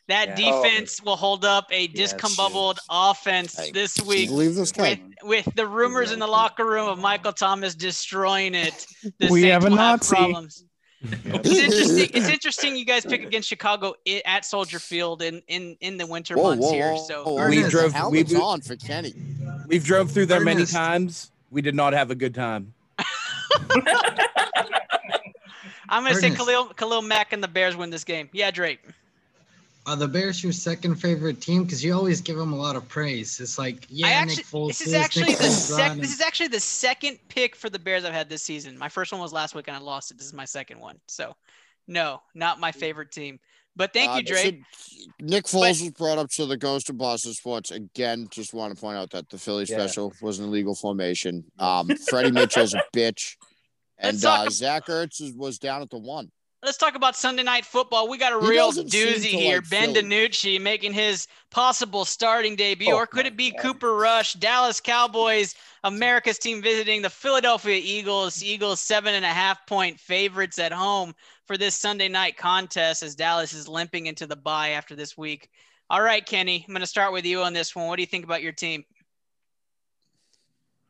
That 0.07 0.37
Yeah. 0.39 0.51
defense 0.63 1.01
will 1.01 1.15
hold 1.15 1.45
up 1.45 1.67
a 1.71 1.87
discombobbled 1.87 2.77
offense 2.89 3.55
this 3.73 3.99
week. 4.01 4.29
Believe 4.29 4.55
this 4.55 4.71
with, 4.77 4.99
with 5.23 5.47
the 5.55 5.65
rumors 5.65 6.11
in 6.11 6.19
the 6.19 6.27
locker 6.27 6.65
room 6.65 6.89
of 6.89 6.99
Michael 6.99 7.33
Thomas 7.33 7.73
destroying 7.75 8.53
it, 8.53 8.85
the 9.19 9.27
We 9.29 9.41
Saints 9.43 9.53
have 9.53 9.63
a 9.65 9.69
will 9.69 9.75
Nazi. 9.77 10.15
problems. 10.15 10.65
It's 11.03 11.49
interesting. 11.49 12.09
It's 12.13 12.29
interesting. 12.29 12.75
You 12.75 12.85
guys 12.85 13.03
pick 13.05 13.23
against 13.23 13.49
Chicago 13.49 13.95
at 14.25 14.45
Soldier 14.45 14.77
Field 14.77 15.23
in 15.23 15.41
in 15.47 15.75
in 15.81 15.97
the 15.97 16.05
winter 16.05 16.35
Whoa, 16.35 16.49
months 16.49 16.65
whoa, 16.67 16.71
here. 16.73 16.95
So 17.07 17.23
whoa, 17.23 17.33
We 17.49 17.57
Ernest, 17.57 17.71
drove- 17.71 17.91
helmet's 17.93 18.31
we- 18.31 18.39
on 18.39 18.61
for 18.61 18.75
Kenny. 18.75 19.13
We've 19.67 19.83
drove 19.83 20.11
through 20.11 20.27
there 20.27 20.41
many 20.41 20.65
times. 20.67 21.31
We 21.51 21.61
did 21.61 21.75
not 21.75 21.93
have 21.93 22.09
a 22.09 22.15
good 22.15 22.33
time. 22.33 22.73
I'm 25.89 26.03
going 26.03 26.15
to 26.15 26.19
say 26.19 26.31
Khalil 26.31 26.67
Khalil 26.67 27.01
Mack 27.01 27.33
and 27.33 27.43
the 27.43 27.47
Bears 27.47 27.75
win 27.75 27.89
this 27.89 28.05
game. 28.05 28.29
Yeah, 28.31 28.49
Drake. 28.49 28.79
Are 29.85 29.95
the 29.95 30.07
Bears 30.07 30.43
your 30.43 30.53
second 30.53 30.95
favorite 30.95 31.41
team? 31.41 31.63
Because 31.63 31.83
you 31.83 31.93
always 31.93 32.21
give 32.21 32.37
them 32.37 32.53
a 32.53 32.55
lot 32.55 32.75
of 32.75 32.87
praise. 32.87 33.39
It's 33.39 33.57
like, 33.57 33.87
yeah, 33.89 34.07
actually, 34.07 34.35
Nick 34.37 34.45
Foles. 34.45 34.67
this 34.67 34.81
is 34.81 34.91
this, 34.91 35.03
actually 35.03 35.25
Nick 35.25 35.37
the 35.39 35.43
Foles 35.45 35.75
sec- 35.75 35.97
This 35.97 36.13
is 36.13 36.21
actually 36.21 36.49
the 36.49 36.59
second 36.59 37.17
pick 37.29 37.55
for 37.55 37.69
the 37.69 37.79
Bears 37.79 38.05
I've 38.05 38.13
had 38.13 38.29
this 38.29 38.43
season. 38.43 38.77
My 38.77 38.89
first 38.89 39.11
one 39.11 39.19
was 39.19 39.33
last 39.33 39.55
week 39.55 39.67
and 39.67 39.75
I 39.75 39.79
lost 39.79 40.11
it. 40.11 40.17
This 40.17 40.27
is 40.27 40.33
my 40.33 40.45
second 40.45 40.79
one. 40.79 40.99
So, 41.07 41.35
no, 41.87 42.21
not 42.33 42.59
my 42.59 42.71
favorite 42.71 43.11
team. 43.11 43.39
But 43.75 43.93
thank 43.93 44.11
Uh, 44.11 44.15
you, 44.15 44.23
Drake. 44.23 44.59
so 44.77 45.05
Nick 45.21 45.45
Foles 45.45 45.81
was 45.81 45.91
brought 45.91 46.17
up 46.17 46.29
to 46.31 46.45
the 46.45 46.57
Ghost 46.57 46.89
of 46.89 46.97
Boston 46.97 47.33
Sports 47.33 47.71
again. 47.71 48.27
Just 48.29 48.53
want 48.53 48.75
to 48.75 48.79
point 48.79 48.97
out 48.97 49.09
that 49.11 49.29
the 49.29 49.37
Philly 49.37 49.63
Yeah. 49.67 49.77
special 49.77 50.11
was 50.21 50.39
an 50.39 50.45
illegal 50.45 50.75
formation. 50.75 51.45
Um, 51.57 51.87
Freddie 52.09 52.31
Mitchell's 52.31 52.73
a 52.73 52.83
bitch, 52.95 53.37
and 53.97 54.21
talk 54.21 54.47
uh, 54.47 54.49
Zach 54.49 54.87
Ertz 54.87 55.21
is- 55.21 55.33
was 55.35 55.57
down 55.57 55.81
at 55.81 55.89
the 55.89 55.97
one. 55.97 56.31
Let's 56.63 56.77
talk 56.77 56.93
about 56.95 57.15
Sunday 57.15 57.41
night 57.41 57.65
football. 57.65 58.07
We 58.07 58.19
got 58.19 58.33
a 58.33 58.39
He 58.45 58.51
real 58.51 58.71
doozy 58.71 59.23
here. 59.23 59.55
like 59.61 59.69
ben 59.71 59.93
Philly. 59.95 60.03
DiNucci 60.27 60.61
making 60.61 60.93
his 60.93 61.27
possible 61.49 62.05
starting 62.05 62.55
debut, 62.55 62.91
Oh 62.93 62.97
or 62.97 63.07
could 63.07 63.25
it 63.25 63.35
be 63.35 63.51
Cooper 63.51 63.95
Rush? 63.95 64.33
Dallas 64.33 64.79
Cowboys, 64.79 65.55
America's 65.85 66.37
team 66.37 66.61
visiting 66.61 67.01
the 67.01 67.09
Philadelphia 67.09 67.79
Eagles. 67.83 68.43
Eagles 68.43 68.79
seven 68.79 69.15
and 69.15 69.25
a 69.25 69.29
half 69.29 69.65
point 69.65 69.99
favorites 69.99 70.59
at 70.59 70.71
home 70.71 71.15
for 71.51 71.57
this 71.57 71.75
Sunday 71.75 72.07
night 72.07 72.37
contest 72.37 73.03
as 73.03 73.13
Dallas 73.13 73.51
is 73.51 73.67
limping 73.67 74.05
into 74.05 74.25
the 74.25 74.37
bye 74.37 74.69
after 74.69 74.95
this 74.95 75.17
week. 75.17 75.49
All 75.89 76.01
right, 76.01 76.25
Kenny, 76.25 76.63
I'm 76.65 76.73
going 76.73 76.79
to 76.79 76.87
start 76.87 77.11
with 77.11 77.25
you 77.25 77.41
on 77.41 77.51
this 77.51 77.75
one. 77.75 77.87
What 77.87 77.97
do 77.97 78.03
you 78.03 78.07
think 78.07 78.23
about 78.23 78.41
your 78.41 78.53
team? 78.53 78.85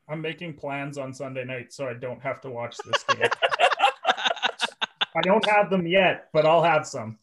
I'm 0.07 0.21
making 0.21 0.53
plans 0.53 0.99
on 0.99 1.15
Sunday 1.15 1.45
night 1.45 1.73
so 1.73 1.87
I 1.87 1.95
don't 1.95 2.21
have 2.21 2.41
to 2.41 2.51
watch 2.51 2.77
this 2.85 3.03
game. 3.05 3.27
I 4.07 5.21
don't 5.23 5.43
have 5.49 5.71
them 5.71 5.87
yet, 5.87 6.27
but 6.31 6.45
I'll 6.45 6.61
have 6.61 6.85
some. 6.85 7.17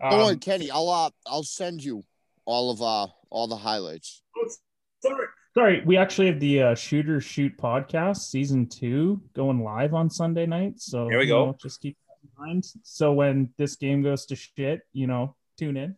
Don't 0.00 0.12
worry, 0.12 0.32
Um, 0.34 0.38
Kenny. 0.38 0.70
I'll 0.70 0.88
uh, 0.88 1.10
I'll 1.26 1.42
send 1.42 1.82
you 1.82 2.04
all 2.44 2.70
of 2.70 2.80
uh 2.80 3.08
all 3.28 3.48
the 3.48 3.56
highlights. 3.56 4.22
sorry, 5.00 5.26
sorry. 5.54 5.82
We 5.84 5.96
actually 5.96 6.28
have 6.28 6.38
the 6.38 6.62
uh, 6.62 6.74
Shooter 6.76 7.20
Shoot 7.20 7.56
podcast 7.58 8.18
season 8.18 8.68
two 8.68 9.20
going 9.34 9.64
live 9.64 9.94
on 9.94 10.08
Sunday 10.10 10.46
night. 10.46 10.74
So 10.80 11.08
Here 11.08 11.18
we 11.18 11.24
you 11.24 11.32
go. 11.32 11.46
know, 11.46 11.56
just 11.60 11.80
keep 11.80 11.96
that 11.96 12.02
in 12.02 12.03
mind. 12.38 12.64
So 12.82 13.12
when 13.12 13.50
this 13.58 13.76
game 13.76 14.02
goes 14.02 14.26
to 14.26 14.36
shit, 14.36 14.82
you 14.92 15.06
know, 15.06 15.36
tune 15.58 15.76
in. 15.76 15.96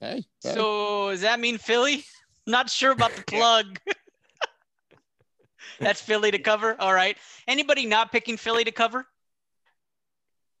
Hey, 0.00 0.24
hey. 0.42 0.54
So 0.54 1.10
does 1.10 1.22
that 1.22 1.40
mean 1.40 1.58
Philly? 1.58 2.04
Not 2.46 2.70
sure 2.70 2.92
about 2.92 3.12
the 3.14 3.22
plug. 3.22 3.78
That's 5.80 6.00
Philly 6.00 6.30
to 6.30 6.38
cover. 6.38 6.76
All 6.80 6.94
right. 6.94 7.16
Anybody 7.46 7.86
not 7.86 8.10
picking 8.10 8.36
Philly 8.36 8.64
to 8.64 8.72
cover? 8.72 9.06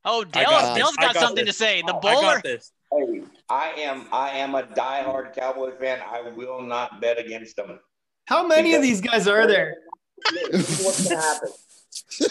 Oh, 0.04 0.20
I 0.20 0.24
Dale, 0.24 0.44
got 0.44 0.74
this. 0.74 0.82
Dale's 0.82 0.96
I 0.98 1.02
got 1.02 1.14
got 1.14 1.20
something 1.20 1.44
this. 1.44 1.56
to 1.56 1.64
say. 1.64 1.82
The 1.82 1.92
Oh, 1.94 1.98
I 1.98 2.00
bowler. 2.00 2.26
I 2.26 2.34
got 2.34 2.42
this. 2.44 2.72
Hey, 2.92 3.22
I 3.48 3.70
am 3.78 4.06
I 4.12 4.30
am 4.30 4.54
a 4.54 4.62
diehard 4.62 5.34
Cowboy 5.34 5.72
fan. 5.78 6.00
I 6.06 6.30
will 6.30 6.62
not 6.62 7.00
bet 7.00 7.18
against 7.18 7.56
them. 7.56 7.80
How 8.26 8.46
many 8.46 8.74
of 8.74 8.82
these 8.82 9.00
guys 9.00 9.26
are 9.26 9.46
there? 9.46 9.76
What's 10.52 11.08
gonna 11.08 11.20
happen? 11.20 11.48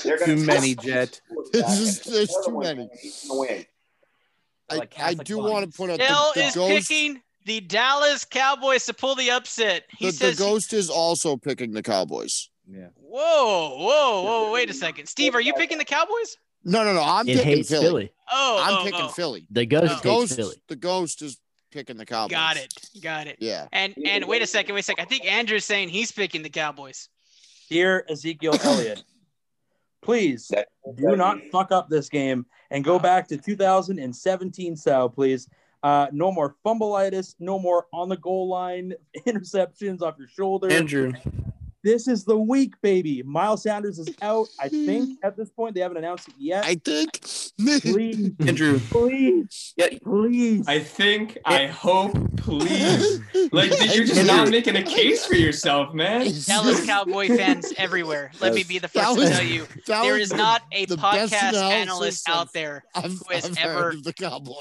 They're 0.04 0.18
Too 0.18 0.38
many, 0.38 0.76
Jet. 0.76 1.20
There's 1.52 1.78
just- 1.80 2.06
there's 2.12 2.34
too 2.46 2.60
many. 2.60 2.90
Win. 3.30 3.66
I, 4.70 4.82
I 5.00 5.14
do 5.14 5.38
bunnies. 5.38 5.52
want 5.52 5.72
to 5.72 5.78
point 5.78 5.92
out 5.92 6.00
Dale 6.00 6.32
the, 6.36 6.42
the 6.42 6.48
is 6.48 6.56
ghost. 6.56 6.90
picking 6.90 7.22
the 7.46 7.62
Dallas 7.62 8.26
Cowboys 8.26 8.86
to 8.88 8.94
pull 8.94 9.16
the 9.16 9.32
upset. 9.32 9.86
He 9.98 10.08
The, 10.08 10.12
the 10.12 10.18
says, 10.18 10.40
ghost 10.40 10.74
is 10.74 10.90
also 10.90 11.38
picking 11.38 11.72
the 11.72 11.82
Cowboys. 11.82 12.50
Yeah. 12.70 12.88
"Whoa, 12.96 13.78
whoa, 13.78 14.24
whoa! 14.24 14.52
Wait 14.52 14.70
a 14.70 14.74
second, 14.74 15.08
Steve. 15.08 15.36
Are 15.36 15.40
you 15.42 15.54
picking 15.54 15.78
the 15.78 15.86
Cowboys? 15.86 16.36
No, 16.66 16.84
no, 16.84 16.94
no. 16.94 17.02
I'm 17.02 17.26
It 17.30 17.38
picking 17.38 17.64
Philly. 17.64 17.86
Philly. 17.86 18.12
Oh, 18.30 18.58
oh, 18.60 18.64
I'm 18.64 18.82
oh, 18.82 18.84
picking 18.84 19.06
oh. 19.06 19.08
Philly. 19.08 19.48
The 19.52 19.66
ghost 19.66 19.84
The 19.84 19.90
hates 19.94 20.02
ghost, 20.02 20.36
Philly. 20.36 20.56
the 20.68 20.76
ghost 20.76 21.22
is 21.22 21.38
picking 21.72 21.96
the 21.96 22.06
Cowboys. 22.06 22.32
Got 22.32 22.58
it, 22.58 22.74
got 23.02 23.28
it. 23.28 23.38
Yeah. 23.40 23.68
And 23.72 23.94
and 24.06 24.26
wait 24.26 24.42
a 24.42 24.48
second, 24.48 24.76
wait 24.76 24.82
a 24.82 24.84
second. 24.84 25.06
I 25.06 25.08
think 25.08 25.24
Andrew's 25.24 25.64
saying 25.64 25.88
he's 25.88 26.12
picking 26.12 26.42
the 26.44 26.50
Cowboys. 26.50 27.08
Dear 27.70 28.06
Ezekiel 28.10 28.56
Elliott, 28.62 29.02
please 30.02 30.52
do 30.96 31.16
not 31.16 31.40
fuck 31.52 31.72
up 31.72 31.90
this 31.90 32.10
game 32.10 32.46
and 32.72 32.84
go 32.84 33.00
back 33.00 33.28
to 33.28 33.38
2017 33.38 34.76
style, 34.76 35.10
please. 35.10 35.50
Uh, 35.84 36.08
no 36.12 36.32
more 36.32 36.56
fumbleitis, 36.66 37.36
no 37.40 37.60
more 37.60 37.86
on 37.94 38.10
the 38.10 38.18
goal 38.18 38.48
line 38.48 38.94
interceptions 39.28 40.02
off 40.02 40.16
your 40.18 40.28
shoulder. 40.28 40.72
Andrew. 40.72 41.14
This 41.84 42.08
is 42.08 42.26
the 42.26 42.36
week, 42.38 42.74
baby. 42.82 43.24
Miles 43.24 43.64
Sanders 43.64 44.00
is 44.00 44.10
out. 44.22 44.48
I 44.60 44.68
think 44.68 45.20
at 45.24 45.38
this 45.38 45.50
point 45.50 45.76
they 45.76 45.82
haven't 45.82 45.98
announced 45.98 46.28
it 46.28 46.34
yet. 46.38 46.66
I 46.66 46.76
think. 46.76 47.22
Please, 47.22 48.32
Andrew. 48.40 48.80
please, 48.92 49.74
Yeah. 49.78 49.88
please. 50.04 50.68
I 50.68 50.80
think, 50.80 51.38
I 51.46 51.68
hope, 51.68 52.14
please. 52.38 53.20
Like, 53.52 53.72
you're 53.96 54.04
just 54.06 54.26
not 54.28 54.50
making 54.50 54.76
a 54.76 54.84
case 54.84 55.26
for 55.26 55.36
yourself, 55.36 55.94
man. 55.94 56.30
Dallas 56.46 56.86
Cowboy 56.86 57.28
fans 57.30 57.72
everywhere. 57.78 58.32
Let 58.42 58.54
me 58.54 58.64
be 58.64 58.78
the 58.80 58.88
first 58.90 59.18
was- 59.18 59.30
to 59.30 59.36
tell 59.38 59.46
you, 59.46 59.66
that 59.88 60.02
there 60.04 60.14
was 60.14 60.24
is 60.24 60.30
the- 60.30 60.38
not 60.38 60.64
a 60.74 60.86
podcast 60.88 61.32
analysis 61.32 61.62
analyst 61.62 62.30
out 62.30 62.52
there 62.54 62.84
I've, 62.94 63.12
who 63.12 63.20
has 63.34 63.46
I've 63.46 63.58
ever 63.60 63.94
the 64.04 64.14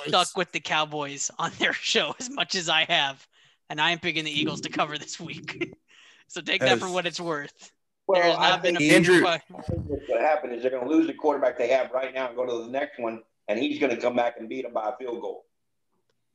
stuck 0.06 0.28
with 0.36 0.52
the 0.52 0.60
Cowboys 0.60 1.30
on 1.38 1.50
their 1.58 1.72
show 1.72 2.14
as 2.20 2.30
much 2.30 2.54
as 2.54 2.68
I 2.68 2.84
have, 2.88 3.26
and 3.68 3.80
I 3.80 3.90
am 3.90 3.98
picking 3.98 4.24
the 4.24 4.30
Eagles 4.30 4.60
to 4.62 4.68
cover 4.70 4.96
this 4.98 5.18
week. 5.18 5.74
So 6.28 6.40
take 6.40 6.60
that 6.60 6.78
for 6.78 6.88
what 6.90 7.06
it's 7.06 7.20
worth. 7.20 7.72
Well, 8.06 8.20
there 8.20 8.30
has 8.30 8.38
I 8.38 8.50
not 8.50 8.62
been 8.62 8.76
a 8.76 8.78
think- 8.78 8.92
Andrew- 8.92 9.22
But 9.22 9.42
what's 9.48 9.68
going 10.06 10.20
to 10.20 10.26
happen 10.26 10.52
is 10.52 10.62
they're 10.62 10.70
going 10.70 10.86
to 10.86 10.94
lose 10.94 11.06
the 11.06 11.14
quarterback 11.14 11.58
they 11.58 11.68
have 11.68 11.90
right 11.90 12.14
now 12.14 12.28
and 12.28 12.36
go 12.36 12.46
to 12.46 12.64
the 12.64 12.70
next 12.70 12.98
one, 13.00 13.22
and 13.48 13.58
he's 13.58 13.78
going 13.80 13.94
to 13.94 14.00
come 14.00 14.14
back 14.14 14.36
and 14.38 14.48
beat 14.48 14.62
them 14.62 14.72
by 14.72 14.88
a 14.90 14.96
field 14.96 15.20
goal. 15.20 15.44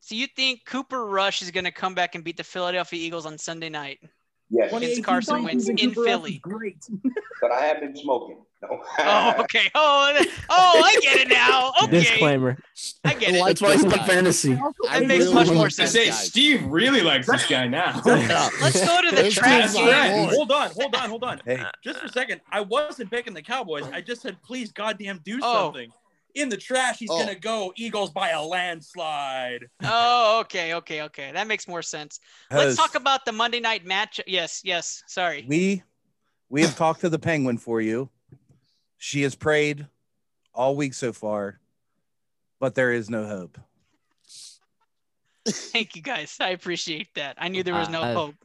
So 0.02 0.16
you 0.16 0.28
think 0.28 0.66
Cooper 0.66 1.06
Rush 1.06 1.42
is 1.42 1.52
going 1.52 1.64
to 1.66 1.72
come 1.72 1.94
back 1.94 2.16
and 2.16 2.24
beat 2.24 2.36
the 2.38 2.44
Philadelphia 2.44 3.00
Eagles 3.00 3.26
on 3.26 3.38
Sunday 3.38 3.70
night? 3.70 4.00
Yes, 4.54 4.74
Against 4.74 5.04
Carson 5.06 5.44
Wentz 5.44 5.70
in 5.70 5.94
Philly. 5.94 6.40
Great. 6.40 6.86
but 7.42 7.52
I 7.52 7.62
have 7.62 7.80
been 7.80 7.96
smoking. 7.96 8.38
No. 8.62 8.84
Oh, 9.00 9.34
okay. 9.40 9.72
Oh, 9.74 10.14
oh, 10.50 10.82
I 10.86 11.00
get 11.02 11.18
it 11.22 11.30
now. 11.30 11.72
Okay, 11.84 12.02
Disclaimer. 12.02 12.58
I 13.04 13.14
get 13.16 13.34
it. 13.34 13.40
like 13.40 13.48
That's 13.58 13.62
why 13.62 13.74
he's 13.74 13.84
this 13.84 14.06
fantasy. 14.06 14.54
I 14.90 15.00
That 15.00 15.08
makes 15.08 15.24
really 15.24 15.34
much 15.34 15.48
more 15.48 15.56
like 15.56 15.66
I 15.80 15.84
this 15.84 15.92
sense. 15.94 15.94
say. 15.94 16.12
Steve 16.12 16.66
really 16.66 17.02
likes 17.02 17.26
this 17.28 17.48
guy 17.48 17.68
now. 17.68 18.02
Let's 18.06 18.86
go 18.86 19.02
to 19.02 19.16
the 19.16 19.24
This 19.24 19.34
trash 19.36 19.72
dude's 19.72 19.74
game. 19.74 19.86
my 19.88 20.26
boy. 20.28 20.36
Hold 20.36 20.52
on, 20.52 20.70
hold 20.72 20.96
on, 20.96 21.10
hold 21.10 21.24
on. 21.24 21.42
Hey. 21.46 21.64
Just 21.84 22.00
for 22.00 22.06
a 22.06 22.10
second, 22.10 22.42
I 22.52 22.62
wasn't 22.62 23.10
picking 23.10 23.34
the 23.34 23.42
Cowboys. 23.42 23.86
I 23.92 24.02
just 24.02 24.22
said, 24.22 24.38
please, 24.44 24.72
goddamn, 24.72 25.22
do 25.26 25.40
Oh. 25.42 25.66
something. 25.68 25.92
In 26.36 26.50
the 26.50 26.58
trash, 26.58 26.98
he's 27.00 27.10
Oh. 27.10 27.20
gonna 27.20 27.36
go 27.36 27.74
Eagles 27.76 28.10
by 28.12 28.30
a 28.30 28.42
landslide. 28.42 29.68
Oh, 29.84 30.40
okay, 30.42 30.74
okay, 30.76 31.02
okay. 31.04 31.32
That 31.34 31.48
makes 31.48 31.68
more 31.68 31.82
sense. 31.82 32.20
Let's 32.50 32.76
talk 32.78 32.96
about 32.96 33.26
the 33.26 33.32
Monday 33.32 33.60
night 33.60 33.86
match. 33.86 34.20
Yes, 34.28 34.62
yes. 34.64 35.04
Sorry. 35.08 35.46
We 35.48 35.84
we 36.50 36.62
have 36.62 36.76
talked 36.78 37.02
to 37.02 37.10
the 37.10 37.20
penguin 37.20 37.58
for 37.58 37.82
you. 37.82 38.10
She 38.98 39.22
has 39.24 39.36
prayed 39.36 39.88
all 40.54 40.76
week 40.76 40.94
so 40.94 41.12
far, 41.14 41.60
but 42.60 42.76
there 42.76 42.92
is 42.94 43.10
no 43.10 43.26
hope. 43.26 43.58
Thank 45.48 45.96
you 45.96 46.02
guys. 46.02 46.38
I 46.40 46.50
appreciate 46.50 47.14
that. 47.16 47.36
I 47.40 47.48
knew 47.48 47.64
there 47.64 47.74
was 47.74 47.90
no 47.90 48.02
I- 48.02 48.14
hope. 48.14 48.36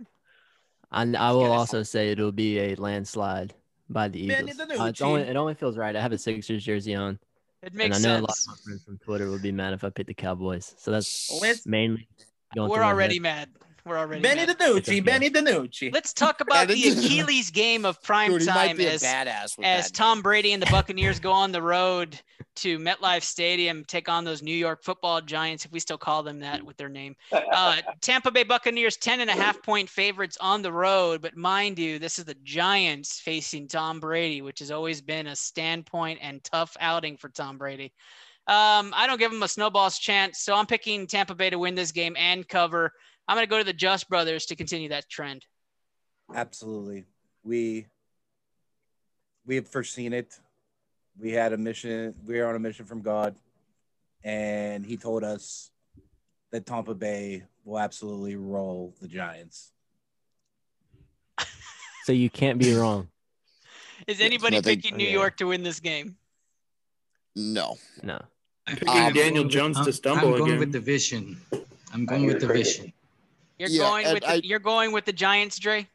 And 0.92 1.16
I 1.16 1.32
will 1.32 1.50
also 1.52 1.82
say 1.82 2.10
it'll 2.10 2.30
be 2.32 2.58
a 2.60 2.74
landslide 2.76 3.52
by 3.90 4.06
the 4.08 4.20
Eagles. 4.20 4.50
it's 4.50 4.58
a 4.60 4.80
Uh, 4.82 4.86
it's 4.86 5.02
only, 5.02 5.22
it 5.22 5.36
only 5.36 5.54
feels 5.54 5.76
right. 5.76 5.94
I 5.94 6.00
have 6.00 6.12
a 6.12 6.16
Sixers 6.18 6.64
jersey 6.64 6.94
on, 6.94 7.18
It 7.62 7.74
makes 7.74 7.96
and 7.96 8.06
I 8.06 8.08
know 8.08 8.20
a 8.20 8.22
lot 8.22 8.30
of 8.30 8.46
my 8.46 8.54
friends 8.64 8.84
from 8.84 8.98
Twitter 8.98 9.30
would 9.30 9.42
be 9.42 9.52
mad 9.52 9.72
if 9.72 9.82
I 9.84 9.90
picked 9.90 10.08
the 10.08 10.14
Cowboys. 10.14 10.74
So 10.78 10.90
that's 10.90 11.30
Let's 11.40 11.66
mainly 11.66 12.08
going 12.54 12.70
We're 12.70 12.84
already 12.84 13.18
mad. 13.18 13.48
We're 13.86 13.98
already 13.98 14.20
Benny 14.20 14.46
mad. 14.46 14.58
DiNucci, 14.58 14.78
okay. 14.78 15.00
Benny 15.00 15.30
DiNucci. 15.30 15.94
Let's 15.94 16.12
talk 16.12 16.40
about 16.40 16.66
the 16.66 16.88
Achilles 16.88 17.50
game 17.50 17.84
of 17.84 18.02
prime 18.02 18.32
Dude, 18.38 18.48
time 18.48 18.80
as 18.80 19.00
badass 19.00 19.56
as 19.62 19.86
that. 19.86 19.94
Tom 19.94 20.22
Brady 20.22 20.52
and 20.52 20.60
the 20.60 20.66
Buccaneers 20.72 21.20
go 21.20 21.30
on 21.30 21.52
the 21.52 21.62
road 21.62 22.20
to 22.56 22.80
MetLife 22.80 23.22
Stadium, 23.22 23.84
take 23.84 24.08
on 24.08 24.24
those 24.24 24.42
New 24.42 24.54
York 24.54 24.82
football 24.82 25.20
giants, 25.20 25.64
if 25.64 25.70
we 25.70 25.78
still 25.78 25.98
call 25.98 26.24
them 26.24 26.40
that 26.40 26.60
with 26.64 26.76
their 26.76 26.88
name. 26.88 27.14
Uh, 27.30 27.76
Tampa 28.00 28.32
Bay 28.32 28.42
Buccaneers, 28.42 28.96
10 28.96 29.20
and 29.20 29.30
a 29.30 29.34
half 29.34 29.62
point 29.62 29.88
favorites 29.88 30.36
on 30.40 30.62
the 30.62 30.72
road. 30.72 31.22
But 31.22 31.36
mind 31.36 31.78
you, 31.78 32.00
this 32.00 32.18
is 32.18 32.24
the 32.24 32.36
Giants 32.42 33.20
facing 33.20 33.68
Tom 33.68 34.00
Brady, 34.00 34.42
which 34.42 34.58
has 34.58 34.72
always 34.72 35.00
been 35.00 35.28
a 35.28 35.36
standpoint 35.36 36.18
and 36.20 36.42
tough 36.42 36.76
outing 36.80 37.16
for 37.16 37.28
Tom 37.28 37.56
Brady. 37.56 37.92
Um, 38.48 38.92
I 38.96 39.06
don't 39.06 39.18
give 39.18 39.32
him 39.32 39.42
a 39.42 39.48
snowball's 39.48 39.98
chance. 39.98 40.40
So 40.40 40.54
I'm 40.54 40.66
picking 40.66 41.06
Tampa 41.06 41.36
Bay 41.36 41.50
to 41.50 41.58
win 41.58 41.76
this 41.76 41.92
game 41.92 42.16
and 42.18 42.46
cover. 42.48 42.92
I'm 43.28 43.36
going 43.36 43.46
to 43.46 43.50
go 43.50 43.58
to 43.58 43.64
the 43.64 43.72
Just 43.72 44.08
Brothers 44.08 44.46
to 44.46 44.56
continue 44.56 44.88
that 44.90 45.08
trend. 45.08 45.44
Absolutely. 46.34 47.04
We 47.44 47.86
we 49.46 49.56
have 49.56 49.68
foreseen 49.68 50.12
it. 50.12 50.38
We 51.18 51.32
had 51.32 51.52
a 51.52 51.56
mission, 51.56 52.14
we 52.26 52.40
are 52.40 52.48
on 52.48 52.56
a 52.56 52.58
mission 52.58 52.84
from 52.84 53.00
God, 53.00 53.36
and 54.24 54.84
he 54.84 54.96
told 54.96 55.24
us 55.24 55.70
that 56.50 56.66
Tampa 56.66 56.94
Bay 56.94 57.44
will 57.64 57.78
absolutely 57.78 58.36
roll 58.36 58.94
the 59.00 59.08
Giants. 59.08 59.72
So 62.04 62.12
you 62.12 62.28
can't 62.30 62.58
be 62.58 62.74
wrong. 62.74 63.08
Is 64.06 64.20
anybody 64.20 64.56
nothing- 64.56 64.80
picking 64.80 64.96
New 64.96 65.06
yeah. 65.06 65.12
York 65.12 65.36
to 65.38 65.44
win 65.46 65.62
this 65.62 65.80
game? 65.80 66.16
No. 67.34 67.78
No. 68.02 68.20
Picking 68.66 68.88
Um, 68.88 69.12
Daniel 69.12 69.42
I'm- 69.44 69.50
Jones 69.50 69.78
I'm, 69.78 69.84
to 69.86 69.92
stumble 69.92 70.28
I'm 70.34 70.38
going 70.38 70.50
again. 70.50 70.58
with 70.60 70.72
the 70.72 70.80
vision. 70.80 71.40
I'm 71.92 72.04
going 72.04 72.26
with 72.26 72.40
the 72.40 72.46
cricket. 72.46 72.66
vision. 72.66 72.92
You're 73.58 73.68
Yeah, 73.68 73.78
going 73.88 74.04
and 74.06 74.14
with 74.14 74.22
the, 74.22 74.30
I- 74.30 74.40
you're 74.44 74.58
going 74.58 74.92
with 74.92 75.04
the 75.04 75.12
Giants, 75.12 75.58
Dre. 75.58 75.86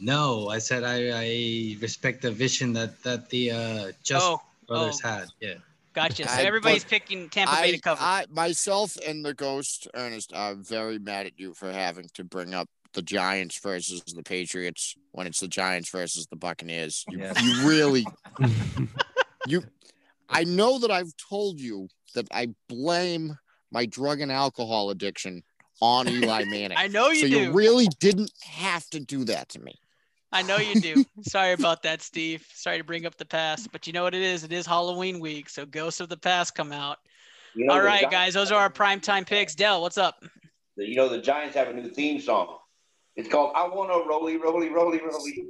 No, 0.00 0.48
I 0.48 0.58
said 0.58 0.82
I, 0.82 1.10
I 1.14 1.76
respect 1.80 2.22
the 2.22 2.32
vision 2.32 2.72
that 2.72 3.00
that 3.04 3.30
the 3.30 3.50
uh, 3.52 3.92
Just 4.02 4.26
oh, 4.26 4.42
Brothers 4.66 5.00
oh. 5.04 5.08
had. 5.08 5.28
Yeah. 5.40 5.54
gotcha. 5.92 6.26
So 6.28 6.40
everybody's 6.42 6.82
but 6.82 6.90
picking 6.90 7.28
Tampa 7.28 7.54
Bay 7.54 7.68
I, 7.68 7.70
to 7.72 7.80
cover. 7.80 8.02
I 8.02 8.26
myself 8.30 8.96
and 9.06 9.24
the 9.24 9.34
ghost 9.34 9.86
Ernest 9.94 10.32
are 10.34 10.54
very 10.54 10.98
mad 10.98 11.26
at 11.26 11.38
you 11.38 11.54
for 11.54 11.70
having 11.70 12.08
to 12.14 12.24
bring 12.24 12.52
up 12.52 12.68
the 12.94 13.02
Giants 13.02 13.58
versus 13.60 14.02
the 14.02 14.22
Patriots 14.24 14.96
when 15.12 15.26
it's 15.28 15.40
the 15.40 15.48
Giants 15.48 15.88
versus 15.90 16.26
the 16.26 16.36
Buccaneers. 16.36 17.04
You, 17.08 17.20
Yeah. 17.20 17.40
you 17.40 17.68
really 17.68 18.04
you 19.46 19.62
I 20.28 20.44
know 20.44 20.78
that 20.80 20.90
I've 20.90 21.12
told 21.16 21.60
you 21.60 21.88
that 22.14 22.26
I 22.32 22.48
blame 22.68 23.38
my 23.70 23.86
drug 23.86 24.20
and 24.20 24.32
alcohol 24.32 24.90
addiction 24.90 25.42
on 25.82 26.08
Eli 26.08 26.44
Manning. 26.44 26.78
I 26.78 26.86
know 26.86 27.08
you 27.08 27.20
so 27.22 27.28
do. 27.28 27.38
you 27.42 27.52
really 27.52 27.88
didn't 28.00 28.32
have 28.42 28.88
to 28.90 29.00
do 29.00 29.24
that 29.24 29.50
to 29.50 29.58
me. 29.60 29.74
I 30.30 30.40
know 30.42 30.56
you 30.56 30.80
do. 30.80 31.04
Sorry 31.22 31.52
about 31.52 31.82
that, 31.82 32.00
Steve. 32.00 32.46
Sorry 32.54 32.78
to 32.78 32.84
bring 32.84 33.04
up 33.04 33.16
the 33.18 33.26
past, 33.26 33.70
but 33.72 33.86
you 33.86 33.92
know 33.92 34.02
what 34.04 34.14
it 34.14 34.22
is? 34.22 34.44
It 34.44 34.52
is 34.52 34.64
Halloween 34.64 35.20
week, 35.20 35.50
so 35.50 35.66
ghosts 35.66 36.00
of 36.00 36.08
the 36.08 36.16
past 36.16 36.54
come 36.54 36.72
out. 36.72 36.98
You 37.54 37.66
know, 37.66 37.74
All 37.74 37.80
the 37.80 37.84
right, 37.84 38.00
Giants- 38.02 38.14
guys, 38.14 38.34
those 38.34 38.50
are 38.50 38.58
our 38.60 38.70
primetime 38.70 39.26
picks. 39.26 39.54
Dell, 39.54 39.82
what's 39.82 39.98
up? 39.98 40.22
You 40.78 40.94
know, 40.96 41.08
the 41.10 41.18
Giants 41.20 41.54
have 41.56 41.68
a 41.68 41.72
new 41.74 41.90
theme 41.90 42.18
song. 42.18 42.56
It's 43.14 43.28
called 43.28 43.52
"I 43.54 43.68
Want 43.68 43.90
to 43.92 44.08
Rolly 44.08 44.38
Rolly 44.38 44.70
Rolly 44.70 45.00
Rolly." 45.04 45.44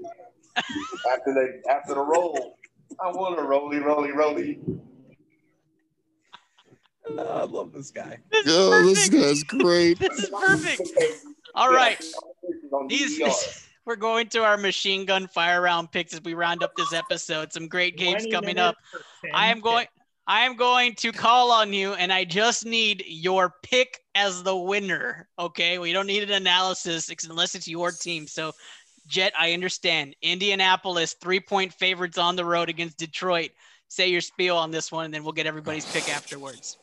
after 0.56 1.32
the 1.32 1.62
after 1.70 1.94
the 1.94 2.00
roll, 2.00 2.56
I 3.00 3.06
want 3.12 3.36
to 3.38 3.44
Rolly 3.44 3.78
Rolly 3.78 4.10
Rolly. 4.10 4.58
I 7.08 7.44
love 7.44 7.72
this 7.72 7.90
guy. 7.90 8.18
This 8.30 8.46
is 8.46 8.52
Oh, 8.54 8.86
this 8.86 9.08
guy's 9.08 9.42
great. 9.62 9.98
This 9.98 10.18
is 10.18 10.30
perfect. 10.30 10.82
All 11.54 11.72
right. 11.72 12.02
These 12.88 13.20
DVR. 13.20 13.68
we're 13.84 13.96
going 13.96 14.28
to 14.28 14.44
our 14.44 14.56
machine 14.56 15.04
gun 15.04 15.26
fire 15.26 15.60
round 15.60 15.90
picks 15.90 16.14
as 16.14 16.22
we 16.22 16.34
round 16.34 16.62
up 16.62 16.74
this 16.76 16.92
episode. 16.92 17.52
Some 17.52 17.66
great 17.66 17.96
games 17.96 18.26
coming 18.30 18.58
up. 18.58 18.76
I 19.34 19.48
am 19.48 19.60
going 19.60 19.86
I 20.26 20.42
am 20.42 20.54
going 20.54 20.94
to 20.96 21.10
call 21.10 21.50
on 21.50 21.72
you 21.72 21.94
and 21.94 22.12
I 22.12 22.24
just 22.24 22.64
need 22.64 23.02
your 23.06 23.54
pick 23.64 24.00
as 24.14 24.42
the 24.44 24.56
winner. 24.56 25.28
Okay? 25.38 25.78
We 25.78 25.92
don't 25.92 26.06
need 26.06 26.22
an 26.22 26.30
analysis 26.30 27.10
unless 27.28 27.54
it's 27.54 27.66
your 27.66 27.90
team. 27.90 28.26
So 28.26 28.52
Jet, 29.08 29.32
I 29.38 29.52
understand. 29.52 30.14
Indianapolis, 30.22 31.16
three 31.20 31.40
point 31.40 31.72
favorites 31.72 32.18
on 32.18 32.36
the 32.36 32.44
road 32.44 32.68
against 32.68 32.98
Detroit. 32.98 33.50
Say 33.88 34.08
your 34.08 34.20
spiel 34.20 34.56
on 34.56 34.70
this 34.70 34.90
one, 34.90 35.06
and 35.06 35.12
then 35.12 35.22
we'll 35.22 35.32
get 35.32 35.46
everybody's 35.46 35.84
pick 35.92 36.08
afterwards. 36.08 36.78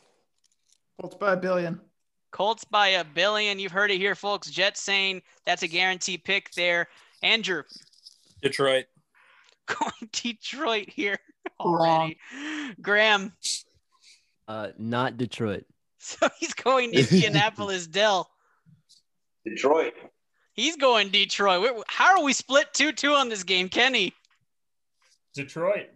Colts 1.00 1.16
by 1.16 1.32
a 1.32 1.36
billion. 1.36 1.80
Colts 2.30 2.64
by 2.64 2.88
a 2.88 3.04
billion. 3.04 3.58
You've 3.58 3.72
heard 3.72 3.90
it 3.90 3.98
here, 3.98 4.14
folks. 4.14 4.50
Jets 4.50 4.80
saying 4.80 5.22
that's 5.46 5.62
a 5.62 5.68
guarantee 5.68 6.18
pick 6.18 6.50
there. 6.52 6.88
Andrew, 7.22 7.62
Detroit. 8.42 8.84
going 9.66 10.10
Detroit 10.12 10.90
here 10.90 11.16
already. 11.58 12.18
Graham, 12.80 13.32
Uh, 14.46 14.68
not 14.78 15.16
Detroit. 15.16 15.64
so 15.98 16.28
he's 16.38 16.54
going 16.54 16.92
Indianapolis. 16.94 17.86
Dell, 17.86 18.30
Detroit. 19.44 19.94
He's 20.52 20.76
going 20.76 21.08
Detroit. 21.08 21.84
How 21.88 22.18
are 22.18 22.24
we 22.24 22.32
split 22.32 22.72
2 22.74 22.92
2 22.92 23.12
on 23.14 23.28
this 23.28 23.42
game, 23.42 23.68
Kenny? 23.68 24.12
Detroit. 25.34 25.88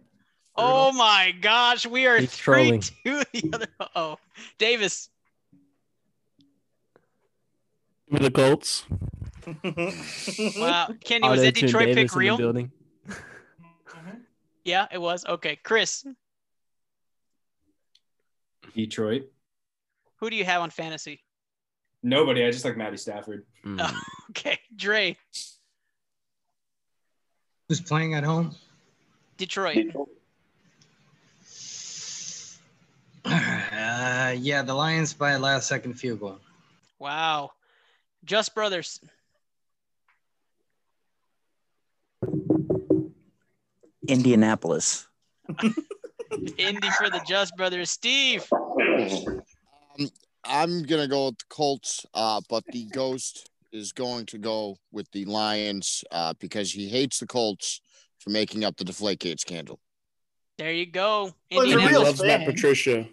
Oh 0.57 0.91
my 0.93 1.33
gosh, 1.41 1.85
we 1.85 2.05
are 2.07 2.17
He's 2.17 2.31
3 2.33 2.53
trolling. 2.53 2.81
2 2.81 3.23
the 3.33 3.49
other. 3.53 3.67
Oh, 3.95 4.17
Davis. 4.57 5.09
Give 8.09 8.21
me 8.21 8.27
the 8.27 8.31
Colts. 8.31 8.85
Wow. 10.57 10.89
Kenny, 11.03 11.29
was 11.29 11.41
that 11.41 11.53
Detroit 11.53 11.85
Davis 11.87 12.11
pick 12.11 12.15
real? 12.15 12.35
building. 12.37 12.71
Yeah, 14.63 14.87
it 14.91 14.97
was. 14.99 15.23
Okay. 15.25 15.57
Chris, 15.63 16.03
Detroit. 18.75 19.23
who 20.15 20.31
do 20.31 20.35
you 20.35 20.43
have 20.45 20.61
on 20.63 20.71
fantasy? 20.71 21.21
Nobody. 22.01 22.43
I 22.43 22.49
just 22.49 22.65
like 22.65 22.75
Matty 22.77 22.97
Stafford. 22.97 23.45
Mm. 23.65 23.93
Okay. 24.31 24.59
Dre, 24.75 25.15
Who's 27.69 27.79
playing 27.79 28.15
at 28.15 28.23
home? 28.23 28.53
Detroit. 29.37 29.87
Uh, 33.25 34.35
yeah, 34.37 34.61
the 34.61 34.73
Lions 34.73 35.13
by 35.13 35.31
a 35.31 35.39
last 35.39 35.67
second 35.67 35.93
field 35.93 36.19
goal. 36.19 36.39
Wow. 36.99 37.51
Just 38.23 38.53
Brothers. 38.55 38.99
Indianapolis. 44.07 45.07
Indy 46.57 46.89
for 46.97 47.09
the 47.09 47.21
Just 47.27 47.55
Brothers. 47.55 47.89
Steve. 47.89 48.45
Um, 48.51 50.09
I'm 50.43 50.83
gonna 50.83 51.07
go 51.07 51.27
with 51.27 51.39
the 51.39 51.45
Colts, 51.49 52.05
uh, 52.13 52.41
but 52.49 52.63
the 52.71 52.85
ghost 52.93 53.49
is 53.71 53.91
going 53.91 54.25
to 54.27 54.37
go 54.37 54.77
with 54.91 55.09
the 55.11 55.25
Lions 55.25 56.03
uh, 56.11 56.33
because 56.39 56.71
he 56.71 56.87
hates 56.87 57.19
the 57.19 57.27
Colts 57.27 57.81
for 58.19 58.29
making 58.29 58.63
up 58.63 58.77
the 58.77 58.85
Deflategate 58.85 59.39
scandal. 59.39 59.79
There 60.57 60.71
you 60.71 60.85
go. 60.85 61.33
Well, 61.51 61.63
it's 61.63 61.73
Indianapolis. 61.73 62.19
loves 62.19 62.23
Matt. 62.23 62.45
Patricia. 62.45 63.07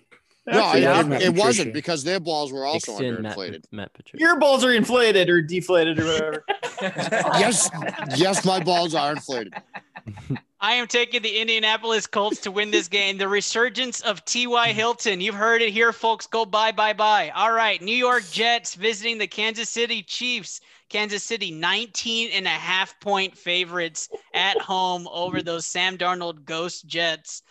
No, 0.47 0.61
Actually, 0.61 0.83
it, 0.83 0.87
I 0.89 1.17
it- 1.17 1.23
it 1.23 1.35
wasn't 1.35 1.73
because 1.73 2.03
their 2.03 2.19
balls 2.19 2.53
were 2.53 2.65
also 2.65 2.93
Extend 2.93 3.21
Matt, 3.21 3.37
underinflated. 3.37 3.65
Matt 3.71 3.93
Patricia. 3.93 4.21
Your 4.21 4.39
balls 4.41 4.65
are 4.65 4.73
inflated 4.73 5.31
or 5.31 5.41
deflated 5.41 6.01
or 6.01 6.05
whatever. 6.07 6.45
yes, 6.83 7.71
yes, 8.17 8.45
my 8.45 8.59
balls 8.63 8.95
are 8.95 9.13
inflated. 9.13 9.55
I 10.61 10.75
am 10.75 10.87
taking 10.89 11.23
the 11.23 11.41
Indianapolis 11.41 12.07
Colts 12.07 12.41
to 12.41 12.51
win 12.51 12.71
this 12.71 12.89
game. 12.89 13.19
The 13.19 13.29
resurgence 13.29 14.01
of 14.03 14.25
T.Y. 14.25 14.73
Hilton. 14.73 15.21
You've 15.21 15.35
heard 15.35 15.61
it 15.63 15.73
here, 15.73 15.93
folks. 15.93 16.27
Go 16.27 16.45
bye, 16.45 16.73
bye, 16.73 16.93
bye. 16.93 17.31
All 17.35 17.53
right. 17.53 17.81
New 17.83 17.95
York 17.97 18.25
Jets 18.31 18.75
visiting 18.75 19.19
the 19.19 19.27
Kansas 19.27 19.69
City 19.69 20.03
Chiefs. 20.03 20.61
Kansas 20.89 21.23
City 21.25 21.51
19 21.51 22.31
and 22.33 22.47
a 22.47 22.51
half 22.51 22.99
point 23.01 23.37
favorites 23.37 24.09
at 24.35 24.59
home 24.59 25.09
over 25.11 25.41
those 25.43 25.67
Sam 25.67 25.97
Darnold 25.99 26.45
ghost 26.45 26.87
Jets. 26.87 27.43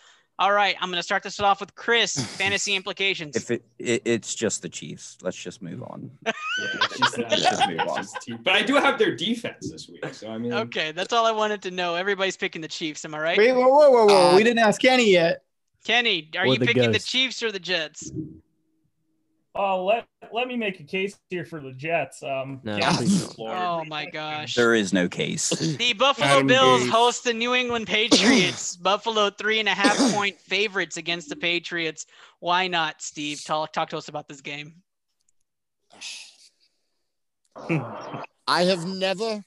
All 0.42 0.52
right. 0.52 0.74
I'm 0.80 0.88
going 0.88 0.98
to 0.98 1.04
start 1.04 1.22
this 1.22 1.38
off 1.38 1.60
with 1.60 1.72
Chris. 1.76 2.16
Fantasy 2.36 2.74
implications. 2.74 3.36
If 3.36 3.52
it, 3.52 3.64
it 3.78 4.02
it's 4.04 4.34
just 4.34 4.60
the 4.60 4.68
Chiefs, 4.68 5.16
let's 5.22 5.36
just 5.36 5.62
move 5.62 5.84
on. 5.84 6.10
Yeah, 6.58 6.86
just, 6.98 7.18
Let's 7.18 7.42
just 7.42 7.68
move 7.68 7.80
on. 7.80 8.04
But 8.42 8.54
I 8.54 8.62
do 8.62 8.74
have 8.74 8.98
their 8.98 9.14
defense 9.16 9.70
this 9.70 9.88
week. 9.88 10.04
So 10.12 10.28
I 10.30 10.38
mean, 10.38 10.52
Okay. 10.52 10.90
That's 10.92 11.12
all 11.12 11.24
I 11.26 11.30
wanted 11.30 11.62
to 11.62 11.70
know. 11.70 11.94
Everybody's 11.94 12.36
picking 12.36 12.60
the 12.60 12.68
Chiefs. 12.68 13.04
Am 13.04 13.14
I 13.14 13.20
right? 13.20 13.38
Wait, 13.38 13.52
whoa, 13.52 13.68
whoa, 13.68 13.90
whoa, 13.90 14.06
whoa. 14.06 14.30
Uh, 14.32 14.36
we 14.36 14.42
didn't 14.42 14.58
ask 14.58 14.80
Kenny 14.80 15.10
yet. 15.10 15.44
Kenny, 15.84 16.28
are 16.36 16.42
Or 16.44 16.48
you 16.48 16.58
the 16.58 16.66
picking 16.66 16.90
the 16.90 16.98
Chiefs 16.98 17.42
or 17.42 17.52
the 17.52 17.58
Jets? 17.60 18.10
Oh, 19.54 19.84
let 19.84 20.06
let 20.32 20.48
me 20.48 20.56
make 20.56 20.80
a 20.80 20.82
case 20.82 21.18
here 21.28 21.44
for 21.44 21.60
the 21.60 21.72
Jets. 21.72 22.22
Um, 22.22 22.60
No, 22.64 22.78
Oh, 23.38 23.84
my 23.86 24.06
gosh. 24.06 24.54
There 24.54 24.74
is 24.74 24.94
no 24.94 25.08
case. 25.08 25.50
The 25.76 25.92
Buffalo 25.92 26.26
Adam 26.26 26.46
Bills 26.46 26.84
Gase. 26.84 26.88
host 26.88 27.24
the 27.24 27.34
New 27.34 27.54
England 27.54 27.86
Patriots. 27.86 28.76
Buffalo 28.82 29.28
three 29.28 29.60
and 29.60 29.68
a 29.68 29.72
half 29.74 29.96
point 30.14 30.38
favorites 30.40 30.96
against 30.96 31.28
the 31.28 31.36
Patriots. 31.36 32.06
Why 32.40 32.68
not, 32.68 33.02
Steve? 33.02 33.44
Talk 33.44 33.72
talk 33.72 33.90
to 33.90 33.98
us 33.98 34.08
about 34.08 34.26
this 34.26 34.40
game. 34.40 34.76
I 38.46 38.62
have 38.64 38.86
never 38.86 39.44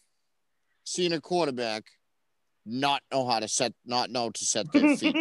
seen 0.84 1.14
a 1.14 1.22
quarterback 1.22 1.84
not 2.66 3.02
know 3.12 3.28
how 3.28 3.40
to 3.40 3.48
set, 3.48 3.74
not 3.86 4.10
know 4.10 4.30
to 4.30 4.46
set 4.46 4.72
their 4.72 4.96
feet 4.98 5.16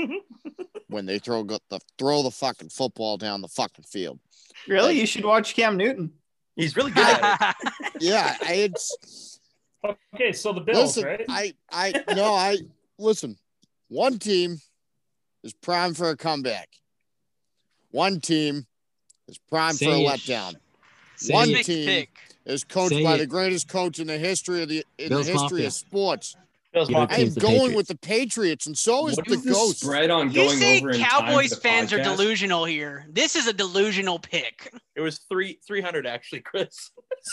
when 0.95 1.07
they 1.07 1.19
throw 1.19 1.43
the 1.43 1.81
throw 1.99 2.23
the 2.23 2.31
fucking 2.31 2.69
football 2.69 3.17
down 3.17 3.41
the 3.43 3.49
fucking 3.49 3.85
field. 3.85 4.21
Really? 4.69 4.99
You 5.01 5.07
should 5.07 5.25
watch 5.25 5.55
Cam 5.57 5.77
Newton. 5.77 6.13
He's 6.55 6.77
really 6.77 6.93
good 6.93 7.05
at 7.05 7.57
it. 7.61 7.93
Yeah, 8.01 8.37
it's 8.43 9.41
okay, 10.15 10.33
so 10.33 10.53
the 10.53 10.61
Bills, 10.61 10.97
listen. 10.97 11.05
right? 11.05 11.27
I 11.29 11.53
I 11.71 12.05
no, 12.15 12.33
I 12.33 12.59
listen. 12.99 13.37
One 13.89 14.19
team 14.21 14.59
is 15.43 15.53
prime 15.53 15.95
for 15.95 16.11
a 16.11 16.17
comeback. 16.17 16.69
One 17.91 18.21
team 18.21 18.67
is 19.29 19.39
prime 19.51 19.75
for 19.75 19.87
a 19.87 20.01
it. 20.01 20.07
letdown. 20.09 20.55
Say 21.17 21.35
One 21.35 21.51
it. 21.51 21.67
Team 21.67 21.87
pick. 21.87 22.11
is 22.47 22.63
coached 22.63 22.91
Say 22.95 23.03
by 23.03 23.15
it. 23.17 23.19
the 23.19 23.27
greatest 23.27 23.69
coach 23.69 23.99
in 23.99 24.07
the 24.07 24.19
history 24.19 24.63
of 24.63 24.69
the 24.69 24.85
in 24.99 25.09
Bills 25.09 25.27
the 25.27 25.33
history 25.33 25.49
Mafia. 25.63 25.67
of 25.67 25.73
sports. 25.73 26.37
Bills 26.75 26.91
Either 26.91 26.99
Mafia. 26.99 27.17
I 27.17 27.21
am 27.21 27.25
team's 27.27 27.35
the 27.37 27.41
going 27.41 27.75
with 27.75 27.87
the 27.87 27.97
Patriots, 27.97 28.67
and 28.67 28.77
so 28.77 29.09
is 29.09 29.17
what 29.17 29.27
the 29.27 29.35
is 29.35 29.45
the 29.45 29.51
Ghost. 29.53 29.81
spread 29.81 30.11
on 30.11 30.29
You 30.29 30.35
going 30.35 30.59
say 30.59 30.79
over 30.79 30.91
in 30.91 31.01
time 31.01 31.09
Cowboys 31.09 31.57
fans 31.59 31.93
are 31.93 32.03
delusional 32.03 32.65
here. 32.65 33.07
This 33.09 33.37
is 33.37 33.47
a 33.47 33.53
delusional 33.53 34.19
pick. 34.19 34.73
It 34.97 35.01
was 35.01 35.21
three 35.31 35.61
three 35.67 35.81
hundred 35.81 36.07
actually, 36.07 36.41
Chris. 36.41 36.91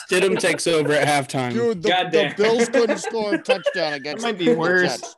Stidham 0.08 0.40
takes 0.40 0.68
over 0.68 0.94
at 0.94 1.08
halftime. 1.08 1.54
Dude, 1.54 1.82
the, 1.84 1.90
the 1.90 2.34
Bills 2.38 2.70
couldn't 2.74 3.00
score 3.00 3.34
a 3.34 3.42
touchdown 3.42 3.94
against 3.94 4.24
might 4.24 4.38
be 4.38 4.46
the 4.46 4.56
worse. 4.56 5.02
Jets. 5.02 5.16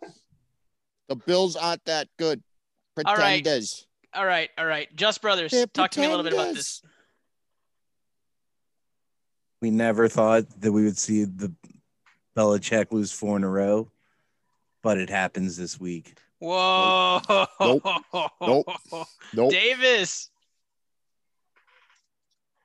The 1.10 1.16
Bills 1.18 1.56
aren't 1.56 1.84
that 1.86 2.08
good. 2.18 2.42
All 3.06 3.16
right. 3.16 3.44
Pretenders. 3.44 3.86
All 4.16 4.26
right, 4.26 4.50
all 4.58 4.66
right. 4.66 4.96
Just 4.96 5.22
brothers, 5.22 5.52
They're 5.52 5.66
talk 5.66 5.92
to 5.92 6.00
me 6.00 6.06
a 6.06 6.10
little 6.10 6.24
bit 6.24 6.34
about 6.34 6.54
this. 6.54 6.82
We 9.60 9.72
never 9.72 10.08
thought 10.08 10.46
that 10.62 10.72
we 10.72 10.84
would 10.84 10.98
see 10.98 11.24
the 11.24 11.52
Belichick 12.36 12.92
lose 12.92 13.12
four 13.12 13.38
in 13.38 13.44
a 13.44 13.50
row, 13.50 13.90
but 14.84 15.00
it 15.00 15.10
happens 15.10 15.58
this 15.58 15.80
week. 15.80 16.14
Whoa. 16.38 17.22
Nope. 17.60 17.84
Nope. 18.42 18.68
Nope. 19.34 19.52
Davis. 19.52 20.30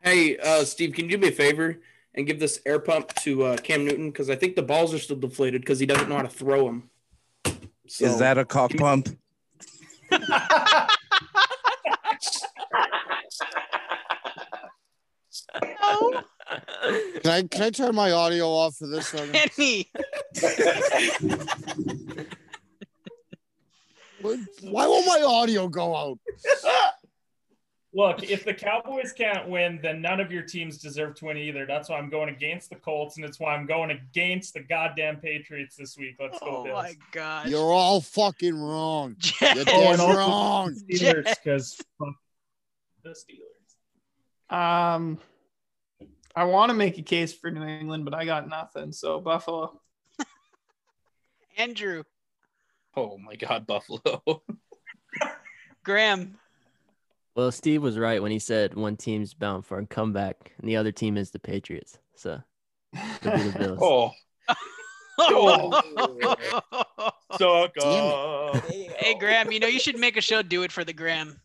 Hey, 0.00 0.36
uh, 0.36 0.64
Steve, 0.64 0.92
can 0.92 1.06
you 1.06 1.12
do 1.12 1.18
me 1.18 1.28
a 1.28 1.32
favor 1.32 1.80
and 2.14 2.26
give 2.26 2.40
this 2.40 2.60
air 2.66 2.80
pump 2.80 3.14
to 3.22 3.44
uh, 3.44 3.56
Cam 3.56 3.84
Newton 3.84 4.10
because 4.10 4.28
I 4.28 4.36
think 4.36 4.56
the 4.56 4.62
balls 4.62 4.92
are 4.92 4.98
still 4.98 5.16
deflated 5.16 5.62
because 5.62 5.78
he 5.78 5.86
doesn't 5.86 6.08
know 6.08 6.16
how 6.16 6.22
to 6.22 6.28
throw 6.28 6.66
them. 6.66 6.90
So, 7.86 8.04
Is 8.04 8.18
that 8.18 8.36
a 8.36 8.44
cock 8.44 8.72
pump? 8.76 9.16
No. 15.62 16.22
Can 17.22 17.30
I 17.30 17.42
can 17.42 17.62
I 17.62 17.70
turn 17.70 17.94
my 17.94 18.10
audio 18.12 18.46
off 18.48 18.76
for 18.76 18.86
this 18.86 19.12
one? 19.12 19.30
Kenny. 19.32 19.90
Why 24.20 24.86
won't 24.86 25.06
my 25.06 25.22
audio 25.26 25.68
go 25.68 25.94
out? 25.96 26.18
Look, 27.94 28.22
if 28.22 28.44
the 28.44 28.52
Cowboys 28.54 29.12
can't 29.12 29.48
win, 29.48 29.80
then 29.82 30.02
none 30.02 30.20
of 30.20 30.30
your 30.30 30.42
teams 30.42 30.78
deserve 30.78 31.14
to 31.16 31.24
win 31.26 31.36
either. 31.38 31.66
That's 31.66 31.88
why 31.88 31.96
I'm 31.98 32.10
going 32.10 32.28
against 32.28 32.68
the 32.70 32.76
Colts, 32.76 33.16
and 33.16 33.24
it's 33.24 33.40
why 33.40 33.54
I'm 33.54 33.66
going 33.66 33.90
against 33.90 34.54
the 34.54 34.60
goddamn 34.60 35.16
Patriots 35.16 35.74
this 35.76 35.96
week. 35.96 36.16
Let's 36.20 36.38
go, 36.38 36.46
Oh 36.58 36.64
Bills. 36.64 36.82
my 36.82 36.94
god. 37.12 37.48
You're 37.48 37.72
all 37.72 38.00
fucking 38.00 38.54
wrong. 38.60 39.16
You're 39.40 39.54
Jets. 39.54 39.64
dead 39.64 39.68
and 39.92 40.00
also- 40.00 40.16
wrong. 40.16 40.74
Steelers, 40.74 41.34
because 41.42 41.80
the 43.02 43.10
Steelers. 43.10 43.57
Um, 44.50 45.18
I 46.34 46.44
want 46.44 46.70
to 46.70 46.74
make 46.74 46.98
a 46.98 47.02
case 47.02 47.34
for 47.34 47.50
New 47.50 47.64
England, 47.64 48.04
but 48.04 48.14
I 48.14 48.24
got 48.24 48.48
nothing. 48.48 48.92
So 48.92 49.20
Buffalo. 49.20 49.80
Andrew. 51.58 52.04
Oh 52.96 53.18
my 53.18 53.36
God, 53.36 53.66
Buffalo. 53.66 54.22
Graham. 55.84 56.38
Well, 57.34 57.52
Steve 57.52 57.82
was 57.82 57.98
right 57.98 58.22
when 58.22 58.32
he 58.32 58.38
said 58.38 58.74
one 58.74 58.96
team's 58.96 59.34
bound 59.34 59.64
for 59.64 59.78
a 59.78 59.86
comeback 59.86 60.52
and 60.58 60.68
the 60.68 60.76
other 60.76 60.92
team 60.92 61.16
is 61.16 61.30
the 61.30 61.38
Patriots. 61.38 61.98
So 62.16 62.40
it'll 63.24 63.38
the 63.38 63.58
Bills. 63.58 63.78
oh, 63.80 64.10
suck 67.38 67.72
up. 67.82 68.64
hey, 68.70 69.14
Graham, 69.18 69.52
you 69.52 69.60
know, 69.60 69.66
you 69.66 69.78
should 69.78 69.98
make 69.98 70.16
a 70.16 70.20
show, 70.20 70.42
do 70.42 70.62
it 70.62 70.72
for 70.72 70.84
the 70.84 70.92
Graham. 70.92 71.40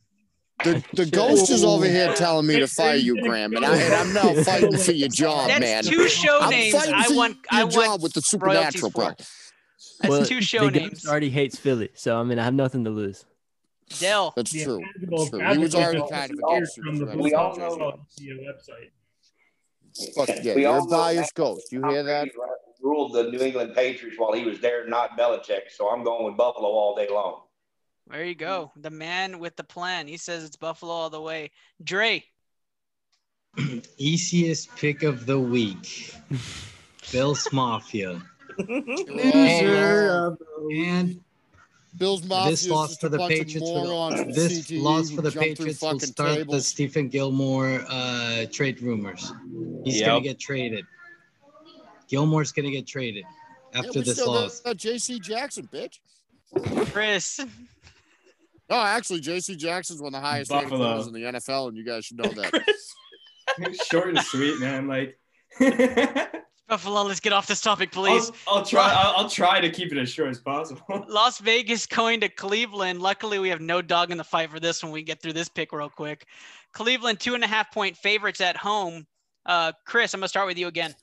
The, 0.64 0.84
the 0.94 1.06
ghost 1.06 1.50
is 1.50 1.64
over 1.64 1.86
here 1.86 2.14
telling 2.14 2.46
me 2.48 2.60
to 2.60 2.68
fire 2.68 2.96
you, 2.96 3.22
Graham, 3.22 3.54
and, 3.56 3.66
I, 3.66 3.76
and 3.78 3.94
I'm 3.94 4.14
now 4.14 4.34
fighting 4.44 4.78
for 4.78 4.92
your 4.92 5.10
job, 5.10 5.48
That's 5.50 5.60
man. 5.60 5.84
two 5.84 6.08
show 6.08 6.40
I'm 6.42 6.50
names. 6.50 6.74
fighting 6.76 6.94
I 6.94 7.04
for 7.06 7.16
want, 7.16 7.38
your 7.52 7.62
I 7.62 7.66
job 7.68 7.88
want 7.90 8.02
with 8.04 8.14
the 8.14 8.22
supernatural, 8.22 8.92
bro. 8.92 9.10
for. 9.10 9.16
That's 9.18 10.10
Well, 10.10 10.26
two 10.26 10.42
show 10.42 10.70
the 10.70 10.80
names. 10.80 11.06
Already 11.08 11.30
hates 11.30 11.58
Philly, 11.58 11.90
so 11.94 12.18
I 12.20 12.24
mean 12.24 12.40
I 12.40 12.44
have 12.44 12.54
nothing 12.54 12.84
to 12.86 12.90
lose. 12.90 13.26
Dell. 14.00 14.34
That's 14.36 14.52
The 14.52 14.64
true. 14.64 14.80
That's 15.10 15.30
true. 15.30 15.40
He 15.52 15.58
was 15.60 15.76
already 15.76 16.02
kind 16.10 16.32
of 16.32 16.38
the 16.38 16.46
against 16.48 16.76
from. 16.80 17.18
We 17.20 17.34
all 17.34 17.56
know- 17.58 17.70
Philadelphia 18.18 18.36
website. 18.36 18.90
Fuck 20.16 20.30
yeah, 20.44 20.56
We 20.56 20.62
you're 20.64 20.78
a 20.78 20.84
biased 20.86 21.20
Matt 21.20 21.34
ghost. 21.36 21.72
You 21.72 21.88
hear 21.88 22.02
that? 22.04 22.30
Ruled 22.82 23.14
the 23.14 23.24
New 23.30 23.40
England 23.40 23.76
Patriots 23.76 24.18
while 24.20 24.34
he 24.34 24.44
was 24.44 24.60
there, 24.60 24.88
not 24.88 25.18
Belichick. 25.18 25.70
So 25.70 25.90
I'm 25.90 26.04
going 26.04 26.26
with 26.26 26.36
Buffalo 26.36 26.68
all 26.68 26.96
day 26.96 27.08
long. 27.10 27.42
There 28.14 28.26
you 28.26 28.36
go. 28.36 28.72
The 28.76 28.92
man 28.92 29.40
with 29.40 29.56
the 29.56 29.64
plan. 29.64 30.08
He 30.08 30.18
says 30.18 30.44
it's 30.44 30.56
Buffalo 30.56 30.92
all 30.92 31.10
the 31.10 31.20
way. 31.20 31.50
Dre. 31.84 32.24
Easiest 33.98 34.70
pick 34.76 35.02
of 35.02 35.26
the 35.26 35.40
week. 35.40 36.14
Bills 37.12 37.52
Mafia. 37.52 38.22
Loser 38.70 40.38
and 40.76 41.20
Bill's 41.98 42.24
Mafia 42.24 42.52
this 42.52 42.70
loss 42.70 42.98
for 43.00 43.10
the 43.10 43.18
Patriots. 43.18 43.56
morons 43.62 44.14
For 44.20 44.24
from 44.26 44.32
the, 44.32 44.40
this 44.40 44.70
loss 44.70 45.10
for 45.10 45.24
the 45.24 45.32
jump 45.32 45.34
through 45.34 45.48
Patriots 45.56 45.82
will 45.82 45.90
fucking 45.94 46.08
start 46.10 46.48
the. 46.48 46.58
Stephon 46.58 47.10
Gilmore 47.10 47.84
uh, 47.90 48.46
trade 48.52 48.80
rumors. 48.84 49.34
He's 49.84 50.00
Yep. 50.02 50.06
gonna 50.06 50.22
get 50.22 50.40
traded. 50.40 50.86
Gilmore's 52.08 52.52
gonna 52.52 52.70
get 52.70 52.86
traded 52.86 53.26
Yeah, 53.74 53.80
after 53.80 53.94
we 54.00 54.02
this 54.06 54.18
still 54.20 54.34
loss. 54.34 54.60
got 54.60 54.78
J.C. 54.78 55.20
Jackson, 55.20 55.68
bitch. 55.74 55.98
Chris. 56.92 57.40
No, 58.70 58.78
actually, 58.78 59.20
J.C. 59.20 59.56
Jackson's 59.56 60.02
one 60.02 60.14
of 60.16 60.22
the 60.22 60.26
highest 60.28 60.52
rated 60.52 60.70
players 60.70 61.08
in 61.08 61.14
the 61.14 61.20
NFL, 61.20 61.68
and 61.68 61.78
you 61.78 61.84
guys 61.84 62.06
should 62.06 62.18
know 62.18 62.30
that. 62.30 62.64
Short 63.90 64.10
and 64.10 64.20
sweet, 64.20 64.60
man. 64.60 64.88
Like 64.88 65.20
Buffalo, 66.70 67.04
let's 67.04 67.20
get 67.20 67.34
off 67.34 67.46
this 67.46 67.62
topic, 67.62 67.92
please. 67.92 68.32
I'll, 68.48 68.60
I'll 68.60 68.66
try. 68.66 68.92
I'll, 68.94 69.24
I'll 69.24 69.30
try 69.30 69.60
to 69.60 69.70
keep 69.70 69.92
it 69.92 69.98
as 69.98 70.10
short 70.10 70.30
as 70.30 70.40
possible. 70.40 71.06
Las 71.08 71.40
Vegas 71.40 71.86
going 71.86 72.22
to 72.22 72.30
Cleveland. 72.30 73.02
Luckily, 73.02 73.38
we 73.38 73.50
have 73.50 73.62
no 73.62 73.82
dog 73.82 74.12
in 74.12 74.18
the 74.18 74.24
fight 74.24 74.50
for 74.50 74.60
this 74.60 74.82
one. 74.82 74.92
We 74.92 75.04
get 75.04 75.22
through 75.22 75.34
this 75.34 75.50
pick 75.50 75.72
real 75.72 75.90
quick. 75.90 76.26
Cleveland, 76.72 77.20
two 77.20 77.36
and 77.36 77.44
a 77.44 77.48
half 77.48 77.72
point 77.72 77.98
favorites 77.98 78.42
at 78.42 78.56
home. 78.56 79.06
Uh, 79.46 79.74
Chris, 79.86 80.14
I'm 80.14 80.22
going 80.22 80.26
to 80.26 80.30
start 80.30 80.48
with 80.48 80.58
you 80.58 80.68
again. 80.68 80.96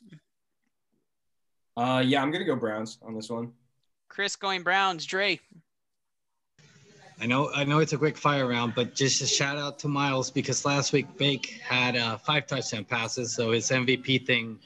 Uh, 1.77 2.03
yeah, 2.05 2.23
I'm 2.23 2.31
gonna 2.31 2.45
go 2.45 2.57
Browns 2.57 2.99
on 3.03 3.15
this 3.15 3.31
one. 3.31 3.53
Chris 4.09 4.37
going 4.37 4.63
Browns. 4.63 5.07
Dre. 5.07 5.41
I 7.21 7.27
know, 7.27 7.51
I 7.55 7.65
know 7.65 7.81
it's 7.81 7.93
a 7.93 7.99
quick 7.99 8.17
fire 8.17 8.47
round, 8.47 8.75
but 8.75 8.95
just 8.95 9.21
a 9.21 9.27
shout 9.27 9.59
out 9.59 9.79
to 9.81 9.89
Miles 9.89 10.31
because 10.31 10.65
last 10.65 10.93
week 10.93 11.07
Bake 11.19 11.61
had 11.63 11.97
uh, 11.97 12.17
five 12.17 12.47
touchdown 12.47 12.85
passes, 12.85 13.35
so 13.35 13.53
his 13.53 13.69
MVP 13.71 14.27
thing 14.27 14.59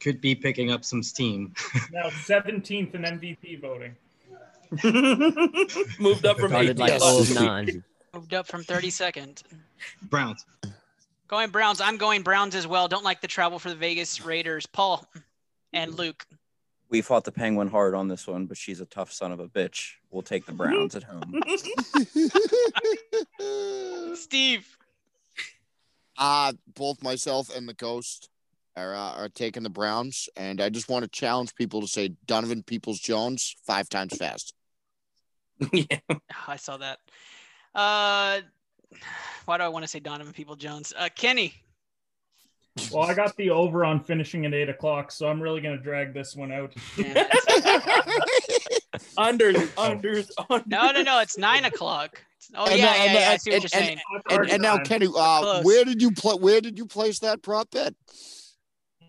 could 0.00 0.20
be 0.20 0.34
picking 0.34 0.72
up 0.72 0.84
some 0.84 1.02
steam. 1.02 1.54
Now 1.92 2.08
17th 2.08 2.94
in 2.94 3.02
MVP 3.02 3.60
voting. 3.60 3.96
Moved 6.00 6.26
up 6.26 6.38
from 6.38 6.50
Started 6.50 6.80
18. 6.80 6.98
like 7.00 7.30
09. 7.66 7.84
Moved 8.12 8.34
up 8.34 8.46
from 8.46 8.64
32nd. 8.64 9.42
Browns. 10.02 10.44
Going 11.28 11.50
Browns. 11.50 11.80
I'm 11.80 11.96
going 11.96 12.22
Browns 12.22 12.54
as 12.54 12.66
well. 12.66 12.88
Don't 12.88 13.04
like 13.04 13.20
the 13.20 13.28
travel 13.28 13.58
for 13.58 13.68
the 13.68 13.76
Vegas 13.76 14.24
Raiders. 14.24 14.66
Paul 14.66 15.06
and 15.72 15.94
Luke. 15.94 16.26
We 16.88 17.02
fought 17.02 17.24
the 17.24 17.32
penguin 17.32 17.68
hard 17.68 17.94
on 17.94 18.08
this 18.08 18.26
one, 18.26 18.46
but 18.46 18.56
she's 18.56 18.80
a 18.80 18.86
tough 18.86 19.12
son 19.12 19.32
of 19.32 19.40
a 19.40 19.48
bitch. 19.48 19.94
We'll 20.10 20.22
take 20.22 20.46
the 20.46 20.52
Browns 20.52 20.94
at 20.94 21.02
home. 21.02 21.42
Steve. 24.14 24.78
Uh, 26.16 26.52
both 26.74 27.02
myself 27.02 27.54
and 27.54 27.68
the 27.68 27.74
Ghost 27.74 28.30
are 28.76 28.94
uh, 28.94 29.12
are 29.14 29.28
taking 29.28 29.62
the 29.62 29.70
Browns, 29.70 30.28
and 30.36 30.60
I 30.60 30.68
just 30.68 30.88
want 30.88 31.02
to 31.04 31.10
challenge 31.10 31.54
people 31.54 31.80
to 31.80 31.88
say 31.88 32.14
Donovan 32.26 32.62
Peoples 32.62 33.00
Jones 33.00 33.56
five 33.66 33.88
times 33.88 34.16
fast. 34.16 34.54
Yeah, 35.72 35.98
I 36.46 36.56
saw 36.56 36.76
that. 36.76 36.98
Uh, 37.74 38.40
why 39.46 39.56
do 39.56 39.62
I 39.62 39.68
want 39.68 39.84
to 39.84 39.88
say 39.88 40.00
Donovan 40.00 40.34
People 40.34 40.54
Jones? 40.54 40.92
Uh, 40.96 41.08
Kenny. 41.14 41.54
Well, 42.92 43.04
I 43.08 43.14
got 43.14 43.34
the 43.36 43.50
over 43.50 43.84
on 43.84 44.00
finishing 44.00 44.44
at 44.46 44.52
eight 44.54 44.68
o'clock, 44.68 45.10
so 45.10 45.28
I'm 45.28 45.40
really 45.40 45.60
gonna 45.60 45.78
drag 45.78 46.12
this 46.14 46.36
one 46.36 46.52
out. 46.52 46.74
Unders, 49.18 49.56
unders, 49.76 50.30
unders. 50.38 50.66
No, 50.66 50.90
no, 50.92 51.02
no. 51.02 51.20
It's 51.20 51.36
nine 51.38 51.64
o'clock. 51.64 52.22
Oh 52.54 52.66
And 52.66 52.78
yeah, 52.78 52.84
now- 52.86 52.94
yeah, 52.96 53.02
and- 53.04 53.12
yeah. 53.14 53.30
I 53.30 53.36
see 53.38 53.50
what 53.50 53.54
and- 53.54 53.72
you're 53.72 53.80
and- 53.80 53.86
saying. 53.86 53.98
And, 54.30 54.50
and 54.50 54.62
now, 54.62 54.78
Kenny, 54.78 55.08
uh, 55.14 55.62
where 55.62 55.84
did 55.84 56.00
you 56.02 56.12
play? 56.12 56.34
Where 56.34 56.60
did 56.60 56.78
you 56.78 56.86
place 56.86 57.18
that 57.20 57.42
prop 57.42 57.70
bet? 57.70 57.94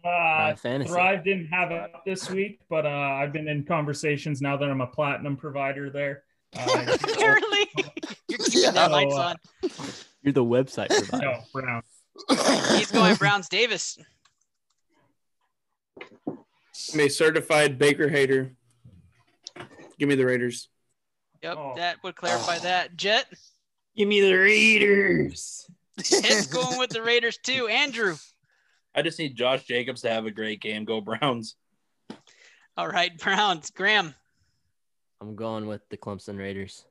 Uh. 0.03 0.53
Thrive 0.56 1.23
didn't 1.23 1.48
have 1.48 1.72
it 1.72 1.81
up 1.94 2.03
this 2.06 2.30
week, 2.30 2.60
but 2.69 2.85
uh, 2.85 2.89
I've 2.89 3.34
been 3.34 3.48
in 3.48 3.65
conversations 3.65 4.41
now 4.41 4.56
that 4.57 4.69
I'm 4.69 4.81
a 4.81 4.88
platinum 4.88 5.35
provider 5.38 5.89
there. 5.89 6.23
Uh, 6.57 6.98
really? 7.18 7.68
You're 8.30 8.38
keeping 8.39 8.61
Yeah. 8.64 8.72
the 8.72 8.89
lights 8.89 9.14
So, 9.14 9.19
uh, 9.22 9.23
on. 9.23 9.35
You're 10.23 10.34
the 10.34 10.44
website 10.45 10.88
provider. 11.10 11.26
no, 11.26 11.39
Brown. 11.53 11.81
He's 12.77 12.91
going 12.91 13.15
Browns. 13.15 13.49
Davis. 13.49 13.98
I'm 16.94 16.99
a 16.99 17.07
certified 17.10 17.77
Baker 17.77 18.07
hater. 18.10 18.53
Give 19.99 20.07
me 20.10 20.15
the 20.15 20.26
Raiders. 20.26 20.69
Yep, 21.44 21.57
Oh. 21.57 21.73
that 21.76 21.98
would 22.03 22.15
clarify 22.15 22.60
that. 22.60 22.95
Jet. 22.95 23.26
Give 23.95 24.07
me 24.07 24.22
the 24.22 24.34
Raiders. 24.34 25.69
It's 25.98 26.48
going 26.53 26.77
with 26.77 26.91
the 26.91 27.02
Raiders 27.02 27.38
too. 27.38 27.68
Andrew. 27.68 28.15
I 28.95 29.02
just 29.02 29.19
need 29.19 29.35
Josh 29.35 29.64
Jacobs 29.64 30.02
to 30.02 30.10
have 30.10 30.26
a 30.26 30.31
great 30.31 30.61
game. 30.61 30.85
Go 30.85 31.02
Browns. 31.02 31.56
All 32.77 32.88
right, 32.88 33.15
Browns. 33.18 33.69
Graham. 33.72 34.14
I'm 35.19 35.35
going 35.35 35.65
with 35.68 35.81
the 35.89 35.98
Clemson 35.98 36.38
Raiders. 36.38 36.85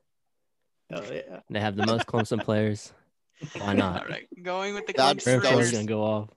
Oh 0.91 1.01
yeah. 1.11 1.39
They 1.49 1.59
have 1.59 1.75
the 1.75 1.85
most 1.85 2.05
Clemson 2.07 2.43
players. 2.43 2.93
Why 3.57 3.73
not? 3.73 4.09
right, 4.09 4.27
going 4.41 4.73
with 4.73 4.87
the 4.87 4.93
That's- 4.93 5.23
Clemson 5.23 5.39
Graham 5.41 5.53
Fell's 5.53 5.71
gonna 5.71 5.85
go 5.85 6.03
off. 6.03 6.29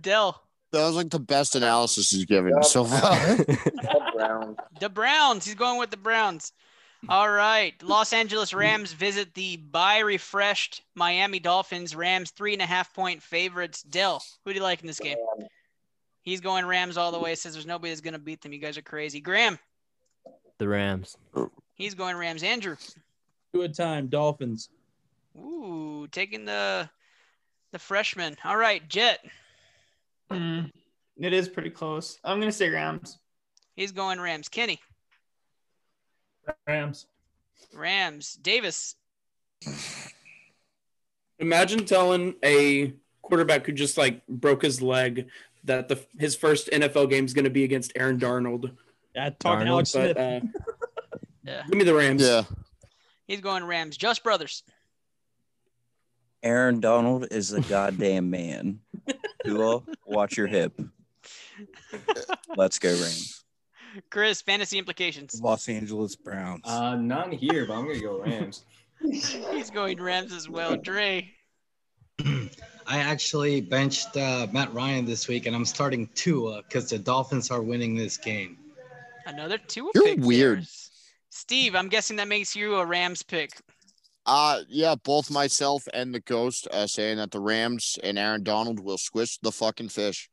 Dell. 0.00 0.42
That 0.72 0.84
was 0.86 0.96
like 0.96 1.08
the 1.10 1.18
best 1.20 1.54
analysis 1.56 2.10
he's 2.10 2.26
given 2.26 2.62
so 2.62 2.84
far. 2.84 3.36
The 4.80 4.88
Browns. 4.88 5.44
He's 5.44 5.54
going 5.54 5.78
with 5.78 5.90
the 5.90 5.96
Browns. 5.96 6.52
All 7.08 7.30
right. 7.30 7.80
Los 7.82 8.12
Angeles 8.12 8.52
Rams 8.52 8.92
visit 8.92 9.32
the 9.34 9.56
by 9.56 9.98
refreshed 10.00 10.82
Miami 10.94 11.38
Dolphins. 11.38 11.94
Rams 11.94 12.30
three 12.30 12.52
and 12.52 12.62
a 12.62 12.66
half 12.66 12.92
point 12.94 13.22
favorites. 13.22 13.82
Dell, 13.82 14.22
who 14.44 14.52
do 14.52 14.56
you 14.58 14.62
like 14.62 14.80
in 14.80 14.86
this 14.86 14.98
game? 14.98 15.16
He's 16.22 16.40
going 16.40 16.66
Rams 16.66 16.96
all 16.96 17.12
the 17.12 17.18
way. 17.18 17.34
Says 17.34 17.52
there's 17.54 17.66
nobody 17.66 17.90
that's 17.90 18.00
gonna 18.00 18.18
beat 18.18 18.40
them. 18.42 18.52
You 18.52 18.58
guys 18.58 18.76
are 18.76 18.82
crazy. 18.82 19.20
Graham. 19.20 19.58
the 20.58 20.68
Rams. 20.68 21.16
He's 21.74 21.94
going 21.94 22.16
Rams. 22.16 22.42
Andrew. 22.42 22.76
Good 23.54 23.74
time, 23.74 24.08
Dolphins. 24.08 24.68
Ooh, 25.36 26.06
taking 26.10 26.44
the 26.44 26.88
the 27.72 27.78
freshman. 27.78 28.36
All 28.44 28.56
right, 28.56 28.86
Jet. 28.88 29.24
Hmm. 30.30 30.60
It 31.20 31.32
is 31.32 31.48
pretty 31.48 31.70
close. 31.70 32.18
I'm 32.24 32.38
gonna 32.40 32.52
say 32.52 32.68
Rams. 32.68 33.18
He's 33.76 33.92
going 33.92 34.20
Rams. 34.20 34.48
Kenny. 34.48 34.80
Rams. 36.66 37.06
Rams. 37.74 38.34
Davis. 38.34 38.94
Imagine 41.38 41.84
telling 41.84 42.34
a 42.44 42.92
quarterback 43.22 43.66
who 43.66 43.72
just 43.72 43.96
like 43.98 44.26
broke 44.26 44.62
his 44.62 44.82
leg 44.82 45.28
that 45.64 45.88
the 45.88 46.00
his 46.18 46.34
first 46.34 46.68
NFL 46.70 47.10
game 47.10 47.24
is 47.24 47.34
going 47.34 47.44
to 47.44 47.50
be 47.50 47.64
against 47.64 47.92
Aaron 47.94 48.18
Darnold. 48.18 48.72
Yeah, 49.14 49.30
talking 49.38 49.66
Darnold. 49.66 49.70
Alex 49.70 49.90
Smith. 49.90 50.16
Uh, 50.16 50.40
Yeah. 51.44 51.62
give 51.66 51.78
me 51.78 51.84
the 51.84 51.94
Rams. 51.94 52.20
yeah. 52.22 52.42
He's 53.26 53.40
going 53.40 53.64
Rams. 53.64 53.96
Just 53.96 54.22
Brothers. 54.22 54.64
Aaron 56.42 56.80
Donald 56.80 57.26
is 57.30 57.52
a 57.52 57.60
goddamn 57.60 58.30
man. 58.30 58.80
Tua, 59.44 59.82
watch 60.06 60.36
your 60.36 60.46
hip. 60.46 60.80
Let's 62.56 62.78
go 62.78 62.90
Rams. 62.90 63.44
Chris, 64.10 64.40
fantasy 64.40 64.78
implications. 64.78 65.40
Los 65.42 65.68
Angeles 65.68 66.14
Browns. 66.14 66.62
Uh, 66.64 66.94
none 66.96 67.32
here, 67.32 67.66
but 67.66 67.74
I'm 67.74 67.86
gonna 67.86 68.00
go 68.00 68.20
Rams. 68.20 68.64
He's 69.00 69.70
going 69.70 70.00
Rams 70.00 70.32
as 70.32 70.48
well. 70.48 70.76
Dre. 70.76 71.30
I 72.86 72.98
actually 72.98 73.60
benched 73.60 74.16
uh, 74.16 74.46
Matt 74.52 74.72
Ryan 74.72 75.04
this 75.04 75.28
week, 75.28 75.46
and 75.46 75.54
I'm 75.54 75.64
starting 75.64 76.08
Tua 76.14 76.62
because 76.62 76.90
the 76.90 76.98
Dolphins 76.98 77.50
are 77.50 77.62
winning 77.62 77.94
this 77.94 78.16
game. 78.16 78.58
Another 79.26 79.58
two. 79.58 79.90
You're 79.94 80.04
pick 80.04 80.20
weird. 80.20 80.60
there. 80.60 80.66
Steve, 81.30 81.74
I'm 81.74 81.88
guessing 81.88 82.16
that 82.16 82.28
makes 82.28 82.56
you 82.56 82.76
a 82.76 82.86
Rams 82.86 83.22
pick. 83.22 83.50
Uh 84.28 84.60
yeah, 84.68 84.94
both 84.94 85.30
myself 85.30 85.88
and 85.94 86.14
the 86.14 86.20
Ghost 86.20 86.68
uh, 86.70 86.86
saying 86.86 87.16
that 87.16 87.30
the 87.30 87.40
Rams 87.40 87.98
and 88.02 88.18
Aaron 88.18 88.42
Donald 88.42 88.78
will 88.78 88.98
squish 88.98 89.38
the 89.38 89.50
fucking 89.50 89.88
fish. 89.88 90.28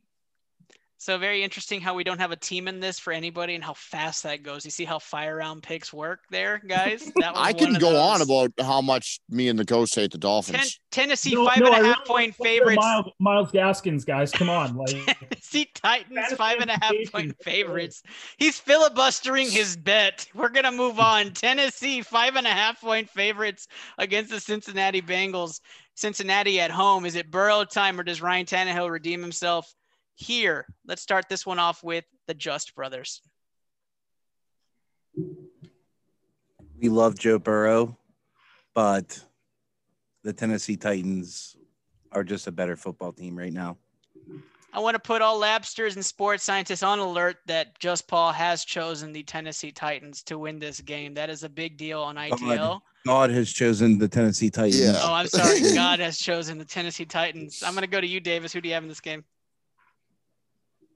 So 0.98 1.18
very 1.18 1.44
interesting 1.44 1.82
how 1.82 1.94
we 1.94 2.04
don't 2.06 2.20
have 2.20 2.32
a 2.32 2.38
team 2.38 2.68
in 2.68 2.80
this 2.80 2.98
for 3.00 3.12
anybody 3.12 3.54
and 3.56 3.64
how 3.64 3.74
fast 3.74 4.24
that 4.24 4.44
goes. 4.44 4.64
You 4.64 4.72
see 4.72 4.86
how 4.86 4.98
fire 4.98 5.36
round 5.36 5.62
picks 5.62 5.94
work 5.94 6.22
there, 6.32 6.62
guys? 6.68 7.12
That 7.20 7.34
was 7.34 7.42
I 7.42 7.52
one 7.52 7.58
can 7.58 7.76
of 7.76 7.82
go 7.82 7.98
on 8.00 8.22
about 8.22 8.52
how 8.62 8.82
much 8.82 9.20
me 9.30 9.50
and 9.50 9.60
the 9.60 9.66
Ghost 9.66 9.94
hate 9.96 10.12
the 10.12 10.18
Ten- 10.18 10.22
Dolphins. 10.22 10.80
Tennessee 10.92 11.36
No, 11.36 11.48
five 11.48 11.60
no, 11.60 11.66
and 11.68 11.76
a 11.76 11.78
I 11.80 11.84
half 11.90 11.98
really 11.98 12.08
point 12.08 12.36
favorites. 12.36 12.78
Miles, 12.82 13.06
Miles 13.20 13.52
Gaskins, 13.52 14.06
guys, 14.06 14.32
come 14.32 14.50
on! 14.50 14.76
Like 14.86 15.06
Tennessee 15.30 15.70
Titans 15.74 16.16
Fantasy 16.16 16.36
five 16.36 16.60
and 16.60 16.72
a 16.72 16.78
half 16.82 16.94
point 17.12 17.36
favorites. 17.44 18.02
He's 18.38 18.60
filibustering 18.60 19.50
his 19.50 19.76
bet. 19.78 20.28
We're 20.36 20.50
gonna 20.50 20.72
move 20.72 21.00
on. 21.00 21.32
Tennessee 21.32 22.02
five 22.02 22.36
and 22.36 22.48
a 22.48 22.52
half 22.52 22.80
point 22.82 23.10
favorites 23.10 23.68
against 23.98 24.32
the 24.32 24.40
Cincinnati 24.40 25.02
Bengals. 25.02 25.60
Cincinnati 25.96 26.60
at 26.60 26.72
home. 26.72 27.06
Is 27.06 27.16
it 27.16 27.32
Burrow 27.32 27.64
time 27.64 28.00
or 28.00 28.04
does 28.04 28.22
Ryan 28.22 28.46
Tannehill 28.46 28.90
redeem 28.92 29.22
himself? 29.22 29.74
Here. 30.16 30.66
Let's 30.88 31.02
start 31.02 31.30
this 31.30 31.46
one 31.46 31.60
off 31.60 31.84
with 31.84 32.06
the 32.28 32.34
Just 32.34 32.76
brothers. 32.76 33.22
We 36.80 36.90
love 36.90 37.18
Joe 37.18 37.40
Burrow, 37.40 37.98
but 38.74 39.24
the 40.24 40.34
Tennessee 40.34 40.76
Titans 40.76 41.56
are 42.12 42.24
just 42.24 42.48
a 42.48 42.52
better 42.52 42.76
football 42.76 43.14
team 43.14 43.38
right 43.38 43.54
now. 43.54 43.78
I 44.74 44.80
want 44.80 44.96
to 44.96 45.00
put 45.00 45.22
all 45.22 45.40
labsters 45.40 45.96
and 45.96 46.06
sports 46.06 46.44
scientists 46.44 46.84
on 46.84 47.00
alert 47.00 47.38
that 47.46 47.80
Just 47.80 48.10
Paul 48.10 48.34
has 48.34 48.66
chosen 48.66 49.14
the 49.14 49.24
Tennessee 49.24 49.72
Titans 49.72 50.22
to 50.24 50.38
win 50.38 50.60
this 50.60 50.82
game. 50.82 51.14
That 51.14 51.30
is 51.30 51.44
a 51.44 51.50
big 51.50 51.78
deal 51.78 52.02
on 52.02 52.18
ITL. 52.18 52.58
God, 52.58 52.82
God 53.06 53.30
has 53.30 53.54
chosen 53.54 53.98
the 53.98 54.10
Tennessee 54.10 54.50
Titans. 54.50 54.98
Oh, 55.02 55.14
I'm 55.14 55.28
sorry. 55.28 55.62
God 55.74 56.00
has 56.00 56.18
chosen 56.18 56.58
the 56.58 56.66
Tennessee 56.66 57.06
Titans. 57.06 57.64
I'm 57.66 57.74
going 57.74 57.84
to 57.84 57.88
go 57.88 58.02
to 58.02 58.08
you, 58.08 58.20
Davis. 58.20 58.52
Who 58.52 58.60
do 58.60 58.68
you 58.68 58.74
have 58.74 58.84
in 58.84 58.90
this 58.90 59.00
game? 59.00 59.24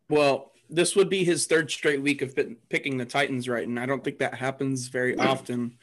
Well, 0.10 0.52
this 0.70 0.96
would 0.96 1.10
be 1.10 1.24
his 1.24 1.48
third 1.48 1.72
straight 1.72 2.02
week 2.02 2.22
of 2.22 2.38
picking 2.70 2.98
the 2.98 3.06
Titans 3.06 3.48
right, 3.48 3.68
and 3.68 3.80
I 3.80 3.86
don't 3.86 4.04
think 4.04 4.20
that 4.20 4.36
happens 4.36 4.88
very 4.88 5.18
often. 5.18 5.78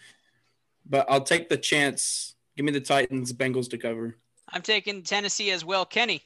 But 0.89 1.07
I'll 1.09 1.23
take 1.23 1.49
the 1.49 1.57
chance. 1.57 2.35
Give 2.57 2.65
me 2.65 2.73
the 2.73 2.81
Titans, 2.81 3.33
Bengals 3.33 3.69
to 3.71 3.79
cover. 3.79 4.17
I'm 4.49 4.63
taking 4.63 5.03
Tennessee 5.03 5.51
as 5.51 5.65
well. 5.65 5.85
Kenny. 5.85 6.23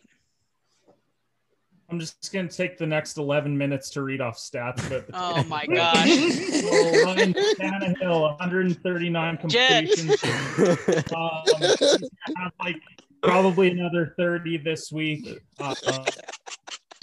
I'm 1.91 1.99
just 1.99 2.33
going 2.33 2.49
to 2.49 2.57
take 2.57 2.79
the 2.79 2.87
next 2.87 3.19
11 3.19 3.57
minutes 3.57 3.91
to 3.91 4.03
read 4.03 4.21
off 4.21 4.37
stats. 4.37 4.89
But 4.89 5.07
Oh 5.15 5.43
my 5.45 5.67
gosh. 5.75 6.07
so 6.07 7.05
Ryan 7.05 7.35
Tannehill, 7.35 8.21
139 8.39 9.37
completions. 9.39 10.11
um, 11.17 11.43
he's 11.59 12.11
have 12.37 12.53
like 12.63 12.77
probably 13.23 13.71
another 13.71 14.15
30 14.17 14.59
this 14.59 14.93
week. 14.93 15.41
Uh, 15.59 15.75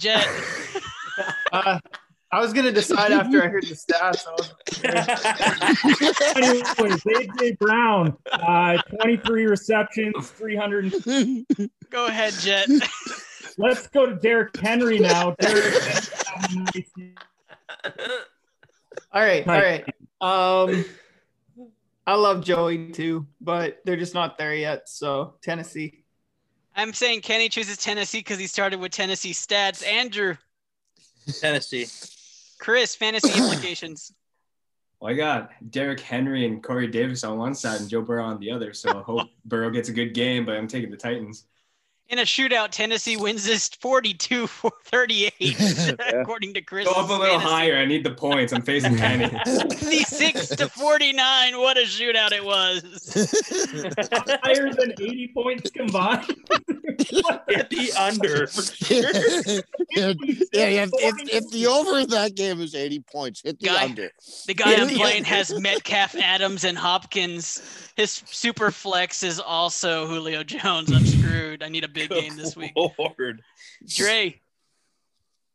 Jet. 0.00 0.28
Uh, 1.52 1.80
I 2.30 2.40
was 2.40 2.52
gonna 2.52 2.72
decide 2.72 3.10
after 3.10 3.42
I 3.42 3.48
heard 3.48 3.64
the 3.64 3.74
stats. 3.74 4.26
I 4.26 4.32
was... 4.32 4.52
Anyways, 6.36 7.02
AJ 7.02 7.58
Brown, 7.58 8.16
uh, 8.30 8.76
23 9.02 9.46
receptions, 9.46 10.30
300. 10.30 10.92
Go 11.90 12.06
ahead, 12.06 12.34
Jet. 12.34 12.68
Let's 13.56 13.88
go 13.88 14.06
to 14.06 14.14
Derrick 14.14 14.56
Henry 14.56 14.98
now. 14.98 15.34
Derrick 15.40 15.74
all 19.12 19.22
right, 19.22 19.48
all 19.48 19.60
right. 19.60 19.84
Um, 20.20 20.84
I 22.06 22.14
love 22.14 22.44
Joey 22.44 22.92
too, 22.92 23.26
but 23.40 23.78
they're 23.84 23.96
just 23.96 24.14
not 24.14 24.38
there 24.38 24.54
yet. 24.54 24.88
So 24.88 25.34
Tennessee. 25.42 26.04
I'm 26.78 26.92
saying 26.92 27.22
Kenny 27.22 27.48
chooses 27.48 27.76
Tennessee 27.76 28.20
because 28.20 28.38
he 28.38 28.46
started 28.46 28.78
with 28.78 28.92
Tennessee 28.92 29.32
stats. 29.32 29.84
Andrew, 29.84 30.36
Tennessee. 31.40 31.88
Chris, 32.60 32.94
fantasy 32.94 33.30
implications. 33.42 34.12
Well, 35.00 35.12
I 35.12 35.16
got 35.16 35.50
Derrick 35.72 35.98
Henry 35.98 36.46
and 36.46 36.62
Corey 36.62 36.86
Davis 36.86 37.24
on 37.24 37.36
one 37.36 37.56
side 37.56 37.80
and 37.80 37.90
Joe 37.90 38.02
Burrow 38.02 38.24
on 38.24 38.38
the 38.38 38.52
other. 38.52 38.72
So 38.72 38.96
I 38.96 39.02
hope 39.02 39.28
Burrow 39.44 39.70
gets 39.70 39.88
a 39.88 39.92
good 39.92 40.14
game, 40.14 40.46
but 40.46 40.56
I'm 40.56 40.68
taking 40.68 40.90
the 40.90 40.96
Titans. 40.96 41.46
In 42.10 42.18
a 42.20 42.22
shootout, 42.22 42.70
Tennessee 42.70 43.18
wins 43.18 43.44
this 43.44 43.68
42 43.68 44.46
38, 44.46 45.96
according 46.14 46.54
to 46.54 46.62
Chris. 46.62 46.86
Go 46.86 46.92
up 46.94 47.10
a 47.10 47.12
little 47.12 47.38
higher. 47.38 47.76
I 47.76 47.84
need 47.84 48.02
the 48.02 48.12
points. 48.12 48.50
I'm 48.54 48.62
facing 48.62 48.96
Kenny. 48.98 49.28
56 49.28 50.48
to 50.56 50.68
49. 50.70 51.58
What 51.58 51.76
a 51.76 51.82
shootout 51.82 52.32
it 52.32 52.42
was. 52.42 52.82
Higher 54.42 54.72
than 54.72 54.92
80 54.92 55.32
points 55.34 55.70
combined. 55.70 56.24
Get 56.98 57.68
the 57.68 57.92
under. 57.98 58.48
yeah, 60.52 60.68
yeah, 60.68 60.82
if, 60.84 60.90
if, 60.94 61.28
if 61.44 61.50
the 61.50 61.66
over 61.66 61.98
in 61.98 62.08
that 62.08 62.34
game 62.34 62.60
is 62.62 62.74
80 62.74 63.00
points, 63.00 63.42
hit 63.42 63.60
the 63.60 63.66
Guy- 63.66 63.84
under. 63.84 64.10
The 64.46 64.54
guy 64.54 64.74
I'm 64.76 64.88
playing 64.88 65.24
has 65.24 65.52
Metcalf, 65.60 66.14
Adams, 66.16 66.64
and 66.64 66.78
Hopkins. 66.78 67.60
His 67.96 68.22
super 68.26 68.70
flex 68.70 69.22
is 69.22 69.38
also 69.38 70.06
Julio 70.06 70.42
Jones. 70.42 70.90
I'm 70.90 71.04
screwed. 71.04 71.62
I 71.62 71.68
need 71.68 71.84
a 71.84 71.88
big 71.98 72.10
game 72.10 72.36
this 72.36 72.56
week. 72.56 72.72
Lord. 72.98 73.42
Dre, 73.86 74.40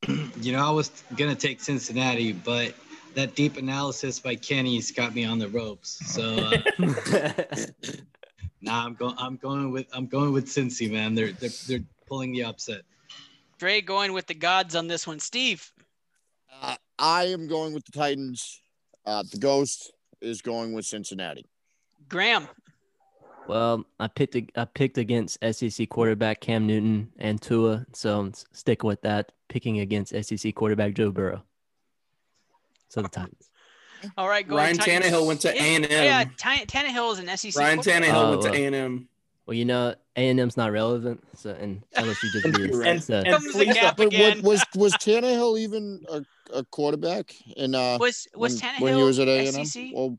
You 0.42 0.52
know, 0.52 0.66
I 0.66 0.72
was 0.72 0.90
gonna 1.16 1.36
take 1.36 1.62
Cincinnati, 1.62 2.34
but 2.34 2.74
that 3.16 3.36
deep 3.36 3.58
analysis 3.58 4.20
by 4.20 4.36
Kenny's 4.36 4.92
got 4.92 5.14
me 5.16 5.24
on 5.24 5.40
the 5.40 5.48
ropes. 5.50 6.00
So 6.14 6.36
uh, 6.36 6.58
nah, 8.62 8.86
I'm 8.86 8.96
going. 8.96 9.16
I'm 9.18 9.38
going 9.38 9.72
with. 9.72 9.88
I'm 9.94 10.08
going 10.08 10.34
with 10.34 10.48
Cincy, 10.48 10.92
man. 10.92 11.16
They're 11.16 11.32
they're 11.32 11.50
they're 11.68 11.84
pulling 12.08 12.32
the 12.34 12.44
upset. 12.44 12.82
Dre 13.60 13.82
going 13.82 14.12
with 14.14 14.28
the 14.28 14.34
gods 14.34 14.76
on 14.76 14.88
this 14.88 15.08
one. 15.08 15.20
Steve, 15.20 15.72
Uh, 16.62 16.76
I 17.00 17.26
am 17.26 17.48
going 17.48 17.74
with 17.74 17.86
the 17.86 17.92
Titans. 17.92 18.62
Uh, 19.06 19.24
the 19.32 19.38
Ghost 19.38 19.94
is 20.22 20.42
going 20.42 20.74
with 20.74 20.86
Cincinnati. 20.86 21.46
Graham, 22.10 22.48
Well, 23.48 23.86
I 24.00 24.08
picked 24.08 24.36
I 24.58 24.66
picked 24.66 24.98
against 24.98 25.38
SEC 25.52 25.90
quarterback 25.90 26.40
Cam 26.42 26.66
Newton 26.68 27.12
and 27.20 27.42
Tua, 27.42 27.86
so 27.94 28.20
I'm 28.20 28.34
sticking 28.52 28.88
with 28.88 29.02
that. 29.02 29.32
Picking 29.50 29.80
against 29.80 30.14
SEC 30.24 30.56
quarterback 30.56 30.94
Joe 30.94 31.12
Burrow. 31.12 31.44
So 32.90 33.02
the 33.02 33.10
Titans. 33.10 33.50
all 34.18 34.28
right. 34.28 34.48
Going 34.48 34.58
Ryan 34.58 34.78
Titans. 34.78 35.06
Tannehill 35.14 35.28
went 35.28 35.42
to 35.42 35.50
A&M. 35.50 35.84
Yeah, 35.90 36.26
Tan- 36.38 36.66
Tannehill 36.66 37.14
is 37.14 37.20
an 37.20 37.38
SEC. 37.38 37.56
Ryan 37.56 37.82
football- 37.82 37.94
Tannehill 38.02 38.14
Oh, 38.14 38.30
went 38.32 38.42
to 38.44 38.50
well. 38.52 38.60
A 38.60 38.66
and 38.66 38.76
M. 38.76 39.08
Well, 39.46 39.56
you 39.56 39.66
know, 39.66 39.94
A 40.16 40.30
and 40.30 40.40
M's 40.40 40.56
not 40.56 40.72
relevant, 40.72 41.22
so 41.36 41.52
and 41.52 41.84
LSU 41.98 42.32
just 42.32 42.46
is. 42.60 42.80
And- 42.80 43.04
so. 43.04 43.24
Comes 43.24 43.54
the 43.54 43.66
gap 43.66 43.98
But 43.98 44.08
again. 44.08 44.38
what, 44.38 44.44
was 44.46 44.64
was 44.76 44.94
Tannehill 44.94 45.60
even 45.60 46.04
a, 46.10 46.24
a 46.54 46.64
quarterback 46.66 47.36
in 47.58 47.76
uh 47.76 47.98
Was 48.00 48.28
was 48.36 48.54
when, 48.54 48.72
Tannehill 48.72 48.82
when 48.82 48.96
he 48.96 49.04
was 49.04 49.20
at 49.20 49.28
A 49.28 49.48
and 49.48 49.58
M? 49.58 49.66
SEC? 49.66 49.84
Well, 49.94 50.18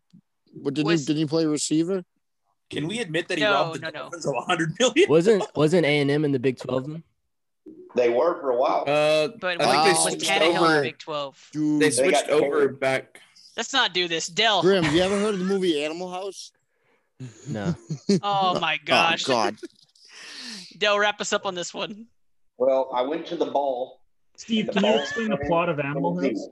but 0.57 0.75
didn't 0.75 0.87
Was- 0.89 1.01
he 1.01 1.07
didn't 1.07 1.19
he 1.21 1.27
play 1.27 1.47
receiver? 1.47 2.05
Can 2.71 2.89
we 2.89 2.99
admit 3.01 3.29
that 3.29 3.39
he 3.39 3.45
No, 3.45 3.53
robbed 3.53 3.77
the 3.77 3.81
no, 3.81 3.89
no. 3.89 3.93
Dolphins 4.01 4.27
of 4.27 4.35
100 4.35 4.73
million? 4.81 5.09
wasn't 5.09 5.45
wasn't 5.55 5.85
A 5.87 6.01
and 6.01 6.11
M 6.11 6.25
in 6.25 6.33
the 6.33 6.39
Big 6.39 6.59
Twelve 6.59 6.87
then? 6.87 7.03
They 7.95 8.09
were 8.09 8.41
for 8.41 8.51
a 8.51 8.57
while. 8.57 8.85
Uh, 8.87 9.29
But 9.41 9.61
I 9.61 9.67
was, 9.67 9.75
think 10.03 10.19
they 10.19 10.27
switched 10.27 10.31
Tannehill 10.31 10.53
the 10.55 10.59
over. 10.61 10.83
Big 10.83 10.99
12? 10.99 11.49
Dude, 11.53 11.81
They 11.81 11.85
They 11.87 11.91
switched 11.91 12.27
got 12.27 12.31
over 12.31 12.43
carried. 12.67 12.81
back. 12.81 13.21
Let's 13.57 13.73
not 13.73 13.95
do 13.95 14.09
this. 14.09 14.27
Dell. 14.27 14.63
Grim, 14.63 14.83
have 14.83 14.93
you 14.95 15.03
ever 15.03 15.17
heard 15.21 15.35
of 15.35 15.39
the 15.39 15.45
movie 15.45 15.85
Animal 15.85 16.11
House? 16.11 16.51
No. 17.49 17.75
Oh 18.23 18.59
my 18.59 18.79
gosh. 18.85 19.25
Oh 19.29 19.33
God. 19.33 19.57
Dell, 20.79 20.99
wrap 20.99 21.21
us 21.21 21.33
up 21.33 21.47
on 21.47 21.55
this 21.55 21.73
one. 21.73 22.07
Well, 22.59 22.91
I 22.93 23.03
went 23.03 23.27
to 23.27 23.37
the 23.37 23.47
ball. 23.47 24.01
Steve, 24.37 24.67
The 24.67 24.73
can 24.73 24.85
you 24.85 24.99
explain 25.01 25.31
the 25.31 25.37
plot 25.47 25.69
of 25.69 25.79
Animal 25.79 26.21
House? 26.21 26.49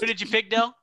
Who 0.00 0.06
did 0.06 0.20
you 0.20 0.28
pick, 0.28 0.48
Dell? 0.50 0.76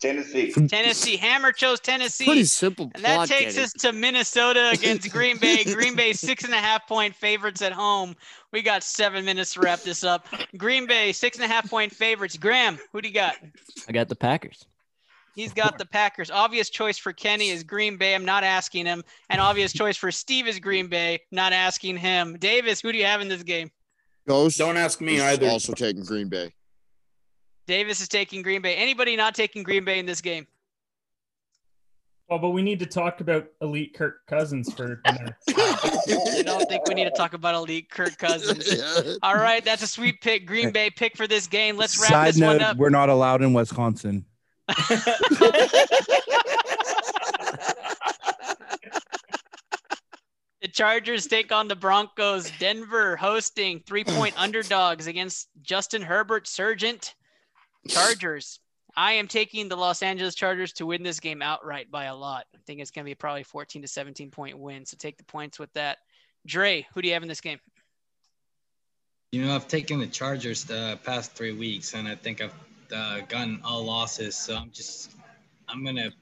Tennessee. 0.00 0.52
Tennessee. 0.52 1.16
Hammer 1.16 1.52
chose 1.52 1.80
Tennessee. 1.80 2.24
Pretty 2.24 2.44
simple 2.44 2.90
And 2.94 3.04
that 3.04 3.28
takes 3.28 3.58
us 3.58 3.72
to 3.74 3.92
Minnesota 3.92 4.70
against 4.72 5.10
Green 5.12 5.38
Bay. 5.38 5.64
Green 5.64 5.94
Bay 5.94 6.12
six 6.12 6.44
and 6.44 6.54
a 6.54 6.58
half 6.58 6.86
point 6.88 7.14
favorites 7.14 7.62
at 7.62 7.72
home. 7.72 8.16
We 8.52 8.62
got 8.62 8.82
seven 8.82 9.24
minutes 9.24 9.54
to 9.54 9.60
wrap 9.60 9.80
this 9.80 10.04
up. 10.04 10.26
Green 10.56 10.86
Bay 10.86 11.12
six 11.12 11.36
and 11.36 11.44
a 11.44 11.48
half 11.48 11.68
point 11.68 11.92
favorites. 11.92 12.36
Graham, 12.36 12.78
who 12.92 13.02
do 13.02 13.08
you 13.08 13.14
got? 13.14 13.36
I 13.88 13.92
got 13.92 14.08
the 14.08 14.16
Packers. 14.16 14.64
He's 15.34 15.52
got 15.52 15.78
the 15.78 15.86
Packers. 15.86 16.30
Obvious 16.30 16.70
choice 16.70 16.96
for 16.96 17.12
Kenny 17.12 17.50
is 17.50 17.64
Green 17.64 17.96
Bay. 17.96 18.14
I'm 18.14 18.24
not 18.24 18.44
asking 18.44 18.86
him. 18.86 19.02
And 19.30 19.40
obvious 19.40 19.72
choice 19.72 19.96
for 19.96 20.12
Steve 20.12 20.46
is 20.46 20.60
Green 20.60 20.86
Bay. 20.86 21.20
Not 21.32 21.52
asking 21.52 21.96
him. 21.96 22.36
Davis, 22.38 22.80
who 22.80 22.92
do 22.92 22.98
you 22.98 23.04
have 23.04 23.20
in 23.20 23.28
this 23.28 23.42
game? 23.42 23.70
Ghost. 24.28 24.58
Don't 24.58 24.76
ask 24.76 25.00
me 25.00 25.16
is 25.16 25.22
either. 25.22 25.48
Also 25.48 25.72
taking 25.72 26.04
Green 26.04 26.28
Bay. 26.28 26.52
Davis 27.66 28.00
is 28.00 28.08
taking 28.08 28.42
Green 28.42 28.62
Bay. 28.62 28.74
Anybody 28.76 29.16
not 29.16 29.34
taking 29.34 29.62
Green 29.62 29.84
Bay 29.84 29.98
in 29.98 30.06
this 30.06 30.20
game? 30.20 30.46
Well, 32.28 32.38
but 32.38 32.50
we 32.50 32.62
need 32.62 32.78
to 32.78 32.86
talk 32.86 33.20
about 33.20 33.48
elite 33.60 33.94
Kirk 33.94 34.26
Cousins 34.26 34.72
for 34.72 35.02
a 35.04 35.12
minute. 35.12 35.34
I 35.50 36.42
don't 36.44 36.66
think 36.68 36.88
we 36.88 36.94
need 36.94 37.04
to 37.04 37.10
talk 37.10 37.34
about 37.34 37.54
elite 37.54 37.90
Kirk 37.90 38.16
Cousins. 38.16 38.82
All 39.22 39.34
right, 39.34 39.62
that's 39.62 39.82
a 39.82 39.86
sweet 39.86 40.22
pick. 40.22 40.46
Green 40.46 40.70
Bay 40.70 40.90
pick 40.90 41.16
for 41.16 41.26
this 41.26 41.46
game. 41.46 41.76
Let's 41.76 42.00
wrap 42.00 42.10
Side 42.10 42.34
this 42.34 42.40
one 42.40 42.62
up. 42.62 42.78
We're 42.78 42.88
not 42.88 43.10
allowed 43.10 43.42
in 43.42 43.52
Wisconsin. 43.52 44.24
The 50.64 50.68
Chargers 50.68 51.26
take 51.26 51.52
on 51.52 51.68
the 51.68 51.76
Broncos. 51.76 52.50
Denver 52.58 53.16
hosting 53.16 53.80
three 53.80 54.02
point 54.02 54.32
underdogs 54.40 55.06
against 55.06 55.48
Justin 55.60 56.00
Herbert, 56.00 56.48
Sergeant. 56.48 57.14
Chargers. 57.88 58.60
I 58.96 59.12
am 59.14 59.26
taking 59.26 59.68
the 59.68 59.76
Los 59.76 60.02
Angeles 60.02 60.34
Chargers 60.34 60.72
to 60.74 60.86
win 60.86 61.02
this 61.02 61.18
game 61.18 61.42
outright 61.42 61.90
by 61.90 62.04
a 62.04 62.14
lot. 62.14 62.46
I 62.54 62.58
think 62.66 62.80
it's 62.80 62.90
going 62.92 63.04
to 63.04 63.10
be 63.10 63.14
probably 63.14 63.42
14 63.42 63.82
to 63.82 63.88
17 63.88 64.30
point 64.30 64.58
win. 64.58 64.86
So 64.86 64.96
take 64.98 65.16
the 65.16 65.24
points 65.24 65.58
with 65.58 65.72
that. 65.72 65.98
Dre, 66.46 66.86
who 66.94 67.02
do 67.02 67.08
you 67.08 67.14
have 67.14 67.22
in 67.22 67.28
this 67.28 67.40
game? 67.40 67.58
You 69.32 69.44
know, 69.44 69.54
I've 69.54 69.66
taken 69.66 69.98
the 69.98 70.06
Chargers 70.06 70.62
the 70.64 70.98
past 71.02 71.32
three 71.32 71.52
weeks, 71.52 71.94
and 71.94 72.06
I 72.06 72.14
think 72.14 72.40
I've 72.40 72.54
uh, 72.94 73.20
gotten 73.28 73.60
all 73.64 73.82
losses. 73.84 74.36
So 74.36 74.54
I'm 74.54 74.70
just, 74.70 75.10
I'm 75.68 75.84
gonna 75.84 76.12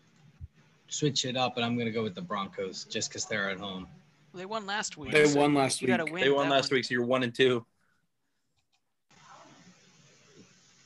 switch 0.89 1.27
it 1.27 1.37
up, 1.37 1.57
and 1.57 1.65
I'm 1.67 1.77
gonna 1.77 1.91
go 1.91 2.03
with 2.03 2.15
the 2.15 2.23
Broncos 2.23 2.85
just 2.85 3.11
because 3.11 3.27
they're 3.27 3.51
at 3.51 3.59
home. 3.59 3.87
They 4.33 4.47
won 4.47 4.65
last 4.65 4.97
week. 4.97 5.13
They 5.13 5.27
so 5.27 5.41
won 5.41 5.53
last 5.53 5.83
you 5.83 5.89
week. 5.89 6.11
win 6.11 6.23
They 6.23 6.31
won 6.31 6.49
last 6.49 6.71
one. 6.71 6.79
week, 6.79 6.87
so 6.87 6.95
you're 6.95 7.05
one 7.05 7.23
and 7.23 7.35
two. 7.35 7.67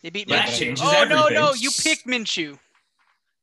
They 0.06 0.10
beat 0.10 0.28
That 0.28 0.46
Minshew. 0.50 0.58
changes 0.58 0.86
Oh 0.88 1.04
no, 1.08 1.26
no, 1.26 1.52
you 1.52 1.68
picked 1.82 2.06
Minshew. 2.06 2.56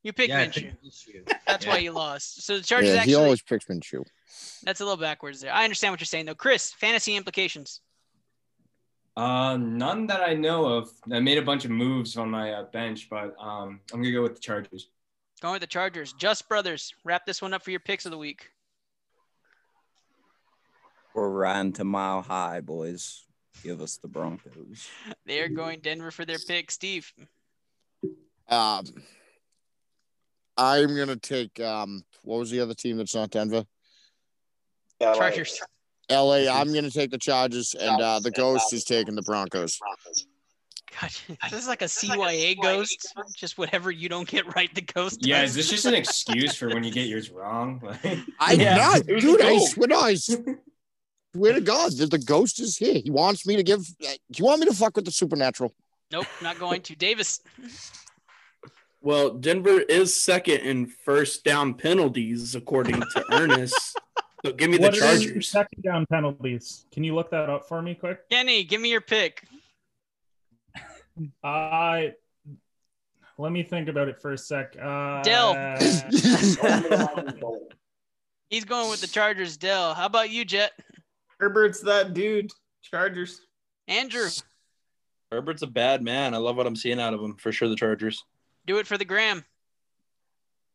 You 0.01 0.13
picked 0.13 0.29
Yeah, 0.29 0.45
Minshew. 0.45 0.71
picked 0.81 1.45
That's 1.45 1.65
Yeah. 1.65 1.71
why 1.71 1.79
you 1.79 1.91
lost. 1.91 2.41
So 2.45 2.57
the 2.57 2.63
Chargers 2.63 2.87
yeah, 2.87 2.93
he 2.93 2.99
actually 2.99 3.15
always 3.15 3.41
picks 3.41 3.65
Minshew. 3.65 4.05
that's 4.63 4.79
a 4.79 4.85
little 4.85 4.95
backwards 4.95 5.41
there. 5.41 5.51
I 5.51 5.65
understand 5.65 5.91
what 5.91 5.99
you're 5.99 6.05
saying 6.05 6.25
though. 6.25 6.35
Chris, 6.35 6.71
fantasy 6.71 7.17
implications. 7.17 7.81
Uh, 9.17 9.57
none 9.57 10.07
that 10.07 10.21
I 10.21 10.35
know 10.35 10.63
of. 10.63 10.89
I 11.11 11.19
made 11.19 11.37
a 11.37 11.41
bunch 11.41 11.65
of 11.65 11.71
moves 11.71 12.15
on 12.15 12.31
my 12.31 12.53
uh, 12.53 12.63
bench, 12.71 13.09
but 13.09 13.35
um, 13.41 13.81
I'm 13.91 13.99
gonna 14.01 14.13
go 14.13 14.21
with 14.23 14.35
the 14.35 14.39
Chargers. 14.41 14.87
Going 15.41 15.55
with 15.55 15.61
the 15.61 15.67
Chargers. 15.67 16.13
Just 16.13 16.47
brothers. 16.47 16.93
Wrap 17.03 17.25
this 17.25 17.41
one 17.41 17.53
up 17.53 17.61
for 17.61 17.71
your 17.71 17.81
picks 17.81 18.05
of 18.05 18.11
the 18.13 18.17
week. 18.17 18.51
We're 21.13 21.27
riding 21.27 21.73
to 21.73 21.83
mile 21.83 22.21
high, 22.21 22.61
boys. 22.61 23.25
Give 23.61 23.81
us 23.81 23.97
the 23.97 24.07
Broncos. 24.07 24.89
They 25.25 25.39
are 25.41 25.49
going 25.49 25.79
Denver 25.79 26.11
for 26.11 26.25
their 26.25 26.39
pick. 26.39 26.71
Steve. 26.71 27.11
Um, 28.49 28.85
I'm 30.57 30.95
gonna 30.95 31.15
take 31.15 31.59
um, 31.59 32.03
what 32.23 32.39
was 32.39 32.51
the 32.51 32.59
other 32.59 32.73
team 32.73 32.97
that's 32.97 33.15
not 33.15 33.29
Denver? 33.29 33.65
Chargers. 35.01 35.59
L.A. 36.09 36.49
I'm 36.49 36.73
gonna 36.73 36.89
take 36.91 37.11
the 37.11 37.17
Chargers, 37.17 37.73
and 37.79 38.01
uh, 38.01 38.19
the 38.19 38.31
Ghost 38.31 38.73
is 38.73 38.83
taking 38.83 39.15
the 39.15 39.21
Broncos. 39.21 39.79
God, 40.99 41.09
this 41.49 41.61
is 41.61 41.67
like 41.67 41.81
a 41.81 41.85
CYA 41.85 42.61
ghost. 42.61 43.13
Just 43.35 43.57
whatever 43.57 43.89
you 43.91 44.09
don't 44.09 44.27
get 44.27 44.53
right, 44.55 44.73
the 44.75 44.81
ghost. 44.81 45.25
Yeah, 45.25 45.41
does. 45.41 45.51
is 45.51 45.55
this 45.55 45.69
just 45.69 45.85
an 45.85 45.93
excuse 45.93 46.55
for 46.55 46.69
when 46.69 46.83
you 46.83 46.91
get 46.91 47.07
yours 47.07 47.29
wrong? 47.29 47.81
Like, 48.03 48.19
I 48.39 48.53
Yeah. 48.53 48.75
not, 48.75 49.01
It 49.07 49.13
was 49.15 49.23
a 49.23 49.27
dude. 49.27 49.41
I 49.41 49.49
goal. 49.49 49.67
swear, 49.67 49.87
no, 49.87 49.99
I 49.99 50.15
swear 51.35 51.53
to 51.53 51.61
God, 51.61 51.91
the, 51.93 52.05
the 52.07 52.17
Ghost 52.19 52.59
is 52.59 52.77
here. 52.77 53.01
He 53.03 53.11
wants 53.11 53.45
me 53.45 53.55
to 53.55 53.63
give. 53.63 53.85
Do 53.99 54.07
you 54.35 54.45
want 54.45 54.59
me 54.61 54.65
to 54.67 54.73
fuck 54.73 54.95
with 54.95 55.05
the 55.05 55.11
supernatural? 55.11 55.73
Nope, 56.11 56.27
not 56.41 56.59
going 56.59 56.81
to. 56.81 56.95
Davis. 56.95 57.41
Well, 59.01 59.31
Denver 59.31 59.81
is 59.81 60.15
second 60.15 60.59
in 60.61 60.85
first 60.85 61.43
down 61.43 61.73
penalties 61.73 62.55
according 62.55 63.01
to 63.01 63.25
Ernest. 63.31 63.97
So 64.45 64.51
give 64.53 64.69
me 64.69 64.77
the 64.77 64.83
What 64.83 64.97
are 64.97 65.15
the 65.17 65.25
Chargers. 65.25 65.49
second 65.49 65.83
down 65.83 66.05
penalties? 66.05 66.85
Can 66.91 67.03
you 67.03 67.15
look 67.15 67.29
that 67.31 67.49
up 67.49 67.67
for 67.67 67.81
me 67.81 67.95
quick? 67.95 68.29
Kenny, 68.29 68.63
give 68.63 68.79
me 68.79 68.89
your 68.89 69.01
pick. 69.01 69.43
I 71.43 72.13
let 73.37 73.51
me 73.51 73.63
think 73.63 73.89
about 73.89 74.07
it 74.07 74.21
for 74.21 74.33
a 74.33 74.37
sec. 74.37 74.75
Uh, 74.81 75.21
Dell. 75.23 75.53
He's 78.49 78.65
going 78.65 78.89
with 78.91 79.01
the 79.01 79.07
Chargers. 79.07 79.57
Dell. 79.57 79.93
How 79.95 80.05
about 80.05 80.29
you, 80.29 80.45
Jet? 80.45 80.71
Herbert's 81.39 81.81
that 81.81 82.13
dude. 82.13 82.51
Chargers. 82.81 83.41
Andrew. 83.87 84.27
Herbert's 85.31 85.61
a 85.61 85.67
bad 85.67 86.01
man. 86.03 86.33
I 86.33 86.37
love 86.37 86.57
what 86.57 86.67
I'm 86.67 86.75
seeing 86.75 86.99
out 86.99 87.13
of 87.13 87.21
him. 87.21 87.35
For 87.35 87.51
sure, 87.51 87.67
the 87.67 87.75
Chargers. 87.75 88.23
Do 88.65 88.77
it 88.77 88.87
for 88.87 88.97
the 88.97 89.05
gram. 89.05 89.43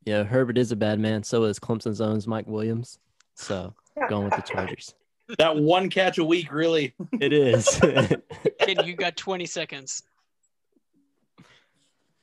Yeah, 0.05 0.24
Herbert 0.24 0.59
is 0.59 0.72
a 0.72 0.76
bad 0.76 0.98
man. 0.98 1.22
So 1.22 1.44
is 1.44 1.59
Clemson's 1.59 2.01
own 2.01 2.20
Mike 2.26 2.47
Williams. 2.47 2.98
So 3.35 3.74
going 4.09 4.24
with 4.24 4.36
the 4.36 4.43
Chargers. 4.43 4.94
That 5.36 5.56
one 5.56 5.90
catch 5.90 6.16
a 6.16 6.24
week, 6.24 6.51
really. 6.51 6.94
It 7.20 7.35
is. 7.35 7.78
Kenny, 8.60 8.86
you 8.86 8.97
got 8.97 9.14
20 9.14 9.44
seconds. 9.44 10.02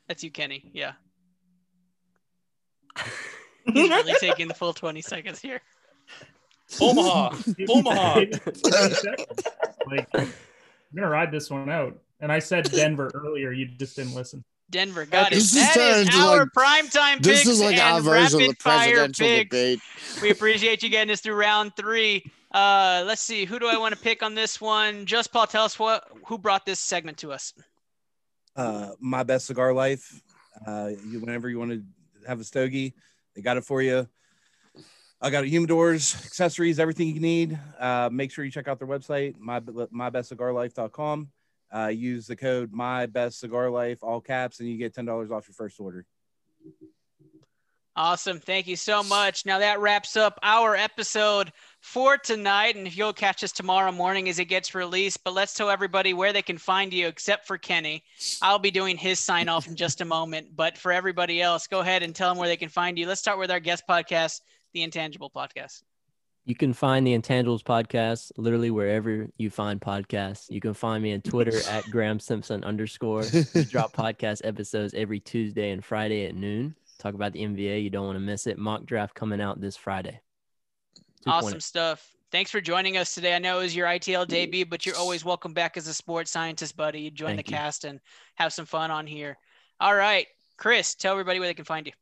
That's 0.07 0.24
you, 0.24 0.32
Kenny. 0.32 0.72
Yeah. 0.74 0.94
He's 3.68 3.90
really 3.91 4.16
taking 4.20 4.48
the 4.48 4.56
full 4.56 4.74
20 4.74 5.03
seconds 5.03 5.40
here. 5.40 5.62
Omaha, 6.82 7.36
Omaha. 7.70 8.22
like, 9.88 10.08
I'm 10.14 10.34
gonna 10.96 11.10
ride 11.10 11.32
this 11.32 11.50
one 11.50 11.70
out. 11.70 11.98
And 12.22 12.32
I 12.32 12.40
said 12.40 12.72
Denver 12.72 13.12
earlier. 13.14 13.52
You 13.52 13.66
just 13.68 13.96
didn't 13.98 14.16
listen. 14.16 14.44
Denver 14.72 15.06
got 15.06 15.32
it. 15.32 15.36
This 15.36 15.54
is 15.56 15.62
That 15.62 15.74
turned 15.76 16.10
is 16.10 16.16
into 16.16 16.18
our 16.28 16.40
like- 16.40 16.50
primetime 16.54 17.22
This 17.22 17.46
is 17.46 17.62
like 17.62 17.78
our 17.78 17.98
and 17.98 18.04
version 18.06 18.42
of 18.42 18.48
rapid 18.48 18.56
the 18.58 18.64
fire 18.64 18.80
presidential 18.96 19.28
picks. 19.28 19.50
debate. 19.50 19.80
We 20.24 20.30
appreciate 20.32 20.82
you 20.82 20.90
getting 20.90 21.12
us 21.14 21.22
through 21.22 21.36
round 21.36 21.76
three. 21.76 22.32
Uh, 22.52 23.04
let's 23.06 23.22
see. 23.22 23.46
Who 23.46 23.60
do 23.60 23.68
I 23.68 23.78
want 23.78 23.94
to 23.94 24.00
pick 24.02 24.24
on 24.24 24.34
this 24.34 24.60
one? 24.60 25.06
Just 25.06 25.32
Paul, 25.32 25.46
tell 25.46 25.66
us 25.66 25.78
what 25.78 26.08
who 26.26 26.38
brought 26.40 26.66
this 26.66 26.80
segment 26.80 27.18
to 27.20 27.32
us. 27.32 27.54
uh, 28.56 28.92
my 29.00 29.22
best 29.24 29.46
cigar 29.46 29.74
life. 29.74 30.22
Uh, 30.66 30.92
you, 31.06 31.20
whenever 31.20 31.50
you 31.50 31.60
want 31.60 31.72
to 31.72 31.84
have 32.28 32.40
a 32.40 32.44
stogie, 32.44 32.94
they 33.36 33.42
got 33.42 33.58
it 33.58 33.66
for 33.66 33.82
you. 33.82 34.08
I 35.22 35.30
got 35.30 35.46
humidors, 35.46 36.26
accessories, 36.26 36.80
everything 36.80 37.08
you 37.08 37.20
need. 37.20 37.60
Uh, 37.80 38.10
make 38.12 38.32
sure 38.32 38.44
you 38.46 38.52
check 38.52 38.68
out 38.68 38.80
their 38.80 38.88
website, 38.88 39.38
my 39.40 39.60
mybestcigarlife.com. 39.60 41.30
Uh, 41.74 41.88
use 41.88 42.28
the 42.28 42.36
code 42.36 42.72
my 42.72 43.06
best 43.06 43.40
cigar 43.40 43.70
life, 43.70 44.04
all 44.04 44.22
caps, 44.22 44.60
and 44.60 44.70
you 44.70 44.78
get 44.78 44.94
ten 44.94 45.06
dollars 45.06 45.32
off 45.32 45.48
your 45.48 45.56
first 45.56 45.80
order. 45.80 46.06
Awesome. 47.98 48.42
Thank 48.42 48.68
you 48.68 48.76
so 48.76 49.04
much. 49.04 49.46
Now 49.46 49.60
that 49.60 49.80
wraps 49.80 50.18
up 50.18 50.38
our 50.44 50.76
episode 50.76 51.54
for 51.80 52.18
tonight. 52.18 52.76
And 52.76 52.86
if 52.86 52.98
you'll 52.98 53.14
catch 53.14 53.42
us 53.42 53.54
tomorrow 53.54 53.92
morning 53.94 54.28
as 54.28 54.38
it 54.38 54.46
gets 54.46 54.76
released, 54.76 55.24
but 55.24 55.34
let's 55.34 55.54
tell 55.54 55.70
everybody 55.70 56.14
where 56.14 56.34
they 56.34 56.42
can 56.42 56.58
find 56.58 56.94
you 56.94 57.08
except 57.08 57.48
for 57.48 57.58
Kenny. 57.58 58.04
I'll 58.42 58.60
be 58.60 58.70
doing 58.70 58.98
his 58.98 59.20
sign 59.20 59.48
off 59.48 59.68
in 59.68 59.78
just 59.78 60.02
a 60.02 60.06
moment. 60.06 60.58
But 60.58 60.78
for 60.78 60.92
everybody 60.92 61.42
else, 61.42 61.68
go 61.68 61.80
ahead 61.80 62.04
and 62.04 62.14
tell 62.14 62.30
them 62.30 62.38
where 62.38 62.50
they 62.50 62.58
can 62.58 62.68
find 62.68 63.00
you. 63.00 63.08
Let's 63.08 63.22
start 63.22 63.40
with 63.40 63.50
our 63.50 63.62
guest 63.62 63.86
podcast, 63.90 64.42
the 64.76 64.84
Intangible 64.84 65.31
Podcast. 65.31 65.81
You 66.43 66.53
can 66.53 66.73
find 66.73 67.07
the 67.07 67.18
Intangibles 67.18 67.64
podcast 67.64 68.31
literally 68.38 68.69
wherever 68.69 69.27
you 69.38 69.49
find 69.49 69.81
podcasts. 69.81 70.45
You 70.52 70.61
can 70.61 70.76
find 70.76 71.02
me 71.02 71.14
on 71.14 71.22
Twitter 71.22 71.57
at 71.69 71.89
Graham 71.89 72.19
Simpson 72.19 72.64
underscore. 72.64 73.23
We 73.56 73.64
drop 73.64 73.93
podcast 73.97 74.41
episodes 74.43 74.93
every 74.93 75.19
Tuesday 75.19 75.72
and 75.72 75.84
Friday 75.84 76.26
at 76.27 76.35
noon. 76.35 76.76
Talk 76.99 77.15
about 77.15 77.34
the 77.34 77.39
NBA. 77.39 77.84
You 77.84 77.89
don't 77.89 78.06
want 78.06 78.18
to 78.18 78.19
miss 78.19 78.45
it. 78.45 78.60
Mock 78.60 78.85
draft 78.85 79.15
coming 79.15 79.41
out 79.41 79.60
this 79.60 79.76
Friday. 79.76 80.19
oh. 81.26 81.31
Awesome 81.31 81.61
stuff. 81.61 82.11
Thanks 82.31 82.52
for 82.52 82.60
joining 82.60 82.97
us 82.97 83.15
today. 83.15 83.34
I 83.34 83.39
know 83.39 83.60
it 83.60 83.64
was 83.64 83.76
your 83.76 83.88
ITL 83.88 84.27
debut, 84.27 84.65
but 84.65 84.85
you're 84.85 84.97
always 84.97 85.23
welcome 85.23 85.53
back 85.53 85.77
as 85.77 85.88
a 85.88 85.93
sports 85.93 86.31
scientist, 86.31 86.76
buddy. 86.76 86.99
You 86.99 87.11
join 87.11 87.38
Thank 87.38 87.47
the 87.47 87.52
you. 87.52 87.57
cast 87.57 87.85
and 87.85 87.99
have 88.35 88.52
some 88.52 88.65
fun 88.65 88.91
on 88.91 89.07
here. 89.07 89.38
All 89.80 89.95
right, 89.95 90.27
Chris, 90.57 90.95
tell 90.95 91.14
everybody 91.14 91.39
where 91.39 91.47
they 91.47 91.53
can 91.53 91.65
find 91.65 91.88
you. 91.88 91.93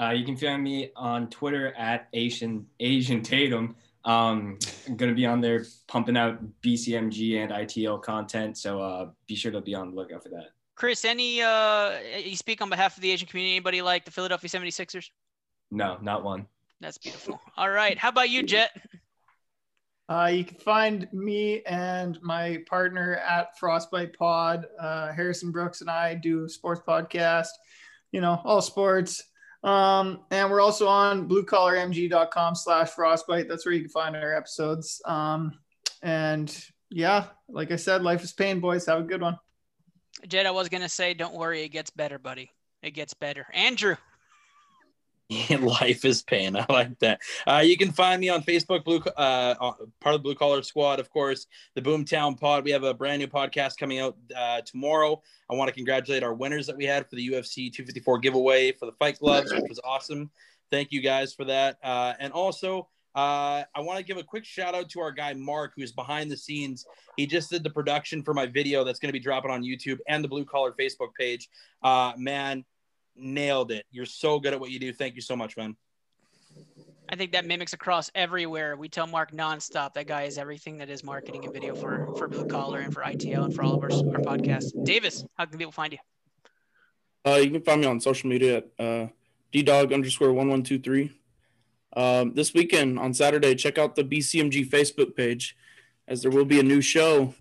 Uh, 0.00 0.10
you 0.10 0.24
can 0.24 0.36
find 0.36 0.62
me 0.62 0.90
on 0.94 1.28
Twitter 1.30 1.72
at 1.74 2.08
Asian 2.12 2.66
Asian 2.80 3.22
Tatum. 3.22 3.76
Um, 4.04 4.58
I'm 4.86 4.96
gonna 4.96 5.14
be 5.14 5.26
on 5.26 5.40
there 5.40 5.64
pumping 5.88 6.16
out 6.16 6.38
BCMG 6.62 7.42
and 7.42 7.50
ITL 7.50 8.02
content, 8.02 8.56
so 8.58 8.80
uh, 8.80 9.08
be 9.26 9.34
sure 9.34 9.50
to 9.52 9.60
be 9.60 9.74
on 9.74 9.90
the 9.90 9.96
lookout 9.96 10.22
for 10.22 10.28
that. 10.30 10.50
Chris, 10.76 11.04
any 11.06 11.40
uh 11.40 11.98
you 12.22 12.36
speak 12.36 12.60
on 12.60 12.68
behalf 12.68 12.96
of 12.96 13.02
the 13.02 13.10
Asian 13.10 13.26
community, 13.26 13.54
anybody 13.54 13.82
like 13.82 14.04
the 14.04 14.10
Philadelphia 14.10 14.50
76ers? 14.50 15.10
No, 15.70 15.98
not 16.02 16.22
one. 16.22 16.46
That's 16.80 16.98
beautiful. 16.98 17.40
All 17.56 17.70
right. 17.70 17.96
How 17.96 18.10
about 18.10 18.28
you, 18.28 18.42
Jet? 18.42 18.70
Uh, 20.08 20.30
you 20.32 20.44
can 20.44 20.58
find 20.58 21.08
me 21.12 21.62
and 21.64 22.20
my 22.22 22.58
partner 22.68 23.14
at 23.16 23.58
Frostbite 23.58 24.16
Pod. 24.16 24.66
Uh, 24.78 25.12
Harrison 25.12 25.50
Brooks 25.50 25.80
and 25.80 25.90
I 25.90 26.14
do 26.14 26.44
a 26.44 26.48
sports 26.48 26.80
podcast, 26.86 27.48
you 28.12 28.20
know, 28.20 28.40
all 28.44 28.62
sports. 28.62 29.22
Um, 29.66 30.20
and 30.30 30.48
we're 30.48 30.60
also 30.60 30.86
on 30.86 31.28
bluecollarmg.com 31.28 32.54
slash 32.54 32.90
frostbite. 32.90 33.48
That's 33.48 33.66
where 33.66 33.74
you 33.74 33.80
can 33.80 33.90
find 33.90 34.16
our 34.16 34.34
episodes. 34.34 35.02
Um, 35.04 35.58
and 36.02 36.56
yeah, 36.88 37.26
like 37.48 37.72
I 37.72 37.76
said, 37.76 38.02
life 38.02 38.22
is 38.22 38.32
pain, 38.32 38.60
boys. 38.60 38.86
Have 38.86 39.00
a 39.00 39.02
good 39.02 39.20
one. 39.20 39.36
Jet, 40.28 40.46
I 40.46 40.52
was 40.52 40.68
gonna 40.68 40.88
say, 40.88 41.14
don't 41.14 41.34
worry, 41.34 41.62
it 41.62 41.70
gets 41.70 41.90
better, 41.90 42.18
buddy. 42.18 42.50
It 42.82 42.92
gets 42.92 43.12
better. 43.12 43.46
Andrew. 43.52 43.96
Life 45.60 46.04
is 46.04 46.22
pain. 46.22 46.56
I 46.56 46.66
like 46.68 46.98
that. 47.00 47.20
Uh, 47.46 47.62
you 47.64 47.76
can 47.76 47.90
find 47.90 48.20
me 48.20 48.28
on 48.28 48.42
Facebook, 48.42 48.84
Blue, 48.84 48.98
uh, 48.98 49.54
part 50.00 50.14
of 50.14 50.20
the 50.20 50.22
Blue 50.22 50.36
Collar 50.36 50.62
Squad, 50.62 51.00
of 51.00 51.10
course, 51.10 51.46
the 51.74 51.82
Boomtown 51.82 52.38
Pod. 52.38 52.64
We 52.64 52.70
have 52.70 52.84
a 52.84 52.94
brand 52.94 53.20
new 53.20 53.26
podcast 53.26 53.76
coming 53.76 53.98
out 53.98 54.16
uh, 54.36 54.60
tomorrow. 54.60 55.20
I 55.50 55.54
want 55.54 55.68
to 55.68 55.74
congratulate 55.74 56.22
our 56.22 56.34
winners 56.34 56.66
that 56.68 56.76
we 56.76 56.84
had 56.84 57.10
for 57.10 57.16
the 57.16 57.28
UFC 57.28 57.72
254 57.72 58.18
giveaway 58.18 58.70
for 58.70 58.86
the 58.86 58.92
fight 58.92 59.18
gloves, 59.18 59.52
which 59.52 59.64
was 59.68 59.80
awesome. 59.82 60.30
Thank 60.70 60.92
you 60.92 61.00
guys 61.00 61.34
for 61.34 61.44
that. 61.46 61.78
Uh, 61.82 62.14
and 62.20 62.32
also, 62.32 62.88
uh, 63.16 63.64
I 63.74 63.80
want 63.80 63.98
to 63.98 64.04
give 64.04 64.18
a 64.18 64.22
quick 64.22 64.44
shout 64.44 64.76
out 64.76 64.90
to 64.90 65.00
our 65.00 65.10
guy 65.10 65.32
Mark, 65.34 65.72
who's 65.74 65.90
behind 65.90 66.30
the 66.30 66.36
scenes. 66.36 66.84
He 67.16 67.26
just 67.26 67.50
did 67.50 67.64
the 67.64 67.70
production 67.70 68.22
for 68.22 68.34
my 68.34 68.46
video 68.46 68.84
that's 68.84 69.00
going 69.00 69.08
to 69.08 69.12
be 69.12 69.18
dropping 69.18 69.50
on 69.50 69.62
YouTube 69.62 69.98
and 70.06 70.22
the 70.22 70.28
Blue 70.28 70.44
Collar 70.44 70.72
Facebook 70.78 71.14
page. 71.18 71.48
Uh, 71.82 72.12
man, 72.16 72.64
nailed 73.18 73.70
it. 73.70 73.84
You're 73.90 74.06
so 74.06 74.38
good 74.38 74.52
at 74.52 74.60
what 74.60 74.70
you 74.70 74.78
do. 74.78 74.92
Thank 74.92 75.14
you 75.14 75.20
so 75.20 75.36
much, 75.36 75.56
man. 75.56 75.76
I 77.08 77.14
think 77.14 77.32
that 77.32 77.46
mimics 77.46 77.72
across 77.72 78.10
everywhere. 78.14 78.76
We 78.76 78.88
tell 78.88 79.06
Mark 79.06 79.30
nonstop 79.30 79.94
that 79.94 80.06
guy 80.06 80.22
is 80.22 80.38
everything 80.38 80.78
that 80.78 80.90
is 80.90 81.04
marketing 81.04 81.44
and 81.44 81.54
video 81.54 81.74
for 81.74 82.12
for 82.16 82.26
Blue 82.26 82.46
Collar 82.46 82.80
and 82.80 82.92
for 82.92 83.02
ITL 83.02 83.44
and 83.44 83.54
for 83.54 83.62
all 83.62 83.74
of 83.74 83.82
our, 83.82 83.92
our 83.92 84.20
podcasts. 84.22 84.72
Davis, 84.84 85.24
how 85.34 85.46
can 85.46 85.58
people 85.58 85.72
find 85.72 85.92
you? 85.92 85.98
Uh, 87.24 87.36
you 87.36 87.50
can 87.50 87.62
find 87.62 87.80
me 87.80 87.86
on 87.86 88.00
social 88.00 88.28
media 88.28 88.58
at 88.58 88.64
uh, 88.78 89.06
ddog 89.52 89.92
underscore 89.92 90.32
one 90.32 90.48
one 90.48 90.62
two 90.62 90.78
three. 90.78 91.12
Um, 91.96 92.34
this 92.34 92.52
weekend 92.52 92.98
on 92.98 93.14
Saturday, 93.14 93.54
check 93.54 93.78
out 93.78 93.94
the 93.94 94.04
BCMG 94.04 94.68
Facebook 94.68 95.16
page, 95.16 95.56
as 96.08 96.22
there 96.22 96.30
will 96.30 96.44
be 96.44 96.60
a 96.60 96.64
new 96.64 96.80
show 96.80 97.34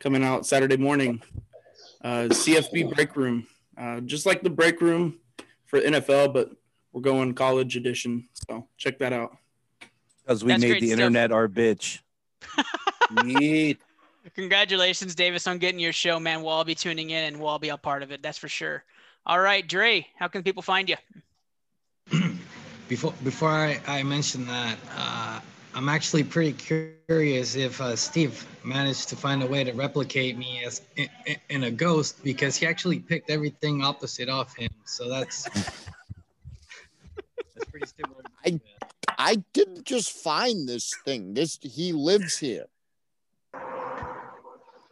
coming 0.00 0.24
out 0.24 0.46
Saturday 0.46 0.76
morning. 0.76 1.22
Uh, 2.02 2.28
CFB 2.28 2.94
Break 2.94 3.16
Room, 3.16 3.46
uh, 3.78 4.00
just 4.00 4.26
like 4.26 4.42
the 4.42 4.50
Break 4.50 4.80
Room 4.80 5.18
for 5.66 5.80
NFL, 5.80 6.32
but 6.32 6.50
we're 6.92 7.00
going 7.00 7.34
college 7.34 7.76
edition. 7.76 8.28
So 8.48 8.68
check 8.76 8.98
that 8.98 9.12
out. 9.12 9.36
Because 10.22 10.44
we 10.44 10.52
That's 10.52 10.62
made 10.62 10.80
the 10.80 10.86
stuff. 10.88 10.98
internet 10.98 11.32
our 11.32 11.48
bitch. 11.48 12.00
Yeet. 13.12 13.78
Congratulations, 14.34 15.14
Davis, 15.14 15.46
on 15.46 15.58
getting 15.58 15.78
your 15.78 15.92
show, 15.92 16.18
man. 16.18 16.40
We'll 16.42 16.52
all 16.52 16.64
be 16.64 16.74
tuning 16.74 17.10
in 17.10 17.24
and 17.24 17.38
we'll 17.38 17.48
all 17.48 17.58
be 17.58 17.68
a 17.68 17.76
part 17.76 18.02
of 18.02 18.10
it. 18.10 18.22
That's 18.22 18.38
for 18.38 18.48
sure. 18.48 18.82
All 19.26 19.38
right, 19.40 19.66
Dre, 19.66 20.06
how 20.16 20.28
can 20.28 20.42
people 20.42 20.62
find 20.62 20.88
you? 20.88 20.96
Before 22.88 23.14
before 23.24 23.48
I, 23.48 23.80
I 23.86 24.02
mention 24.02 24.46
that, 24.46 24.76
uh, 24.94 25.40
I'm 25.74 25.88
actually 25.88 26.22
pretty 26.22 26.52
curious 27.08 27.56
if 27.56 27.80
uh, 27.80 27.96
Steve 27.96 28.46
managed 28.64 29.08
to 29.08 29.16
find 29.16 29.42
a 29.42 29.46
way 29.46 29.64
to 29.64 29.72
replicate 29.72 30.38
me 30.38 30.62
as 30.64 30.82
in, 30.96 31.08
in- 31.26 31.36
in 31.50 31.64
a 31.64 31.70
ghost 31.70 32.22
because 32.22 32.56
he 32.56 32.66
actually 32.66 33.00
picked 33.00 33.28
everything 33.28 33.82
opposite 33.82 34.28
off 34.28 34.56
him. 34.56 34.70
So 34.84 35.08
that's 35.08 35.42
that's 37.54 37.66
pretty 37.70 37.86
similar. 37.86 38.22
I 38.46 38.60
I 39.18 39.42
didn't 39.52 39.84
just 39.84 40.10
find 40.12 40.68
this 40.68 40.92
thing. 41.04 41.34
This 41.34 41.58
he 41.60 41.92
lives 41.92 42.38
here. 42.38 42.66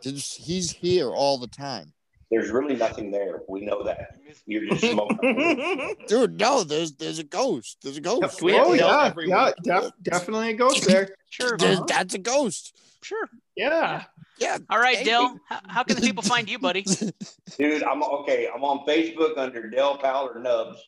This- 0.02 0.34
he's 0.34 0.72
here 0.72 1.10
all 1.10 1.38
the 1.38 1.46
time. 1.46 1.92
There's 2.32 2.50
really 2.50 2.74
nothing 2.76 3.10
there. 3.10 3.42
We 3.46 3.60
know 3.60 3.82
that. 3.84 4.16
You're 4.46 4.64
just 4.70 4.80
smoking. 4.92 5.94
Dude, 6.09 6.40
no, 6.40 6.64
there's 6.64 6.94
there's 6.94 7.18
a 7.18 7.24
ghost. 7.24 7.76
There's 7.82 7.98
a 7.98 8.00
ghost. 8.00 8.40
oh 8.42 8.72
yeah, 8.72 9.12
yeah, 9.26 9.50
def- 9.62 9.92
definitely 10.02 10.50
a 10.50 10.54
ghost 10.54 10.86
there. 10.86 11.14
Sure, 11.28 11.56
There's- 11.56 11.80
that's 11.86 12.12
a 12.14 12.18
ghost. 12.18 12.76
Sure. 13.02 13.26
Yeah. 13.56 14.04
Yeah. 14.38 14.59
All 14.68 14.78
right, 14.78 15.02
Dell, 15.04 15.38
how, 15.48 15.60
how 15.66 15.82
can 15.82 15.96
the 15.96 16.02
people 16.02 16.22
find 16.22 16.48
you, 16.48 16.59
buddy? 16.59 16.82
Dude, 17.59 17.82
I'm 17.82 18.02
okay. 18.02 18.48
I'm 18.54 18.62
on 18.64 18.86
Facebook 18.86 19.38
under 19.38 19.68
Del 19.70 19.98
Fowler 19.98 20.38
Nubs. 20.40 20.78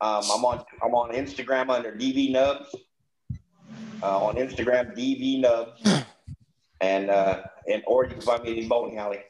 Um, 0.00 0.22
I'm 0.32 0.44
on 0.44 0.64
I'm 0.82 0.94
on 0.94 1.12
Instagram 1.14 1.70
under 1.70 1.92
DV 1.92 2.30
Nubs. 2.32 2.74
Uh, 4.02 4.24
on 4.24 4.36
Instagram, 4.36 4.96
DV 4.96 5.40
Nubs, 5.40 5.82
and 6.80 7.10
uh, 7.10 7.42
and 7.70 7.82
or 7.86 8.04
you 8.04 8.10
can 8.12 8.20
find 8.22 8.42
me 8.42 8.50
in 8.52 8.56
the 8.60 8.68
bowling 8.68 8.96
alley. 8.98 9.20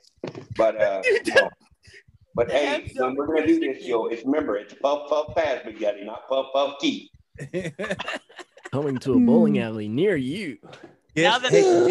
But 0.57 0.81
uh, 0.81 1.03
no. 1.27 1.51
But 2.35 2.51
hey, 2.51 2.91
when 2.97 3.15
we're 3.15 3.27
gonna 3.27 3.47
do 3.47 3.59
this, 3.61 3.85
yo, 3.85 4.07
it's 4.07 4.25
remember 4.25 4.57
it's 4.57 4.75
puff 4.75 5.09
puff 5.09 5.35
pass, 5.37 5.61
Big 5.65 5.79
Daddy, 5.81 6.05
not 6.05 6.29
puff 6.29 6.47
puff 6.53 6.77
keep. 6.81 7.11
Coming 8.73 8.99
to 8.99 9.15
a 9.15 9.19
bowling 9.21 9.59
alley 9.59 9.89
near 9.89 10.15
you. 10.17 10.59
now 11.17 11.39
that 11.39 11.51
hey, 11.51 11.63
get- 11.63 11.89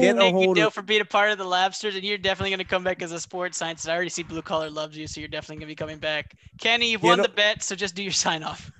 get 0.00 0.16
a 0.16 0.18
thank 0.20 0.34
you, 0.38 0.44
hold 0.44 0.56
Dale, 0.56 0.68
of- 0.68 0.74
for 0.74 0.82
being 0.82 1.00
a 1.00 1.04
part 1.04 1.32
of 1.32 1.38
the 1.38 1.44
Labsters, 1.44 1.94
and 1.96 2.04
you're 2.04 2.16
definitely 2.18 2.50
going 2.50 2.58
to 2.58 2.64
come 2.64 2.84
back 2.84 3.02
as 3.02 3.10
a 3.10 3.18
sports 3.18 3.58
scientist. 3.58 3.88
I 3.88 3.94
already 3.94 4.08
see 4.10 4.22
Blue 4.22 4.42
Collar 4.42 4.70
loves 4.70 4.96
you, 4.96 5.06
so 5.08 5.20
you're 5.20 5.28
definitely 5.28 5.56
going 5.56 5.68
to 5.68 5.72
be 5.72 5.74
coming 5.74 5.98
back. 5.98 6.36
Kenny, 6.60 6.90
you've 6.92 7.00
Get 7.02 7.08
won 7.08 7.20
a- 7.20 7.22
the 7.24 7.28
bet, 7.30 7.62
so 7.62 7.74
just 7.74 7.94
do 7.96 8.02
your 8.04 8.12
sign 8.12 8.42
off. 8.44 8.70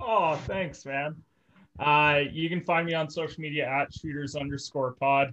Oh, 0.00 0.34
thanks, 0.46 0.84
man. 0.84 1.16
Uh, 1.78 2.20
you 2.30 2.48
can 2.50 2.60
find 2.60 2.86
me 2.86 2.92
on 2.94 3.08
social 3.08 3.40
media 3.40 3.66
at 3.66 3.92
shooters 3.94 4.36
underscore 4.36 4.92
pod. 5.00 5.32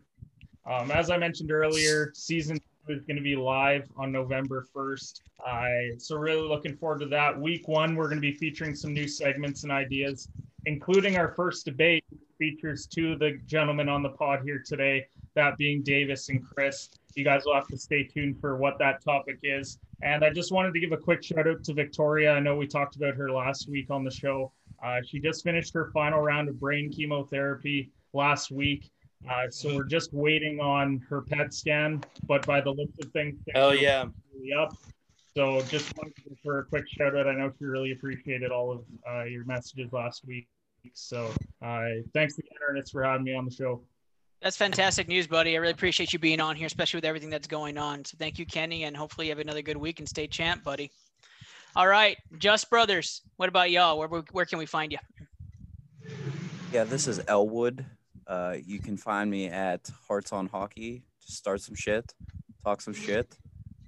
Um, 0.66 0.92
as 0.92 1.10
I 1.10 1.18
mentioned 1.18 1.52
earlier, 1.52 2.12
season 2.16 2.56
two 2.58 2.64
is 2.90 3.04
going 3.06 3.18
to 3.18 3.24
be 3.24 3.36
live 3.36 3.88
on 3.98 4.12
November 4.12 4.66
1st. 4.76 5.22
I 5.46 5.92
so 5.98 6.16
really 6.18 6.48
looking 6.48 6.76
forward 6.76 7.00
to 7.00 7.06
that. 7.08 7.40
Week 7.40 7.68
one, 7.68 7.96
we're 7.96 8.10
going 8.10 8.18
to 8.18 8.22
be 8.22 8.34
featuring 8.34 8.76
some 8.76 8.94
new 8.94 9.08
segments 9.08 9.64
and 9.64 9.72
ideas, 9.72 10.30
including 10.66 11.18
our 11.18 11.34
first 11.34 11.66
debate 11.66 12.04
features 12.38 12.86
two 12.86 13.14
of 13.14 13.20
the 13.20 13.40
gentlemen 13.46 13.88
on 13.88 14.04
the 14.04 14.10
pod 14.10 14.42
here 14.44 14.62
today, 14.66 15.08
that 15.36 15.58
being 15.58 15.82
Davis 15.82 16.30
and 16.30 16.44
Chris. 16.44 16.90
You 17.16 17.24
guys 17.24 17.44
will 17.46 17.54
have 17.54 17.68
to 17.68 17.78
stay 17.78 18.04
tuned 18.04 18.40
for 18.42 18.58
what 18.58 18.78
that 18.80 19.04
topic 19.04 19.40
is. 19.44 19.80
And 20.02 20.26
I 20.26 20.32
just 20.32 20.52
wanted 20.52 20.74
to 20.74 20.80
give 20.80 20.92
a 20.92 20.98
quick 20.98 21.24
shout 21.24 21.48
out 21.48 21.64
to 21.64 21.74
Victoria. 21.74 22.34
I 22.34 22.40
know 22.40 22.56
we 22.56 22.68
talked 22.68 22.96
about 22.96 23.16
her 23.16 23.32
last 23.32 23.70
week 23.70 23.90
on 23.90 24.04
the 24.04 24.12
show. 24.12 24.52
Uh, 24.84 25.00
she 25.06 25.20
just 25.20 25.44
finished 25.44 25.74
her 25.74 25.92
final 25.94 26.20
round 26.20 26.50
of 26.50 26.60
brain 26.60 26.92
chemotherapy 26.92 27.92
last 28.12 28.52
week. 28.52 28.92
Uh, 29.30 29.50
so 29.50 29.76
we're 29.76 29.86
just 29.86 30.14
waiting 30.14 30.60
on 30.60 31.02
her 31.10 31.22
PET 31.22 31.54
scan, 31.54 32.04
but 32.28 32.46
by 32.46 32.60
the 32.62 32.72
looks 32.72 32.94
of 33.02 33.12
things, 33.12 33.36
things 33.46 33.56
Hell 33.56 33.74
yeah. 33.76 34.06
really 34.34 34.54
up. 34.54 34.76
So 35.36 35.62
just 35.64 35.96
wanted 35.98 36.16
to 36.18 36.22
give 36.30 36.38
her 36.46 36.60
a 36.60 36.66
quick 36.66 36.86
shout 36.88 37.16
out. 37.16 37.28
I 37.28 37.34
know 37.34 37.52
she 37.58 37.66
really 37.66 37.92
appreciated 37.92 38.52
all 38.52 38.72
of 38.72 38.82
uh, 39.10 39.24
your 39.24 39.46
messages 39.46 39.92
last 39.92 40.26
week. 40.26 40.48
So 40.94 41.32
uh, 41.62 41.86
thanks 42.14 42.38
again, 42.38 42.52
Ernest, 42.70 42.92
for 42.92 43.04
having 43.04 43.24
me 43.24 43.34
on 43.34 43.46
the 43.46 43.52
show. 43.52 43.82
That's 44.42 44.58
fantastic 44.58 45.08
news, 45.08 45.26
buddy. 45.26 45.56
I 45.56 45.60
really 45.60 45.72
appreciate 45.72 46.12
you 46.12 46.20
being 46.20 46.42
on 46.42 46.58
here, 46.58 46.68
especially 46.68 46.98
with 46.98 47.06
everything 47.06 47.30
that's 47.30 47.48
going 47.48 47.78
on. 47.78 48.04
So 48.04 48.18
thank 48.20 48.38
you, 48.38 48.46
Kenny, 48.46 48.84
and 48.84 48.96
hopefully 48.96 49.28
you 49.28 49.32
have 49.32 49.40
another 49.40 49.62
good 49.62 49.78
week 49.78 50.00
and 50.00 50.10
stay 50.10 50.28
champ, 50.28 50.64
buddy. 50.66 50.92
All 51.76 51.88
right, 51.88 52.18
Just 52.38 52.70
Brothers. 52.70 53.22
What 53.38 53.48
about 53.50 53.72
y'all? 53.72 53.98
Where, 53.98 54.10
where, 54.10 54.24
where 54.34 54.46
can 54.46 54.60
we 54.60 54.66
find 54.66 54.92
you? 54.92 55.00
Yeah, 56.74 56.84
this 56.84 57.08
is 57.08 57.22
Elwood. 57.28 57.86
Uh, 58.28 58.56
you 58.66 58.80
can 58.80 58.98
find 58.98 59.30
me 59.30 59.48
at 59.48 59.90
Hearts 60.08 60.32
on 60.32 60.48
Hockey. 60.48 61.04
Just 61.22 61.38
start 61.38 61.62
some 61.62 61.76
shit, 61.76 62.14
talk 62.64 62.82
some 62.82 62.94
shit. 62.94 63.38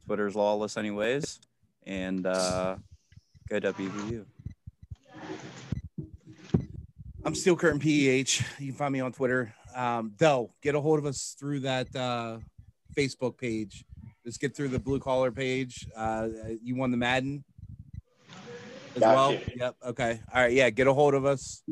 Twitter's 0.06 0.36
lawless, 0.36 0.78
anyways. 0.78 1.40
And 1.86 2.26
uh, 2.26 2.78
go 3.50 3.60
WVU. 3.60 4.26
I'm 7.24 7.34
Steel 7.34 7.56
Curtain 7.56 7.80
PEH. 7.80 8.60
You 8.60 8.68
can 8.68 8.76
find 8.76 8.94
me 8.94 9.00
on 9.00 9.12
Twitter. 9.12 9.54
Um, 9.76 10.14
Dell, 10.18 10.54
get 10.62 10.76
a 10.76 10.82
hold 10.82 11.00
of 11.00 11.06
us 11.06 11.36
through 11.40 11.62
that 11.62 11.94
uh, 11.96 12.38
Facebook 12.96 13.38
page. 13.38 13.84
Just 14.26 14.40
get 14.40 14.56
through 14.56 14.70
the 14.70 14.80
blue 14.80 15.00
collar 15.00 15.32
page. 15.32 15.88
Uh, 15.96 16.28
you 16.64 16.76
won 16.76 16.92
the 16.92 16.98
Madden 16.98 17.44
as 18.96 19.02
well. 19.02 19.38
Yep. 19.56 19.76
Okay. 19.88 20.20
All 20.34 20.42
right. 20.42 20.54
Yeah. 20.54 20.70
Get 20.70 20.88
a 20.88 20.94
hold 20.94 21.14
of 21.14 21.26
us 21.26 21.64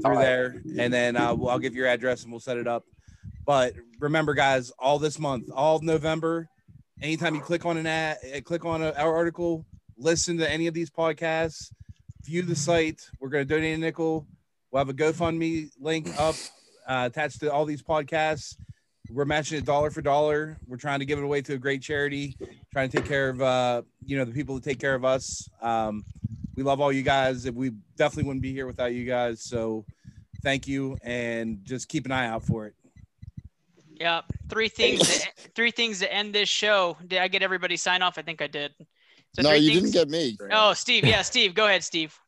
through 0.00 0.14
right. 0.14 0.22
there, 0.22 0.62
and 0.78 0.92
then 0.92 1.16
uh, 1.16 1.34
we'll- 1.34 1.50
I'll 1.50 1.58
give 1.58 1.74
your 1.74 1.86
address 1.86 2.22
and 2.22 2.32
we'll 2.32 2.40
set 2.40 2.56
it 2.56 2.66
up. 2.66 2.84
But 3.44 3.74
remember, 3.98 4.34
guys, 4.34 4.70
all 4.78 4.98
this 4.98 5.18
month, 5.18 5.50
all 5.52 5.76
of 5.76 5.82
November, 5.82 6.48
anytime 7.00 7.34
you 7.34 7.40
click 7.40 7.66
on 7.66 7.76
an 7.76 7.86
ad, 7.86 8.18
uh, 8.34 8.40
click 8.40 8.64
on 8.64 8.82
a, 8.82 8.92
our 8.92 9.14
article, 9.14 9.66
listen 9.98 10.38
to 10.38 10.50
any 10.50 10.66
of 10.66 10.74
these 10.74 10.90
podcasts, 10.90 11.72
view 12.24 12.42
the 12.42 12.54
site. 12.54 13.08
We're 13.20 13.28
going 13.28 13.46
to 13.46 13.54
donate 13.54 13.74
a 13.74 13.78
nickel. 13.78 14.26
We'll 14.70 14.80
have 14.80 14.88
a 14.88 14.94
GoFundMe 14.94 15.70
link 15.80 16.08
up 16.18 16.36
uh, 16.86 17.08
attached 17.10 17.40
to 17.40 17.52
all 17.52 17.64
these 17.64 17.82
podcasts. 17.82 18.56
We're 19.10 19.24
matching 19.24 19.58
it 19.58 19.64
dollar 19.64 19.90
for 19.90 20.00
dollar. 20.00 20.58
We're 20.66 20.78
trying 20.78 21.00
to 21.00 21.04
give 21.04 21.18
it 21.18 21.24
away 21.24 21.42
to 21.42 21.54
a 21.54 21.58
great 21.58 21.82
charity, 21.82 22.36
trying 22.72 22.88
to 22.88 22.96
take 22.96 23.06
care 23.06 23.28
of 23.28 23.42
uh, 23.42 23.82
you 24.04 24.16
know 24.16 24.24
the 24.24 24.32
people 24.32 24.54
that 24.54 24.64
take 24.64 24.78
care 24.78 24.94
of 24.94 25.04
us. 25.04 25.50
Um, 25.60 26.04
we 26.56 26.62
love 26.62 26.80
all 26.80 26.92
you 26.92 27.02
guys. 27.02 27.50
We 27.50 27.72
definitely 27.96 28.24
wouldn't 28.24 28.42
be 28.42 28.52
here 28.52 28.66
without 28.66 28.92
you 28.92 29.04
guys. 29.04 29.42
So 29.42 29.84
thank 30.42 30.66
you, 30.66 30.96
and 31.02 31.60
just 31.64 31.88
keep 31.88 32.06
an 32.06 32.12
eye 32.12 32.26
out 32.26 32.44
for 32.44 32.66
it. 32.66 32.74
Yeah, 34.00 34.22
three 34.48 34.68
things. 34.68 35.20
To, 35.20 35.28
three 35.54 35.70
things 35.70 36.00
to 36.00 36.12
end 36.12 36.34
this 36.34 36.48
show. 36.48 36.96
Did 37.06 37.20
I 37.20 37.28
get 37.28 37.42
everybody 37.42 37.76
sign 37.76 38.02
off? 38.02 38.18
I 38.18 38.22
think 38.22 38.42
I 38.42 38.46
did. 38.46 38.72
So 39.34 39.42
no, 39.42 39.52
you 39.52 39.74
things- 39.74 39.92
didn't 39.92 40.10
get 40.10 40.10
me. 40.10 40.36
Oh, 40.50 40.72
Steve. 40.72 41.04
Yeah, 41.04 41.22
Steve. 41.22 41.54
Go 41.54 41.66
ahead, 41.66 41.84
Steve. 41.84 42.18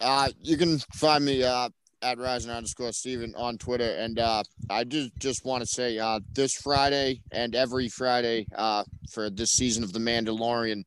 Uh, 0.00 0.30
you 0.40 0.56
can 0.56 0.78
find 0.94 1.24
me 1.24 1.44
uh, 1.44 1.68
at 2.02 2.18
Rising 2.18 2.50
underscore 2.50 2.92
Steven 2.92 3.34
on 3.36 3.58
Twitter. 3.58 3.96
And 3.98 4.18
uh, 4.18 4.42
I 4.68 4.84
just, 4.84 5.16
just 5.18 5.44
want 5.44 5.62
to 5.62 5.66
say 5.66 5.98
uh, 5.98 6.20
this 6.32 6.54
Friday 6.54 7.22
and 7.30 7.54
every 7.54 7.88
Friday 7.88 8.46
uh, 8.54 8.84
for 9.12 9.30
this 9.30 9.52
season 9.52 9.84
of 9.84 9.92
The 9.92 10.00
Mandalorian, 10.00 10.82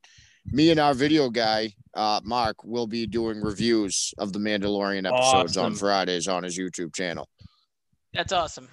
me 0.51 0.71
and 0.71 0.79
our 0.79 0.93
video 0.93 1.29
guy, 1.29 1.73
uh, 1.93 2.21
Mark, 2.23 2.63
will 2.63 2.87
be 2.87 3.05
doing 3.05 3.41
reviews 3.41 4.13
of 4.17 4.33
The 4.33 4.39
Mandalorian 4.39 5.07
episodes 5.11 5.57
on 5.57 5.75
Fridays 5.75 6.27
on 6.27 6.43
his 6.43 6.57
YouTube 6.57 6.93
channel. 6.95 7.27
That's 8.13 8.31
awesome. 8.31 8.69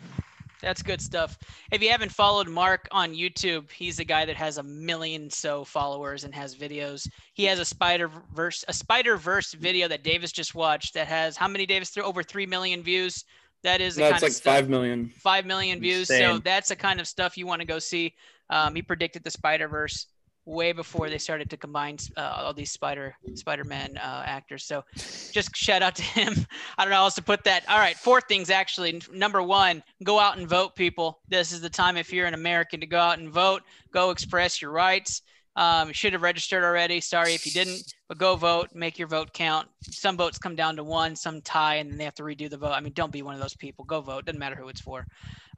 That's 0.61 0.81
good 0.81 1.01
stuff. 1.01 1.37
If 1.73 1.83
you 1.83 1.91
haven't 1.91 2.13
followed 2.13 2.47
Mark 2.49 2.87
on 2.93 3.13
YouTube, 3.13 3.69
he's 3.73 3.97
the 3.97 4.05
guy 4.05 4.25
that 4.25 4.37
has 4.37 4.59
a 4.59 4.63
million 4.63 5.29
so 5.29 5.65
followers 5.65 6.23
and 6.23 6.33
has 6.35 6.55
videos. 6.55 7.09
He 7.35 7.45
has 7.47 7.59
a 7.59 7.65
Spider 7.65 8.09
Verse, 8.33 8.65
a 8.69 8.73
Spider 8.73 9.17
Verse 9.17 9.55
video 9.55 9.89
that 9.89 10.05
Davis 10.05 10.31
just 10.31 10.55
watched 10.55 10.95
that 10.95 11.09
has 11.09 11.37
how 11.37 11.49
many 11.49 11.67
Davis? 11.67 11.91
Th- 11.91 12.07
Over 12.07 12.23
three 12.23 12.47
million 12.47 12.81
views. 12.85 13.25
That 13.65 13.81
is 13.81 13.97
the 13.97 14.03
No, 14.03 14.07
kind 14.11 14.15
it's 14.15 14.23
of 14.23 14.27
like 14.29 14.33
stuff- 14.35 14.55
five 14.55 14.69
million. 14.69 15.11
Five 15.19 15.47
million 15.47 15.81
views. 15.81 16.07
So 16.07 16.39
that's 16.39 16.69
the 16.69 16.77
kind 16.77 17.01
of 17.01 17.09
stuff 17.09 17.37
you 17.37 17.47
want 17.47 17.61
to 17.61 17.67
go 17.67 17.81
see. 17.81 18.15
Um, 18.49 18.77
he 18.77 18.83
predicted 18.83 19.25
the 19.25 19.31
Spider 19.33 19.67
Verse 19.67 20.07
way 20.45 20.73
before 20.73 21.09
they 21.09 21.19
started 21.19 21.49
to 21.51 21.57
combine 21.57 21.99
uh, 22.17 22.35
all 22.37 22.55
these 22.55 22.71
Spider 22.71 23.15
Spider 23.35 23.65
Man 23.65 23.97
uh, 23.97 24.23
actors. 24.27 24.65
So 24.65 24.85
just 24.97 25.55
shout 25.55 25.83
out 25.83 25.95
to 25.97 26.03
him. 26.03 26.35
I 26.79 26.85
don't 26.85 26.91
know 26.91 26.97
how 26.97 27.05
else 27.05 27.15
to 27.17 27.23
put 27.23 27.45
that. 27.45 27.69
All 27.69 27.79
right, 27.79 27.97
four 27.97 28.21
things 28.21 28.51
actually. 28.51 29.01
Number 29.13 29.43
one, 29.43 29.83
go 30.03 30.19
out 30.19 30.39
and 30.39 30.49
vote, 30.49 30.75
people. 30.75 31.21
This 31.29 31.53
is 31.53 31.61
the 31.61 31.71
time 31.71 31.97
if 31.97 32.13
you're 32.13 32.27
an 32.27 32.35
American 32.35 32.81
to 32.81 32.87
go 32.87 32.99
out 32.99 33.19
and 33.19 33.31
vote. 33.31 33.63
Go 33.93 34.11
express 34.11 34.61
your 34.61 34.73
rights. 34.73 35.23
Um, 35.55 35.89
you 35.89 35.95
should 35.95 36.15
have 36.15 36.23
registered 36.23 36.65
already. 36.65 37.01
Sorry 37.01 37.35
if 37.35 37.45
you 37.45 37.53
didn't, 37.53 37.95
but 38.09 38.17
go 38.17 38.37
vote. 38.37 38.71
Make 38.75 38.99
your 38.99 39.09
vote 39.09 39.35
count. 39.35 39.69
Some 39.83 40.17
votes 40.17 40.39
come 40.39 40.57
down 40.57 40.77
to 40.77 40.85
one, 40.85 41.15
some 41.15 41.43
tie, 41.43 41.77
and 41.77 41.91
then 41.91 41.99
they 41.99 42.05
have 42.05 42.15
to 42.15 42.23
redo 42.23 42.49
the 42.49 42.57
vote. 42.57 42.73
I 42.73 42.81
mean, 42.81 42.95
don't 42.95 43.13
be 43.13 43.23
one 43.23 43.35
of 43.35 43.41
those 43.41 43.55
people. 43.55 43.85
Go 43.85 44.01
vote. 44.01 44.25
Doesn't 44.25 44.39
matter 44.39 44.57
who 44.57 44.69
it's 44.69 44.81
for. 44.81 45.07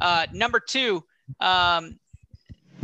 Uh, 0.01 0.27
number 0.32 0.59
two, 0.59 1.05
um, 1.39 1.98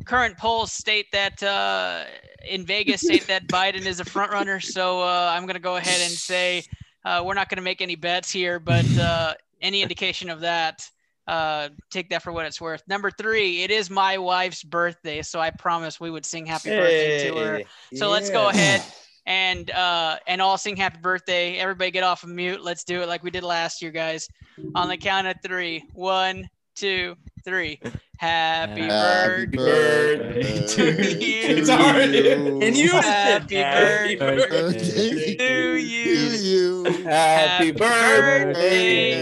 current 0.04 0.36
polls 0.38 0.72
state 0.72 1.06
that 1.12 1.42
uh, 1.42 2.04
in 2.48 2.64
Vegas 2.64 3.00
state 3.02 3.26
that 3.26 3.46
Biden 3.48 3.86
is 3.86 4.00
a 4.00 4.04
front 4.04 4.32
runner. 4.32 4.60
So 4.60 5.02
uh, 5.02 5.32
I'm 5.34 5.42
going 5.44 5.54
to 5.54 5.60
go 5.60 5.76
ahead 5.76 6.00
and 6.00 6.10
say 6.10 6.64
uh, 7.04 7.22
we're 7.24 7.34
not 7.34 7.48
going 7.48 7.56
to 7.56 7.62
make 7.62 7.80
any 7.80 7.96
bets 7.96 8.30
here, 8.30 8.58
but 8.58 8.86
uh, 8.98 9.34
any 9.60 9.82
indication 9.82 10.30
of 10.30 10.40
that, 10.40 10.88
uh, 11.26 11.68
take 11.90 12.10
that 12.10 12.22
for 12.22 12.32
what 12.32 12.46
it's 12.46 12.60
worth. 12.60 12.82
Number 12.88 13.10
three, 13.10 13.62
it 13.62 13.70
is 13.70 13.88
my 13.90 14.18
wife's 14.18 14.62
birthday, 14.62 15.22
so 15.22 15.40
I 15.40 15.50
promised 15.50 16.00
we 16.00 16.10
would 16.10 16.26
sing 16.26 16.46
happy 16.46 16.70
birthday 16.70 17.28
to 17.28 17.36
her. 17.36 17.56
Hey, 17.58 17.66
So 17.94 18.08
let's 18.10 18.30
go 18.30 18.48
ahead 18.48 18.82
and 19.26 19.70
uh, 19.70 20.16
and 20.26 20.40
all 20.42 20.58
sing 20.58 20.76
happy 20.76 20.98
birthday. 21.00 21.56
Everybody 21.56 21.90
get 21.90 22.02
off 22.02 22.22
of 22.24 22.30
mute. 22.30 22.62
Let's 22.62 22.84
do 22.84 23.02
it 23.02 23.08
like 23.08 23.22
we 23.22 23.30
did 23.30 23.44
last 23.44 23.80
year, 23.80 23.92
guys. 23.92 24.28
On 24.74 24.88
the 24.88 24.96
count 24.96 25.26
of 25.26 25.36
three. 25.42 25.84
One, 25.92 26.48
two, 26.74 27.16
three. 27.44 27.80
Happy, 28.20 28.82
Happy 28.82 29.46
birthday 29.46 29.56
birthday 29.56 30.66
to 30.66 30.84
you. 30.84 31.56
It's 31.56 31.70
hard. 31.70 32.14
In 32.14 32.74
unison. 32.74 33.00
Happy 33.00 33.56
Happy 33.56 34.16
birthday 34.16 35.36
to 35.38 35.78
you. 35.78 36.84
Happy 37.04 37.72
birthday, 37.72 39.14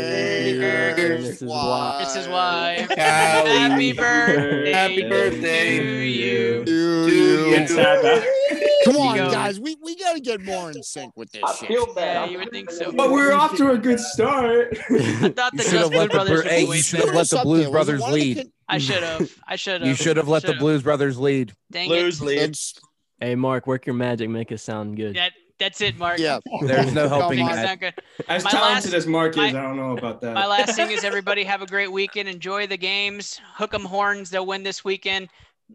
Mrs. 0.98 1.46
Y. 1.46 2.02
Mrs. 2.02 2.28
Y. 2.28 2.86
Happy 2.96 3.92
birthday. 3.92 4.72
Happy 4.72 5.08
birthday 5.08 5.78
to 5.78 5.84
you. 5.84 6.64
To 6.64 7.08
you. 7.08 7.54
you. 7.54 8.34
Come 8.92 9.02
on, 9.02 9.16
Go. 9.16 9.30
guys. 9.30 9.60
We, 9.60 9.76
we 9.82 9.96
got 9.96 10.14
to 10.14 10.20
get 10.20 10.40
more 10.42 10.70
in 10.70 10.82
sync 10.82 11.16
with 11.16 11.30
this 11.32 11.40
shit. 11.40 11.48
I 11.48 11.54
shit. 11.54 11.68
feel 11.68 11.94
bad. 11.94 12.14
Yeah, 12.14 12.20
I'm- 12.22 12.30
you 12.32 12.38
would 12.38 12.50
think 12.50 12.70
so. 12.70 12.92
But 12.92 13.10
we're 13.10 13.32
off 13.32 13.56
to 13.56 13.70
a 13.72 13.78
good 13.78 14.00
start. 14.00 14.76
I 14.90 15.28
thought 15.30 15.56
the 15.56 15.62
You 15.62 15.70
should 15.70 15.80
have 15.80 15.90
let 15.92 16.08
the 16.10 16.14
Brothers 16.14 16.42
Bru- 16.42 16.50
would 16.50 16.52
hey, 16.52 16.64
you 16.64 16.82
should 16.82 17.00
have 17.00 17.14
let 17.14 17.28
the 17.30 17.40
Blues 17.42 17.64
there. 17.64 17.70
Was 17.70 17.88
it 17.88 17.98
Brothers 17.98 18.12
lead. 18.12 18.50
I 18.68 18.74
hmm. 18.76 18.80
should 18.80 19.02
have. 19.02 19.34
I 19.46 19.56
should 19.56 19.80
have. 19.80 19.88
You 19.88 19.94
should 19.94 20.16
have 20.16 20.28
let 20.28 20.42
the 20.42 20.48
Should've. 20.48 20.60
Blues 20.60 20.82
Brothers 20.82 21.18
lead. 21.18 21.52
Dang 21.70 21.88
Blues 21.88 22.20
it. 22.20 22.24
lead. 22.24 22.38
It's, 22.38 22.74
Hey, 23.20 23.34
Mark, 23.34 23.66
work 23.66 23.84
your 23.86 23.96
magic. 23.96 24.30
Make 24.30 24.52
it 24.52 24.58
sound 24.58 24.96
good. 24.96 25.16
That, 25.16 25.32
that's 25.58 25.80
it, 25.80 25.98
Mark. 25.98 26.20
yeah. 26.20 26.38
There's 26.62 26.92
no 26.92 27.08
helping 27.08 27.40
it 27.40 27.42
on. 27.42 27.56
that. 27.56 27.80
good. 27.80 27.94
As 28.28 28.44
My 28.44 28.50
talented 28.50 28.92
last- 28.92 28.94
as 28.94 29.06
Mark 29.08 29.32
is, 29.32 29.36
my- 29.38 29.48
I 29.48 29.52
don't 29.52 29.76
know 29.76 29.96
about 29.96 30.20
that. 30.20 30.34
My 30.34 30.46
last 30.46 30.76
thing 30.76 30.92
is 30.92 31.02
everybody 31.02 31.42
have 31.42 31.60
a 31.60 31.66
great 31.66 31.90
weekend. 31.90 32.28
Enjoy 32.28 32.68
the 32.68 32.76
games. 32.76 33.40
Hook 33.54 33.74
'em 33.74 33.84
horns. 33.84 34.30
They'll 34.30 34.46
win 34.46 34.62
this 34.62 34.84
weekend. 34.84 35.30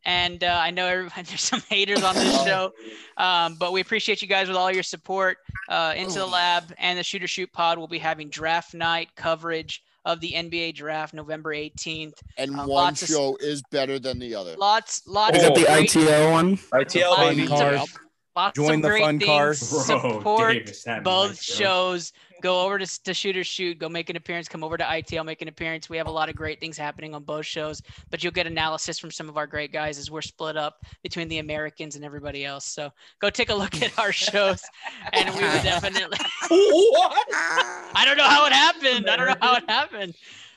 And 0.06 0.44
uh, 0.44 0.60
I 0.61 0.72
know 0.72 0.86
everybody, 0.88 1.22
there's 1.28 1.41
some 1.41 1.61
haters 1.70 2.03
on 2.03 2.15
this 2.15 2.44
show, 2.44 2.72
um, 3.18 3.56
but 3.60 3.72
we 3.72 3.82
appreciate 3.82 4.22
you 4.22 4.28
guys 4.28 4.48
with 4.48 4.57
all 4.57 4.72
your 4.72 4.84
support. 4.84 5.38
Uh, 5.70 5.94
Into 5.95 6.20
the 6.20 6.26
Lab 6.26 6.74
and 6.78 6.98
the 6.99 7.03
Shooter 7.03 7.28
Shoot 7.28 7.52
Pod 7.53 7.78
will 7.78 7.88
be 7.88 7.99
having 7.99 8.30
draft 8.30 8.74
night 8.74 9.10
coverage 9.15 9.82
of 10.06 10.20
the 10.20 10.32
NBA 10.34 10.76
draft 10.76 11.14
November 11.14 11.53
18th. 11.53 12.15
And 12.38 12.52
Uh, 12.52 12.57
one 12.57 12.68
lots 12.70 13.02
of- 13.03 13.07
show 13.07 13.38
is 13.40 13.61
better 13.72 13.99
than 13.99 14.20
the 14.20 14.36
other. 14.36 14.56
Lots, 14.57 15.03
lots 15.07 15.38
Is 15.38 15.44
of 15.44 15.56
that 15.56 15.60
the 15.61 15.65
great, 15.65 15.90
ITL 15.90 16.32
one? 16.32 16.57
ITL 16.57 17.15
Fun 17.15 17.36
baby. 17.38 17.48
car. 17.48 17.86
Lots 18.35 18.55
Join 18.55 18.76
of 18.76 18.81
the 18.81 18.88
great 18.89 19.01
fun 19.01 19.19
things. 19.19 19.30
car. 19.30 19.45
Bro, 19.47 19.53
Support 20.15 20.53
Davis, 20.53 20.85
both 21.03 21.30
nice, 21.30 21.43
shows. 21.43 22.14
Go 22.41 22.60
over 22.65 22.77
to, 22.77 23.03
to 23.03 23.14
Shoot 23.14 23.38
or 23.38 23.43
Shoot. 23.45 23.80
Go 23.80 23.88
make 23.88 24.10
an 24.10 24.18
appearance. 24.18 24.49
Come 24.49 24.65
over 24.65 24.76
to 24.76 24.84
ITL, 24.84 25.26
make 25.26 25.41
an 25.41 25.47
appearance. 25.47 25.89
We 25.89 25.95
have 25.95 26.07
a 26.07 26.11
lot 26.11 26.27
of 26.27 26.35
great 26.35 26.60
things 26.60 26.77
happening 26.77 27.15
on 27.15 27.23
both 27.23 27.45
shows, 27.45 27.81
but 28.10 28.22
you'll 28.22 28.34
get 28.34 28.47
analysis 28.47 28.99
from 28.99 29.11
some 29.11 29.30
of 29.30 29.38
our 29.38 29.47
great 29.47 29.72
guys 29.72 29.97
as 29.97 30.11
we're 30.11 30.22
split 30.22 30.57
up 30.57 30.84
between 31.03 31.30
the 31.30 31.38
Americans 31.39 31.95
and 31.95 32.03
everybody 32.03 32.43
else. 32.43 32.65
So 32.65 32.91
go 33.22 33.30
take 33.30 33.49
a 33.49 33.55
look 33.55 33.81
at 33.81 33.97
our 33.97 34.11
shows, 34.11 34.61
and 35.14 35.30
we 35.35 35.41
would 35.41 35.64
definitely. 35.64 36.18
what? 36.49 37.27
I 37.31 38.03
don't 38.05 38.18
know 38.18 38.27
how 38.27 38.45
it 38.45 38.51
happened. 38.51 39.10
I 39.10 39.15
don't 39.15 39.27
know 39.27 39.35
how 39.39 39.55
it 39.55 39.69
happened. 39.69 40.14